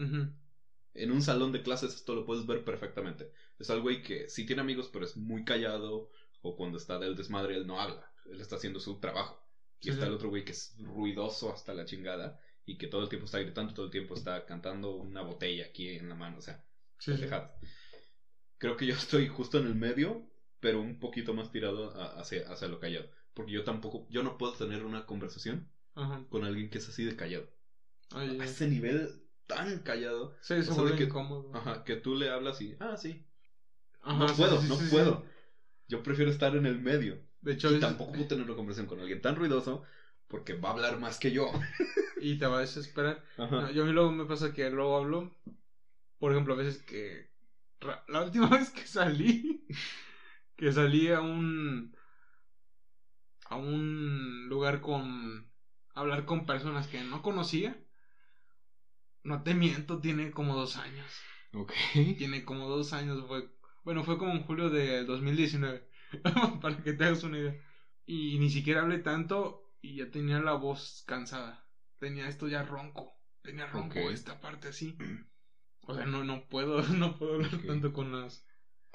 En 0.93 1.11
un 1.11 1.21
salón 1.23 1.51
de 1.51 1.63
clases 1.63 1.95
esto 1.95 2.13
lo 2.13 2.25
puedes 2.25 2.45
ver 2.45 2.63
perfectamente. 2.63 3.31
Es 3.57 3.69
al 3.69 3.81
güey 3.81 4.03
que 4.03 4.29
sí 4.29 4.45
tiene 4.45 4.61
amigos, 4.61 4.89
pero 4.93 5.05
es 5.05 5.17
muy 5.17 5.43
callado, 5.43 6.11
o 6.41 6.55
cuando 6.55 6.77
está 6.77 6.99
del 6.99 7.15
desmadre 7.15 7.55
él 7.55 7.65
no 7.65 7.79
habla, 7.79 8.11
él 8.25 8.39
está 8.41 8.57
haciendo 8.57 8.79
su 8.79 8.99
trabajo. 8.99 9.41
Y 9.79 9.85
Sí, 9.85 9.89
está 9.89 10.05
sí. 10.05 10.09
el 10.09 10.13
otro 10.13 10.29
güey 10.29 10.45
que 10.45 10.51
es 10.51 10.75
ruidoso 10.77 11.51
hasta 11.51 11.73
la 11.73 11.85
chingada 11.85 12.39
y 12.65 12.77
que 12.77 12.87
todo 12.87 13.03
el 13.03 13.09
tiempo 13.09 13.25
está 13.25 13.39
gritando, 13.39 13.73
todo 13.73 13.85
el 13.85 13.91
tiempo 13.91 14.13
está 14.13 14.45
cantando 14.45 14.95
una 14.95 15.21
botella 15.21 15.65
aquí 15.65 15.89
en 15.89 16.09
la 16.09 16.15
mano, 16.15 16.37
o 16.37 16.41
sea, 16.41 16.63
Sí, 16.99 17.17
sí. 17.17 17.25
Creo 18.57 18.77
que 18.77 18.85
yo 18.85 18.93
estoy 18.95 19.27
justo 19.27 19.59
en 19.59 19.67
el 19.67 19.75
medio, 19.75 20.29
pero 20.59 20.79
un 20.79 20.99
poquito 20.99 21.33
más 21.33 21.51
tirado 21.51 21.91
a- 21.99 22.19
hacia, 22.19 22.49
hacia 22.51 22.67
lo 22.67 22.79
callado. 22.79 23.09
Porque 23.33 23.51
yo 23.51 23.63
tampoco, 23.63 24.07
yo 24.09 24.23
no 24.23 24.37
puedo 24.37 24.53
tener 24.53 24.83
una 24.85 25.05
conversación 25.05 25.67
Ajá. 25.95 26.23
con 26.29 26.45
alguien 26.45 26.69
que 26.69 26.77
es 26.77 26.87
así 26.87 27.03
de 27.03 27.15
callado. 27.15 27.49
Ay, 28.11 28.39
A 28.39 28.45
ese 28.45 28.67
nivel 28.67 29.09
tan 29.47 29.79
callado, 29.79 30.35
Sí, 30.41 30.53
se 30.55 30.59
o 30.61 30.63
sea, 30.63 30.73
vuelve 30.75 30.91
de 30.91 30.97
que- 30.97 31.03
incómodo. 31.05 31.51
ajá, 31.53 31.83
que 31.83 31.95
tú 31.97 32.15
le 32.15 32.29
hablas 32.29 32.61
y, 32.61 32.75
ah, 32.79 32.95
sí, 32.95 33.25
Ajá, 34.01 34.27
no 34.27 34.33
puedo, 34.35 34.61
no 34.61 34.77
puedo. 34.89 35.25
Yo 35.87 36.03
prefiero 36.03 36.31
estar 36.31 36.55
en 36.55 36.65
el 36.65 36.79
medio. 36.79 37.21
De 37.41 37.53
hecho, 37.53 37.71
Y 37.71 37.75
es- 37.75 37.79
tampoco 37.81 38.13
puedo 38.13 38.27
tener 38.27 38.45
una 38.45 38.55
conversación 38.55 38.87
con 38.87 38.99
alguien 38.99 39.21
tan 39.21 39.35
ruidoso 39.35 39.83
porque 40.33 40.55
va 40.55 40.69
a 40.69 40.71
hablar 40.71 40.99
más 40.99 41.19
que 41.19 41.29
yo. 41.29 41.51
y 42.19 42.39
te 42.39 42.47
va 42.47 42.57
a 42.57 42.61
desesperar. 42.61 43.23
No, 43.37 43.69
yo 43.69 43.83
a 43.83 43.85
mí 43.85 43.91
luego 43.91 44.11
me 44.11 44.25
pasa 44.25 44.51
que 44.51 44.67
luego 44.71 44.97
hablo. 44.97 45.31
Por 46.17 46.31
ejemplo, 46.31 46.55
a 46.55 46.57
veces 46.57 46.81
que. 46.81 47.29
La 48.07 48.23
última 48.23 48.47
vez 48.57 48.71
que 48.71 48.87
salí. 48.87 49.67
Que 50.55 50.71
salí 50.71 51.09
a 51.09 51.21
un. 51.21 51.95
A 53.45 53.57
un 53.57 54.49
lugar 54.49 54.81
con. 54.81 55.51
Hablar 55.93 56.25
con 56.25 56.47
personas 56.47 56.87
que 56.87 57.03
no 57.03 57.21
conocía. 57.21 57.79
No 59.21 59.43
te 59.43 59.53
miento, 59.53 59.99
tiene 59.99 60.31
como 60.31 60.55
dos 60.55 60.77
años. 60.77 61.11
Ok. 61.53 61.73
Tiene 62.17 62.43
como 62.43 62.67
dos 62.69 62.93
años. 62.93 63.23
Fue, 63.27 63.51
bueno, 63.83 64.03
fue 64.03 64.17
como 64.17 64.31
en 64.31 64.41
julio 64.41 64.71
de 64.71 65.05
2019. 65.05 65.87
para 66.59 66.81
que 66.81 66.93
te 66.93 67.03
hagas 67.03 67.23
una 67.23 67.37
idea. 67.37 67.55
Y 68.07 68.39
ni 68.39 68.49
siquiera 68.49 68.81
hablé 68.81 68.97
tanto. 68.97 69.62
Y 69.83 69.97
ya 69.97 70.09
tenía 70.09 70.39
la 70.39 70.53
voz 70.53 71.03
cansada. 71.05 71.67
Tenía 71.99 72.27
esto 72.27 72.47
ya 72.47 72.63
ronco. 72.63 73.13
Tenía 73.41 73.67
ronco 73.67 73.99
esta 74.09 74.39
parte 74.39 74.69
así. 74.69 74.97
O 75.81 75.93
sea, 75.93 76.05
no, 76.05 76.23
no 76.23 76.47
puedo, 76.47 76.81
no 76.87 77.17
puedo 77.19 77.33
hablar 77.35 77.61
tanto 77.67 77.91
con 77.93 78.11
las. 78.11 78.45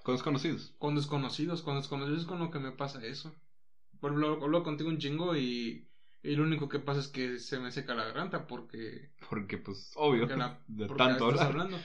Con 0.03 0.15
desconocidos. 0.15 0.75
Con 0.79 0.95
desconocidos. 0.95 1.63
Con 1.63 1.77
desconocidos 1.77 2.21
es 2.23 2.27
con 2.27 2.39
lo 2.39 2.51
que 2.51 2.59
me 2.59 2.73
pasa 2.73 3.05
eso. 3.05 3.35
Por 4.01 4.13
ejemplo, 4.13 4.43
hablo 4.43 4.63
contigo 4.63 4.89
un 4.89 4.99
chingo 4.99 5.37
y. 5.37 5.85
Y 6.23 6.35
lo 6.35 6.43
único 6.43 6.69
que 6.69 6.81
pasa 6.81 7.01
es 7.01 7.09
que 7.09 7.39
se 7.39 7.61
me 7.61 7.71
seca 7.71 7.95
la 7.95 8.05
garganta 8.05 8.47
porque 8.47 9.13
Porque, 9.31 9.59
pues, 9.59 9.93
obvio. 9.95 10.23
porque, 10.23 10.37
la- 10.37 10.59
de 10.67 10.87
porque 10.87 11.05
tanto 11.05 11.29
estás 11.31 11.47
hablar. 11.47 11.67
hablando. 11.69 11.79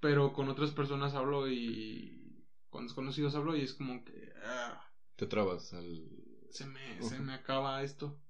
Pero 0.00 0.32
con 0.32 0.48
otras 0.48 0.72
personas 0.72 1.14
hablo 1.14 1.48
y 1.48 2.44
con 2.68 2.84
desconocidos 2.86 3.34
hablo 3.34 3.56
y 3.56 3.62
es 3.62 3.74
como 3.74 4.04
que 4.04 4.32
ah, 4.44 4.84
Te 5.16 5.26
trabas 5.26 5.72
al. 5.72 6.06
se 6.50 6.66
me 6.66 7.02
se 7.02 7.18
me 7.20 7.32
acaba 7.34 7.82
esto. 7.82 8.20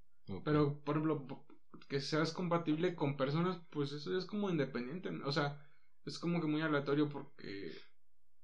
Pero 0.44 0.82
por 0.84 0.96
ejemplo 0.96 1.46
que 1.88 2.00
seas 2.00 2.32
compatible 2.32 2.94
con 2.94 3.16
personas, 3.16 3.58
pues 3.70 3.92
eso 3.92 4.16
es 4.16 4.24
como 4.24 4.48
independiente, 4.48 5.10
o 5.24 5.32
sea, 5.32 5.60
es 6.06 6.18
como 6.18 6.40
que 6.40 6.46
muy 6.46 6.62
aleatorio 6.62 7.08
porque 7.08 7.72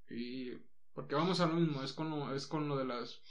y 0.09 0.51
porque 0.93 1.15
vamos 1.15 1.39
a 1.39 1.47
lo 1.47 1.53
mismo, 1.55 1.81
es 1.81 1.93
con 1.93 2.09
lo, 2.09 2.35
es 2.35 2.45
con 2.45 2.67
lo 2.67 2.77
de 2.77 2.85
las 2.85 3.21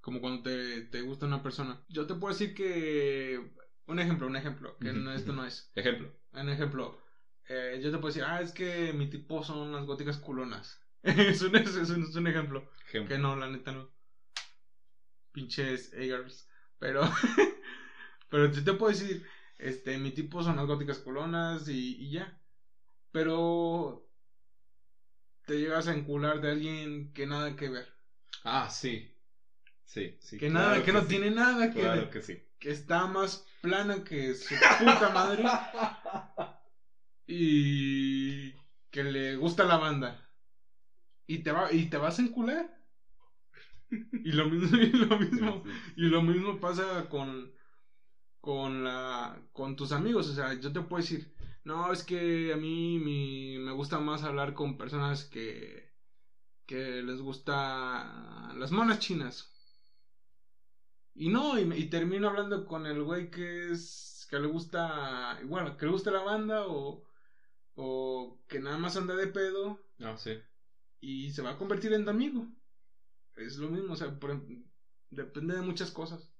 como 0.00 0.20
cuando 0.20 0.42
te, 0.42 0.82
te 0.82 1.02
gusta 1.02 1.26
una 1.26 1.42
persona. 1.42 1.84
Yo 1.88 2.06
te 2.06 2.14
puedo 2.14 2.32
decir 2.32 2.54
que 2.54 3.52
un 3.86 3.98
ejemplo, 3.98 4.26
un 4.26 4.36
ejemplo, 4.36 4.76
que 4.78 4.92
no, 4.92 5.12
esto 5.12 5.32
no 5.32 5.44
es. 5.44 5.70
Ejemplo. 5.74 6.12
Un 6.32 6.48
ejemplo, 6.48 7.00
eh, 7.48 7.80
yo 7.82 7.90
te 7.90 7.98
puedo 7.98 8.08
decir, 8.08 8.24
ah, 8.24 8.40
es 8.40 8.52
que 8.52 8.92
mi 8.92 9.08
tipo 9.08 9.42
son 9.42 9.72
las 9.72 9.86
góticas 9.86 10.18
culonas. 10.18 10.80
es, 11.02 11.40
un, 11.42 11.56
es, 11.56 11.74
un, 11.74 12.02
es 12.02 12.16
un 12.16 12.26
ejemplo. 12.26 12.70
Ejemplo. 12.86 13.14
Que 13.14 13.20
no, 13.20 13.36
la 13.36 13.48
neta 13.48 13.72
no. 13.72 13.90
Pinches 15.32 15.92
A-girls. 15.94 16.48
Pero, 16.78 17.02
pero 18.28 18.52
sí 18.52 18.62
te 18.64 18.74
puedo 18.74 18.90
decir, 18.90 19.22
este, 19.58 19.98
mi 19.98 20.10
tipo 20.12 20.42
son 20.42 20.56
las 20.56 20.66
góticas 20.66 20.98
culonas 20.98 21.68
y, 21.68 21.96
y 21.98 22.10
ya. 22.12 22.38
Pero 23.12 24.04
te 25.46 25.58
llegas 25.58 25.88
a 25.88 25.94
encular 25.94 26.40
de 26.40 26.50
alguien 26.52 27.12
que 27.12 27.26
nada 27.26 27.56
que 27.56 27.68
ver. 27.68 27.86
Ah, 28.44 28.68
sí. 28.68 29.08
Sí, 29.84 30.14
sí. 30.20 30.38
que 30.38 30.48
claro 30.48 30.54
nada, 30.54 30.82
que, 30.84 30.92
no 30.92 31.02
sí. 31.02 31.08
tiene 31.08 31.30
nada 31.30 31.70
que 31.70 31.80
Claro 31.80 32.00
ver. 32.02 32.10
que 32.10 32.20
sí. 32.22 32.38
Que 32.58 32.70
está 32.70 33.06
más 33.06 33.44
plana 33.60 34.04
que 34.04 34.34
su 34.34 34.54
puta 34.78 35.08
madre. 35.10 35.44
y 37.26 38.52
que 38.90 39.04
le 39.04 39.36
gusta 39.36 39.64
la 39.64 39.76
banda 39.76 40.18
y 41.28 41.38
te 41.44 41.52
va 41.52 41.72
y 41.72 41.86
te 41.86 41.96
vas 41.96 42.18
a 42.18 42.22
encular 42.22 42.66
Y 44.22 44.32
lo 44.32 44.46
mismo, 44.46 44.76
y 44.82 44.90
lo 44.92 45.18
mismo, 45.18 45.62
y 45.96 46.02
lo 46.08 46.22
mismo 46.22 46.60
pasa 46.60 47.08
con, 47.08 47.50
con 48.40 48.84
la, 48.84 49.40
con 49.52 49.76
tus 49.76 49.92
amigos. 49.92 50.28
O 50.28 50.34
sea, 50.34 50.54
yo 50.54 50.72
te 50.72 50.80
puedo 50.82 51.02
decir, 51.02 51.32
no, 51.64 51.92
es 51.92 52.02
que 52.02 52.52
a 52.52 52.56
mí 52.56 52.98
mi, 52.98 53.58
me 53.58 53.72
gusta 53.72 53.98
más 53.98 54.22
hablar 54.22 54.54
con 54.54 54.78
personas 54.78 55.24
que, 55.24 55.90
que 56.66 57.02
les 57.02 57.20
gusta 57.20 58.52
las 58.56 58.70
monas 58.72 58.98
chinas. 59.00 59.52
Y 61.14 61.28
no, 61.28 61.58
y, 61.58 61.62
y 61.74 61.90
termino 61.90 62.28
hablando 62.28 62.64
con 62.64 62.86
el 62.86 63.02
güey 63.02 63.30
que 63.30 63.72
es, 63.72 64.26
que 64.30 64.38
le 64.38 64.46
gusta, 64.46 65.38
igual, 65.42 65.76
que 65.76 65.86
le 65.86 65.92
gusta 65.92 66.10
la 66.10 66.22
banda 66.22 66.66
o, 66.66 67.04
o 67.74 68.38
que 68.48 68.60
nada 68.60 68.78
más 68.78 68.96
anda 68.96 69.16
de 69.16 69.26
pedo. 69.26 69.78
Ah, 70.00 70.16
sí. 70.16 70.38
Y 71.00 71.30
se 71.32 71.42
va 71.42 71.50
a 71.50 71.58
convertir 71.58 71.92
en 71.92 72.04
tu 72.04 72.10
amigo. 72.10 72.46
Es 73.36 73.56
lo 73.56 73.68
mismo, 73.68 73.94
o 73.94 73.96
sea, 73.96 74.18
por, 74.18 74.40
depende 75.10 75.54
de 75.54 75.62
muchas 75.62 75.90
cosas. 75.90 76.32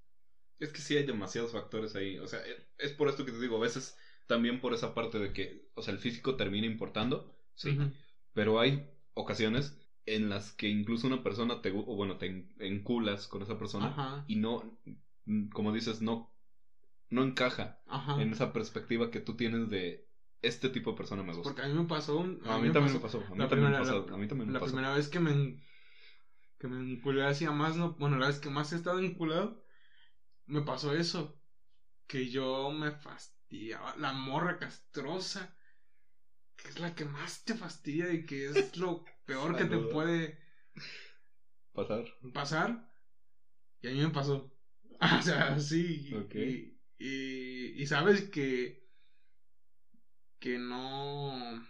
Es 0.58 0.72
que 0.72 0.80
sí 0.80 0.96
hay 0.96 1.04
demasiados 1.04 1.52
factores 1.52 1.94
ahí. 1.94 2.18
O 2.18 2.26
sea, 2.26 2.40
es 2.78 2.92
por 2.92 3.08
esto 3.08 3.24
que 3.24 3.32
te 3.32 3.40
digo, 3.40 3.56
a 3.56 3.60
veces 3.60 3.96
también 4.26 4.60
por 4.60 4.74
esa 4.74 4.94
parte 4.94 5.18
de 5.18 5.32
que, 5.32 5.70
o 5.74 5.82
sea, 5.82 5.94
el 5.94 6.00
físico 6.00 6.36
termina 6.36 6.66
importando, 6.66 7.34
sí. 7.54 7.78
Pero 8.32 8.60
hay 8.60 8.88
ocasiones 9.14 9.76
en 10.06 10.28
las 10.28 10.52
que 10.52 10.68
incluso 10.68 11.06
una 11.06 11.22
persona 11.22 11.60
te, 11.60 11.70
o 11.70 11.96
bueno, 11.96 12.16
te 12.18 12.46
enculas 12.60 13.26
con 13.26 13.42
esa 13.42 13.58
persona 13.58 14.24
y 14.26 14.36
no, 14.36 14.78
como 15.52 15.72
dices, 15.72 16.00
no, 16.00 16.32
no 17.10 17.22
encaja 17.22 17.80
en 18.18 18.32
esa 18.32 18.52
perspectiva 18.52 19.10
que 19.10 19.20
tú 19.20 19.36
tienes 19.36 19.70
de 19.70 20.08
este 20.42 20.68
tipo 20.68 20.92
de 20.92 20.96
persona 20.96 21.22
me 21.22 21.32
gusta. 21.32 21.50
Porque 21.50 21.62
a 21.62 21.68
mí 21.68 21.74
me 21.74 21.86
pasó 21.86 22.18
un... 22.18 22.40
A, 22.46 22.58
mí, 22.58 22.70
también 22.70 22.94
me 22.94 23.00
pasó. 23.00 23.24
A 23.28 23.34
mí 23.34 23.48
también 23.48 23.72
me 23.72 23.78
pasó. 23.78 24.06
A 24.12 24.16
mí 24.16 24.28
también 24.28 24.52
me 24.52 24.58
la 24.58 24.64
primera 24.64 24.94
vez 24.94 25.08
que 25.08 25.20
me, 25.20 25.60
que 26.58 26.68
me 26.68 26.92
enculé 26.92 27.26
hacía 27.26 27.50
más, 27.50 27.76
no, 27.76 27.94
bueno, 27.94 28.18
la 28.18 28.28
vez 28.28 28.38
que 28.38 28.50
más 28.50 28.72
he 28.72 28.76
estado 28.76 29.00
enculado, 29.00 29.62
me 30.48 30.62
pasó 30.62 30.94
eso. 30.94 31.40
Que 32.06 32.28
yo 32.28 32.70
me 32.70 32.90
fastidiaba. 32.90 33.94
La 33.96 34.12
morra 34.12 34.58
castrosa. 34.58 35.54
Que 36.56 36.68
es 36.68 36.80
la 36.80 36.94
que 36.94 37.04
más 37.04 37.44
te 37.44 37.54
fastidia 37.54 38.12
y 38.12 38.26
que 38.26 38.48
es 38.48 38.76
lo 38.76 39.04
peor 39.24 39.56
que 39.56 39.66
te 39.66 39.78
puede 39.78 40.38
pasar. 41.72 42.04
Pasar. 42.32 42.90
Y 43.80 43.88
a 43.88 43.92
mí 43.92 44.00
me 44.00 44.10
pasó. 44.10 44.52
o 45.18 45.22
sea, 45.22 45.58
sí. 45.60 46.10
Y, 46.98 47.82
y, 47.82 47.86
sabes 47.86 48.28
que. 48.30 48.88
Que 50.40 50.58
no. 50.58 51.66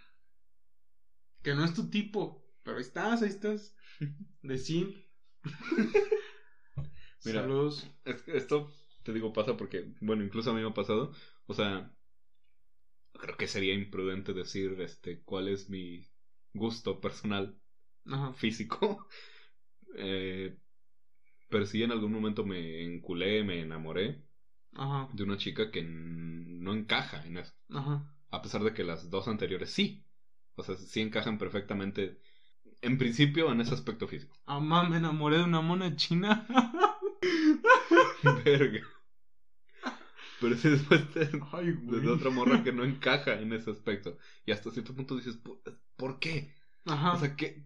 Que 1.43 1.53
no 1.53 1.65
es 1.65 1.73
tu 1.73 1.89
tipo. 1.89 2.49
Pero 2.63 2.77
ahí 2.77 2.83
estás, 2.83 3.21
ahí 3.21 3.29
estás. 3.29 3.75
De 4.41 4.57
sí. 4.57 5.05
Mira, 7.25 7.41
Saludos. 7.41 7.87
esto 8.27 8.71
te 9.03 9.13
digo 9.13 9.33
pasa 9.33 9.57
porque, 9.57 9.93
bueno, 10.01 10.23
incluso 10.23 10.51
a 10.51 10.53
mí 10.53 10.61
me 10.61 10.69
ha 10.69 10.73
pasado. 10.73 11.11
O 11.47 11.53
sea, 11.53 11.91
creo 13.13 13.37
que 13.37 13.47
sería 13.47 13.73
imprudente 13.73 14.33
decir 14.33 14.79
este 14.81 15.21
cuál 15.23 15.47
es 15.47 15.69
mi 15.69 16.05
gusto 16.53 16.99
personal 16.99 17.55
físico. 18.35 19.07
Eh, 19.95 20.55
pero 21.49 21.65
sí 21.65 21.81
en 21.81 21.91
algún 21.91 22.13
momento 22.13 22.45
me 22.45 22.83
enculé, 22.83 23.43
me 23.43 23.59
enamoré 23.61 24.21
de 25.13 25.23
una 25.23 25.35
chica 25.35 25.71
que 25.71 25.81
no 25.83 26.73
encaja 26.73 27.25
en 27.25 27.37
eso. 27.37 27.53
A 28.29 28.41
pesar 28.41 28.63
de 28.63 28.73
que 28.73 28.83
las 28.83 29.09
dos 29.09 29.27
anteriores 29.27 29.71
sí. 29.71 30.05
O 30.55 30.63
sea, 30.63 30.75
sí 30.75 31.01
encajan 31.01 31.39
perfectamente. 31.39 32.19
En 32.81 32.99
principio, 32.99 33.51
en 33.51 33.61
ese 33.61 33.73
aspecto 33.73 34.07
físico. 34.07 34.37
Ah, 34.45 34.59
me 34.59 34.97
enamoré 34.97 35.39
de 35.39 35.43
una 35.45 35.61
mona 35.61 35.95
china. 35.95 36.45
Verga. 38.45 38.81
Pero 40.41 40.55
si 40.55 40.69
después 40.69 41.13
de, 41.13 41.25
de, 41.25 42.09
otra 42.09 42.29
morra 42.29 42.63
que 42.63 42.71
no 42.71 42.85
encaja 42.85 43.39
en 43.39 43.51
ese 43.53 43.71
aspecto. 43.71 44.17
Y 44.45 44.51
hasta 44.51 44.71
cierto 44.71 44.95
punto 44.95 45.15
dices, 45.17 45.37
¿por, 45.97 46.19
qué? 46.19 46.55
Ajá. 46.85 47.13
O 47.13 47.19
sea, 47.19 47.35
¿qué, 47.35 47.65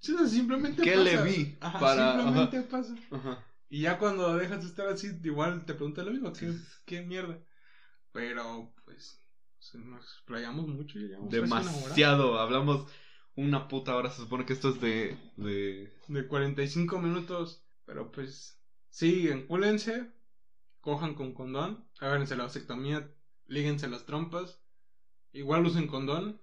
simplemente 0.00 0.82
¿Qué 0.82 0.96
le 0.96 1.22
vi? 1.22 1.56
para... 1.60 2.22
Simplemente 2.22 2.62
pasa. 2.62 2.94
Y 3.68 3.82
ya 3.82 3.98
cuando 3.98 4.36
dejas 4.36 4.62
de 4.62 4.68
estar 4.68 4.88
así, 4.88 5.10
igual 5.22 5.64
te 5.64 5.74
preguntas 5.74 6.04
lo 6.04 6.12
mismo, 6.12 6.32
¿qué, 6.32 6.52
qué 6.86 7.02
mierda? 7.02 7.38
Pero, 8.12 8.74
pues, 8.84 9.22
nos 9.74 10.04
explayamos 10.14 10.66
mucho 10.66 10.98
y 10.98 11.08
Demasiado, 11.28 12.40
hablamos 12.40 12.86
una 13.36 13.68
puta 13.68 13.94
hora, 13.94 14.10
se 14.10 14.22
supone 14.22 14.44
que 14.44 14.54
esto 14.54 14.70
es 14.70 14.80
de... 14.80 15.16
De, 15.36 15.92
de 16.08 16.26
45 16.26 16.98
minutos, 16.98 17.62
pero 17.90 18.12
pues, 18.12 18.56
sí, 18.88 19.28
encúlense, 19.30 20.06
cojan 20.80 21.12
con 21.12 21.32
condón, 21.32 21.84
háganse 21.98 22.36
la 22.36 22.44
vasectomía, 22.44 23.12
líguense 23.46 23.88
las 23.88 24.06
trompas, 24.06 24.60
igual 25.32 25.66
usen 25.66 25.88
condón, 25.88 26.40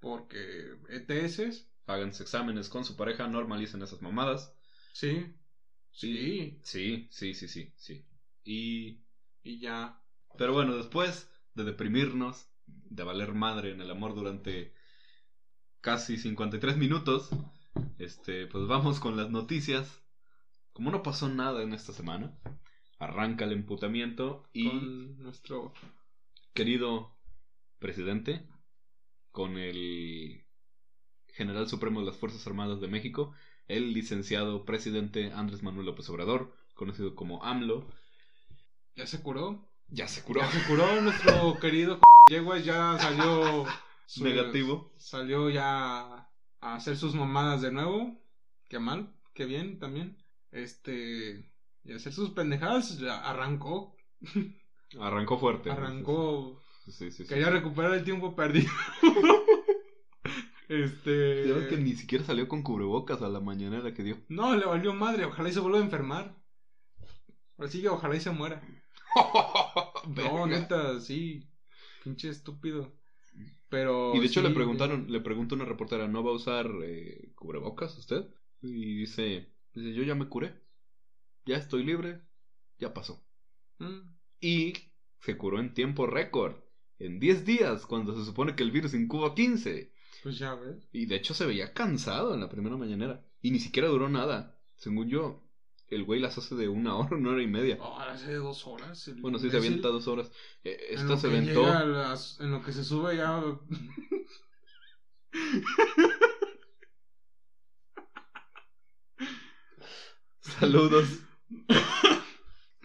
porque 0.00 0.76
ETS 0.90 1.66
háganse 1.86 2.22
exámenes 2.24 2.68
con 2.68 2.84
su 2.84 2.94
pareja, 2.94 3.26
normalicen 3.26 3.80
esas 3.80 4.02
mamadas. 4.02 4.52
Sí. 4.92 5.24
Sí. 5.92 6.58
Sí, 6.62 7.08
sí, 7.08 7.32
sí, 7.34 7.48
sí, 7.48 7.72
sí. 7.74 8.04
Y... 8.44 9.00
Y 9.42 9.60
ya. 9.60 9.98
Pero 10.36 10.52
bueno, 10.52 10.76
después 10.76 11.26
de 11.54 11.64
deprimirnos, 11.64 12.50
de 12.66 13.02
valer 13.02 13.32
madre 13.32 13.70
en 13.70 13.80
el 13.80 13.90
amor 13.90 14.14
durante 14.14 14.74
casi 15.80 16.18
53 16.18 16.76
minutos, 16.76 17.30
este, 17.96 18.46
pues 18.46 18.66
vamos 18.66 19.00
con 19.00 19.16
las 19.16 19.30
noticias. 19.30 20.02
Como 20.78 20.92
no 20.92 21.02
pasó 21.02 21.28
nada 21.28 21.64
en 21.64 21.72
esta 21.72 21.92
semana, 21.92 22.38
arranca 23.00 23.44
el 23.44 23.50
emputamiento 23.50 24.48
y 24.52 24.68
con 24.68 25.20
nuestro 25.20 25.72
querido 26.54 27.18
presidente, 27.80 28.46
con 29.32 29.58
el 29.58 30.44
general 31.26 31.68
supremo 31.68 31.98
de 31.98 32.06
las 32.06 32.16
Fuerzas 32.16 32.46
Armadas 32.46 32.80
de 32.80 32.86
México, 32.86 33.34
el 33.66 33.92
licenciado 33.92 34.64
presidente 34.64 35.32
Andrés 35.32 35.64
Manuel 35.64 35.86
López 35.86 36.08
Obrador, 36.10 36.54
conocido 36.74 37.16
como 37.16 37.42
AMLO. 37.42 37.90
¿Ya 38.94 39.08
se 39.08 39.20
curó? 39.20 39.68
Ya 39.88 40.06
se 40.06 40.22
curó. 40.22 40.42
Ya 40.42 40.50
se 40.52 40.64
curó 40.64 41.00
nuestro 41.02 41.58
querido 41.58 41.98
Yeguas, 42.30 42.64
ya 42.64 42.96
salió 43.00 43.64
negativo. 44.20 44.92
Salió 44.96 45.50
ya 45.50 46.30
a 46.60 46.74
hacer 46.76 46.96
sus 46.96 47.16
mamadas 47.16 47.62
de 47.62 47.72
nuevo. 47.72 48.16
Qué 48.68 48.78
mal, 48.78 49.12
qué 49.34 49.44
bien 49.44 49.80
también. 49.80 50.16
Este, 50.50 51.44
y 51.84 51.92
hacer 51.92 52.12
sus 52.12 52.30
pendejadas, 52.30 53.00
arrancó. 53.02 53.96
Arrancó 55.00 55.38
fuerte. 55.38 55.70
Arrancó. 55.70 56.62
Sí, 56.86 57.10
sí, 57.10 57.26
Quería 57.26 57.50
recuperar 57.50 57.94
el 57.94 58.04
tiempo 58.04 58.34
perdido. 58.34 58.70
Este. 60.68 61.66
Que 61.70 61.78
ni 61.78 61.94
siquiera 61.94 62.22
salió 62.24 62.46
con 62.46 62.62
cubrebocas 62.62 63.22
a 63.22 63.30
la 63.30 63.40
mañanera 63.40 63.94
que 63.94 64.02
dio. 64.02 64.18
No, 64.28 64.54
le 64.54 64.66
valió 64.66 64.92
madre. 64.92 65.24
Ojalá 65.24 65.48
y 65.48 65.52
se 65.52 65.60
vuelva 65.60 65.78
a 65.78 65.82
enfermar. 65.82 66.36
Así 67.56 67.80
que 67.80 67.88
ojalá 67.88 68.16
y 68.16 68.20
se 68.20 68.30
muera. 68.30 68.62
no, 70.14 70.46
neta, 70.46 71.00
sí. 71.00 71.48
Pinche 72.04 72.28
estúpido. 72.28 72.92
Pero. 73.70 74.14
Y 74.14 74.20
de 74.20 74.26
hecho 74.26 74.42
le 74.42 74.50
preguntaron, 74.50 75.10
le 75.10 75.20
preguntó 75.20 75.54
una 75.54 75.64
reportera, 75.64 76.06
¿no 76.06 76.22
va 76.22 76.32
a 76.32 76.34
usar 76.34 76.70
eh, 76.84 77.32
cubrebocas 77.34 77.96
usted? 77.96 78.26
Y 78.60 78.96
dice, 78.96 79.50
dice, 79.78 79.94
yo 79.94 80.02
ya 80.02 80.14
me 80.14 80.28
curé. 80.28 80.54
Ya 81.46 81.56
estoy 81.56 81.84
libre. 81.84 82.22
Ya 82.78 82.92
pasó. 82.94 83.24
Mm. 83.78 84.14
Y 84.40 84.74
se 85.20 85.36
curó 85.36 85.60
en 85.60 85.74
tiempo 85.74 86.06
récord. 86.06 86.56
En 86.98 87.20
10 87.20 87.44
días, 87.44 87.86
cuando 87.86 88.16
se 88.16 88.24
supone 88.24 88.56
que 88.56 88.62
el 88.62 88.70
virus 88.70 88.94
incuba 88.94 89.34
15. 89.34 89.92
Pues 90.22 90.38
ya 90.38 90.54
ves. 90.54 90.88
Y 90.92 91.06
de 91.06 91.16
hecho 91.16 91.32
se 91.32 91.46
veía 91.46 91.72
cansado 91.72 92.34
en 92.34 92.40
la 92.40 92.48
primera 92.48 92.76
mañanera. 92.76 93.24
Y 93.40 93.50
ni 93.50 93.60
siquiera 93.60 93.88
duró 93.88 94.08
nada. 94.08 94.58
Según 94.76 95.08
yo, 95.08 95.48
el 95.88 96.04
güey 96.04 96.20
las 96.20 96.36
hace 96.38 96.54
de 96.54 96.68
una 96.68 96.96
hora, 96.96 97.16
una 97.16 97.30
hora 97.30 97.42
y 97.42 97.46
media. 97.46 97.78
Ahora 97.80 98.12
hace 98.12 98.32
de 98.32 98.36
dos 98.36 98.66
horas. 98.66 99.10
Bueno, 99.20 99.38
sí, 99.38 99.50
se 99.50 99.56
avienta 99.56 99.88
dos 99.88 100.06
horas. 100.08 100.30
Eh, 100.64 100.76
esta 100.90 101.16
se 101.16 101.28
aventó. 101.28 101.66
en 102.40 102.50
lo 102.50 102.62
que 102.62 102.72
se 102.72 102.84
sube 102.84 103.16
ya. 103.16 103.42
Saludos. 110.60 111.20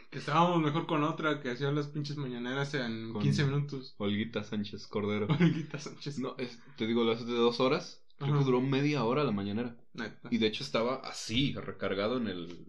Que 0.10 0.20
estábamos 0.20 0.62
mejor 0.62 0.86
con 0.86 1.04
otra 1.04 1.42
que 1.42 1.50
hacía 1.50 1.72
las 1.72 1.88
pinches 1.88 2.18
mañaneras 2.18 2.76
en 2.76 3.20
15 3.20 3.46
minutos. 3.46 3.96
Olguita 3.98 4.44
Sánchez 4.44 4.86
Cordero. 4.86 5.26
Olguita 5.28 5.80
Sánchez. 5.80 6.20
No, 6.20 6.36
te 6.78 6.86
digo, 6.86 7.04
las 7.04 7.26
de 7.26 7.34
dos 7.34 7.60
horas. 7.60 8.06
Creo 8.20 8.38
que 8.38 8.46
duró 8.46 8.62
media 8.62 9.04
hora 9.06 9.24
la 9.24 9.32
mañanera. 9.32 9.76
Y 10.30 10.38
de 10.38 10.46
hecho 10.46 10.64
estaba 10.64 10.98
así, 10.98 11.54
recargado 11.54 12.18
en 12.18 12.28
el. 12.28 12.68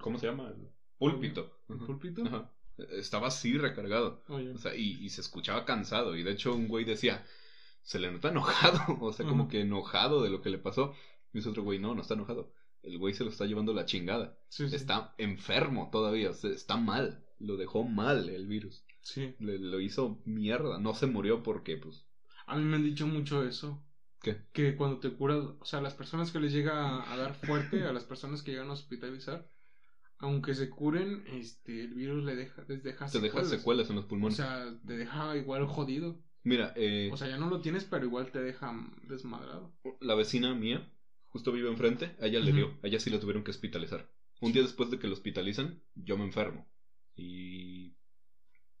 ¿Cómo 0.00 0.18
se 0.18 0.26
llama? 0.26 0.48
El 0.48 0.68
púlpito. 0.98 1.48
¿El 1.68 1.76
púlpito? 1.76 2.50
Estaba 2.90 3.28
así 3.28 3.56
recargado. 3.56 4.24
Oh, 4.26 4.40
o 4.52 4.58
sea, 4.58 4.74
y, 4.74 4.98
y, 5.00 5.10
se 5.10 5.20
escuchaba 5.20 5.64
cansado. 5.64 6.16
Y 6.16 6.24
de 6.24 6.32
hecho, 6.32 6.56
un 6.56 6.66
güey 6.66 6.84
decía, 6.84 7.24
se 7.82 8.00
le 8.00 8.10
nota 8.10 8.30
enojado. 8.30 8.80
O 9.00 9.12
sea, 9.12 9.26
como 9.26 9.46
que 9.46 9.60
enojado 9.60 10.24
de 10.24 10.30
lo 10.30 10.42
que 10.42 10.50
le 10.50 10.58
pasó. 10.58 10.92
Y 11.32 11.38
ese 11.38 11.50
otro 11.50 11.62
güey, 11.62 11.78
no, 11.78 11.94
no 11.94 12.02
está 12.02 12.14
enojado. 12.14 12.52
El 12.82 12.98
güey 12.98 13.14
se 13.14 13.24
lo 13.24 13.30
está 13.30 13.44
llevando 13.46 13.72
la 13.72 13.84
chingada. 13.84 14.38
Sí, 14.48 14.68
sí. 14.68 14.76
Está 14.76 15.14
enfermo 15.18 15.88
todavía, 15.92 16.30
o 16.30 16.34
sea, 16.34 16.50
está 16.50 16.76
mal. 16.76 17.24
Lo 17.38 17.56
dejó 17.56 17.84
mal 17.84 18.28
el 18.28 18.46
virus. 18.46 18.84
Sí. 19.02 19.34
Le, 19.38 19.58
lo 19.58 19.80
hizo 19.80 20.20
mierda. 20.24 20.78
No 20.78 20.94
se 20.94 21.06
murió 21.06 21.42
porque, 21.42 21.76
pues. 21.76 22.06
A 22.46 22.56
mí 22.56 22.64
me 22.64 22.76
han 22.76 22.84
dicho 22.84 23.06
mucho 23.06 23.44
eso. 23.44 23.84
¿Qué? 24.20 24.42
Que 24.52 24.74
cuando 24.76 24.98
te 24.98 25.10
curas, 25.12 25.38
o 25.60 25.64
sea, 25.64 25.80
las 25.80 25.94
personas 25.94 26.32
que 26.32 26.40
les 26.40 26.52
llega 26.52 26.72
a, 26.88 27.12
a 27.12 27.16
dar 27.16 27.34
fuerte, 27.34 27.84
a 27.84 27.92
las 27.92 28.04
personas 28.04 28.42
que 28.42 28.50
llegan 28.50 28.68
a 28.70 28.72
hospitalizar, 28.72 29.48
aunque 30.18 30.54
se 30.54 30.68
curen, 30.68 31.24
este, 31.28 31.84
el 31.84 31.94
virus 31.94 32.24
le 32.24 32.34
deja, 32.34 32.64
les 32.68 32.82
deja 32.82 33.06
Te 33.06 33.20
deja 33.20 33.44
secuelas 33.44 33.88
en 33.90 33.96
los 33.96 34.06
O 34.06 34.08
pulmones. 34.08 34.36
sea, 34.36 34.76
te 34.84 34.96
deja 34.96 35.36
igual 35.36 35.66
jodido. 35.66 36.20
Mira, 36.42 36.72
eh, 36.76 37.10
O 37.12 37.16
sea, 37.16 37.28
ya 37.28 37.36
no 37.38 37.48
lo 37.48 37.60
tienes, 37.60 37.84
pero 37.84 38.06
igual 38.06 38.32
te 38.32 38.40
deja 38.40 38.72
desmadrado. 39.04 39.72
la 40.00 40.14
vecina 40.16 40.54
mía, 40.54 40.90
justo 41.38 41.52
vive 41.52 41.68
enfrente, 41.68 42.16
a 42.20 42.26
ella 42.26 42.40
le 42.40 42.52
dio. 42.52 42.76
A 42.82 42.88
ella 42.88 42.98
sí 42.98 43.10
la 43.10 43.20
tuvieron 43.20 43.44
que 43.44 43.52
hospitalizar. 43.52 44.10
Un 44.40 44.52
día 44.52 44.62
después 44.62 44.90
de 44.90 44.98
que 44.98 45.06
lo 45.06 45.12
hospitalizan, 45.12 45.80
yo 45.94 46.18
me 46.18 46.24
enfermo. 46.24 46.68
Y 47.14 47.94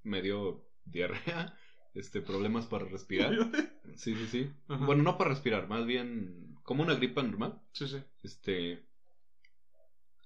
me 0.02 0.22
dio 0.22 0.68
diarrea, 0.84 1.56
este, 1.94 2.20
problemas 2.20 2.66
para 2.66 2.84
respirar. 2.86 3.32
Sí, 3.94 4.14
sí, 4.14 4.26
sí. 4.26 4.50
Ajá. 4.68 4.84
Bueno, 4.84 5.02
no 5.02 5.16
para 5.16 5.30
respirar, 5.30 5.66
más 5.66 5.86
bien 5.86 6.54
como 6.62 6.82
una 6.82 6.94
gripa 6.94 7.22
normal. 7.22 7.58
Sí, 7.72 7.88
sí. 7.88 7.96
Este. 8.22 8.84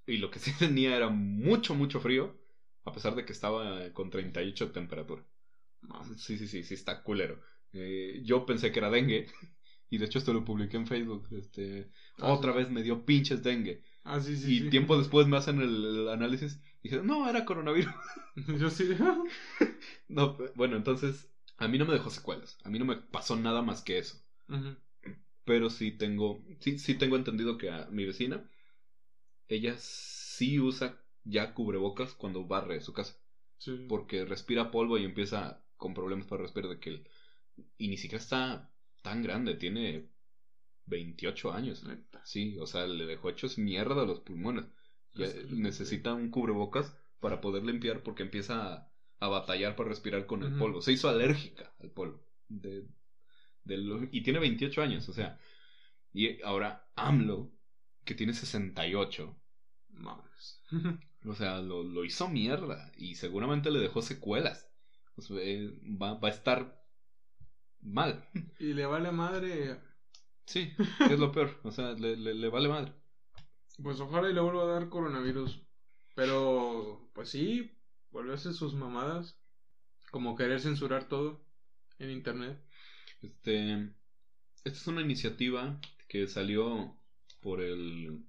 Y 0.04 0.16
lo 0.16 0.30
que 0.30 0.40
sí 0.40 0.52
tenía 0.58 0.96
era 0.96 1.08
mucho, 1.08 1.74
mucho 1.74 2.00
frío. 2.00 2.36
A 2.84 2.92
pesar 2.92 3.14
de 3.14 3.24
que 3.24 3.32
estaba 3.32 3.92
con 3.92 4.10
38 4.10 4.66
de 4.66 4.72
temperatura. 4.72 5.24
Sí, 6.16 6.36
sí, 6.36 6.48
sí, 6.48 6.64
sí, 6.64 6.74
está 6.74 7.02
culero. 7.04 7.40
Eh, 7.72 8.20
yo 8.24 8.44
pensé 8.44 8.72
que 8.72 8.80
era 8.80 8.90
dengue. 8.90 9.28
Y 9.92 9.98
de 9.98 10.06
hecho 10.06 10.18
esto 10.18 10.32
lo 10.32 10.44
publiqué 10.44 10.78
en 10.78 10.86
Facebook. 10.86 11.28
Este, 11.32 11.90
Ah, 12.18 12.32
otra 12.32 12.52
sí. 12.52 12.58
vez 12.58 12.70
me 12.70 12.82
dio 12.82 13.04
pinches 13.04 13.42
dengue. 13.42 13.82
Ah, 14.04 14.20
sí, 14.20 14.36
sí. 14.36 14.54
y 14.56 14.60
sí. 14.60 14.70
tiempo 14.70 14.96
después 14.96 15.26
me 15.26 15.36
hacen 15.36 15.60
el, 15.60 15.84
el 15.84 16.08
análisis. 16.08 16.60
Y 16.82 16.88
dije, 16.88 17.02
no, 17.02 17.28
era 17.28 17.44
coronavirus. 17.44 17.92
Yo 18.58 18.70
sí. 18.70 18.88
no, 20.08 20.38
bueno, 20.54 20.76
entonces, 20.76 21.30
a 21.58 21.68
mí 21.68 21.78
no 21.78 21.84
me 21.84 21.92
dejó 21.92 22.10
secuelas. 22.10 22.56
A 22.64 22.70
mí 22.70 22.78
no 22.78 22.86
me 22.86 22.96
pasó 22.96 23.36
nada 23.36 23.60
más 23.62 23.82
que 23.82 23.98
eso. 23.98 24.16
Pero 25.44 25.70
sí 25.70 25.90
tengo, 25.92 26.42
sí, 26.60 26.78
sí 26.78 26.94
tengo 26.94 27.16
entendido 27.16 27.58
que 27.58 27.70
a 27.70 27.86
mi 27.90 28.04
vecina, 28.06 28.48
ella 29.48 29.74
sí 29.78 30.58
usa 30.60 30.98
ya 31.24 31.54
cubrebocas 31.54 32.14
cuando 32.14 32.44
barre 32.46 32.80
su 32.80 32.92
casa. 32.92 33.16
Sí. 33.58 33.86
Porque 33.88 34.24
respira 34.24 34.70
polvo 34.70 34.98
y 34.98 35.04
empieza 35.04 35.62
con 35.76 35.94
problemas 35.94 36.26
para 36.26 36.42
respirar 36.42 36.70
de 36.70 36.80
que 36.80 36.90
el- 36.90 37.08
y 37.78 37.88
ni 37.88 37.96
siquiera 37.98 38.22
está 38.22 38.71
tan 39.02 39.22
grande, 39.22 39.54
tiene 39.54 40.08
28 40.86 41.52
años. 41.52 41.84
Neta. 41.84 42.22
Sí, 42.24 42.58
o 42.58 42.66
sea, 42.66 42.86
le 42.86 43.06
dejó 43.06 43.30
hechos 43.30 43.58
mierda 43.58 44.04
los 44.04 44.20
pulmones. 44.20 44.66
Ya 45.14 45.26
necesita 45.50 46.14
un 46.14 46.30
cubrebocas 46.30 46.96
para 47.20 47.40
poder 47.40 47.64
limpiar 47.64 48.02
porque 48.02 48.22
empieza 48.22 48.74
a, 48.74 48.92
a 49.20 49.28
batallar 49.28 49.76
para 49.76 49.90
respirar 49.90 50.26
con 50.26 50.42
el 50.42 50.56
polvo. 50.58 50.82
Se 50.82 50.92
hizo 50.92 51.08
alérgica 51.08 51.74
al 51.80 51.90
polvo. 51.90 52.24
De, 52.48 52.86
de 53.64 53.76
lo- 53.78 54.08
y 54.10 54.22
tiene 54.22 54.38
28 54.38 54.82
años, 54.82 55.08
o 55.08 55.12
sea. 55.12 55.38
Y 56.12 56.42
ahora 56.42 56.90
AMLO, 56.96 57.52
que 58.04 58.14
tiene 58.14 58.34
68, 58.34 59.36
Mames. 59.90 60.62
o 61.26 61.34
sea, 61.34 61.60
lo, 61.62 61.82
lo 61.84 62.04
hizo 62.04 62.28
mierda 62.28 62.92
y 62.96 63.16
seguramente 63.16 63.70
le 63.70 63.80
dejó 63.80 64.02
secuelas. 64.02 64.70
O 65.16 65.22
sea, 65.22 65.38
eh, 65.40 65.70
va, 65.82 66.14
va 66.14 66.28
a 66.28 66.32
estar 66.32 66.81
mal. 67.82 68.28
y 68.58 68.72
le 68.74 68.86
vale 68.86 69.12
madre. 69.12 69.78
Sí, 70.46 70.72
que 71.06 71.14
es 71.14 71.18
lo 71.20 71.32
peor. 71.32 71.60
O 71.62 71.70
sea, 71.70 71.92
le, 71.92 72.16
le, 72.16 72.34
le 72.34 72.48
vale 72.48 72.68
madre. 72.68 72.92
Pues 73.82 74.00
ojalá 74.00 74.30
y 74.30 74.34
le 74.34 74.40
vuelva 74.40 74.62
a 74.64 74.74
dar 74.80 74.88
coronavirus. 74.88 75.60
Pero, 76.14 77.10
pues 77.14 77.30
sí, 77.30 77.70
vuelve 78.10 78.32
a 78.32 78.34
hacer 78.34 78.52
sus 78.52 78.74
mamadas. 78.74 79.38
Como 80.10 80.36
querer 80.36 80.60
censurar 80.60 81.08
todo 81.08 81.44
en 81.98 82.10
internet. 82.10 82.60
Este, 83.22 83.74
esta 84.64 84.78
es 84.78 84.86
una 84.86 85.00
iniciativa 85.00 85.80
que 86.08 86.26
salió 86.26 86.98
por 87.40 87.62
el, 87.62 88.22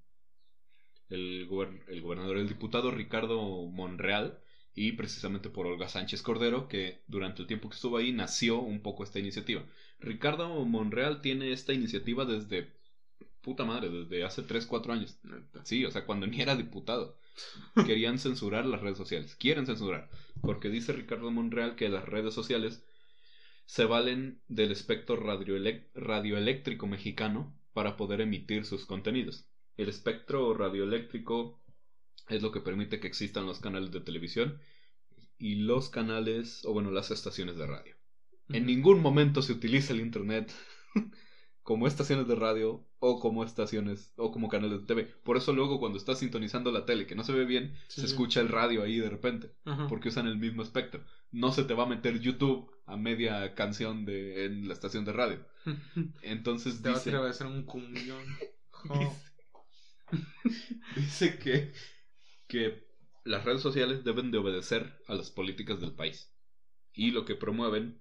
el, 1.10 1.48
gober- 1.50 1.84
el 1.88 2.02
gobernador, 2.02 2.38
el 2.38 2.48
diputado 2.48 2.92
Ricardo 2.92 3.66
Monreal 3.68 4.43
y 4.76 4.94
precisamente 4.94 5.50
por 5.50 5.68
Olga 5.68 5.88
Sánchez 5.88 6.22
Cordero, 6.22 6.68
que 6.68 7.04
durante 7.08 7.42
el 7.42 7.48
tiempo 7.48 7.70
que 7.70 7.76
estuvo 7.76 7.98
ahí 7.98 8.12
nació 8.12 8.60
un 8.60 8.82
poco 8.82 9.04
esta 9.04 9.20
iniciativa. 9.20 9.64
Ricardo 10.00 10.50
Monreal 10.66 11.22
tiene 11.22 11.52
esta 11.52 11.74
iniciativa 11.74 12.26
desde 12.26 12.74
puta 13.42 13.66
madre, 13.66 13.90
desde 13.90 14.24
hace 14.24 14.42
3, 14.42 14.66
4 14.66 14.94
años. 14.94 15.20
Sí, 15.64 15.86
o 15.86 15.92
sea, 15.92 16.06
cuando 16.06 16.26
ni 16.28 16.42
era 16.42 16.56
diputado. 16.56 17.18
Querían 17.86 18.20
censurar 18.20 18.66
las 18.66 18.82
redes 18.82 18.98
sociales. 18.98 19.36
Quieren 19.36 19.66
censurar. 19.66 20.10
Porque 20.42 20.70
dice 20.70 20.94
Ricardo 20.94 21.30
Monreal 21.32 21.76
que 21.76 21.90
las 21.90 22.06
redes 22.06 22.34
sociales 22.34 22.86
se 23.66 23.86
valen 23.86 24.42
del 24.48 24.72
espectro 24.72 25.16
radioeléctrico 25.16 26.88
mexicano 26.88 27.56
para 27.74 27.98
poder 27.98 28.22
emitir 28.22 28.66
sus 28.66 28.86
contenidos. 28.86 29.48
El 29.78 29.90
espectro 29.90 30.54
radioeléctrico 30.54 31.63
es 32.30 32.42
lo 32.42 32.52
que 32.52 32.62
permite 32.62 33.00
que 33.00 33.08
existan 33.08 33.46
los 33.46 33.60
canales 33.60 33.92
de 33.92 34.02
televisión 34.02 34.60
y 35.38 35.56
los 35.56 35.90
canales, 35.90 36.64
o 36.66 36.74
bueno, 36.74 36.92
las 36.92 37.12
estaciones 37.12 37.58
de 37.58 37.68
radio. 37.68 37.96
En 38.50 38.66
ningún 38.66 39.02
momento 39.02 39.42
se 39.42 39.54
utiliza 39.54 39.94
el 39.94 40.02
Internet 40.02 40.52
como 41.64 41.88
estaciones 41.88 42.28
de 42.28 42.36
radio 42.36 42.86
o 43.00 43.20
como 43.20 43.44
estaciones 43.44 44.14
o 44.18 44.32
como 44.32 44.50
canales 44.50 44.82
de 44.82 44.86
TV. 44.88 45.04
Por 45.24 45.38
eso 45.38 45.54
luego 45.54 45.80
cuando 45.80 45.98
estás 45.98 46.20
sintonizando 46.20 46.72
la 46.72 46.86
tele 46.86 47.08
que 47.08 47.16
no 47.16 47.24
se 47.24 47.34
ve 47.34 47.46
bien, 47.46 47.74
Sí, 47.88 48.02
se 48.02 48.02
sí. 48.02 48.08
escucha 48.08 48.42
el 48.42 48.50
radio 48.50 48.84
ahí 48.84 49.00
de 49.00 49.10
repente, 49.10 49.52
porque 49.90 50.10
usan 50.10 50.28
el 50.28 50.38
mismo 50.38 50.62
espectro. 50.62 51.04
No 51.32 51.52
se 51.52 51.64
te 51.64 51.74
va 51.74 51.84
a 51.84 51.88
meter 51.88 52.20
YouTube 52.20 52.70
a 52.86 52.98
media 52.98 53.56
canción 53.56 54.06
de 54.06 54.46
en 54.46 54.68
la 54.68 54.74
estación 54.74 55.06
de 55.06 55.14
radio. 55.14 55.46
Entonces 56.22 56.82
Te 56.82 56.90
va 56.90 56.96
a 56.96 56.98
dice, 56.98 57.10
tirar 57.12 57.26
a 57.26 57.30
hacer 57.30 57.48
un 57.48 57.64
cumbión. 57.64 58.24
dice 60.96 61.40
que 61.40 61.74
que 62.54 62.88
las 63.24 63.46
redes 63.46 63.64
sociales 63.64 64.04
deben 64.04 64.30
de 64.30 64.38
obedecer 64.38 65.02
a 65.08 65.16
las 65.16 65.32
políticas 65.32 65.82
del 65.82 65.96
país. 65.96 66.32
Y 66.94 67.10
lo 67.10 67.26
que 67.26 67.34
promueven 67.34 68.00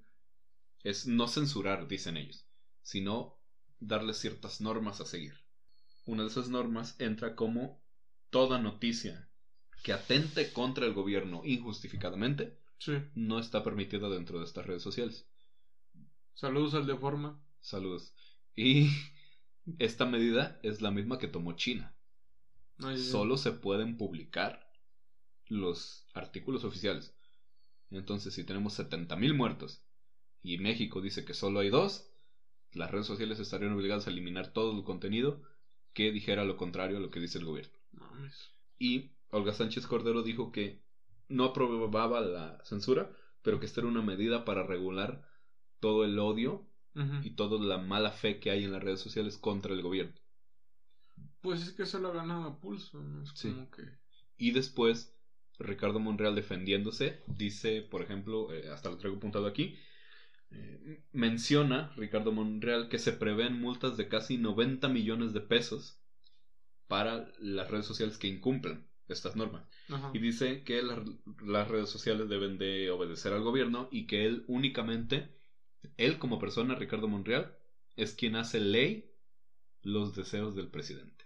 es 0.83 1.07
no 1.07 1.27
censurar, 1.27 1.89
dicen 1.89 2.19
ellos, 2.19 2.45
sino 2.83 3.39
darles 3.81 4.19
ciertas 4.19 4.61
normas 4.61 5.01
a 5.01 5.07
seguir. 5.07 5.33
Una 6.05 6.25
de 6.25 6.29
esas 6.29 6.51
normas 6.51 6.97
entra 7.01 7.35
como 7.35 7.83
toda 8.29 8.59
noticia 8.59 9.31
que 9.83 9.95
atente 9.95 10.53
contra 10.53 10.85
el 10.85 10.93
gobierno 10.93 11.41
injustificadamente 11.47 12.59
Sí. 12.77 12.93
no 13.15 13.39
está 13.39 13.65
permitida 13.65 14.11
dentro 14.11 14.39
de 14.39 14.45
estas 14.45 14.67
redes 14.67 14.83
sociales. 14.83 15.27
Saludos 16.35 16.75
al 16.75 16.87
de 16.87 16.97
forma. 16.97 17.43
Saludos. 17.61 18.13
Y 18.55 18.91
esta 19.79 20.05
medida 20.05 20.61
es 20.63 20.83
la 20.83 20.91
misma 20.91 21.19
que 21.19 21.29
tomó 21.29 21.55
China. 21.55 21.97
Sí. 22.83 22.99
Solo 22.99 23.37
se 23.37 23.53
pueden 23.53 23.97
publicar 23.97 24.69
los 25.47 26.07
artículos 26.15 26.65
oficiales. 26.65 27.15
Entonces, 27.91 28.35
si 28.35 28.45
tenemos 28.45 28.79
70.000 28.79 29.35
muertos 29.35 29.85
y 30.43 30.59
México 30.59 31.01
dice 31.01 31.25
que 31.25 31.35
solo 31.35 31.61
hay 31.61 31.71
dos, 31.71 32.11
las 32.73 32.91
redes 32.91 33.07
sociales 33.07 33.39
estarían 33.39 33.73
obligadas 33.73 34.07
a 34.07 34.11
eliminar 34.11 34.53
todo 34.53 34.77
el 34.77 34.85
contenido 34.85 35.43
que 35.93 36.11
dijera 36.11 36.45
lo 36.45 36.57
contrario 36.57 36.97
a 36.97 37.01
lo 37.01 37.11
que 37.11 37.21
dice 37.21 37.39
el 37.39 37.45
gobierno. 37.45 37.79
Y 38.79 39.13
Olga 39.31 39.53
Sánchez 39.53 39.87
Cordero 39.87 40.23
dijo 40.23 40.53
que 40.53 40.83
no 41.29 41.45
aprobaba 41.45 42.21
la 42.21 42.63
censura, 42.65 43.15
pero 43.43 43.61
que 43.61 43.67
esta 43.67 43.81
era 43.81 43.89
una 43.89 44.03
medida 44.03 44.45
para 44.45 44.63
regular 44.63 45.27
todo 45.81 46.05
el 46.05 46.19
odio 46.19 46.67
y 47.23 47.31
toda 47.31 47.59
la 47.59 47.79
mala 47.79 48.11
fe 48.11 48.39
que 48.39 48.51
hay 48.51 48.65
en 48.65 48.73
las 48.73 48.83
redes 48.83 49.01
sociales 49.01 49.39
contra 49.39 49.73
el 49.73 49.83
gobierno. 49.83 50.15
Pues 51.43 51.63
es 51.63 51.73
que 51.73 51.83
eso 51.83 51.99
lo 51.99 52.09
ha 52.09 52.13
ganado 52.13 52.45
a 52.45 52.59
pulso. 52.61 53.03
¿no? 53.03 53.23
Es 53.23 53.31
Sí. 53.35 53.51
como 53.51 53.71
que. 53.71 53.83
Y 54.39 54.53
después, 54.53 55.13
Ricardo 55.59 56.01
Monreal 56.01 56.35
defendiéndose, 56.35 57.23
dice, 57.27 57.83
por 57.83 58.03
ejemplo, 58.03 58.53
eh, 58.53 58.69
hasta 58.71 58.89
lo 58.91 58.97
traigo 58.97 59.17
apuntado 59.19 59.47
aquí, 59.47 59.77
eh, 60.51 61.03
menciona 61.13 61.93
Ricardo 61.97 62.33
Monreal 62.33 62.89
que 62.89 62.99
se 62.99 63.13
prevén 63.13 63.61
multas 63.61 63.97
de 63.97 64.09
casi 64.09 64.39
90 64.39 64.89
millones 64.89 65.33
de 65.33 65.41
pesos 65.41 65.99
para 66.89 67.33
las 67.39 67.71
redes 67.71 67.87
sociales 67.87 68.19
que 68.19 68.29
incumplan 68.29 68.87
estas 69.09 69.37
normas. 69.37 69.65
Ajá. 69.89 70.11
Y 70.13 70.19
dice 70.19 70.63
que 70.63 70.83
la- 70.83 71.05
las 71.45 71.69
redes 71.69 71.91
sociales 71.91 72.29
deben 72.29 72.59
de 72.59 72.91
obedecer 72.91 73.33
al 73.33 73.43
gobierno 73.43 73.89
y 73.91 74.07
que 74.07 74.27
él 74.27 74.45
únicamente, 74.47 75.29
él 75.97 76.19
como 76.19 76.39
persona, 76.39 76.75
Ricardo 76.75 77.09
Monreal, 77.09 77.57
es 77.97 78.15
quien 78.15 78.37
hace 78.37 78.61
ley 78.61 79.11
los 79.83 80.15
deseos 80.15 80.55
del 80.55 80.69
presidente. 80.69 81.22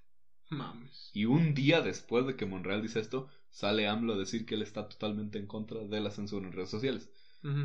Mames. 0.51 1.11
Y 1.13 1.25
un 1.25 1.55
día 1.55 1.81
después 1.81 2.27
de 2.27 2.37
que 2.37 2.47
Monreal 2.47 2.83
dice 2.83 3.01
esto, 3.01 3.29
sale 3.51 3.89
AMLO 3.89 4.15
a 4.15 4.19
decir 4.19 4.47
que 4.47 4.55
él 4.55 4.63
está 4.63 4.89
totalmente 4.89 5.39
en 5.39 5.47
contra 5.47 5.81
de 5.81 6.01
la 6.01 6.11
censura 6.11 6.47
en 6.47 6.53
redes 6.53 6.71
sociales. 6.71 7.11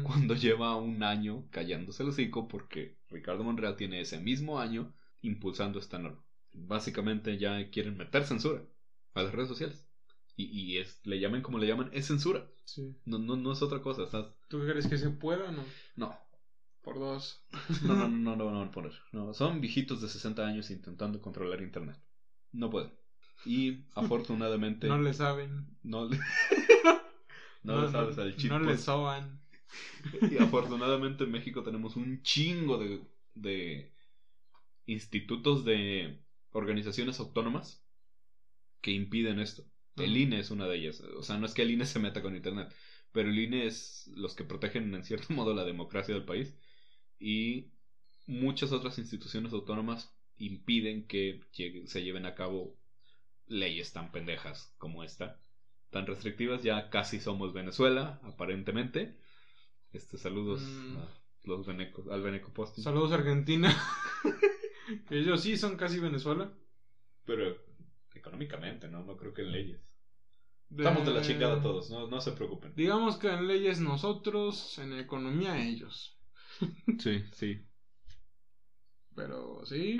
Cuando 0.03 0.35
lleva 0.35 0.75
un 0.75 1.01
año 1.01 1.47
callándose 1.49 2.03
el 2.03 2.09
hocico 2.09 2.47
porque 2.47 2.97
Ricardo 3.09 3.43
Monreal 3.43 3.77
tiene 3.77 3.99
ese 3.99 4.19
mismo 4.19 4.59
año 4.59 4.93
impulsando 5.21 5.79
esta 5.79 5.97
norma. 5.97 6.23
básicamente 6.53 7.39
ya 7.39 7.67
quieren 7.71 7.97
meter 7.97 8.25
censura 8.25 8.61
a 9.15 9.23
las 9.23 9.33
redes 9.33 9.49
sociales. 9.49 9.83
Y, 10.35 10.45
y 10.45 10.77
es, 10.77 10.99
le 11.05 11.19
llamen 11.19 11.41
como 11.41 11.57
le 11.57 11.65
llaman, 11.67 11.89
es 11.93 12.05
censura. 12.07 12.47
Sí. 12.63 12.95
No, 13.05 13.17
no, 13.17 13.35
no 13.37 13.51
es 13.53 13.61
otra 13.63 13.81
cosa. 13.81 14.03
Estás... 14.03 14.27
¿Tú 14.47 14.59
crees 14.59 14.87
que 14.87 14.97
se 14.99 15.09
pueda 15.09 15.49
o 15.49 15.51
no? 15.51 15.65
No. 15.95 16.15
Por 16.83 16.99
dos. 16.99 17.43
No, 17.81 17.95
no, 17.95 18.07
no, 18.07 18.35
no, 18.35 18.35
no, 18.35 18.45
van 18.45 18.67
a 18.67 18.71
poner. 18.71 18.93
No, 19.11 19.33
son 19.33 19.61
viejitos 19.61 20.01
de 20.01 20.09
60 20.09 20.45
años 20.45 20.69
intentando 20.71 21.21
controlar 21.21 21.61
internet. 21.61 21.97
No 22.51 22.69
pueden. 22.69 22.91
Y 23.45 23.85
afortunadamente. 23.95 24.87
no 24.87 24.99
le 24.99 25.13
saben. 25.13 25.67
No 25.83 26.07
le, 26.07 26.19
no 27.63 27.81
le 27.81 27.91
sabes 27.91 28.17
al 28.17 28.35
chip. 28.35 28.51
No 28.51 28.59
le 28.59 28.77
soban. 28.77 29.41
Y 30.29 30.37
afortunadamente 30.37 31.23
en 31.23 31.31
México 31.31 31.63
tenemos 31.63 31.95
un 31.95 32.21
chingo 32.23 32.77
de, 32.77 33.01
de 33.35 33.93
institutos 34.85 35.63
de 35.63 36.19
organizaciones 36.51 37.19
autónomas 37.19 37.83
que 38.81 38.91
impiden 38.91 39.39
esto. 39.39 39.65
El. 39.97 40.17
INE 40.17 40.39
es 40.39 40.51
una 40.51 40.67
de 40.67 40.77
ellas. 40.77 41.01
O 41.01 41.23
sea, 41.23 41.37
no 41.37 41.45
es 41.45 41.53
que 41.53 41.61
el 41.61 41.71
INE 41.71 41.85
se 41.85 41.99
meta 41.99 42.21
con 42.21 42.35
Internet, 42.35 42.73
pero 43.11 43.29
el 43.29 43.39
INE 43.39 43.67
es 43.67 44.09
los 44.15 44.35
que 44.35 44.43
protegen 44.43 44.93
en 44.93 45.03
cierto 45.03 45.33
modo 45.33 45.53
la 45.53 45.65
democracia 45.65 46.13
del 46.13 46.25
país 46.25 46.55
y 47.19 47.71
muchas 48.25 48.71
otras 48.71 48.97
instituciones 48.97 49.53
autónomas 49.53 50.15
impiden 50.45 51.07
que 51.07 51.41
se 51.85 52.03
lleven 52.03 52.25
a 52.25 52.35
cabo 52.35 52.75
leyes 53.47 53.91
tan 53.93 54.11
pendejas 54.11 54.73
como 54.77 55.03
esta, 55.03 55.39
tan 55.89 56.05
restrictivas. 56.07 56.63
Ya 56.63 56.89
casi 56.89 57.19
somos 57.19 57.53
Venezuela, 57.53 58.19
aparentemente. 58.23 59.17
Este, 59.93 60.17
saludos 60.17 60.61
Mm. 60.61 60.97
a 60.97 61.09
los 61.43 61.65
venecos, 61.65 62.07
al 62.07 62.21
Veneco 62.21 62.53
Posting. 62.53 62.83
Saludos 62.83 63.11
Argentina. 63.11 63.75
Ellos 65.09 65.41
sí 65.41 65.57
son 65.57 65.75
casi 65.77 65.99
Venezuela. 65.99 66.53
Pero 67.25 67.57
económicamente, 68.13 68.87
¿no? 68.87 69.03
No 69.03 69.17
creo 69.17 69.33
que 69.33 69.41
en 69.41 69.51
leyes. 69.51 69.81
Estamos 70.69 71.05
de 71.05 71.11
la 71.13 71.21
chingada 71.21 71.61
todos, 71.61 71.89
no, 71.89 72.07
no 72.07 72.21
se 72.21 72.31
preocupen. 72.31 72.73
Digamos 72.75 73.17
que 73.17 73.27
en 73.27 73.45
leyes 73.47 73.81
nosotros, 73.81 74.77
en 74.79 74.97
economía 74.97 75.61
ellos. 75.67 76.17
Sí, 76.99 77.23
sí. 77.33 77.65
Pero 79.15 79.65
sí. 79.65 79.97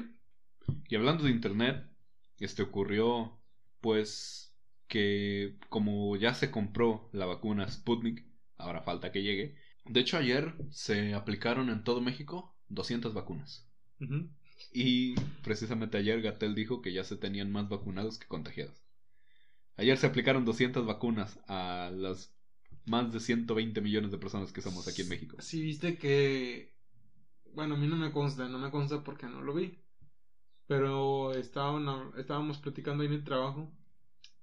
Y 0.90 0.96
hablando 0.96 1.24
de 1.24 1.32
internet, 1.32 1.86
este 2.38 2.64
ocurrió 2.64 3.40
pues 3.80 4.54
que 4.88 5.58
como 5.70 6.16
ya 6.18 6.34
se 6.34 6.52
compró 6.52 7.10
la 7.14 7.26
vacuna 7.26 7.70
Sputnik, 7.70 8.26
ahora 8.58 8.82
falta 8.82 9.12
que 9.12 9.24
llegue. 9.24 9.56
De 9.86 10.00
hecho 10.00 10.18
ayer 10.18 10.54
se 10.70 11.14
aplicaron 11.14 11.70
en 11.70 11.84
todo 11.84 12.02
México 12.02 12.56
200 12.70 13.14
vacunas. 13.14 13.68
Y 14.74 15.16
precisamente 15.44 15.98
ayer 15.98 16.22
Gatel 16.22 16.56
dijo 16.56 16.82
que 16.82 16.94
ya 16.94 17.04
se 17.04 17.18
tenían 17.18 17.52
más 17.52 17.70
vacunados 17.70 18.18
que 18.18 18.28
contagiados. 18.28 18.84
Ayer 19.78 19.98
se 19.98 20.08
aplicaron 20.08 20.46
200 20.46 20.86
vacunas 20.86 21.40
a 21.48 21.92
las 21.94 22.34
más 22.86 23.12
de 23.14 23.20
120 23.20 23.82
millones 23.82 24.12
de 24.12 24.18
personas 24.18 24.52
que 24.52 24.62
somos 24.62 24.88
aquí 24.88 25.02
en 25.02 25.10
México. 25.10 25.38
Sí, 25.40 25.62
viste 25.62 25.98
que. 25.98 26.74
Bueno, 27.54 27.76
a 27.76 27.78
mí 27.78 27.88
no 27.88 27.96
me 27.96 28.12
consta, 28.12 28.48
no 28.48 28.60
me 28.60 28.72
consta 28.72 29.04
porque 29.04 29.26
no 29.28 29.42
lo 29.42 29.54
vi. 29.54 29.81
Pero 30.72 31.34
estaban, 31.34 31.86
estábamos 32.18 32.58
platicando 32.60 33.04
ahí 33.04 33.08
en 33.10 33.16
el 33.16 33.24
trabajo 33.26 33.72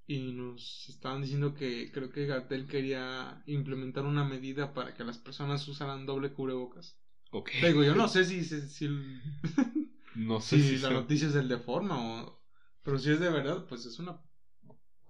y 0.07 0.33
nos 0.33 0.89
estaban 0.89 1.23
diciendo 1.23 1.55
que 1.55 1.91
creo 1.93 2.11
que 2.11 2.27
Gatel 2.27 2.67
quería 2.69 3.43
implementar 3.47 4.05
una 4.07 4.25
medida 4.25 4.75
para 4.75 4.95
que 4.95 5.05
las 5.05 5.19
personas 5.19 5.67
usaran 5.69 6.07
doble 6.07 6.33
cubrebocas. 6.35 6.99
Ok. 7.33 7.51
Digo, 7.61 7.85
yo 7.85 7.95
no 7.95 8.09
sé 8.09 8.25
si, 8.25 8.45
si, 8.45 8.63
si, 8.69 8.87
el- 8.87 9.23
No 10.31 10.41
sé 10.49 10.61
si 10.61 10.77
si 10.77 10.79
la 10.79 10.91
noticia 10.91 11.29
es 11.29 11.37
el 11.37 11.49
de 11.49 11.59
forma 11.59 11.97
o... 12.25 12.43
Pero 12.85 12.99
si 12.99 13.13
es 13.13 13.21
de 13.21 13.31
verdad, 13.31 13.67
pues 13.69 13.87
es 13.87 13.99
una 14.01 14.21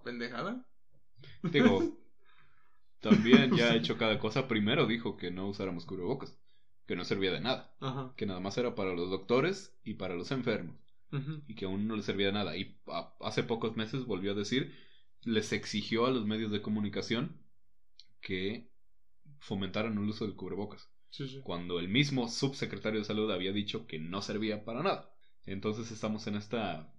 pendejada. 0.03 0.65
Digo, 1.51 1.97
también 3.01 3.53
ya 3.53 3.71
ha 3.71 3.75
hecho 3.75 3.97
cada 3.97 4.19
cosa. 4.19 4.47
Primero 4.47 4.85
dijo 4.87 5.17
que 5.17 5.31
no 5.31 5.47
usáramos 5.47 5.85
cubrebocas, 5.85 6.37
que 6.85 6.95
no 6.95 7.05
servía 7.05 7.31
de 7.31 7.41
nada, 7.41 7.75
Ajá. 7.81 8.13
que 8.15 8.25
nada 8.25 8.39
más 8.39 8.57
era 8.57 8.75
para 8.75 8.93
los 8.93 9.09
doctores 9.09 9.77
y 9.83 9.95
para 9.95 10.15
los 10.15 10.31
enfermos, 10.31 10.75
y 11.47 11.55
que 11.55 11.65
aún 11.65 11.87
no 11.87 11.95
les 11.95 12.05
servía 12.05 12.27
de 12.27 12.33
nada. 12.33 12.55
Y 12.57 12.79
a- 12.87 13.13
hace 13.21 13.43
pocos 13.43 13.75
meses 13.75 14.05
volvió 14.05 14.31
a 14.31 14.35
decir, 14.35 14.75
les 15.23 15.51
exigió 15.53 16.05
a 16.05 16.11
los 16.11 16.25
medios 16.25 16.51
de 16.51 16.61
comunicación 16.61 17.41
que 18.21 18.69
fomentaran 19.39 19.93
el 19.97 20.09
uso 20.09 20.25
del 20.25 20.35
cubrebocas, 20.35 20.89
Sí, 21.09 21.27
sí. 21.27 21.41
cuando 21.43 21.79
el 21.79 21.87
mismo 21.87 22.27
subsecretario 22.29 22.99
de 22.99 23.05
salud 23.05 23.31
había 23.31 23.51
dicho 23.53 23.87
que 23.87 23.99
no 23.99 24.21
servía 24.21 24.65
para 24.65 24.83
nada. 24.83 25.13
Entonces 25.45 25.91
estamos 25.91 26.27
en 26.27 26.35
esta... 26.35 26.93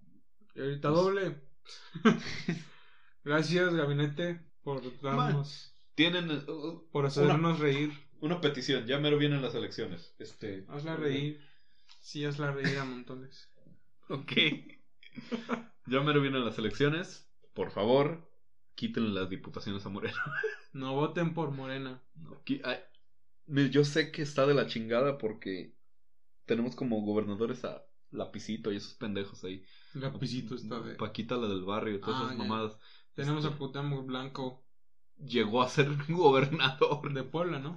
Ahorita 0.55 0.89
Pues- 0.91 1.01
doble. 1.03 1.41
Gracias, 3.23 3.73
gabinete, 3.73 4.41
por 4.63 4.81
darnos... 5.01 5.73
Tienen 5.95 6.31
uh, 6.31 6.89
Por 6.91 7.05
hacernos 7.05 7.59
reír. 7.59 7.91
una 8.21 8.39
petición, 8.41 8.87
ya 8.87 8.97
mero 8.97 9.17
vienen 9.17 9.41
las 9.41 9.53
elecciones. 9.55 10.15
Este, 10.19 10.65
Hazla 10.69 10.95
reír. 10.95 11.39
Sí, 11.99 12.25
hazla 12.25 12.51
reír 12.51 12.79
a 12.79 12.85
montones. 12.85 13.50
Ok. 14.11 14.31
ya 15.87 16.01
mero 16.01 16.21
vienen 16.21 16.45
las 16.45 16.57
elecciones. 16.57 17.29
Por 17.53 17.71
favor, 17.71 18.29
quítenle 18.75 19.09
las 19.19 19.29
diputaciones 19.29 19.85
a 19.85 19.89
Moreno. 19.89 20.17
No 20.73 20.93
voten 20.95 21.33
por 21.33 21.51
Morena. 21.51 22.01
No, 22.15 22.41
qui- 22.45 22.61
ay, 22.63 22.77
mire, 23.47 23.69
yo 23.69 23.83
sé 23.83 24.11
que 24.11 24.21
está 24.21 24.45
de 24.47 24.53
la 24.53 24.67
chingada 24.67 25.17
porque 25.17 25.75
tenemos 26.45 26.75
como 26.75 27.01
gobernadores 27.01 27.65
a 27.65 27.83
Lapicito 28.11 28.71
y 28.71 28.77
esos 28.77 28.93
pendejos 28.95 29.43
ahí. 29.43 29.65
Lapicito 29.93 30.55
está 30.55 30.79
de... 30.81 30.95
Paquita, 30.95 31.35
la 31.37 31.47
del 31.47 31.63
barrio, 31.63 31.99
todas 31.99 32.21
Ah, 32.21 32.25
esas 32.25 32.37
ya. 32.37 32.43
mamadas. 32.45 32.77
Tenemos 33.15 33.43
Este, 33.43 33.55
a 33.55 33.57
Cuauhtémoc 33.57 34.05
Blanco 34.05 34.63
Llegó 35.17 35.61
a 35.61 35.69
ser 35.69 35.87
gobernador. 36.09 37.13
de 37.13 37.23
Puebla, 37.23 37.59
¿no? 37.59 37.75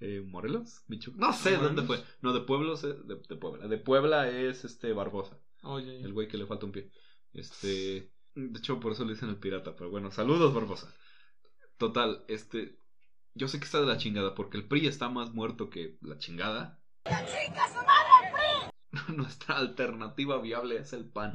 Eh, 0.00 0.22
¿Morelos? 0.26 0.82
Michoacán. 0.88 1.20
No 1.20 1.32
sé 1.32 1.56
dónde 1.56 1.82
¿Morelos? 1.82 1.86
fue. 1.86 2.04
No, 2.22 2.32
de 2.32 2.40
Pueblos, 2.40 2.84
eh, 2.84 2.94
de, 3.04 3.16
de 3.28 3.36
Puebla. 3.36 3.68
De 3.68 3.78
Puebla 3.78 4.28
es 4.30 4.64
este 4.64 4.92
Barbosa. 4.92 5.38
Oye, 5.62 6.00
El 6.00 6.12
güey 6.12 6.28
que 6.28 6.38
le 6.38 6.46
falta 6.46 6.66
un 6.66 6.72
pie. 6.72 6.90
Este. 7.32 8.12
De 8.34 8.58
hecho, 8.58 8.78
por 8.80 8.92
eso 8.92 9.04
le 9.04 9.14
dicen 9.14 9.28
el 9.28 9.38
pirata. 9.38 9.74
Pero 9.76 9.90
bueno, 9.90 10.10
saludos, 10.10 10.54
Barbosa. 10.54 10.94
Total, 11.78 12.24
este. 12.28 12.78
Yo 13.34 13.48
sé 13.48 13.58
que 13.58 13.64
está 13.66 13.80
de 13.80 13.86
la 13.86 13.98
chingada 13.98 14.34
porque 14.34 14.56
el 14.56 14.66
PRI 14.66 14.86
está 14.86 15.08
más 15.10 15.34
muerto 15.34 15.68
que 15.68 15.98
la 16.00 16.18
chingada. 16.18 16.80
Nuestra 19.14 19.58
alternativa 19.58 20.40
viable 20.40 20.78
es 20.78 20.92
el 20.92 21.08
PAN. 21.10 21.32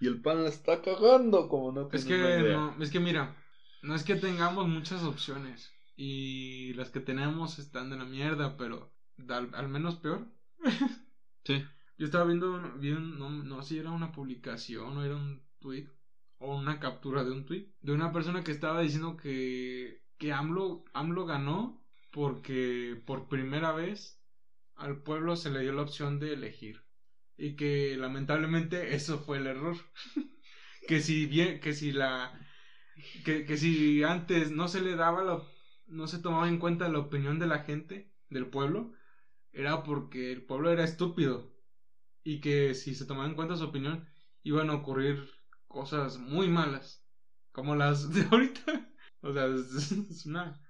Y 0.00 0.08
el 0.08 0.20
PAN 0.20 0.42
la 0.42 0.50
está 0.50 0.82
cagando 0.82 1.48
como 1.48 1.72
no 1.72 1.88
es 1.92 2.04
tiene 2.04 2.22
que, 2.22 2.40
idea. 2.40 2.56
no, 2.56 2.82
es 2.82 2.90
que 2.90 3.00
mira, 3.00 3.36
no 3.82 3.94
es 3.94 4.02
que 4.02 4.16
tengamos 4.16 4.68
muchas 4.68 5.02
opciones. 5.04 5.70
Y 5.96 6.74
las 6.74 6.90
que 6.90 7.00
tenemos 7.00 7.58
están 7.58 7.88
de 7.90 7.96
la 7.96 8.04
mierda, 8.04 8.56
pero 8.56 8.92
al, 9.28 9.54
al 9.54 9.68
menos 9.68 9.96
peor. 9.96 10.26
Sí. 11.44 11.64
Yo 12.02 12.06
estaba 12.06 12.24
viendo, 12.24 12.60
vi 12.80 12.90
un- 12.90 13.16
no, 13.18 13.30
no 13.30 13.62
sé 13.62 13.68
si 13.74 13.78
era 13.78 13.92
una 13.92 14.10
publicación 14.12 14.96
o 14.98 15.04
era 15.04 15.14
un 15.16 15.40
tweet 15.60 15.86
o 16.38 16.56
una 16.56 16.80
captura 16.80 17.22
de 17.24 17.30
un 17.30 17.44
tweet 17.46 17.68
de 17.80 17.92
una 17.92 18.10
persona 18.12 18.42
que 18.42 18.50
estaba 18.50 18.80
diciendo 18.80 19.16
que, 19.16 20.02
que 20.18 20.32
AMLO, 20.32 20.84
AMLO 20.94 21.24
ganó 21.26 21.80
porque 22.10 23.00
por 23.06 23.28
primera 23.28 23.72
vez 23.72 24.20
al 24.74 25.02
pueblo 25.02 25.36
se 25.36 25.50
le 25.50 25.60
dio 25.60 25.72
la 25.74 25.82
opción 25.82 26.18
de 26.18 26.32
elegir. 26.34 26.82
Y 27.36 27.56
que 27.56 27.96
lamentablemente 27.98 28.94
eso 28.96 29.20
fue 29.20 29.38
el 29.38 29.46
error. 29.46 29.76
Que 30.88 31.00
si 31.00 31.26
bien 31.26 31.60
que 31.60 31.72
si 31.74 31.92
la 31.92 32.32
que, 33.24 33.44
que 33.46 33.56
si 33.56 34.02
antes 34.02 34.50
no 34.50 34.68
se 34.68 34.80
le 34.80 34.96
daba 34.96 35.22
la 35.24 35.42
no 35.86 36.06
se 36.06 36.18
tomaba 36.18 36.48
en 36.48 36.58
cuenta 36.58 36.88
la 36.88 36.98
opinión 37.00 37.38
de 37.38 37.46
la 37.46 37.60
gente 37.60 38.10
del 38.30 38.48
pueblo 38.50 38.92
era 39.52 39.82
porque 39.84 40.32
el 40.32 40.44
pueblo 40.44 40.70
era 40.72 40.84
estúpido 40.84 41.51
y 42.24 42.40
que 42.40 42.74
si 42.74 42.94
se 42.94 43.06
tomaba 43.06 43.26
en 43.28 43.34
cuenta 43.34 43.56
su 43.56 43.64
opinión 43.64 44.06
iban 44.42 44.70
a 44.70 44.74
ocurrir 44.74 45.28
cosas 45.66 46.18
muy 46.18 46.48
malas 46.48 47.04
como 47.52 47.74
las 47.74 48.12
de 48.12 48.22
ahorita 48.30 48.88
o 49.20 49.32
sea 49.32 49.46
es, 49.46 49.92
es 49.92 50.26
una 50.26 50.60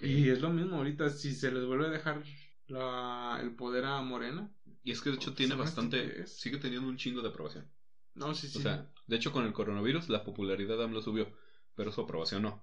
y 0.00 0.28
es 0.28 0.40
lo 0.40 0.50
mismo 0.50 0.76
ahorita 0.76 1.10
si 1.10 1.34
se 1.34 1.50
les 1.50 1.64
vuelve 1.64 1.86
a 1.86 1.90
dejar 1.90 2.22
la, 2.66 3.38
el 3.42 3.54
poder 3.54 3.84
a 3.84 4.00
Morena 4.02 4.50
Y 4.82 4.92
es 4.92 5.00
que 5.00 5.10
de 5.10 5.16
hecho 5.16 5.30
Es 5.30 5.36
tiene 5.36 5.54
bastante. 5.54 6.26
Sigue 6.26 6.58
teniendo 6.58 6.88
un 6.88 6.96
chingo 6.96 7.22
de 7.22 7.28
aprobación. 7.28 7.68
no 8.14 8.34
sí 8.34 8.48
sí 8.48 8.58
O 8.58 8.62
sea, 8.62 8.88
de 9.06 9.16
hecho 9.16 9.32
con 9.32 9.44
el 9.44 9.52
coronavirus 9.52 10.08
la 10.08 10.24
popularidad 10.24 10.78
de 10.78 10.84
AMLO 10.84 11.02
subió, 11.02 11.28
pero 11.74 11.92
su 11.92 12.00
aprobación 12.00 12.42
no. 12.42 12.62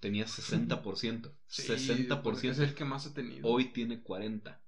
Tenía 0.00 0.26
60%. 0.26 1.32
Sí, 1.46 1.62
60%. 1.62 2.50
es 2.50 2.58
el 2.60 2.74
que 2.74 2.84
más 2.84 3.06
ha 3.06 3.14
tenido 3.14 3.48
Hoy 3.48 3.72
tiene 3.72 4.02
40. 4.02 4.60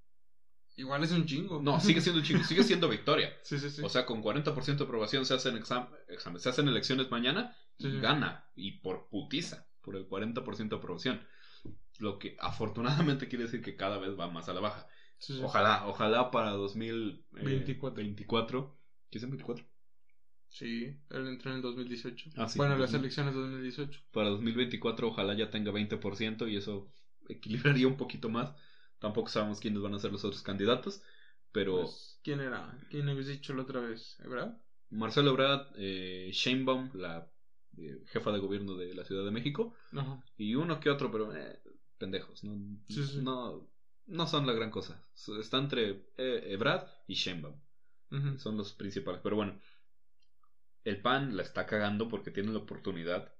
Igual 0.76 1.02
es 1.04 1.10
un 1.12 1.26
chingo 1.26 1.60
No, 1.60 1.80
sigue 1.80 2.00
siendo 2.00 2.20
un 2.20 2.26
chingo, 2.26 2.44
sigue 2.44 2.62
siendo 2.64 2.88
victoria. 2.88 3.32
sí 3.42 3.58
sí 3.58 3.70
sí 3.70 3.82
O 3.82 3.88
sea, 3.88 4.04
con 4.06 4.20
40% 4.22 4.84
de 4.84 4.88
aprobación 4.88 5.24
se 5.26 5.34
hacen 5.34 5.56
exam 5.56 5.88
examen- 6.08 6.38
se 6.38 6.48
hacen 6.48 6.68
elecciones 6.68 7.10
mañana, 7.10 7.54
Sí, 7.78 7.90
sí. 7.90 7.98
gana 8.00 8.44
y 8.54 8.72
por 8.72 9.08
putiza, 9.08 9.66
por 9.82 9.96
el 9.96 10.06
40% 10.06 10.76
de 10.76 10.80
aprobación. 10.80 11.20
Lo 11.98 12.18
que 12.18 12.36
afortunadamente 12.38 13.28
quiere 13.28 13.44
decir 13.44 13.62
que 13.62 13.76
cada 13.76 13.98
vez 13.98 14.18
va 14.18 14.28
más 14.28 14.48
a 14.48 14.54
la 14.54 14.60
baja. 14.60 14.86
Sí, 15.18 15.32
sí. 15.34 15.40
Ojalá, 15.42 15.86
ojalá 15.86 16.30
para 16.30 16.50
2024. 16.50 17.96
24. 17.96 18.02
24. 18.04 18.78
¿Qué 19.10 19.18
es 19.18 19.24
en 19.24 19.30
24? 19.30 19.64
Sí, 20.48 20.96
él 21.10 21.26
entró 21.26 21.50
en 21.50 21.56
el 21.56 21.62
2018. 21.62 22.30
Ah, 22.36 22.48
sí, 22.48 22.58
bueno, 22.58 22.76
las 22.76 22.92
elecciones 22.94 23.34
2018. 23.34 24.00
Para 24.12 24.28
2024 24.30 25.08
ojalá 25.08 25.34
ya 25.34 25.50
tenga 25.50 25.70
20% 25.70 26.48
y 26.48 26.56
eso 26.56 26.90
equilibraría 27.28 27.86
un 27.86 27.96
poquito 27.96 28.28
más. 28.28 28.52
Tampoco 28.98 29.28
sabemos 29.28 29.60
quiénes 29.60 29.82
van 29.82 29.94
a 29.94 29.98
ser 29.98 30.12
los 30.12 30.24
otros 30.24 30.42
candidatos, 30.42 31.02
pero 31.52 31.82
Pues, 31.82 32.18
¿Quién 32.22 32.40
era? 32.40 32.78
¿Quién 32.90 33.08
habías 33.08 33.26
dicho 33.26 33.54
la 33.54 33.62
otra 33.62 33.80
vez? 33.80 34.16
¿Verdad? 34.20 34.58
Marcelo 34.90 35.30
Ebrard, 35.30 35.72
eh, 35.76 36.30
Sheinbaum, 36.32 36.90
la 36.94 37.28
eh, 37.76 38.02
jefa 38.06 38.32
de 38.32 38.38
gobierno 38.38 38.76
de 38.76 38.94
la 38.94 39.04
Ciudad 39.04 39.24
de 39.24 39.30
México, 39.30 39.74
Ajá. 39.92 40.22
y 40.36 40.54
uno 40.54 40.80
que 40.80 40.90
otro, 40.90 41.10
pero 41.10 41.34
eh, 41.34 41.60
pendejos, 41.98 42.44
no, 42.44 42.78
Sí, 42.88 43.04
sí. 43.04 43.20
no, 43.20 43.68
no 44.06 44.26
son 44.26 44.46
la 44.46 44.52
gran 44.52 44.70
cosa. 44.70 45.02
Está 45.40 45.58
entre 45.58 46.06
eh, 46.16 46.42
Ebrard 46.46 46.86
y 47.06 47.14
Sheinbaum. 47.14 47.60
Son 48.38 48.56
los 48.56 48.72
principales. 48.72 49.20
Pero 49.22 49.36
bueno, 49.36 49.58
el 50.84 51.02
PAN 51.02 51.36
la 51.36 51.42
está 51.42 51.66
cagando 51.66 52.08
porque 52.08 52.30
tiene 52.30 52.52
la 52.52 52.58
oportunidad 52.60 53.32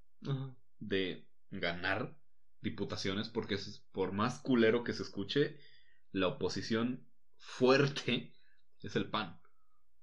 de 0.79 1.25
ganar 1.49 2.15
diputaciones 2.61 3.29
porque 3.29 3.55
es, 3.55 3.85
por 3.91 4.11
más 4.13 4.39
culero 4.39 4.83
que 4.83 4.93
se 4.93 5.03
escuche, 5.03 5.57
la 6.11 6.27
oposición 6.27 7.07
fuerte 7.37 8.33
es 8.81 8.95
el 8.95 9.09
PAN. 9.09 9.39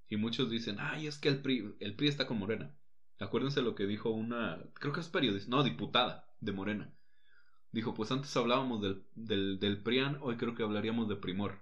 Y 0.09 0.17
muchos 0.17 0.51
dicen, 0.51 0.77
ay, 0.79 1.07
es 1.07 1.19
que 1.19 1.29
el 1.29 1.43
PRI, 1.43 1.77
el 1.81 1.97
PRI 1.97 2.09
está 2.09 2.27
con 2.27 2.39
Morena. 2.39 2.77
Acuérdense 3.19 3.63
lo 3.63 3.75
que 3.75 3.87
dijo 3.87 4.11
una, 4.11 4.63
creo 4.75 4.93
que 4.93 5.01
es 5.01 5.09
periodista, 5.09 5.51
no, 5.51 5.63
diputada 5.63 6.27
de 6.41 6.53
Morena. 6.53 6.95
Dijo, 7.73 7.95
pues 7.95 8.11
antes 8.13 8.37
hablábamos 8.37 8.81
del, 8.83 9.05
del, 9.15 9.59
del 9.59 9.83
PRIAN, 9.83 10.19
hoy 10.21 10.37
creo 10.37 10.55
que 10.55 10.63
hablaríamos 10.63 11.09
de 11.09 11.17
Primor, 11.17 11.59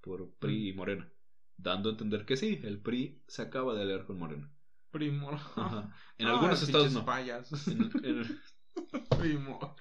por 0.00 0.32
PRI 0.38 0.68
y 0.68 0.72
Morena. 0.72 1.08
Dando 1.56 1.88
a 1.88 1.92
entender 1.92 2.24
que 2.24 2.36
sí, 2.36 2.60
el 2.62 2.80
PRI 2.80 3.22
se 3.26 3.42
acaba 3.42 3.74
de 3.74 3.82
aliar 3.82 4.06
con 4.06 4.18
Morena. 4.18 4.50
Primor. 4.90 5.34
Ajá. 5.34 5.94
En 6.18 6.26
Ah, 6.28 6.32
algunos 6.32 6.62
estados 6.62 6.92
no. 6.92 7.04
payasos. 7.04 7.66
En, 7.68 7.90
en- 8.04 8.40
Primor. 9.18 9.74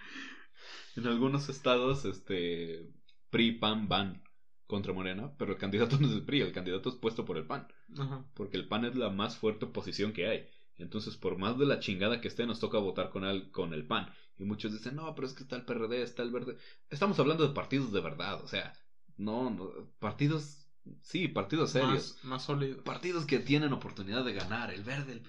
En 0.95 1.07
algunos 1.07 1.49
estados, 1.49 2.05
este, 2.05 2.89
PRI, 3.29 3.53
PAN 3.53 3.87
van 3.87 4.23
contra 4.67 4.93
Morena, 4.93 5.33
pero 5.37 5.53
el 5.53 5.57
candidato 5.57 5.97
no 5.99 6.07
es 6.07 6.13
el 6.13 6.23
PRI, 6.25 6.41
el 6.41 6.51
candidato 6.51 6.89
es 6.89 6.95
puesto 6.95 7.25
por 7.25 7.37
el 7.37 7.45
PAN, 7.45 7.67
Ajá. 7.97 8.25
porque 8.33 8.57
el 8.57 8.67
PAN 8.67 8.85
es 8.85 8.95
la 8.95 9.09
más 9.09 9.37
fuerte 9.37 9.65
oposición 9.65 10.13
que 10.13 10.27
hay. 10.27 10.47
Entonces, 10.77 11.17
por 11.17 11.37
más 11.37 11.57
de 11.57 11.65
la 11.65 11.79
chingada 11.79 12.21
que 12.21 12.29
esté, 12.29 12.45
nos 12.45 12.59
toca 12.59 12.77
votar 12.77 13.09
con 13.09 13.25
el, 13.25 13.51
con 13.51 13.73
el 13.73 13.85
PAN. 13.85 14.09
Y 14.37 14.45
muchos 14.45 14.71
dicen, 14.71 14.95
no, 14.95 15.13
pero 15.13 15.27
es 15.27 15.33
que 15.33 15.43
está 15.43 15.57
el 15.57 15.65
PRD, 15.65 16.01
está 16.01 16.23
el 16.23 16.31
Verde. 16.31 16.57
Estamos 16.89 17.19
hablando 17.19 17.45
de 17.45 17.53
partidos 17.53 17.91
de 17.91 17.99
verdad, 17.99 18.41
o 18.41 18.47
sea, 18.47 18.73
no, 19.17 19.49
no 19.49 19.91
partidos, 19.99 20.69
sí, 21.01 21.27
partidos 21.27 21.71
serios. 21.71 22.15
Más, 22.15 22.23
más 22.23 22.43
sólido. 22.43 22.81
Partidos 22.85 23.25
que 23.25 23.39
tienen 23.39 23.73
oportunidad 23.73 24.23
de 24.23 24.33
ganar. 24.33 24.73
El 24.73 24.83
Verde, 24.83 25.13
el, 25.13 25.23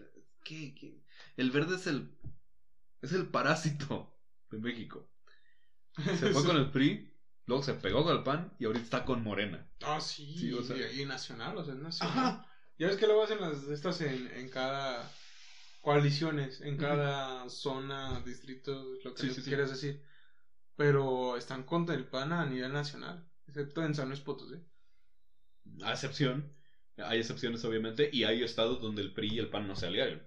¿qué, 0.44 0.72
qué? 0.74 1.02
El 1.36 1.50
Verde 1.50 1.74
es 1.74 1.88
el, 1.88 2.16
es 3.02 3.12
el 3.12 3.26
parásito 3.26 4.16
de 4.52 4.58
México. 4.58 5.09
Se 6.18 6.30
fue 6.30 6.44
con 6.44 6.56
el 6.56 6.70
PRI, 6.70 7.08
luego 7.46 7.62
se 7.62 7.74
pegó 7.74 8.02
con 8.04 8.16
el 8.16 8.22
PAN 8.22 8.54
y 8.58 8.64
ahorita 8.64 8.84
está 8.84 9.04
con 9.04 9.22
Morena. 9.22 9.66
Ah, 9.82 10.00
sí. 10.00 10.36
Sí, 10.36 10.52
o 10.52 10.62
sea- 10.62 10.76
y, 10.92 11.02
y 11.02 11.04
nacional, 11.04 11.56
o 11.56 11.64
sea, 11.64 11.74
nacional. 11.74 12.18
Ajá. 12.18 12.46
Ya 12.78 12.86
ves 12.86 12.96
que 12.96 13.06
luego 13.06 13.22
hacen 13.22 13.40
las 13.40 13.62
estas 13.68 14.00
en, 14.00 14.26
en 14.32 14.48
cada 14.48 15.10
coaliciones, 15.82 16.60
en 16.60 16.76
cada 16.76 17.48
zona, 17.48 18.20
distrito, 18.20 18.94
lo 19.04 19.14
que 19.14 19.30
Sí, 19.30 19.42
quieras 19.42 19.70
decir. 19.70 20.02
Pero 20.76 21.36
están 21.36 21.64
contra 21.64 21.94
el 21.94 22.06
PAN 22.08 22.32
a 22.32 22.46
nivel 22.46 22.72
nacional, 22.72 23.26
excepto 23.46 23.84
en 23.84 23.94
San 23.94 24.08
Luis 24.08 24.20
Potosí. 24.20 24.56
A 25.82 25.92
excepción, 25.92 26.52
hay 26.96 27.18
excepciones 27.18 27.64
obviamente, 27.64 28.08
y 28.12 28.24
hay 28.24 28.42
estados 28.42 28.80
donde 28.80 29.02
el 29.02 29.12
PRI 29.12 29.28
y 29.34 29.38
el 29.38 29.48
PAN 29.50 29.66
no 29.66 29.76
se 29.76 29.86
aliaron. 29.86 30.22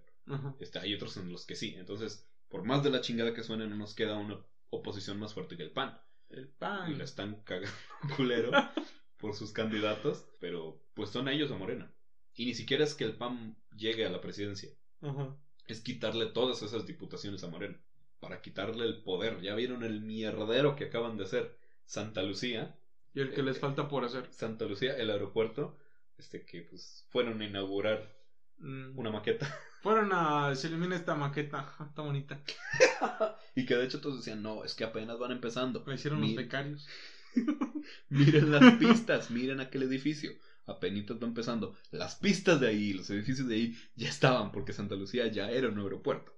Este, 0.59 0.80
hay 0.80 0.93
otros 0.93 1.17
en 1.17 1.32
los 1.32 1.45
que 1.45 1.55
sí. 1.55 1.74
Entonces, 1.76 2.26
por 2.47 2.63
más 2.63 2.84
de 2.84 2.89
la 2.89 3.01
chingada 3.01 3.34
que 3.34 3.43
suene, 3.43 3.67
no 3.67 3.76
nos 3.76 3.93
queda 3.93 4.15
una 4.15 4.39
oposición 4.76 5.19
más 5.19 5.34
fuerte 5.34 5.57
que 5.57 5.63
el 5.63 5.71
PAN. 5.71 5.99
El 6.30 6.45
Y 6.45 6.47
PAN. 6.59 6.97
la 6.97 7.03
están 7.03 7.41
cagando 7.43 7.69
culero 8.17 8.51
por 9.17 9.36
sus 9.36 9.51
candidatos, 9.51 10.26
pero 10.39 10.82
pues 10.93 11.09
son 11.11 11.28
ellos 11.30 11.51
a 11.51 11.55
Morena. 11.57 11.93
Y 12.36 12.45
ni 12.45 12.53
siquiera 12.53 12.84
es 12.84 12.95
que 12.95 13.03
el 13.03 13.15
PAN 13.15 13.55
llegue 13.76 14.05
a 14.05 14.09
la 14.09 14.19
presidencia, 14.21 14.71
Ajá. 15.01 15.36
es 15.67 15.82
quitarle 15.82 16.26
todas 16.28 16.61
esas 16.63 16.86
diputaciones 16.88 17.43
a 17.43 17.47
Morena. 17.49 17.80
Para 18.19 18.41
quitarle 18.41 18.86
el 18.86 19.03
poder. 19.03 19.41
Ya 19.41 19.53
vieron 19.53 19.84
el 19.84 19.99
mierdero 20.01 20.76
que 20.78 20.86
acaban 20.86 21.17
de 21.17 21.26
hacer. 21.26 21.57
Santa 21.86 22.24
Lucía, 22.24 22.80
Y 23.13 23.19
el 23.19 23.34
que 23.34 23.43
les 23.43 23.59
falta 23.59 23.88
por 23.89 24.05
hacer. 24.05 24.32
Santa 24.32 24.63
Lucía, 24.65 24.95
el 24.95 25.11
aeropuerto, 25.11 25.78
este 26.17 26.45
que 26.45 26.61
pues 26.61 27.05
fueron 27.09 27.41
a 27.41 27.45
inaugurar 27.45 28.11
Mm. 28.59 28.97
una 28.97 29.11
maqueta. 29.11 29.45
Fueron 29.84 30.12
a. 30.14 30.56
Se 30.56 30.68
elimina 30.68 30.96
esta 30.96 31.14
maqueta. 31.14 31.76
Está 31.90 32.02
bonita. 32.02 32.42
y 33.56 33.66
que 33.66 33.76
de 33.76 33.84
hecho 33.84 34.00
todos 34.00 34.18
decían, 34.18 34.42
no, 34.42 34.64
es 34.64 34.74
que 34.76 34.86
apenas 34.86 35.20
van 35.20 35.34
empezando. 35.34 35.84
La 35.86 35.96
hicieron 35.96 36.22
los 36.22 36.34
becarios. 36.36 36.88
Miren 38.10 38.52
las 38.52 38.76
pistas, 38.76 39.30
miren 39.30 39.60
aquel 39.60 39.84
edificio. 39.84 40.32
Apenas 40.68 41.04
va 41.12 41.28
empezando. 41.28 41.76
Las 41.92 42.16
pistas 42.16 42.62
de 42.62 42.68
ahí, 42.68 42.94
los 42.94 43.10
edificios 43.10 43.48
de 43.50 43.56
ahí 43.56 43.78
ya 43.96 44.08
estaban, 44.08 44.52
porque 44.52 44.72
Santa 44.72 44.96
Lucía 44.96 45.28
ya 45.28 45.52
era 45.52 45.68
un 45.68 45.80
aeropuerto. 45.80 46.32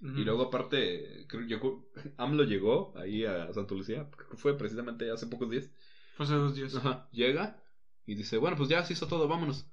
Y 0.00 0.24
luego 0.24 0.44
aparte, 0.44 1.26
creo 1.26 1.46
yo, 1.46 1.88
AMLO 2.16 2.44
llegó 2.44 2.92
ahí 2.96 3.24
a 3.24 3.52
Santa 3.52 3.74
Lucía, 3.74 4.08
creo 4.14 4.30
que 4.30 4.36
fue 4.36 4.56
precisamente 4.56 5.10
hace 5.10 5.26
pocos 5.26 5.50
días. 5.50 5.68
Fue 6.16 6.24
hace 6.24 6.34
dos 6.34 6.54
días. 6.54 6.74
Ajá, 6.76 7.08
llega 7.12 7.60
y 8.06 8.14
dice, 8.14 8.36
bueno, 8.38 8.56
pues 8.56 8.68
ya 8.68 8.84
se 8.84 8.92
hizo 8.92 9.08
todo, 9.08 9.26
vámonos. 9.26 9.66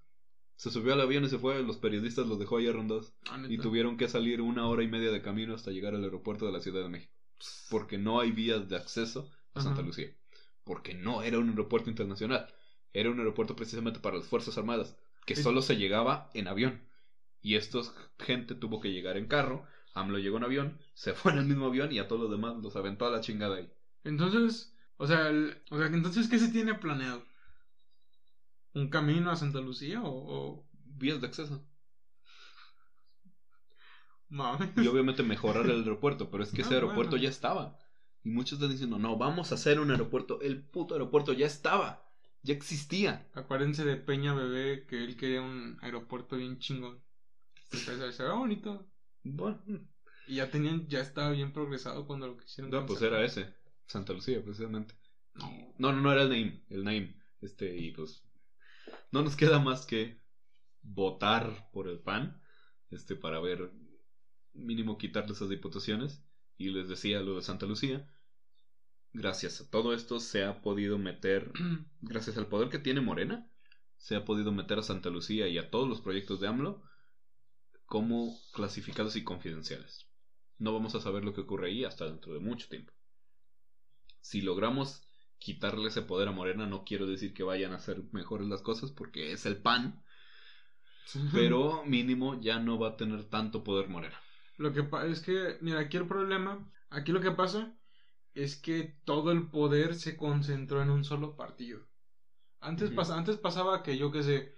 Se 0.64 0.72
subió 0.72 0.94
al 0.94 1.02
avión 1.02 1.26
y 1.26 1.28
se 1.30 1.38
fue, 1.40 1.62
los 1.62 1.76
periodistas 1.76 2.26
los 2.26 2.40
dejó 2.40 2.56
ahí 2.56 2.72
rondados 2.72 3.14
Ah, 3.30 3.38
y 3.50 3.58
tuvieron 3.58 3.98
que 3.98 4.08
salir 4.08 4.40
una 4.40 4.66
hora 4.66 4.82
y 4.82 4.88
media 4.88 5.12
de 5.12 5.22
camino 5.22 5.54
hasta 5.56 5.72
llegar 5.72 5.94
al 5.94 6.06
aeropuerto 6.06 6.46
de 6.46 6.54
la 6.54 6.62
Ciudad 6.62 6.84
de 6.84 6.88
México. 6.88 7.14
Porque 7.70 7.98
no 7.98 8.22
hay 8.22 8.32
vías 8.32 8.70
de 8.70 8.78
acceso 8.78 9.30
a 9.54 9.60
Santa 9.60 9.80
Ajá. 9.82 9.88
Lucía. 9.88 10.16
Porque 10.64 10.94
no 10.94 11.22
era 11.22 11.38
un 11.38 11.50
aeropuerto 11.50 11.90
internacional. 11.90 12.48
Era 12.94 13.10
un 13.10 13.20
aeropuerto 13.20 13.58
precisamente 13.58 14.00
para 14.00 14.16
las 14.16 14.28
Fuerzas 14.28 14.58
Armadas, 14.58 14.96
que 15.26 15.36
solo 15.36 15.62
se 15.62 15.76
llegaba 15.76 16.30
en 16.34 16.48
avión. 16.48 16.80
Y 17.42 17.56
estos 17.56 17.94
gente 18.18 18.56
tuvo 18.56 18.80
que 18.80 18.94
llegar 18.94 19.18
en 19.18 19.28
carro. 19.28 19.66
AMLO 19.96 20.18
llegó 20.20 20.38
en 20.38 20.46
avión, 20.46 20.80
se 20.94 21.12
fue 21.14 21.34
en 21.34 21.40
el 21.40 21.46
mismo 21.46 21.66
avión 21.66 21.92
y 21.92 22.00
a 22.00 22.08
todos 22.08 22.22
los 22.22 22.32
demás 22.32 22.56
los 22.64 22.78
aventó 22.78 23.06
a 23.06 23.12
la 23.12 23.20
chingada 23.20 23.58
ahí. 23.58 23.70
Entonces, 24.06 24.74
o 24.96 25.08
sea, 25.08 25.28
el- 25.28 25.62
o 25.72 25.78
sea, 25.78 25.88
entonces, 25.88 26.30
¿qué 26.30 26.40
se 26.40 26.54
tiene 26.54 26.74
planeado? 26.76 27.22
¿Un 28.76 28.90
camino 28.90 29.32
a 29.32 29.36
Santa 29.36 29.60
Lucía 29.62 30.02
o...? 30.04 30.10
o- 30.12 30.68
Vías 30.96 31.20
de 31.22 31.28
acceso. 31.28 31.66
Mames. 34.30 34.70
Y 34.76 34.88
obviamente 34.88 35.24
mejorar 35.24 35.66
el 35.66 35.80
aeropuerto, 35.80 36.30
pero 36.30 36.44
es 36.44 36.52
que 36.52 36.62
ese 36.62 36.74
Ah, 36.74 36.78
aeropuerto 36.78 37.12
bueno. 37.12 37.24
ya 37.24 37.30
estaba. 37.30 37.78
Y 38.24 38.30
muchos 38.30 38.54
están 38.54 38.72
diciendo, 38.72 38.98
no, 39.00 39.18
vamos 39.18 39.52
a 39.52 39.56
hacer 39.56 39.80
un 39.80 39.92
aeropuerto. 39.92 40.42
El 40.42 40.64
puto 40.64 40.96
aeropuerto 40.96 41.34
ya 41.34 41.46
estaba. 41.46 42.06
Ya 42.42 42.54
existía. 42.54 43.28
Acuérdense 43.34 43.86
de 43.86 43.96
Peña 43.98 44.34
Bebé 44.34 44.86
que 44.88 45.04
él 45.04 45.16
quería 45.18 45.42
un 45.42 45.78
aeropuerto 45.82 46.36
bien 46.38 46.58
chingón. 46.60 47.02
Entonces, 47.72 48.16
se 48.16 48.24
ve 48.24 48.32
bonito. 48.32 48.88
Bueno, 49.24 49.62
Y 50.28 50.36
ya 50.36 50.50
tenían, 50.50 50.88
ya 50.88 51.00
estaba 51.02 51.32
bien 51.32 51.54
progresado 51.54 52.06
cuando 52.08 52.28
lo 52.28 52.38
quisieron. 52.38 52.72
no, 52.72 52.86
pues 52.86 53.02
era 53.02 53.24
ese. 53.24 53.54
Santa 53.88 54.14
Lucía, 54.14 54.44
precisamente. 54.44 54.96
No. 55.36 55.50
No, 55.78 55.92
no, 55.94 56.02
no 56.02 56.12
era 56.12 56.24
el 56.24 56.30
Naim. 56.30 56.62
El 56.70 56.84
Naim. 56.84 57.14
Este, 57.42 57.76
y 57.78 57.92
pues. 57.92 58.23
No 59.14 59.22
nos 59.22 59.36
queda 59.36 59.60
más 59.60 59.86
que 59.86 60.20
votar 60.82 61.70
por 61.72 61.88
el 61.88 62.00
PAN. 62.00 62.42
Este, 62.90 63.16
para 63.16 63.40
ver. 63.40 63.72
Mínimo 64.54 64.98
quitarle 64.98 65.34
esas 65.34 65.50
diputaciones. 65.50 66.26
Y 66.58 66.72
les 66.72 66.90
decía 66.90 67.22
lo 67.22 67.36
de 67.36 67.44
Santa 67.44 67.68
Lucía. 67.68 68.12
Gracias 69.14 69.62
a 69.62 69.70
todo 69.70 69.94
esto 69.94 70.20
se 70.20 70.44
ha 70.44 70.62
podido 70.62 70.98
meter. 70.98 71.52
Gracias 72.02 72.38
al 72.38 72.48
poder 72.48 72.70
que 72.70 72.80
tiene 72.80 73.02
Morena. 73.02 73.48
Se 73.98 74.16
ha 74.16 74.26
podido 74.26 74.52
meter 74.52 74.80
a 74.80 74.84
Santa 74.84 75.12
Lucía 75.12 75.48
y 75.48 75.60
a 75.60 75.70
todos 75.70 75.88
los 75.88 76.02
proyectos 76.02 76.42
de 76.42 76.48
AMLO. 76.48 76.82
Como 77.86 78.36
clasificados 78.52 79.16
y 79.16 79.24
confidenciales. 79.24 80.08
No 80.58 80.74
vamos 80.74 80.96
a 80.96 81.00
saber 81.00 81.24
lo 81.24 81.36
que 81.36 81.42
ocurre 81.42 81.68
ahí 81.68 81.86
hasta 81.86 82.06
dentro 82.06 82.34
de 82.34 82.40
mucho 82.40 82.68
tiempo 82.68 82.92
si 84.24 84.42
logramos 84.42 85.04
quitarle 85.44 85.90
ese 85.90 86.02
poder 86.04 86.28
a 86.30 86.32
Morena, 86.32 86.66
no 86.68 86.84
quiero 86.86 87.06
decir 87.08 87.34
que 87.34 87.44
vayan 87.44 87.74
a 87.74 87.78
hacer 87.78 88.04
mejores 88.12 88.48
las 88.48 88.62
cosas 88.62 88.92
porque 88.92 89.32
es 89.34 89.46
el 89.46 89.58
pan, 89.62 90.02
pero 91.34 91.84
mínimo 91.86 92.40
ya 92.42 92.60
no 92.60 92.80
va 92.80 92.90
a 92.90 92.98
tener 92.98 93.26
tanto 93.26 93.64
poder 93.64 93.90
Morena. 93.90 94.18
Lo 94.58 94.74
que 94.74 94.84
pasa 94.84 95.08
es 95.08 95.22
que, 95.22 95.58
mira, 95.62 95.80
aquí 95.80 95.98
el 95.98 96.08
problema, 96.08 96.72
aquí 96.90 97.12
lo 97.12 97.22
que 97.22 97.32
pasa 97.32 97.76
es 98.34 98.56
que 98.56 98.96
todo 99.06 99.32
el 99.32 99.50
poder 99.50 99.96
se 99.96 100.18
concentró 100.18 100.82
en 100.82 100.90
un 100.90 101.04
solo 101.04 101.36
partido. 101.36 101.82
Antes, 102.60 102.92
pasa- 102.92 103.18
antes 103.18 103.38
pasaba 103.38 103.84
que 103.84 103.98
yo 103.98 104.12
qué 104.12 104.24
sé, 104.24 104.56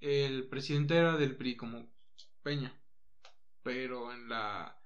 el 0.00 0.48
presidente 0.48 0.96
era 0.96 1.16
del 1.16 1.36
PRI 1.36 1.56
como 1.56 1.92
Peña, 2.42 2.72
pero 3.62 4.12
en 4.12 4.28
la 4.28 4.80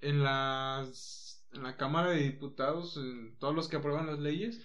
en 0.00 0.22
las 0.24 1.46
en 1.52 1.62
la 1.62 1.76
Cámara 1.76 2.10
de 2.10 2.22
Diputados, 2.22 2.96
en 2.96 3.38
todos 3.38 3.54
los 3.54 3.68
que 3.68 3.76
aprueban 3.76 4.06
las 4.06 4.18
leyes, 4.18 4.60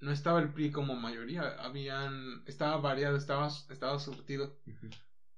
no 0.00 0.12
estaba 0.12 0.40
el 0.40 0.52
PRI 0.52 0.70
como 0.70 0.96
mayoría, 0.96 1.42
habían 1.62 2.42
estaba 2.46 2.76
variado, 2.78 3.16
estaba 3.16 3.48
estaba 3.48 3.98
surtido. 3.98 4.58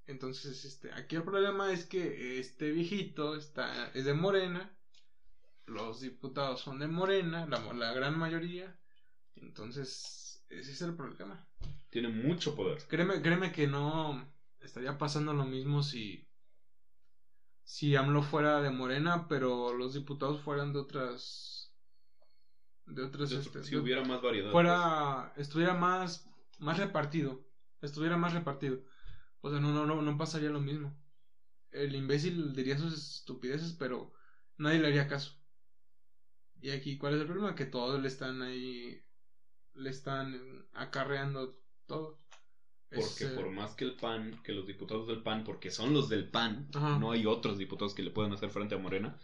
Entonces, 0.06 0.64
este, 0.64 0.92
aquí 0.92 1.16
el 1.16 1.22
problema 1.22 1.72
es 1.72 1.84
que 1.84 2.38
este 2.38 2.70
viejito 2.70 3.36
está, 3.36 3.90
es 3.94 4.04
de 4.04 4.14
Morena, 4.14 4.76
los 5.66 6.00
diputados 6.00 6.60
son 6.60 6.78
de 6.78 6.88
Morena, 6.88 7.46
la, 7.46 7.60
la 7.72 7.92
gran 7.92 8.18
mayoría, 8.18 8.76
entonces 9.36 10.44
ese 10.48 10.72
es 10.72 10.82
el 10.82 10.94
problema. 10.94 11.46
Tiene 11.90 12.08
mucho 12.08 12.54
poder. 12.54 12.82
Créeme, 12.88 13.22
créeme 13.22 13.52
que 13.52 13.66
no 13.66 14.32
estaría 14.60 14.98
pasando 14.98 15.32
lo 15.32 15.44
mismo 15.44 15.82
si 15.82 16.28
si 17.64 17.96
AMLO 17.96 18.22
fuera 18.22 18.60
de 18.60 18.70
Morena, 18.70 19.26
pero 19.28 19.72
los 19.72 19.94
diputados 19.94 20.40
fueran 20.40 20.72
de 20.72 20.80
otras 20.80 21.61
de 22.86 23.02
otras 23.02 23.30
De- 23.30 23.38
este, 23.38 23.62
si 23.64 23.70
de- 23.72 23.78
hubiera 23.78 24.04
más 24.04 24.20
variedad. 24.22 24.50
fuera 24.50 25.32
estuviera 25.36 25.74
más 25.74 26.28
más 26.58 26.78
repartido 26.78 27.44
estuviera 27.80 28.16
más 28.16 28.32
repartido 28.34 28.82
o 29.40 29.50
sea 29.50 29.60
no 29.60 29.72
no 29.72 29.86
no 29.86 30.02
no 30.02 30.18
pasaría 30.18 30.50
lo 30.50 30.60
mismo 30.60 30.94
el 31.70 31.94
imbécil 31.94 32.52
diría 32.54 32.78
sus 32.78 32.92
estupideces 33.18 33.72
pero 33.78 34.12
nadie 34.58 34.78
le 34.80 34.88
haría 34.88 35.08
caso 35.08 35.38
y 36.60 36.70
aquí 36.70 36.96
cuál 36.98 37.14
es 37.14 37.20
el 37.20 37.26
problema 37.26 37.54
que 37.54 37.66
todos 37.66 38.00
le 38.00 38.08
están 38.08 38.42
ahí 38.42 39.02
le 39.74 39.90
están 39.90 40.66
acarreando 40.74 41.58
todo 41.86 42.20
Porque 42.90 43.24
Es, 43.24 43.30
por 43.32 43.50
más 43.50 43.74
que 43.74 43.84
el 43.86 43.94
PAN, 43.96 44.38
que 44.44 44.52
los 44.52 44.66
diputados 44.66 45.08
del 45.08 45.22
PAN, 45.22 45.44
porque 45.44 45.70
son 45.70 45.94
los 45.94 46.10
del 46.10 46.28
PAN, 46.28 46.68
Ajá. 46.74 46.98
no 46.98 47.10
hay 47.10 47.24
otros 47.24 47.56
diputados 47.56 47.94
que 47.94 48.02
le 48.02 48.10
puedan 48.10 48.32
hacer 48.34 48.50
frente 48.50 48.74
a 48.74 48.78
Morena. 48.78 49.18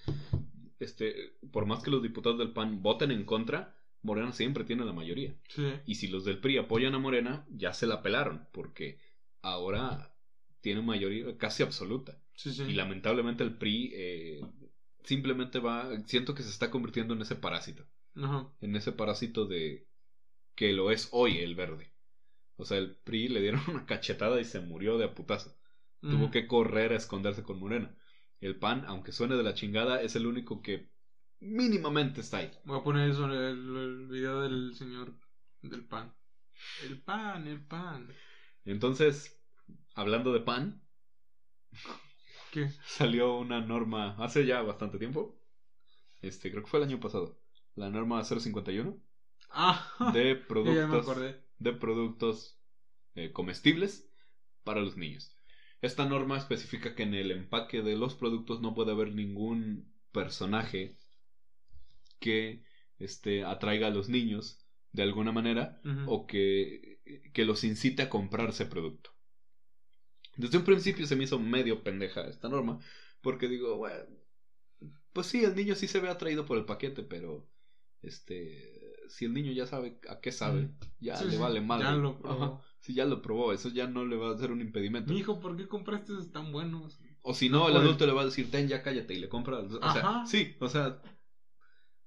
Este, 0.80 1.32
por 1.50 1.66
más 1.66 1.82
que 1.82 1.90
los 1.90 2.02
diputados 2.02 2.38
del 2.38 2.52
PAN 2.52 2.82
voten 2.82 3.10
en 3.10 3.24
contra, 3.24 3.74
Morena 4.02 4.32
siempre 4.32 4.64
tiene 4.64 4.84
la 4.84 4.92
mayoría. 4.92 5.34
sí 5.48 5.64
Y 5.86 5.96
si 5.96 6.08
los 6.08 6.24
del 6.24 6.38
PRI 6.38 6.58
apoyan 6.58 6.94
a 6.94 6.98
Morena, 6.98 7.46
ya 7.50 7.72
se 7.72 7.86
la 7.86 8.02
pelaron, 8.02 8.46
porque 8.52 9.00
ahora 9.42 10.14
tiene 10.60 10.82
mayoría 10.82 11.36
casi 11.36 11.62
absoluta. 11.62 12.20
sí 12.34 12.52
sí 12.52 12.62
Y 12.64 12.74
lamentablemente 12.74 13.42
el 13.44 13.56
PRI 13.56 13.90
eh, 13.94 14.40
simplemente 15.04 15.58
va, 15.58 15.90
siento 16.06 16.34
que 16.34 16.42
se 16.42 16.50
está 16.50 16.70
convirtiendo 16.70 17.14
en 17.14 17.22
ese 17.22 17.34
parásito, 17.36 17.84
Ajá. 18.14 18.48
en 18.60 18.76
ese 18.76 18.92
parásito 18.92 19.46
de 19.46 19.86
que 20.54 20.72
lo 20.72 20.90
es 20.90 21.08
hoy 21.12 21.38
el 21.38 21.54
verde. 21.54 21.92
O 22.56 22.64
sea, 22.64 22.78
el 22.78 22.96
PRI 22.96 23.28
le 23.28 23.40
dieron 23.40 23.60
una 23.68 23.86
cachetada 23.86 24.40
y 24.40 24.44
se 24.44 24.60
murió 24.60 24.98
de 24.98 25.06
a 25.06 25.14
putazo. 25.14 25.56
Tuvo 26.00 26.30
que 26.30 26.46
correr 26.46 26.92
a 26.92 26.96
esconderse 26.96 27.42
con 27.42 27.58
Morena. 27.58 27.97
El 28.40 28.56
PAN, 28.56 28.84
aunque 28.86 29.12
suene 29.12 29.36
de 29.36 29.42
la 29.42 29.54
chingada, 29.54 30.02
es 30.02 30.16
el 30.16 30.26
único 30.26 30.62
que 30.62 30.88
mínimamente 31.40 32.20
está 32.20 32.38
ahí. 32.38 32.50
Voy 32.64 32.78
a 32.78 32.82
poner 32.82 33.10
eso 33.10 33.24
en 33.26 33.32
el, 33.32 33.76
el 33.76 34.06
video 34.08 34.40
del 34.42 34.74
señor 34.74 35.14
del 35.62 35.84
pan. 35.84 36.14
El 36.82 37.00
pan, 37.02 37.46
el 37.46 37.60
pan. 37.64 38.08
Entonces, 38.64 39.40
hablando 39.94 40.32
de 40.32 40.40
PAN, 40.40 40.82
¿Qué? 42.50 42.68
salió 42.86 43.36
una 43.38 43.60
norma 43.60 44.16
hace 44.18 44.46
ya 44.46 44.62
bastante 44.62 44.98
tiempo. 44.98 45.38
Este, 46.22 46.50
creo 46.50 46.62
que 46.64 46.70
fue 46.70 46.80
el 46.80 46.86
año 46.86 47.00
pasado. 47.00 47.40
La 47.76 47.90
norma 47.90 48.24
051 48.24 49.00
Ah, 49.50 49.86
de 50.14 50.36
ya, 50.62 50.72
ya 50.74 50.86
me 50.86 50.98
productos 50.98 51.02
acordé. 51.02 51.44
de 51.58 51.72
productos 51.72 52.58
eh, 53.14 53.32
comestibles 53.32 54.10
para 54.64 54.80
los 54.80 54.96
niños. 54.96 55.37
Esta 55.80 56.04
norma 56.06 56.36
especifica 56.38 56.94
que 56.94 57.02
en 57.04 57.14
el 57.14 57.30
empaque 57.32 57.82
de 57.82 57.96
los 57.96 58.14
productos 58.14 58.60
no 58.60 58.74
puede 58.74 58.92
haber 58.92 59.12
ningún 59.12 59.92
personaje 60.12 60.96
que 62.18 62.62
este, 62.98 63.44
atraiga 63.44 63.88
a 63.88 63.90
los 63.90 64.08
niños 64.08 64.58
de 64.92 65.02
alguna 65.02 65.32
manera 65.32 65.80
o 66.04 66.26
que, 66.26 67.00
que 67.32 67.44
los 67.44 67.64
incite 67.64 68.02
a 68.02 68.08
comprar 68.10 68.50
ese 68.50 68.66
producto. 68.66 69.10
Desde 70.36 70.58
un 70.58 70.64
principio 70.64 71.06
se 71.06 71.16
me 71.16 71.24
hizo 71.24 71.38
medio 71.38 71.82
pendeja 71.82 72.22
esta 72.28 72.48
norma, 72.48 72.78
porque 73.20 73.48
digo, 73.48 73.76
bueno, 73.76 74.04
pues 75.12 75.26
sí, 75.26 75.44
el 75.44 75.54
niño 75.56 75.74
sí 75.74 75.88
se 75.88 76.00
ve 76.00 76.08
atraído 76.08 76.44
por 76.46 76.58
el 76.58 76.64
paquete, 76.64 77.02
pero 77.02 77.48
este, 78.02 78.94
si 79.08 79.24
el 79.24 79.34
niño 79.34 79.52
ya 79.52 79.66
sabe 79.66 80.00
a 80.08 80.20
qué 80.20 80.32
sabe, 80.32 80.70
ya 81.00 81.16
Sí, 81.18 81.24
le 81.24 81.36
sí, 81.36 81.36
vale 81.38 81.60
madre. 81.60 81.84
Ya 81.84 81.92
lo 81.92 82.62
si 82.88 82.94
ya 82.94 83.04
lo 83.04 83.20
probó, 83.20 83.52
eso 83.52 83.68
ya 83.68 83.86
no 83.86 84.06
le 84.06 84.16
va 84.16 84.30
a 84.32 84.38
ser 84.38 84.50
un 84.50 84.62
impedimento. 84.62 85.12
Mi 85.12 85.18
hijo, 85.18 85.40
¿por 85.40 85.58
qué 85.58 85.68
compraste 85.68 86.12
esos 86.14 86.32
tan 86.32 86.50
buenos? 86.52 86.98
O 87.20 87.34
si 87.34 87.50
no, 87.50 87.66
el 87.66 87.74
Pues- 87.74 87.84
adulto 87.84 88.06
le 88.06 88.12
va 88.14 88.22
a 88.22 88.24
decir, 88.24 88.50
ten, 88.50 88.66
ya 88.66 88.82
cállate 88.82 89.12
y 89.12 89.18
le 89.18 89.28
compra. 89.28 89.58
O 89.58 89.68
sea, 89.68 89.78
Ajá. 89.82 90.26
sí, 90.26 90.56
o 90.58 90.68
sea, 90.70 91.02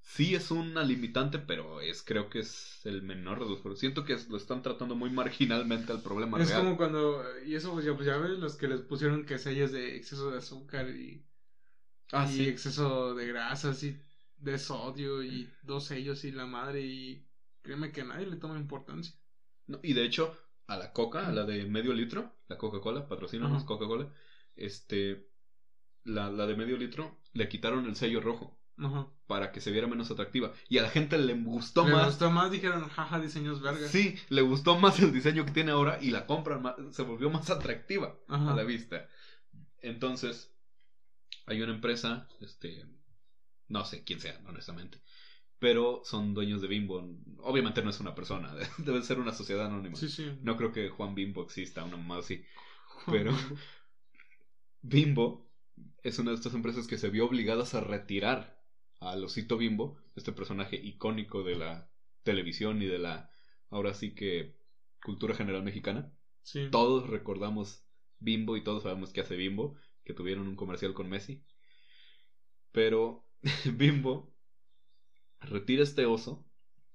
sí 0.02 0.34
es 0.34 0.50
una 0.50 0.84
limitante, 0.84 1.38
pero 1.38 1.82
es 1.82 2.02
creo 2.02 2.32
que 2.32 2.40
es 2.40 2.84
el 2.86 3.04
menor 3.04 3.40
de 3.44 3.46
los 3.50 3.60
problemas. 3.60 3.80
Siento 3.80 4.04
que 4.06 4.18
lo 4.28 4.38
están 4.38 4.64
tratando 4.64 4.96
muy 4.96 5.12
marginalmente 5.12 5.92
al 5.92 6.02
problema 6.02 6.42
Es 6.42 6.50
real. 6.50 6.62
como 6.64 6.78
cuando. 6.78 7.24
Y 7.46 7.54
eso, 7.54 7.74
pues 7.74 7.86
ya, 7.86 7.94
pues 7.94 8.08
ya 8.08 8.18
ves, 8.18 8.40
los 8.40 8.56
que 8.56 8.68
les 8.68 8.82
pusieron 8.82 9.24
quesillas 9.26 9.72
de 9.72 9.96
exceso 9.98 10.32
de 10.32 10.40
azúcar 10.40 10.90
y, 10.90 11.24
Ah, 12.12 12.28
y 12.28 12.38
sí. 12.38 12.48
exceso 12.48 13.14
de 13.14 13.28
grasas 13.28 13.84
y 13.84 13.96
de 14.38 14.58
sodio 14.58 15.22
y 15.22 15.48
dos 15.62 15.86
sellos 15.86 16.24
y 16.26 16.32
la 16.32 16.48
madre. 16.48 16.82
Y 16.82 17.28
créeme 17.62 17.92
que 17.92 18.02
a 18.02 18.06
nadie 18.06 18.26
le 18.26 18.38
toma 18.38 18.58
importancia. 18.58 19.14
No, 19.68 19.80
y 19.84 19.94
de 19.94 20.04
hecho, 20.04 20.36
a 20.68 20.78
la 20.78 20.92
Coca, 20.94 21.28
a 21.28 21.32
la 21.32 21.44
de 21.46 21.66
medio 21.66 21.94
litro, 21.94 22.34
la 22.48 22.58
Coca-Cola, 22.58 23.08
patrocínanos. 23.08 23.64
Coca-Cola, 23.64 24.14
este, 24.56 25.28
la, 26.04 26.30
la 26.30 26.48
de 26.48 26.56
medio 26.56 26.78
litro, 26.78 27.18
le 27.34 27.50
quitaron 27.50 27.86
el 27.86 27.96
sello 27.96 28.22
rojo 28.22 28.58
Ajá. 28.78 29.08
para 29.28 29.52
que 29.52 29.62
se 29.62 29.72
viera 29.72 29.88
menos 29.88 30.12
atractiva. 30.12 30.54
Y 30.70 30.78
a 30.78 30.82
la 30.84 30.90
gente 30.90 31.18
le 31.18 31.34
gustó 31.34 31.86
Le 31.86 31.94
más. 31.94 32.06
gustó 32.08 32.32
más, 32.32 32.52
dijeron, 32.52 32.88
jaja, 32.90 33.20
diseños 33.20 33.62
vergas. 33.62 33.92
Sí, 33.92 34.16
le 34.30 34.42
gustó 34.42 34.78
más 34.78 35.00
el 35.00 35.12
diseño 35.12 35.46
que 35.46 35.52
tiene 35.52 35.72
ahora 35.72 35.98
y 36.02 36.12
la 36.12 36.26
compran 36.26 36.62
más, 36.62 36.76
se 36.92 37.04
volvió 37.04 37.30
más 37.30 37.50
atractiva 37.50 38.16
Ajá. 38.28 38.52
a 38.52 38.56
la 38.56 38.64
vista. 38.64 39.08
Entonces, 39.82 40.54
hay 41.46 41.62
una 41.62 41.74
empresa, 41.74 42.28
este, 42.40 42.86
no 43.68 43.84
sé 43.86 44.04
quién 44.04 44.20
sea, 44.20 44.40
honestamente, 44.48 45.02
pero 45.62 46.02
son 46.04 46.34
dueños 46.34 46.60
de 46.64 46.68
Bimbo. 46.68 47.08
Obviamente 47.44 47.84
no 47.84 47.92
es 47.92 48.00
una 48.00 48.16
persona, 48.16 48.52
debe 48.80 49.04
ser 49.04 49.20
una 49.20 49.32
sociedad 49.32 49.68
anónima. 49.68 49.96
Sí, 49.96 50.10
sí. 50.10 50.26
No 50.42 50.58
creo 50.58 50.72
que 50.72 50.90
Juan 50.90 51.14
Bimbo 51.14 51.44
exista, 51.44 51.84
una 51.84 51.98
más 51.98 52.26
así. 52.26 52.44
pero- 53.06 53.32
Bimbo 54.82 55.48
es 56.02 56.18
una 56.18 56.32
de 56.32 56.38
estas 56.38 56.56
empresas 56.56 56.88
que 56.88 56.98
se 56.98 57.12
vio 57.12 57.28
obligadas 57.28 57.76
a 57.76 57.82
retirar 57.82 58.60
al 59.00 59.24
osito 59.24 59.56
Bimbo, 59.56 60.00
este 60.16 60.32
personaje 60.32 60.78
icónico 60.78 61.44
de 61.44 61.56
la 61.56 61.88
televisión 62.24 62.82
y 62.82 62.88
de 62.88 62.98
la, 62.98 63.30
ahora 63.70 63.94
sí 63.94 64.16
que, 64.16 64.56
cultura 65.04 65.36
general 65.36 65.62
mexicana. 65.62 66.12
Sí. 66.42 66.70
Todos 66.72 67.08
recordamos 67.08 67.86
Bimbo 68.20 68.58
y 68.58 68.64
todos 68.64 68.82
sabemos 68.82 69.14
qué 69.14 69.22
hace 69.22 69.36
Bimbo, 69.36 69.76
que 70.04 70.16
tuvieron 70.16 70.48
un 70.48 70.56
comercial 70.56 70.96
con 70.96 71.08
Messi. 71.08 71.44
Pero 72.72 73.28
Bimbo 73.76 74.31
retira 75.42 75.84
este 75.84 76.06
oso 76.06 76.48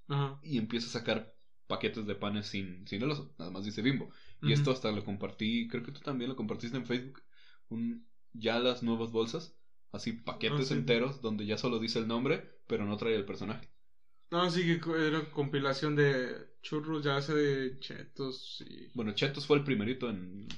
Ajá. 0.09 0.41
y 0.43 0.59
empieza 0.59 0.87
a 0.89 0.91
sacar 0.91 1.37
paquetes 1.67 2.07
de 2.07 2.15
panes 2.17 2.47
sin, 2.49 2.87
sin 2.87 3.03
el 3.03 3.11
oso, 3.11 3.35
nada 3.39 3.51
más 3.51 3.65
dice 3.65 3.83
Bimbo. 3.83 4.11
Y 4.45 4.53
esto 4.53 4.71
hasta 4.71 4.93
lo 4.93 5.05
compartí, 5.05 5.69
creo 5.69 5.83
que 5.83 5.93
tú 5.93 6.01
también 6.01 6.31
lo 6.31 6.37
compartiste 6.37 6.77
en 6.77 6.87
Facebook, 6.87 7.23
un, 7.69 8.09
ya 8.33 8.59
las 8.61 8.83
nuevas 8.83 9.11
bolsas, 9.13 9.57
así 9.93 10.13
paquetes 10.13 10.71
Ah, 10.71 10.75
sí. 10.75 10.75
enteros 10.75 11.21
donde 11.23 11.47
ya 11.47 11.59
solo 11.59 11.79
dice 11.81 11.99
el 11.99 12.09
nombre, 12.09 12.61
pero 12.67 12.85
no 12.87 12.97
trae 12.97 13.15
el 13.17 13.25
personaje. 13.27 13.69
No, 14.31 14.49
sí 14.51 14.63
que 14.81 15.07
era 15.07 15.31
compilación 15.31 15.95
de 15.97 16.57
churros, 16.63 17.05
ya 17.05 17.21
sea 17.23 17.35
de 17.35 17.79
chetos 17.81 18.63
y, 18.67 18.89
Bueno, 18.95 19.13
Chetos 19.15 19.47
fue 19.47 19.59
el 19.59 19.63
primerito 19.65 20.11
en... 20.11 20.49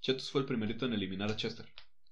Chetos 0.00 0.30
fue 0.30 0.42
el 0.42 0.46
primerito 0.46 0.86
en 0.86 0.92
eliminar 0.92 1.30
a 1.32 1.36
Chester, 1.36 1.66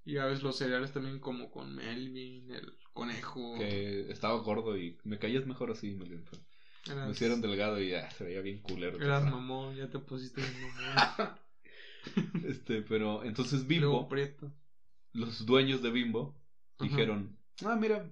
y 0.04 0.16
a 0.18 0.26
veces 0.26 0.42
los 0.42 0.56
cereales 0.56 0.92
también 0.92 1.18
como 1.20 1.50
con 1.50 1.74
Melvin, 1.74 2.50
el 2.50 2.78
conejo. 2.94 3.58
que 3.58 4.10
estaba 4.10 4.38
gordo 4.40 4.78
y 4.78 4.98
me 5.04 5.18
caías 5.18 5.44
mejor 5.46 5.70
así, 5.70 5.94
me, 5.94 6.06
Eras, 6.06 7.06
me 7.06 7.10
hicieron 7.12 7.40
delgado 7.42 7.80
y 7.80 7.90
ya, 7.90 8.10
se 8.10 8.24
veía 8.24 8.40
bien 8.40 8.60
culero. 8.62 8.96
eras 8.96 9.22
Chester. 9.24 9.32
mamón, 9.32 9.76
ya 9.76 9.90
te 9.90 9.98
pusiste 9.98 10.40
mamón. 10.40 11.34
Este, 12.44 12.82
pero 12.82 13.24
entonces 13.24 13.66
Bimbo, 13.66 14.08
los 15.12 15.46
dueños 15.46 15.80
de 15.82 15.90
Bimbo, 15.90 16.38
Ajá. 16.78 16.84
dijeron, 16.88 17.38
ah, 17.64 17.76
mira, 17.76 18.10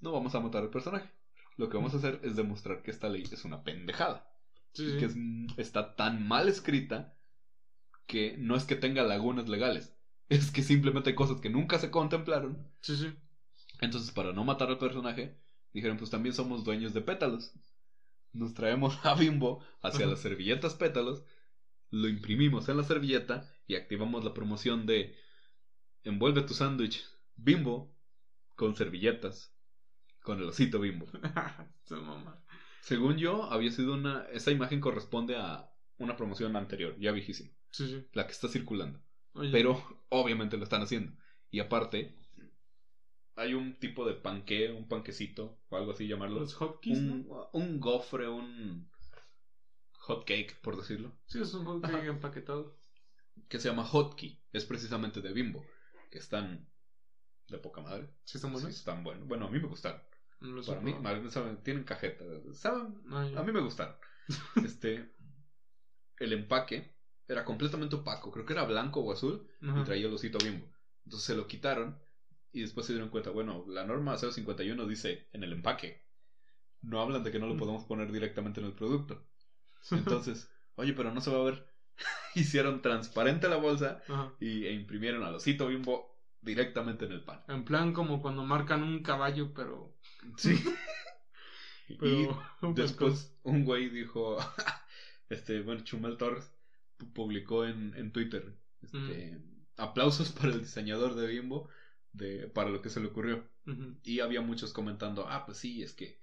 no 0.00 0.12
vamos 0.12 0.34
a 0.34 0.40
matar 0.40 0.62
al 0.62 0.70
personaje. 0.70 1.10
Lo 1.56 1.68
que 1.68 1.76
vamos 1.76 1.92
a 1.94 1.96
hacer 1.96 2.20
es 2.22 2.36
demostrar 2.36 2.82
que 2.82 2.90
esta 2.92 3.08
ley 3.08 3.24
es 3.30 3.44
una 3.44 3.64
pendejada. 3.64 4.30
Sí, 4.74 4.96
que 4.98 5.06
es- 5.06 5.16
está 5.56 5.96
tan 5.96 6.26
mal 6.28 6.48
escrita 6.48 7.16
que 8.06 8.36
no 8.38 8.54
es 8.56 8.64
que 8.64 8.76
tenga 8.76 9.02
lagunas 9.02 9.48
legales. 9.48 9.96
Es 10.28 10.50
que 10.52 10.62
simplemente 10.62 11.10
hay 11.10 11.16
cosas 11.16 11.40
que 11.40 11.50
nunca 11.50 11.78
se 11.80 11.90
contemplaron. 11.90 12.68
Sí, 12.80 12.96
sí. 12.96 13.12
Entonces, 13.80 14.10
para 14.10 14.32
no 14.32 14.44
matar 14.44 14.68
al 14.68 14.78
personaje, 14.78 15.38
dijeron, 15.72 15.96
pues 15.96 16.10
también 16.10 16.34
somos 16.34 16.64
dueños 16.64 16.94
de 16.94 17.00
pétalos. 17.02 17.52
Nos 18.32 18.54
traemos 18.54 18.98
a 19.04 19.14
Bimbo 19.14 19.64
hacia 19.82 20.06
las 20.06 20.20
servilletas 20.20 20.74
pétalos, 20.74 21.24
lo 21.90 22.08
imprimimos 22.08 22.68
en 22.68 22.76
la 22.76 22.84
servilleta 22.84 23.48
y 23.66 23.76
activamos 23.76 24.24
la 24.24 24.34
promoción 24.34 24.86
de 24.86 25.14
envuelve 26.04 26.42
tu 26.42 26.54
sándwich 26.54 27.04
Bimbo 27.36 27.94
con 28.54 28.74
servilletas 28.74 29.54
con 30.20 30.38
el 30.40 30.48
osito 30.48 30.80
Bimbo. 30.80 31.06
Según 32.80 33.16
yo, 33.16 33.44
había 33.44 33.70
sido 33.70 33.94
una 33.94 34.26
esa 34.32 34.50
imagen 34.50 34.80
corresponde 34.80 35.36
a 35.36 35.70
una 35.98 36.16
promoción 36.16 36.56
anterior, 36.56 36.96
ya 36.98 37.12
viejísima, 37.12 37.50
Sí, 37.70 37.86
sí. 37.86 38.06
la 38.12 38.26
que 38.26 38.32
está 38.32 38.48
circulando. 38.48 39.00
Oye, 39.32 39.50
pero 39.52 39.82
obviamente 40.08 40.56
lo 40.56 40.64
están 40.64 40.82
haciendo. 40.82 41.12
Y 41.50 41.60
aparte, 41.60 42.16
hay 43.36 43.54
un 43.54 43.78
tipo 43.78 44.06
de 44.06 44.14
panque, 44.14 44.70
un 44.70 44.88
panquecito, 44.88 45.58
o 45.68 45.76
algo 45.76 45.92
así 45.92 46.08
llamarlo. 46.08 46.40
los 46.40 46.54
hotkeys, 46.54 46.98
¿no? 47.00 47.12
un, 47.14 47.46
un 47.52 47.80
gofre, 47.80 48.28
un 48.28 48.90
hot 50.00 50.24
cake, 50.24 50.60
por 50.62 50.76
decirlo, 50.76 51.12
Sí, 51.26 51.40
es 51.40 51.52
un 51.54 51.64
hotcake 51.64 52.06
empaquetado. 52.06 52.78
que 53.48 53.58
se 53.60 53.68
llama 53.68 53.88
hotkey. 53.90 54.42
Es 54.52 54.64
precisamente 54.64 55.20
de 55.20 55.32
bimbo, 55.32 55.64
que 56.10 56.18
están 56.18 56.68
de 57.48 57.58
poca 57.58 57.80
madre. 57.82 58.08
¿Sí 58.24 58.38
están 58.38 58.50
Sí, 58.50 58.54
buenos? 58.54 58.74
están 58.78 59.04
buenos. 59.04 59.28
Bueno, 59.28 59.46
a 59.46 59.50
mí 59.50 59.60
me 59.60 59.68
gustaron. 59.68 60.00
No 60.40 60.60
Para 60.62 60.80
mí, 61.20 61.30
saben, 61.30 61.62
tienen 61.62 61.84
cajeta. 61.84 62.24
Saben, 62.52 62.94
Ah, 63.10 63.30
a 63.36 63.42
mí 63.42 63.52
me 63.52 63.60
gustaron. 63.60 63.96
Este, 64.64 65.14
el 66.18 66.32
empaque 66.32 66.94
era 67.28 67.44
completamente 67.44 67.96
opaco. 67.96 68.30
Creo 68.30 68.44
que 68.46 68.52
era 68.52 68.64
blanco 68.64 69.00
o 69.00 69.12
azul 69.12 69.46
Ajá. 69.62 69.80
y 69.80 69.84
traía 69.84 70.06
el 70.06 70.14
osito 70.14 70.38
bimbo. 70.38 70.66
Entonces 71.04 71.26
se 71.26 71.36
lo 71.36 71.46
quitaron 71.46 71.98
y 72.56 72.62
después 72.62 72.86
se 72.86 72.94
dieron 72.94 73.10
cuenta, 73.10 73.30
bueno, 73.30 73.64
la 73.68 73.84
norma 73.84 74.16
051 74.16 74.86
dice 74.86 75.28
en 75.32 75.44
el 75.44 75.52
empaque. 75.52 76.04
No 76.80 77.00
hablan 77.00 77.22
de 77.22 77.30
que 77.30 77.38
no 77.38 77.46
lo 77.46 77.56
podemos 77.56 77.84
poner 77.84 78.10
directamente 78.10 78.60
en 78.60 78.66
el 78.66 78.72
producto. 78.72 79.26
Entonces, 79.90 80.50
oye, 80.76 80.94
pero 80.94 81.12
no 81.12 81.20
se 81.20 81.30
va 81.30 81.40
a 81.40 81.44
ver. 81.44 81.66
Hicieron 82.34 82.80
transparente 82.82 83.48
la 83.48 83.56
bolsa 83.56 84.02
Ajá. 84.08 84.32
y, 84.40 84.64
e 84.64 84.72
imprimieron 84.72 85.22
al 85.22 85.34
osito 85.34 85.68
bimbo 85.68 86.18
directamente 86.40 87.04
en 87.04 87.12
el 87.12 87.24
pan. 87.24 87.42
En 87.48 87.64
plan 87.64 87.92
como 87.92 88.22
cuando 88.22 88.44
marcan 88.44 88.82
un 88.82 89.02
caballo, 89.02 89.52
pero... 89.54 89.94
Sí. 90.36 90.54
pero 91.98 92.10
y 92.10 92.28
pues, 92.60 92.74
después 92.74 93.38
un 93.42 93.64
güey 93.64 93.90
dijo, 93.90 94.38
este, 95.28 95.60
bueno, 95.60 95.84
Chumel 95.84 96.16
Torres 96.16 96.52
pu- 96.98 97.12
publicó 97.12 97.64
en, 97.64 97.94
en 97.96 98.12
Twitter, 98.12 98.56
este, 98.82 99.38
aplausos 99.76 100.32
para 100.32 100.52
el 100.52 100.60
diseñador 100.60 101.14
de 101.14 101.26
Bimbo, 101.26 101.68
de, 102.16 102.48
para 102.48 102.70
lo 102.70 102.80
que 102.82 102.90
se 102.90 103.00
le 103.00 103.06
ocurrió. 103.08 103.44
Y 104.02 104.20
había 104.20 104.40
muchos 104.40 104.72
comentando, 104.72 105.26
ah, 105.28 105.44
pues 105.44 105.58
sí, 105.58 105.82
es 105.82 105.92
que 105.92 106.18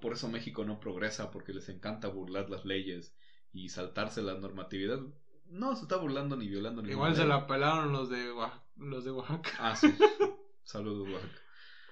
por 0.00 0.12
eso 0.12 0.28
México 0.28 0.64
no 0.64 0.80
progresa, 0.80 1.30
porque 1.30 1.52
les 1.52 1.68
encanta 1.68 2.08
burlar 2.08 2.50
las 2.50 2.64
leyes 2.64 3.14
y 3.52 3.68
saltarse 3.68 4.22
la 4.22 4.34
normatividad. 4.34 4.98
No 5.46 5.76
se 5.76 5.82
está 5.82 5.96
burlando 5.96 6.36
ni 6.36 6.48
violando 6.48 6.82
ni 6.82 6.90
Igual 6.90 7.14
se 7.14 7.24
la 7.24 7.46
pelaron 7.46 7.92
los 7.92 8.08
de, 8.08 8.30
Oax- 8.32 8.60
los 8.76 9.04
de 9.04 9.12
Oaxaca. 9.12 9.50
Ah, 9.58 9.76
sí. 9.76 9.88
Saludos, 10.64 11.08
Oaxaca. 11.08 11.40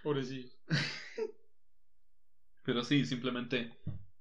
Pobrecillos. 0.02 0.58
Pero 2.64 2.82
sí, 2.82 3.04
simplemente 3.04 3.72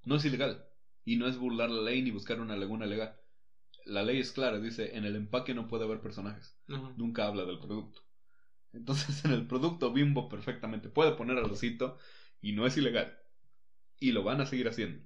no 0.03 0.15
es 0.15 0.25
ilegal. 0.25 0.63
Y 1.05 1.15
no 1.17 1.27
es 1.27 1.37
burlar 1.37 1.69
la 1.69 1.81
ley 1.81 2.01
ni 2.01 2.11
buscar 2.11 2.39
una 2.39 2.55
laguna 2.55 2.85
legal. 2.85 3.15
La 3.85 4.03
ley 4.03 4.19
es 4.19 4.31
clara, 4.31 4.59
dice, 4.59 4.95
en 4.95 5.03
el 5.05 5.15
empaque 5.15 5.53
no 5.53 5.67
puede 5.67 5.83
haber 5.85 5.99
personajes. 5.99 6.55
Nunca 6.95 7.25
habla 7.27 7.45
del 7.45 7.59
producto. 7.59 8.02
Entonces 8.73 9.23
en 9.25 9.31
el 9.31 9.47
producto 9.47 9.93
Bimbo 9.93 10.29
perfectamente 10.29 10.89
puede 10.89 11.13
poner 11.13 11.37
al 11.37 11.51
osito 11.51 11.97
y 12.41 12.53
no 12.53 12.65
es 12.65 12.75
ilegal. 12.77 13.17
Y 13.99 14.11
lo 14.11 14.23
van 14.23 14.41
a 14.41 14.45
seguir 14.45 14.67
haciendo. 14.67 15.03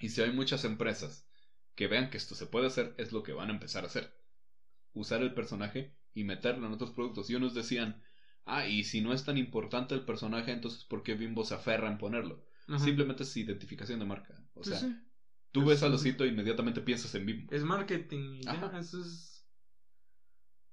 Y 0.00 0.10
si 0.10 0.22
hay 0.22 0.32
muchas 0.32 0.64
empresas 0.64 1.28
que 1.74 1.88
vean 1.88 2.08
que 2.10 2.16
esto 2.16 2.34
se 2.34 2.46
puede 2.46 2.66
hacer, 2.68 2.94
es 2.98 3.12
lo 3.12 3.22
que 3.22 3.32
van 3.32 3.50
a 3.50 3.52
empezar 3.52 3.84
a 3.84 3.88
hacer. 3.88 4.16
Usar 4.92 5.22
el 5.22 5.34
personaje 5.34 5.96
y 6.14 6.24
meterlo 6.24 6.66
en 6.66 6.72
otros 6.72 6.92
productos. 6.92 7.28
Y 7.30 7.34
unos 7.34 7.54
decían, 7.54 8.00
ah, 8.44 8.66
y 8.66 8.84
si 8.84 9.00
no 9.00 9.12
es 9.12 9.24
tan 9.24 9.36
importante 9.38 9.94
el 9.94 10.04
personaje, 10.04 10.52
entonces 10.52 10.84
¿por 10.84 11.02
qué 11.02 11.14
Bimbo 11.14 11.44
se 11.44 11.54
aferra 11.54 11.88
en 11.88 11.98
ponerlo? 11.98 12.44
Ajá. 12.68 12.78
Simplemente 12.78 13.22
es 13.24 13.36
identificación 13.36 13.98
de 13.98 14.06
marca. 14.06 14.34
O 14.54 14.64
Sí, 14.64 14.70
sea, 14.70 14.78
sí. 14.80 14.96
tú 15.52 15.60
Es- 15.62 15.66
ves 15.66 15.82
al 15.82 15.94
osito 15.94 16.24
e 16.24 16.28
inmediatamente 16.28 16.80
piensas 16.80 17.14
en 17.14 17.26
Bimbo. 17.26 17.52
Es 17.52 17.62
marketing. 17.62 18.40
ya, 18.42 18.72
eso 18.78 19.00
es. 19.00 19.37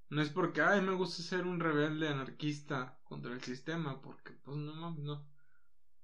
No 0.09 0.21
es 0.21 0.29
porque, 0.29 0.61
ay, 0.61 0.81
me 0.81 0.93
gusta 0.93 1.23
ser 1.23 1.45
un 1.45 1.59
rebelde 1.59 2.07
anarquista 2.09 2.99
contra 3.03 3.33
el 3.33 3.41
sistema, 3.41 4.01
porque, 4.01 4.33
pues, 4.43 4.57
no 4.57 4.73
mames, 4.73 5.03
no. 5.03 5.27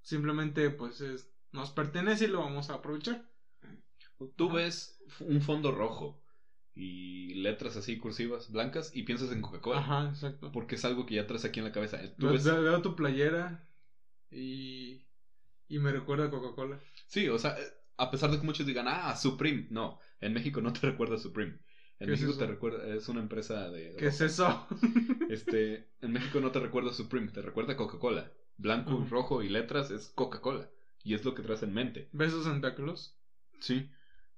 Simplemente, 0.02 0.69
pues, 0.72 1.02
es, 1.02 1.32
nos 1.52 1.72
pertenece 1.72 2.26
y 2.26 2.28
lo 2.30 2.40
vamos 2.41 2.69
a 2.69 2.76
aprovechar. 2.76 3.26
Tú 4.36 4.45
Ajá. 4.48 4.56
ves 4.56 4.99
un 5.19 5.41
fondo 5.41 5.72
rojo 5.72 6.22
y 6.73 7.36
letras 7.36 7.76
así 7.76 7.98
cursivas 7.98 8.52
blancas 8.52 8.91
y 8.95 9.03
piensas 9.03 9.32
en 9.32 9.41
Coca-Cola. 9.41 9.80
Ajá, 9.80 10.10
exacto. 10.10 10.52
Porque 10.52 10.76
es 10.76 10.86
algo 10.86 11.06
que 11.06 11.15
ya 11.15 11.28
traes 11.28 11.45
aquí 11.45 11.60
en 11.60 11.65
la 11.65 11.72
cabeza. 11.72 11.99
Tú 12.18 12.28
Veo, 12.28 12.34
ves- 12.34 12.44
veo- 12.45 12.61
veo 12.64 12.82
tu 12.82 12.95
playera 12.95 13.68
y. 14.30 15.02
y 15.68 15.80
me 15.80 15.91
recuerda 15.91 16.26
a 16.26 16.30
Coca-Cola. 16.32 16.80
Sí, 17.07 17.28
o 17.30 17.38
sea, 17.38 17.57
eh, 17.60 17.64
a 17.98 18.10
pesar 18.11 18.32
de 18.32 18.40
que 18.40 18.45
muchos 18.45 18.65
digan, 18.65 18.88
ah, 18.88 19.15
Supreme. 19.15 19.68
No, 19.69 19.99
en 20.19 20.34
México 20.34 20.61
no 20.61 20.73
te 20.73 20.80
recuerda 20.88 21.15
a 21.15 21.19
Supreme. 21.19 21.60
En 22.02 22.07
¿Qué 22.07 22.14
es 22.14 22.22
México 22.22 22.36
te 22.40 22.48
recuerda, 22.48 22.88
es 22.95 23.07
una 23.10 23.19
empresa 23.22 23.69
de... 23.69 23.95
¿Qué 23.95 24.07
es 24.07 24.19
eso? 24.22 24.68
Este, 25.30 25.88
en 26.02 26.11
México 26.11 26.41
no 26.41 26.52
te 26.52 26.60
recuerda 26.60 26.90
a 26.90 26.94
Supreme, 26.94 27.28
te 27.32 27.44
recuerda 27.44 27.73
a 27.73 27.78
Coca-Cola. 27.78 28.32
Blanco, 28.57 29.06
rojo 29.10 29.44
y 29.44 29.49
letras 29.49 29.91
es 29.91 30.10
Coca-Cola. 30.10 30.68
Y 31.03 31.14
es 31.14 31.23
lo 31.23 31.36
que 31.36 31.44
traes 31.44 31.61
en 31.61 31.73
mente. 31.73 32.10
¿Besos 32.11 32.45
Santa 32.45 32.73
Claus? 32.73 33.15
Sí. 33.60 33.88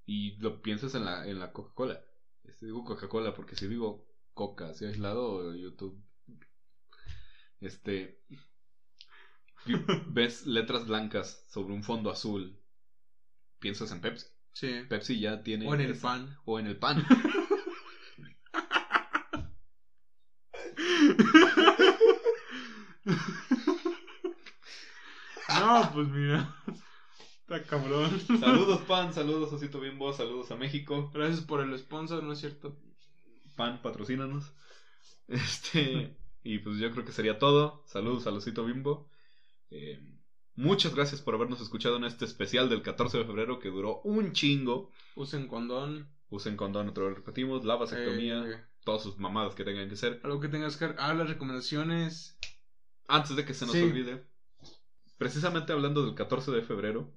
Y 0.06 0.36
lo 0.40 0.62
piensas 0.62 0.94
en 0.96 1.06
la, 1.06 1.26
en 1.26 1.40
la 1.40 1.54
Coca-Cola. 1.54 2.04
Este, 2.44 2.66
digo 2.66 2.84
Coca-Cola 2.84 3.34
porque 3.34 3.56
si 3.56 3.68
digo 3.68 4.06
Coca, 4.34 4.70
así 4.70 4.84
aislado, 4.86 5.56
YouTube. 5.56 6.04
Este. 7.62 8.22
ves 10.08 10.46
letras 10.46 10.86
blancas 10.86 11.46
sobre 11.50 11.74
un 11.74 11.84
fondo 11.84 12.12
azul. 12.12 12.60
Piensas 13.60 13.92
en 13.94 14.02
Pepsi. 14.02 14.28
Sí. 14.52 14.82
Pepsi 14.90 15.20
ya 15.20 15.42
tiene. 15.44 15.68
O 15.68 15.74
en 15.74 15.82
el 15.82 15.92
esa- 15.92 16.02
pan. 16.02 16.38
O 16.46 16.60
en 16.60 16.68
el 16.68 16.78
pan. 16.78 17.04
No, 25.82 25.92
pues 25.94 26.08
mira. 26.10 26.56
Está 27.42 27.64
cabrón. 27.64 28.20
saludos, 28.40 28.82
pan. 28.82 29.14
Saludos, 29.14 29.52
Osito 29.54 29.80
Bimbo. 29.80 30.14
Saludos 30.14 30.50
a 30.52 30.56
México. 30.56 31.12
Gracias 31.14 31.42
por 31.42 31.60
el 31.62 31.78
sponsor, 31.78 32.24
¿no 32.24 32.34
es 32.34 32.40
cierto? 32.40 32.78
Pan, 33.56 33.82
patrocínanos. 33.82 34.54
Este. 35.28 36.18
Y 36.44 36.60
pues 36.60 36.78
yo 36.78 36.92
creo 36.92 37.06
que 37.06 37.12
sería 37.12 37.38
todo. 37.40 37.84
Saludos 37.88 38.28
al 38.28 38.36
Osito 38.38 38.66
Bimbo. 38.66 39.10
Eh, 39.72 40.00
muchas 40.56 40.94
gracias 40.96 41.22
por 41.22 41.36
habernos 41.36 41.62
escuchado 41.62 41.98
en 41.98 42.04
este 42.06 42.26
especial 42.26 42.70
del 42.70 42.82
14 42.82 43.20
de 43.20 43.26
febrero 43.26 43.60
que 43.60 43.70
duró 43.70 44.02
un 44.04 44.34
chingo. 44.34 44.92
Usen 45.16 45.48
condón. 45.48 46.10
Usen 46.30 46.58
condón, 46.58 46.90
otra 46.90 47.06
vez 47.06 47.16
repetimos. 47.16 47.64
La 47.66 47.76
vasectomía. 47.76 48.44
eh, 48.48 48.64
Todas 48.84 49.04
sus 49.04 49.18
mamadas 49.18 49.56
que 49.56 49.64
tengan 49.64 49.88
que 49.88 49.96
ser. 49.96 50.20
algo 50.24 50.40
que 50.42 50.50
tengas 50.50 50.76
que... 50.76 50.94
Ah, 50.98 51.14
las 51.14 51.30
recomendaciones. 51.30 52.38
Antes 53.08 53.36
de 53.38 53.46
que 53.46 53.54
se 53.54 53.66
nos 53.66 53.74
Sí. 53.76 53.82
olvide. 53.82 54.26
Precisamente 55.18 55.72
hablando 55.74 56.06
del 56.06 56.16
14 56.16 56.52
de 56.52 56.62
febrero. 56.64 57.14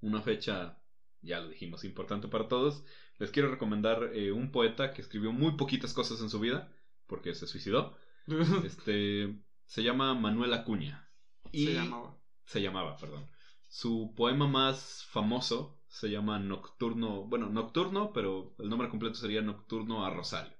Una 0.00 0.22
fecha, 0.22 0.78
ya 1.22 1.40
lo 1.40 1.48
dijimos, 1.48 1.84
importante 1.84 2.28
para 2.28 2.48
todos. 2.48 2.84
Les 3.18 3.30
quiero 3.30 3.50
recomendar 3.50 4.10
eh, 4.14 4.32
un 4.32 4.50
poeta 4.50 4.92
que 4.92 5.02
escribió 5.02 5.32
muy 5.32 5.52
poquitas 5.56 5.92
cosas 5.92 6.20
en 6.20 6.30
su 6.30 6.40
vida. 6.40 6.72
Porque 7.06 7.34
se 7.34 7.46
suicidó. 7.46 7.96
Este 8.64 9.36
se 9.66 9.82
llama 9.82 10.14
Manuel 10.14 10.52
Acuña. 10.54 11.08
Y 11.52 11.66
Se 11.66 11.74
llamaba. 11.74 12.16
se 12.44 12.62
llamaba, 12.62 12.96
perdón. 12.96 13.28
Su 13.68 14.14
poema 14.16 14.46
más 14.48 15.04
famoso 15.10 15.80
se 15.88 16.10
llama 16.10 16.38
Nocturno, 16.38 17.24
bueno, 17.24 17.48
Nocturno, 17.50 18.12
pero 18.12 18.54
el 18.58 18.68
nombre 18.68 18.88
completo 18.88 19.14
sería 19.16 19.42
Nocturno 19.42 20.04
a 20.04 20.10
Rosario. 20.10 20.56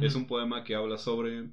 Es 0.00 0.14
un 0.14 0.26
poema 0.26 0.64
que 0.64 0.74
habla 0.74 0.96
sobre 0.96 1.50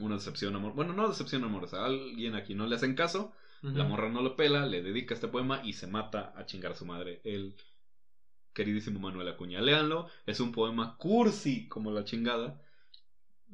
una 0.00 0.16
decepción 0.16 0.56
amor, 0.56 0.74
bueno, 0.74 0.92
no 0.92 1.08
decepción 1.08 1.44
amorosa, 1.44 1.84
alguien 1.84 2.34
a 2.34 2.42
quien 2.42 2.58
no 2.58 2.66
le 2.66 2.76
hacen 2.76 2.94
caso, 2.94 3.32
la 3.62 3.84
morra 3.84 4.08
no 4.08 4.22
lo 4.22 4.36
pela, 4.36 4.64
le 4.64 4.82
dedica 4.82 5.12
este 5.12 5.28
poema 5.28 5.60
y 5.62 5.74
se 5.74 5.86
mata 5.86 6.32
a 6.34 6.46
chingar 6.46 6.72
a 6.72 6.74
su 6.74 6.86
madre. 6.86 7.20
El 7.24 7.54
queridísimo 8.54 9.00
Manuel 9.00 9.28
Acuña. 9.28 9.60
Léanlo, 9.60 10.08
es 10.26 10.40
un 10.40 10.52
poema 10.52 10.96
cursi 10.96 11.68
como 11.68 11.92
la 11.92 12.04
chingada. 12.04 12.60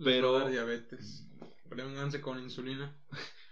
Pero- 0.03 0.39
dar 0.39 0.51
diabetes. 0.51 1.29
Prénganse 1.69 2.21
con 2.21 2.41
insulina. 2.41 2.97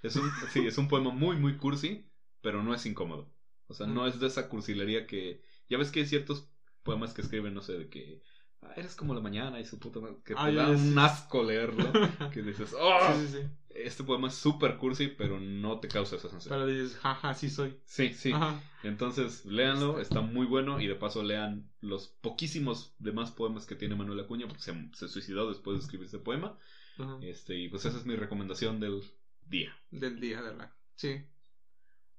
Es 0.03 0.15
un, 0.17 0.31
sí, 0.53 0.67
es 0.67 0.79
un 0.79 0.89
poema 0.89 1.11
muy, 1.11 1.37
muy 1.37 1.57
cursi, 1.57 2.07
pero 2.41 2.63
no 2.63 2.75
es 2.75 2.87
incómodo. 2.87 3.33
O 3.67 3.75
sea, 3.75 3.87
no 3.87 4.07
es 4.07 4.21
de 4.21 4.29
esa 4.29 4.49
cursilería 4.49 5.07
que... 5.07 5.43
Ya 5.69 5.79
ves 5.79 5.91
que 5.91 6.01
hay 6.01 6.07
ciertos 6.07 6.49
poemas 6.83 7.15
que 7.15 7.23
escriben, 7.23 7.55
no 7.55 7.63
sé, 7.63 7.73
de 7.73 7.89
que... 7.89 8.23
"Ah, 8.65 8.73
eres 8.77 8.95
como 8.97 9.15
la 9.15 9.21
mañana 9.21 9.61
y 9.61 9.65
su 9.65 9.79
puta 9.79 10.01
madre", 10.01 10.17
Que 10.25 10.35
te 10.35 10.41
Ah, 10.41 10.51
da 10.51 10.69
un 10.71 10.99
asco 10.99 11.43
leerlo. 11.45 11.85
Que 12.33 12.43
dices, 12.43 12.75
¡oh! 12.79 12.99
Sí, 13.15 13.27
sí, 13.27 13.39
sí. 13.39 13.49
Este 13.77 14.05
poema 14.05 14.29
es 14.29 14.35
súper 14.35 14.77
cursi, 14.77 15.09
pero 15.09 15.41
no 15.41 15.81
te 15.81 15.89
causa 15.89 16.15
esa 16.17 16.29
sensación. 16.29 16.55
Pero 16.55 16.67
dices, 16.67 16.97
jaja, 16.99 17.35
sí 17.35 17.51
soy. 17.51 17.77
Sí, 17.85 18.15
sí. 18.15 18.31
Ajá. 18.33 18.61
Entonces, 18.85 19.45
léanlo, 19.47 19.99
está 20.01 20.21
muy 20.21 20.47
bueno. 20.47 20.81
Y 20.81 20.87
de 20.87 20.95
paso, 20.95 21.25
lean 21.25 21.69
los 21.81 22.07
poquísimos 22.07 22.95
demás 22.99 23.33
poemas 23.33 23.67
que 23.67 23.75
tiene 23.75 23.97
Manuel 23.97 24.21
Acuña, 24.21 24.47
porque 24.47 24.63
se, 24.63 24.73
se 24.95 25.09
suicidó 25.09 25.49
después 25.49 25.77
de 25.77 25.83
escribir 25.83 26.07
este 26.07 26.19
poema. 26.19 26.57
Ajá. 26.99 27.19
Este, 27.23 27.59
y 27.59 27.69
pues 27.69 27.85
esa 27.85 27.99
es 27.99 28.07
mi 28.07 28.15
recomendación 28.15 28.79
del 28.79 29.03
día. 29.47 29.77
Del 29.91 30.21
día 30.21 30.41
de 30.41 30.55
la. 30.55 30.77
Sí. 30.95 31.25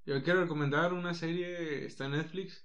Yo 0.06 0.22
quiero 0.24 0.42
recomendar 0.42 0.92
una 0.92 1.14
serie, 1.14 1.86
está 1.86 2.06
en 2.06 2.12
Netflix, 2.12 2.65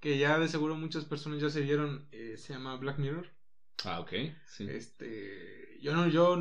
que 0.00 0.18
ya 0.18 0.38
de 0.38 0.48
seguro 0.48 0.74
muchas 0.74 1.04
personas 1.04 1.40
ya 1.40 1.50
se 1.50 1.60
vieron, 1.60 2.08
eh, 2.10 2.36
se 2.38 2.54
llama 2.54 2.76
Black 2.76 2.98
Mirror. 2.98 3.28
Ah, 3.84 4.00
ok. 4.00 4.12
Sí. 4.46 4.66
Este, 4.68 5.78
yo 5.80 5.94
no, 5.94 6.08
yo 6.08 6.36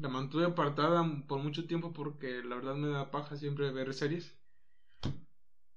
la 0.00 0.08
mantuve 0.08 0.44
apartada 0.44 1.04
por 1.26 1.40
mucho 1.40 1.66
tiempo 1.66 1.92
porque 1.92 2.42
la 2.42 2.56
verdad 2.56 2.74
me 2.74 2.88
da 2.88 3.10
paja 3.10 3.36
siempre 3.36 3.70
ver 3.70 3.92
series. 3.94 4.36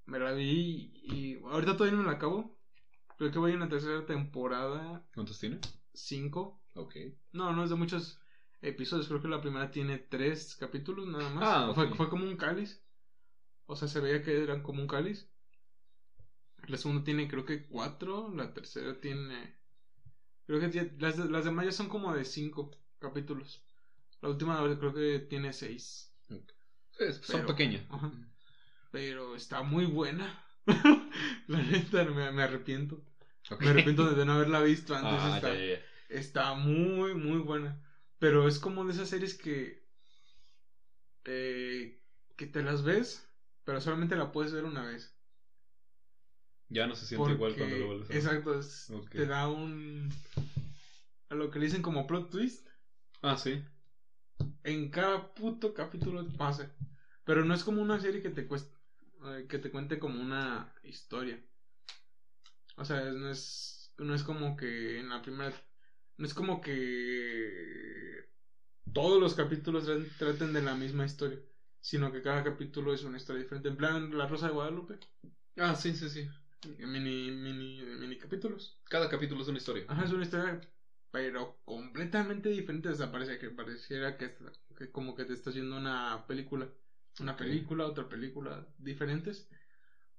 Me 0.06 0.20
la 0.20 0.32
vi 0.32 0.92
y 1.04 1.36
ahorita 1.44 1.74
todavía 1.76 1.98
no 1.98 2.04
me 2.04 2.10
la 2.10 2.18
acabo. 2.18 2.58
Creo 3.18 3.32
que 3.32 3.40
voy 3.40 3.54
en 3.54 3.62
la 3.62 3.70
tercera 3.70 4.06
temporada. 4.06 5.06
¿Cuántos 5.14 5.40
tiene? 5.40 5.60
Cinco. 5.94 6.62
Ok. 6.76 6.96
No, 7.32 7.52
no 7.54 7.64
es 7.64 7.70
de 7.70 7.76
muchos 7.76 8.20
episodios. 8.62 9.08
Creo 9.08 9.22
que 9.22 9.28
la 9.28 9.42
primera 9.42 9.72
tiene 9.72 9.98
tres 9.98 10.56
capítulos 10.56 11.08
nada 11.08 11.30
más. 11.30 11.44
Ah, 11.46 11.70
ok. 11.70 11.76
fue, 11.76 11.96
fue 11.96 12.10
como 12.10 12.26
un 12.26 12.38
cáliz. 12.38 12.82
O 13.66 13.76
sea, 13.76 13.88
se 13.88 14.00
veía 14.00 14.22
que 14.22 14.44
eran 14.44 14.62
como 14.62 14.82
un 14.82 14.88
cáliz. 14.88 15.30
La 16.68 16.78
segunda 16.78 17.04
tiene 17.04 17.28
creo 17.28 17.46
que 17.46 17.64
cuatro. 17.64 18.32
La 18.36 18.54
tercera 18.54 19.00
tiene... 19.00 19.56
Creo 20.46 20.60
que 20.60 20.70
tiene- 20.70 20.94
las, 21.00 21.18
de- 21.18 21.30
las 21.30 21.46
demás 21.46 21.66
ya 21.66 21.72
son 21.72 21.90
como 21.90 22.14
de 22.14 22.26
cinco 22.26 22.72
capítulos. 23.00 23.62
La 24.22 24.30
última 24.30 24.58
creo 24.80 24.94
que 24.94 25.20
tiene 25.20 25.54
seis. 25.54 26.12
Es- 27.00 27.22
son 27.24 27.46
pequeñas. 27.46 27.84
ajá. 27.90 28.12
Pero 28.92 29.36
está 29.36 29.62
muy 29.62 29.86
buena. 29.86 30.44
la 31.48 31.62
neta, 31.62 32.04
me, 32.06 32.32
me 32.32 32.44
arrepiento. 32.44 33.02
Me 33.60 33.70
arrepiento 33.70 34.14
de 34.14 34.26
no 34.26 34.34
haberla 34.34 34.62
visto 34.62 34.96
antes. 34.96 35.12
Ah, 35.14 35.36
está, 35.36 35.54
está 36.10 36.54
muy, 36.56 37.14
muy 37.14 37.40
buena. 37.40 37.82
Pero 38.20 38.48
es 38.48 38.60
como 38.60 38.84
de 38.86 38.94
esas 38.94 39.10
series 39.10 39.36
que. 39.36 39.86
eh, 41.26 42.02
que 42.36 42.48
te 42.48 42.62
las 42.64 42.84
ves, 42.84 43.28
pero 43.64 43.82
solamente 43.82 44.16
la 44.16 44.32
puedes 44.32 44.54
ver 44.54 44.66
una 44.66 44.86
vez. 44.86 45.17
Ya 46.70 46.86
no 46.88 46.96
se 46.96 47.06
siente 47.06 47.32
igual 47.32 47.56
cuando 47.58 47.78
lo 47.78 47.86
vuelves 47.88 48.10
a 48.10 48.14
ver. 48.14 48.22
Exacto, 48.22 48.60
es- 48.60 48.92
te 49.12 49.26
da 49.26 49.48
un. 49.48 50.10
A 51.30 51.36
lo 51.36 51.50
que 51.50 51.60
le 51.60 51.66
dicen 51.66 51.82
como 51.82 52.08
plot 52.08 52.30
twist. 52.30 52.68
Ah, 53.22 53.38
sí. 53.38 53.62
En 54.64 54.90
cada 54.90 55.34
puto 55.34 55.74
capítulo 55.74 56.26
pasa. 56.38 56.70
Pero 57.26 57.44
no 57.44 57.54
es 57.54 57.64
como 57.64 57.82
una 57.82 58.00
serie 58.00 58.22
que 58.22 58.30
te 58.30 58.48
cueste, 58.48 58.70
eh, 59.26 59.46
que 59.50 59.60
te 59.60 59.70
cuente 59.72 60.00
como 60.00 60.22
una 60.22 60.74
historia. 60.84 61.40
O 62.78 62.86
sea, 62.86 63.02
no 63.12 63.30
es 63.30 63.92
no 63.98 64.14
es 64.14 64.24
como 64.24 64.56
que 64.56 65.00
en 65.00 65.10
la 65.10 65.22
primera 65.22 65.54
no 66.18 66.26
es 66.26 66.34
como 66.34 66.62
que 66.62 68.24
todos 68.94 69.20
los 69.20 69.36
capítulos 69.36 69.88
tra- 69.88 70.18
traten 70.18 70.54
de 70.54 70.62
la 70.62 70.76
misma 70.76 71.06
historia, 71.06 71.40
sino 71.82 72.12
que 72.12 72.22
cada 72.22 72.44
capítulo 72.44 72.94
es 72.94 73.04
una 73.04 73.18
historia 73.18 73.42
diferente. 73.44 73.70
En 73.70 73.78
plan 73.78 74.18
La 74.18 74.28
Rosa 74.28 74.48
de 74.48 74.54
Guadalupe, 74.54 75.00
Ah, 75.58 75.76
sí, 75.76 75.94
sí, 75.96 76.10
sí. 76.10 76.28
Mini 76.66 77.32
mini 77.32 77.82
mini 78.00 78.18
capítulos. 78.18 78.80
Cada 78.90 79.10
capítulo 79.10 79.42
es 79.42 79.48
una 79.48 79.58
historia. 79.58 79.86
Ajá, 79.88 80.06
es 80.06 80.12
una 80.12 80.24
historia, 80.24 80.60
pero 81.12 81.60
completamente 81.66 82.50
diferente. 82.50 82.90
O 82.90 82.96
sea, 82.96 83.12
parece 83.12 83.38
que 83.38 83.50
pareciera 83.50 84.18
que, 84.18 84.26
está- 84.26 84.52
que 84.78 84.92
como 84.92 85.16
que 85.16 85.26
te 85.26 85.34
estás 85.34 85.54
viendo 85.56 85.78
una 85.78 86.26
película. 86.28 86.70
Una 87.20 87.36
película, 87.36 87.86
otra 87.86 88.08
película, 88.08 88.68
diferentes. 88.78 89.50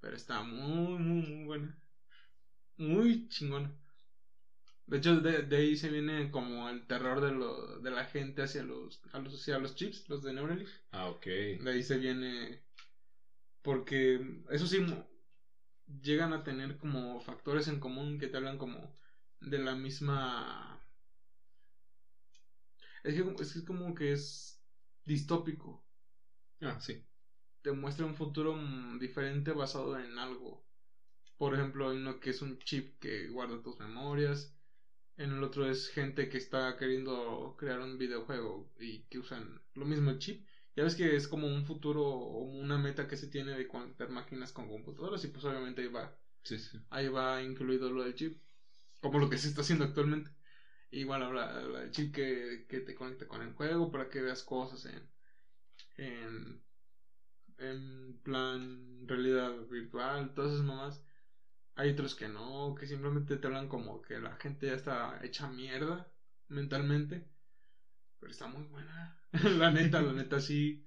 Pero 0.00 0.16
está 0.16 0.42
muy, 0.42 0.98
muy, 0.98 1.22
muy 1.26 1.44
buena. 1.44 1.78
Muy 2.78 3.28
chingona. 3.28 3.70
De 4.86 4.96
hecho, 4.96 5.20
de, 5.20 5.42
de 5.42 5.56
ahí 5.56 5.76
se 5.76 5.90
viene 5.90 6.30
como 6.30 6.68
el 6.70 6.86
terror 6.86 7.20
de, 7.20 7.30
lo, 7.32 7.78
de 7.78 7.90
la 7.90 8.06
gente 8.06 8.42
hacia 8.42 8.62
los, 8.62 9.00
a 9.12 9.18
los, 9.18 9.34
hacia 9.34 9.58
los 9.58 9.74
chips, 9.74 10.08
los 10.08 10.22
de 10.22 10.32
Neuralink. 10.32 10.68
Ah, 10.92 11.08
ok. 11.08 11.26
De 11.26 11.70
ahí 11.70 11.82
se 11.82 11.98
viene. 11.98 12.62
Porque 13.62 14.20
eso 14.50 14.66
sí, 14.66 14.78
llegan 16.02 16.32
a 16.32 16.44
tener 16.44 16.78
como 16.78 17.20
factores 17.20 17.68
en 17.68 17.80
común 17.80 18.18
que 18.18 18.28
te 18.28 18.36
hablan 18.36 18.58
como 18.58 18.92
de 19.40 19.58
la 19.58 19.74
misma. 19.74 20.80
Es 23.02 23.14
que, 23.14 23.42
es 23.42 23.52
que 23.54 23.64
como 23.64 23.94
que 23.94 24.12
es 24.12 24.60
distópico. 25.04 25.84
Ah, 26.62 26.80
sí. 26.80 27.04
Te 27.62 27.72
muestra 27.72 28.06
un 28.06 28.14
futuro 28.16 28.54
mm, 28.56 28.98
diferente 29.00 29.52
basado 29.52 29.98
en 29.98 30.18
algo. 30.18 30.64
Por 31.38 31.54
ejemplo, 31.54 31.90
hay 31.90 31.98
uno 31.98 32.20
que 32.20 32.30
es 32.30 32.42
un 32.42 32.58
chip 32.60 32.98
que 33.00 33.28
guarda 33.28 33.62
tus 33.62 33.78
memorias. 33.80 34.54
En 35.16 35.32
el 35.32 35.42
otro 35.44 35.70
es 35.70 35.88
gente 35.88 36.28
que 36.28 36.38
está 36.38 36.76
queriendo 36.78 37.56
crear 37.58 37.80
un 37.80 37.98
videojuego 37.98 38.72
y 38.78 39.04
que 39.04 39.18
usan 39.20 39.60
lo 39.74 39.86
mismo 39.86 40.10
el 40.10 40.18
chip. 40.18 40.46
Ya 40.78 40.84
ves 40.84 40.94
que 40.96 41.16
es 41.16 41.26
como 41.28 41.46
un 41.48 41.64
futuro 41.66 42.04
o 42.06 42.42
una 42.44 42.78
meta 42.78 43.08
que 43.08 43.16
se 43.16 43.28
tiene 43.28 43.52
de 43.56 43.66
conectar 43.68 44.08
máquinas 44.10 44.52
con 44.52 44.68
computadoras 44.68 45.24
y 45.24 45.28
pues 45.28 45.44
obviamente 45.44 45.82
ahí 45.82 45.88
va, 45.88 46.16
Sí, 46.44 46.58
sí. 46.58 46.78
ahí 46.90 47.08
va 47.08 47.42
incluido 47.42 47.90
lo 47.90 48.04
del 48.04 48.14
chip. 48.14 48.40
Como 49.02 49.18
lo 49.20 49.30
que 49.30 49.38
se 49.38 49.48
está 49.48 49.62
haciendo 49.62 49.84
actualmente. 49.84 50.32
Igual 50.90 51.22
habla, 51.24 51.58
habla 51.58 51.80
del 51.80 51.92
chip 51.92 52.14
que, 52.14 52.66
que 52.68 52.80
te 52.80 52.94
conecta 52.94 53.28
con 53.28 53.42
el 53.42 53.54
juego 53.54 53.90
para 53.92 54.08
que 54.10 54.22
veas 54.22 54.44
cosas 54.44 54.86
en, 54.86 55.10
en, 55.98 56.62
en 57.58 58.20
plan 58.24 59.06
realidad 59.08 59.52
virtual, 59.70 60.34
todas 60.34 60.52
esas 60.54 60.64
mamás. 60.64 61.04
Hay 61.76 61.90
otros 61.92 62.14
que 62.16 62.28
no, 62.28 62.74
que 62.78 62.86
simplemente 62.86 63.38
te 63.38 63.46
hablan 63.48 63.68
como 63.68 64.02
que 64.02 64.18
la 64.20 64.36
gente 64.36 64.68
ya 64.68 64.74
está 64.74 65.20
hecha 65.24 65.48
mierda 65.48 66.12
mentalmente. 66.48 67.28
Pero 68.20 68.32
está 68.32 68.48
muy 68.48 68.64
buena. 68.64 69.17
la 69.58 69.70
neta, 69.70 70.00
la 70.00 70.12
neta 70.12 70.40
sí. 70.40 70.84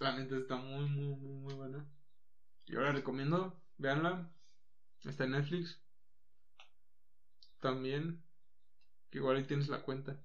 La 0.00 0.16
neta 0.16 0.36
está 0.36 0.56
muy, 0.56 0.88
muy, 0.88 1.16
muy, 1.16 1.36
muy 1.38 1.54
buena. 1.54 1.86
Yo 2.66 2.80
la 2.80 2.92
recomiendo. 2.92 3.60
Veanla. 3.78 4.30
Está 5.04 5.24
en 5.24 5.32
Netflix. 5.32 5.80
También. 7.60 8.22
Que 9.10 9.18
igual 9.18 9.36
ahí 9.36 9.44
tienes 9.44 9.68
la 9.68 9.82
cuenta. 9.82 10.20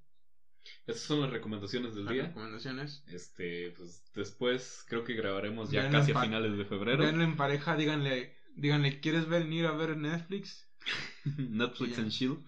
Esas 0.88 1.04
son 1.04 1.22
las 1.22 1.30
recomendaciones 1.30 1.96
del 1.96 2.06
Las 2.06 2.14
día. 2.14 2.24
recomendaciones. 2.28 3.04
Este, 3.08 3.72
pues 3.72 4.04
después 4.14 4.86
creo 4.88 5.04
que 5.04 5.14
grabaremos 5.14 5.72
ya 5.72 5.90
casi 5.90 6.12
a 6.12 6.22
finales 6.22 6.58
de 6.58 6.66
febrero. 6.66 7.04
Veanla 7.04 7.24
en 7.24 7.38
pareja, 7.38 7.76
díganle, 7.76 8.36
díganle, 8.56 9.00
¿quieres 9.00 9.28
venir 9.28 9.66
a 9.66 9.72
ver 9.72 9.98
Netflix? 9.98 10.68
Netflix 11.38 12.00
and 12.00 12.12
Chill. 12.12 12.44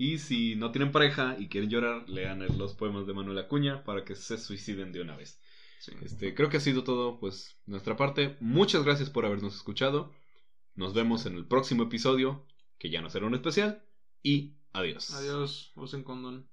Y 0.00 0.16
si 0.16 0.56
no 0.56 0.72
tienen 0.72 0.92
pareja 0.92 1.36
y 1.38 1.48
quieren 1.48 1.68
llorar, 1.68 2.08
lean 2.08 2.42
los 2.56 2.72
poemas 2.72 3.06
de 3.06 3.12
Manuel 3.12 3.36
Acuña 3.36 3.84
para 3.84 4.02
que 4.02 4.14
se 4.14 4.38
suiciden 4.38 4.92
de 4.92 5.02
una 5.02 5.14
vez. 5.14 5.38
Sí. 5.78 5.92
Este, 6.00 6.34
creo 6.34 6.48
que 6.48 6.56
ha 6.56 6.60
sido 6.60 6.84
todo, 6.84 7.20
pues, 7.20 7.58
nuestra 7.66 7.98
parte. 7.98 8.34
Muchas 8.40 8.82
gracias 8.82 9.10
por 9.10 9.26
habernos 9.26 9.54
escuchado. 9.54 10.10
Nos 10.74 10.94
vemos 10.94 11.26
en 11.26 11.36
el 11.36 11.44
próximo 11.44 11.82
episodio, 11.82 12.46
que 12.78 12.88
ya 12.88 13.02
no 13.02 13.10
será 13.10 13.26
un 13.26 13.34
especial. 13.34 13.84
Y 14.22 14.54
adiós. 14.72 15.10
Adiós, 15.10 15.70
usen 15.74 16.02
condón. 16.02 16.48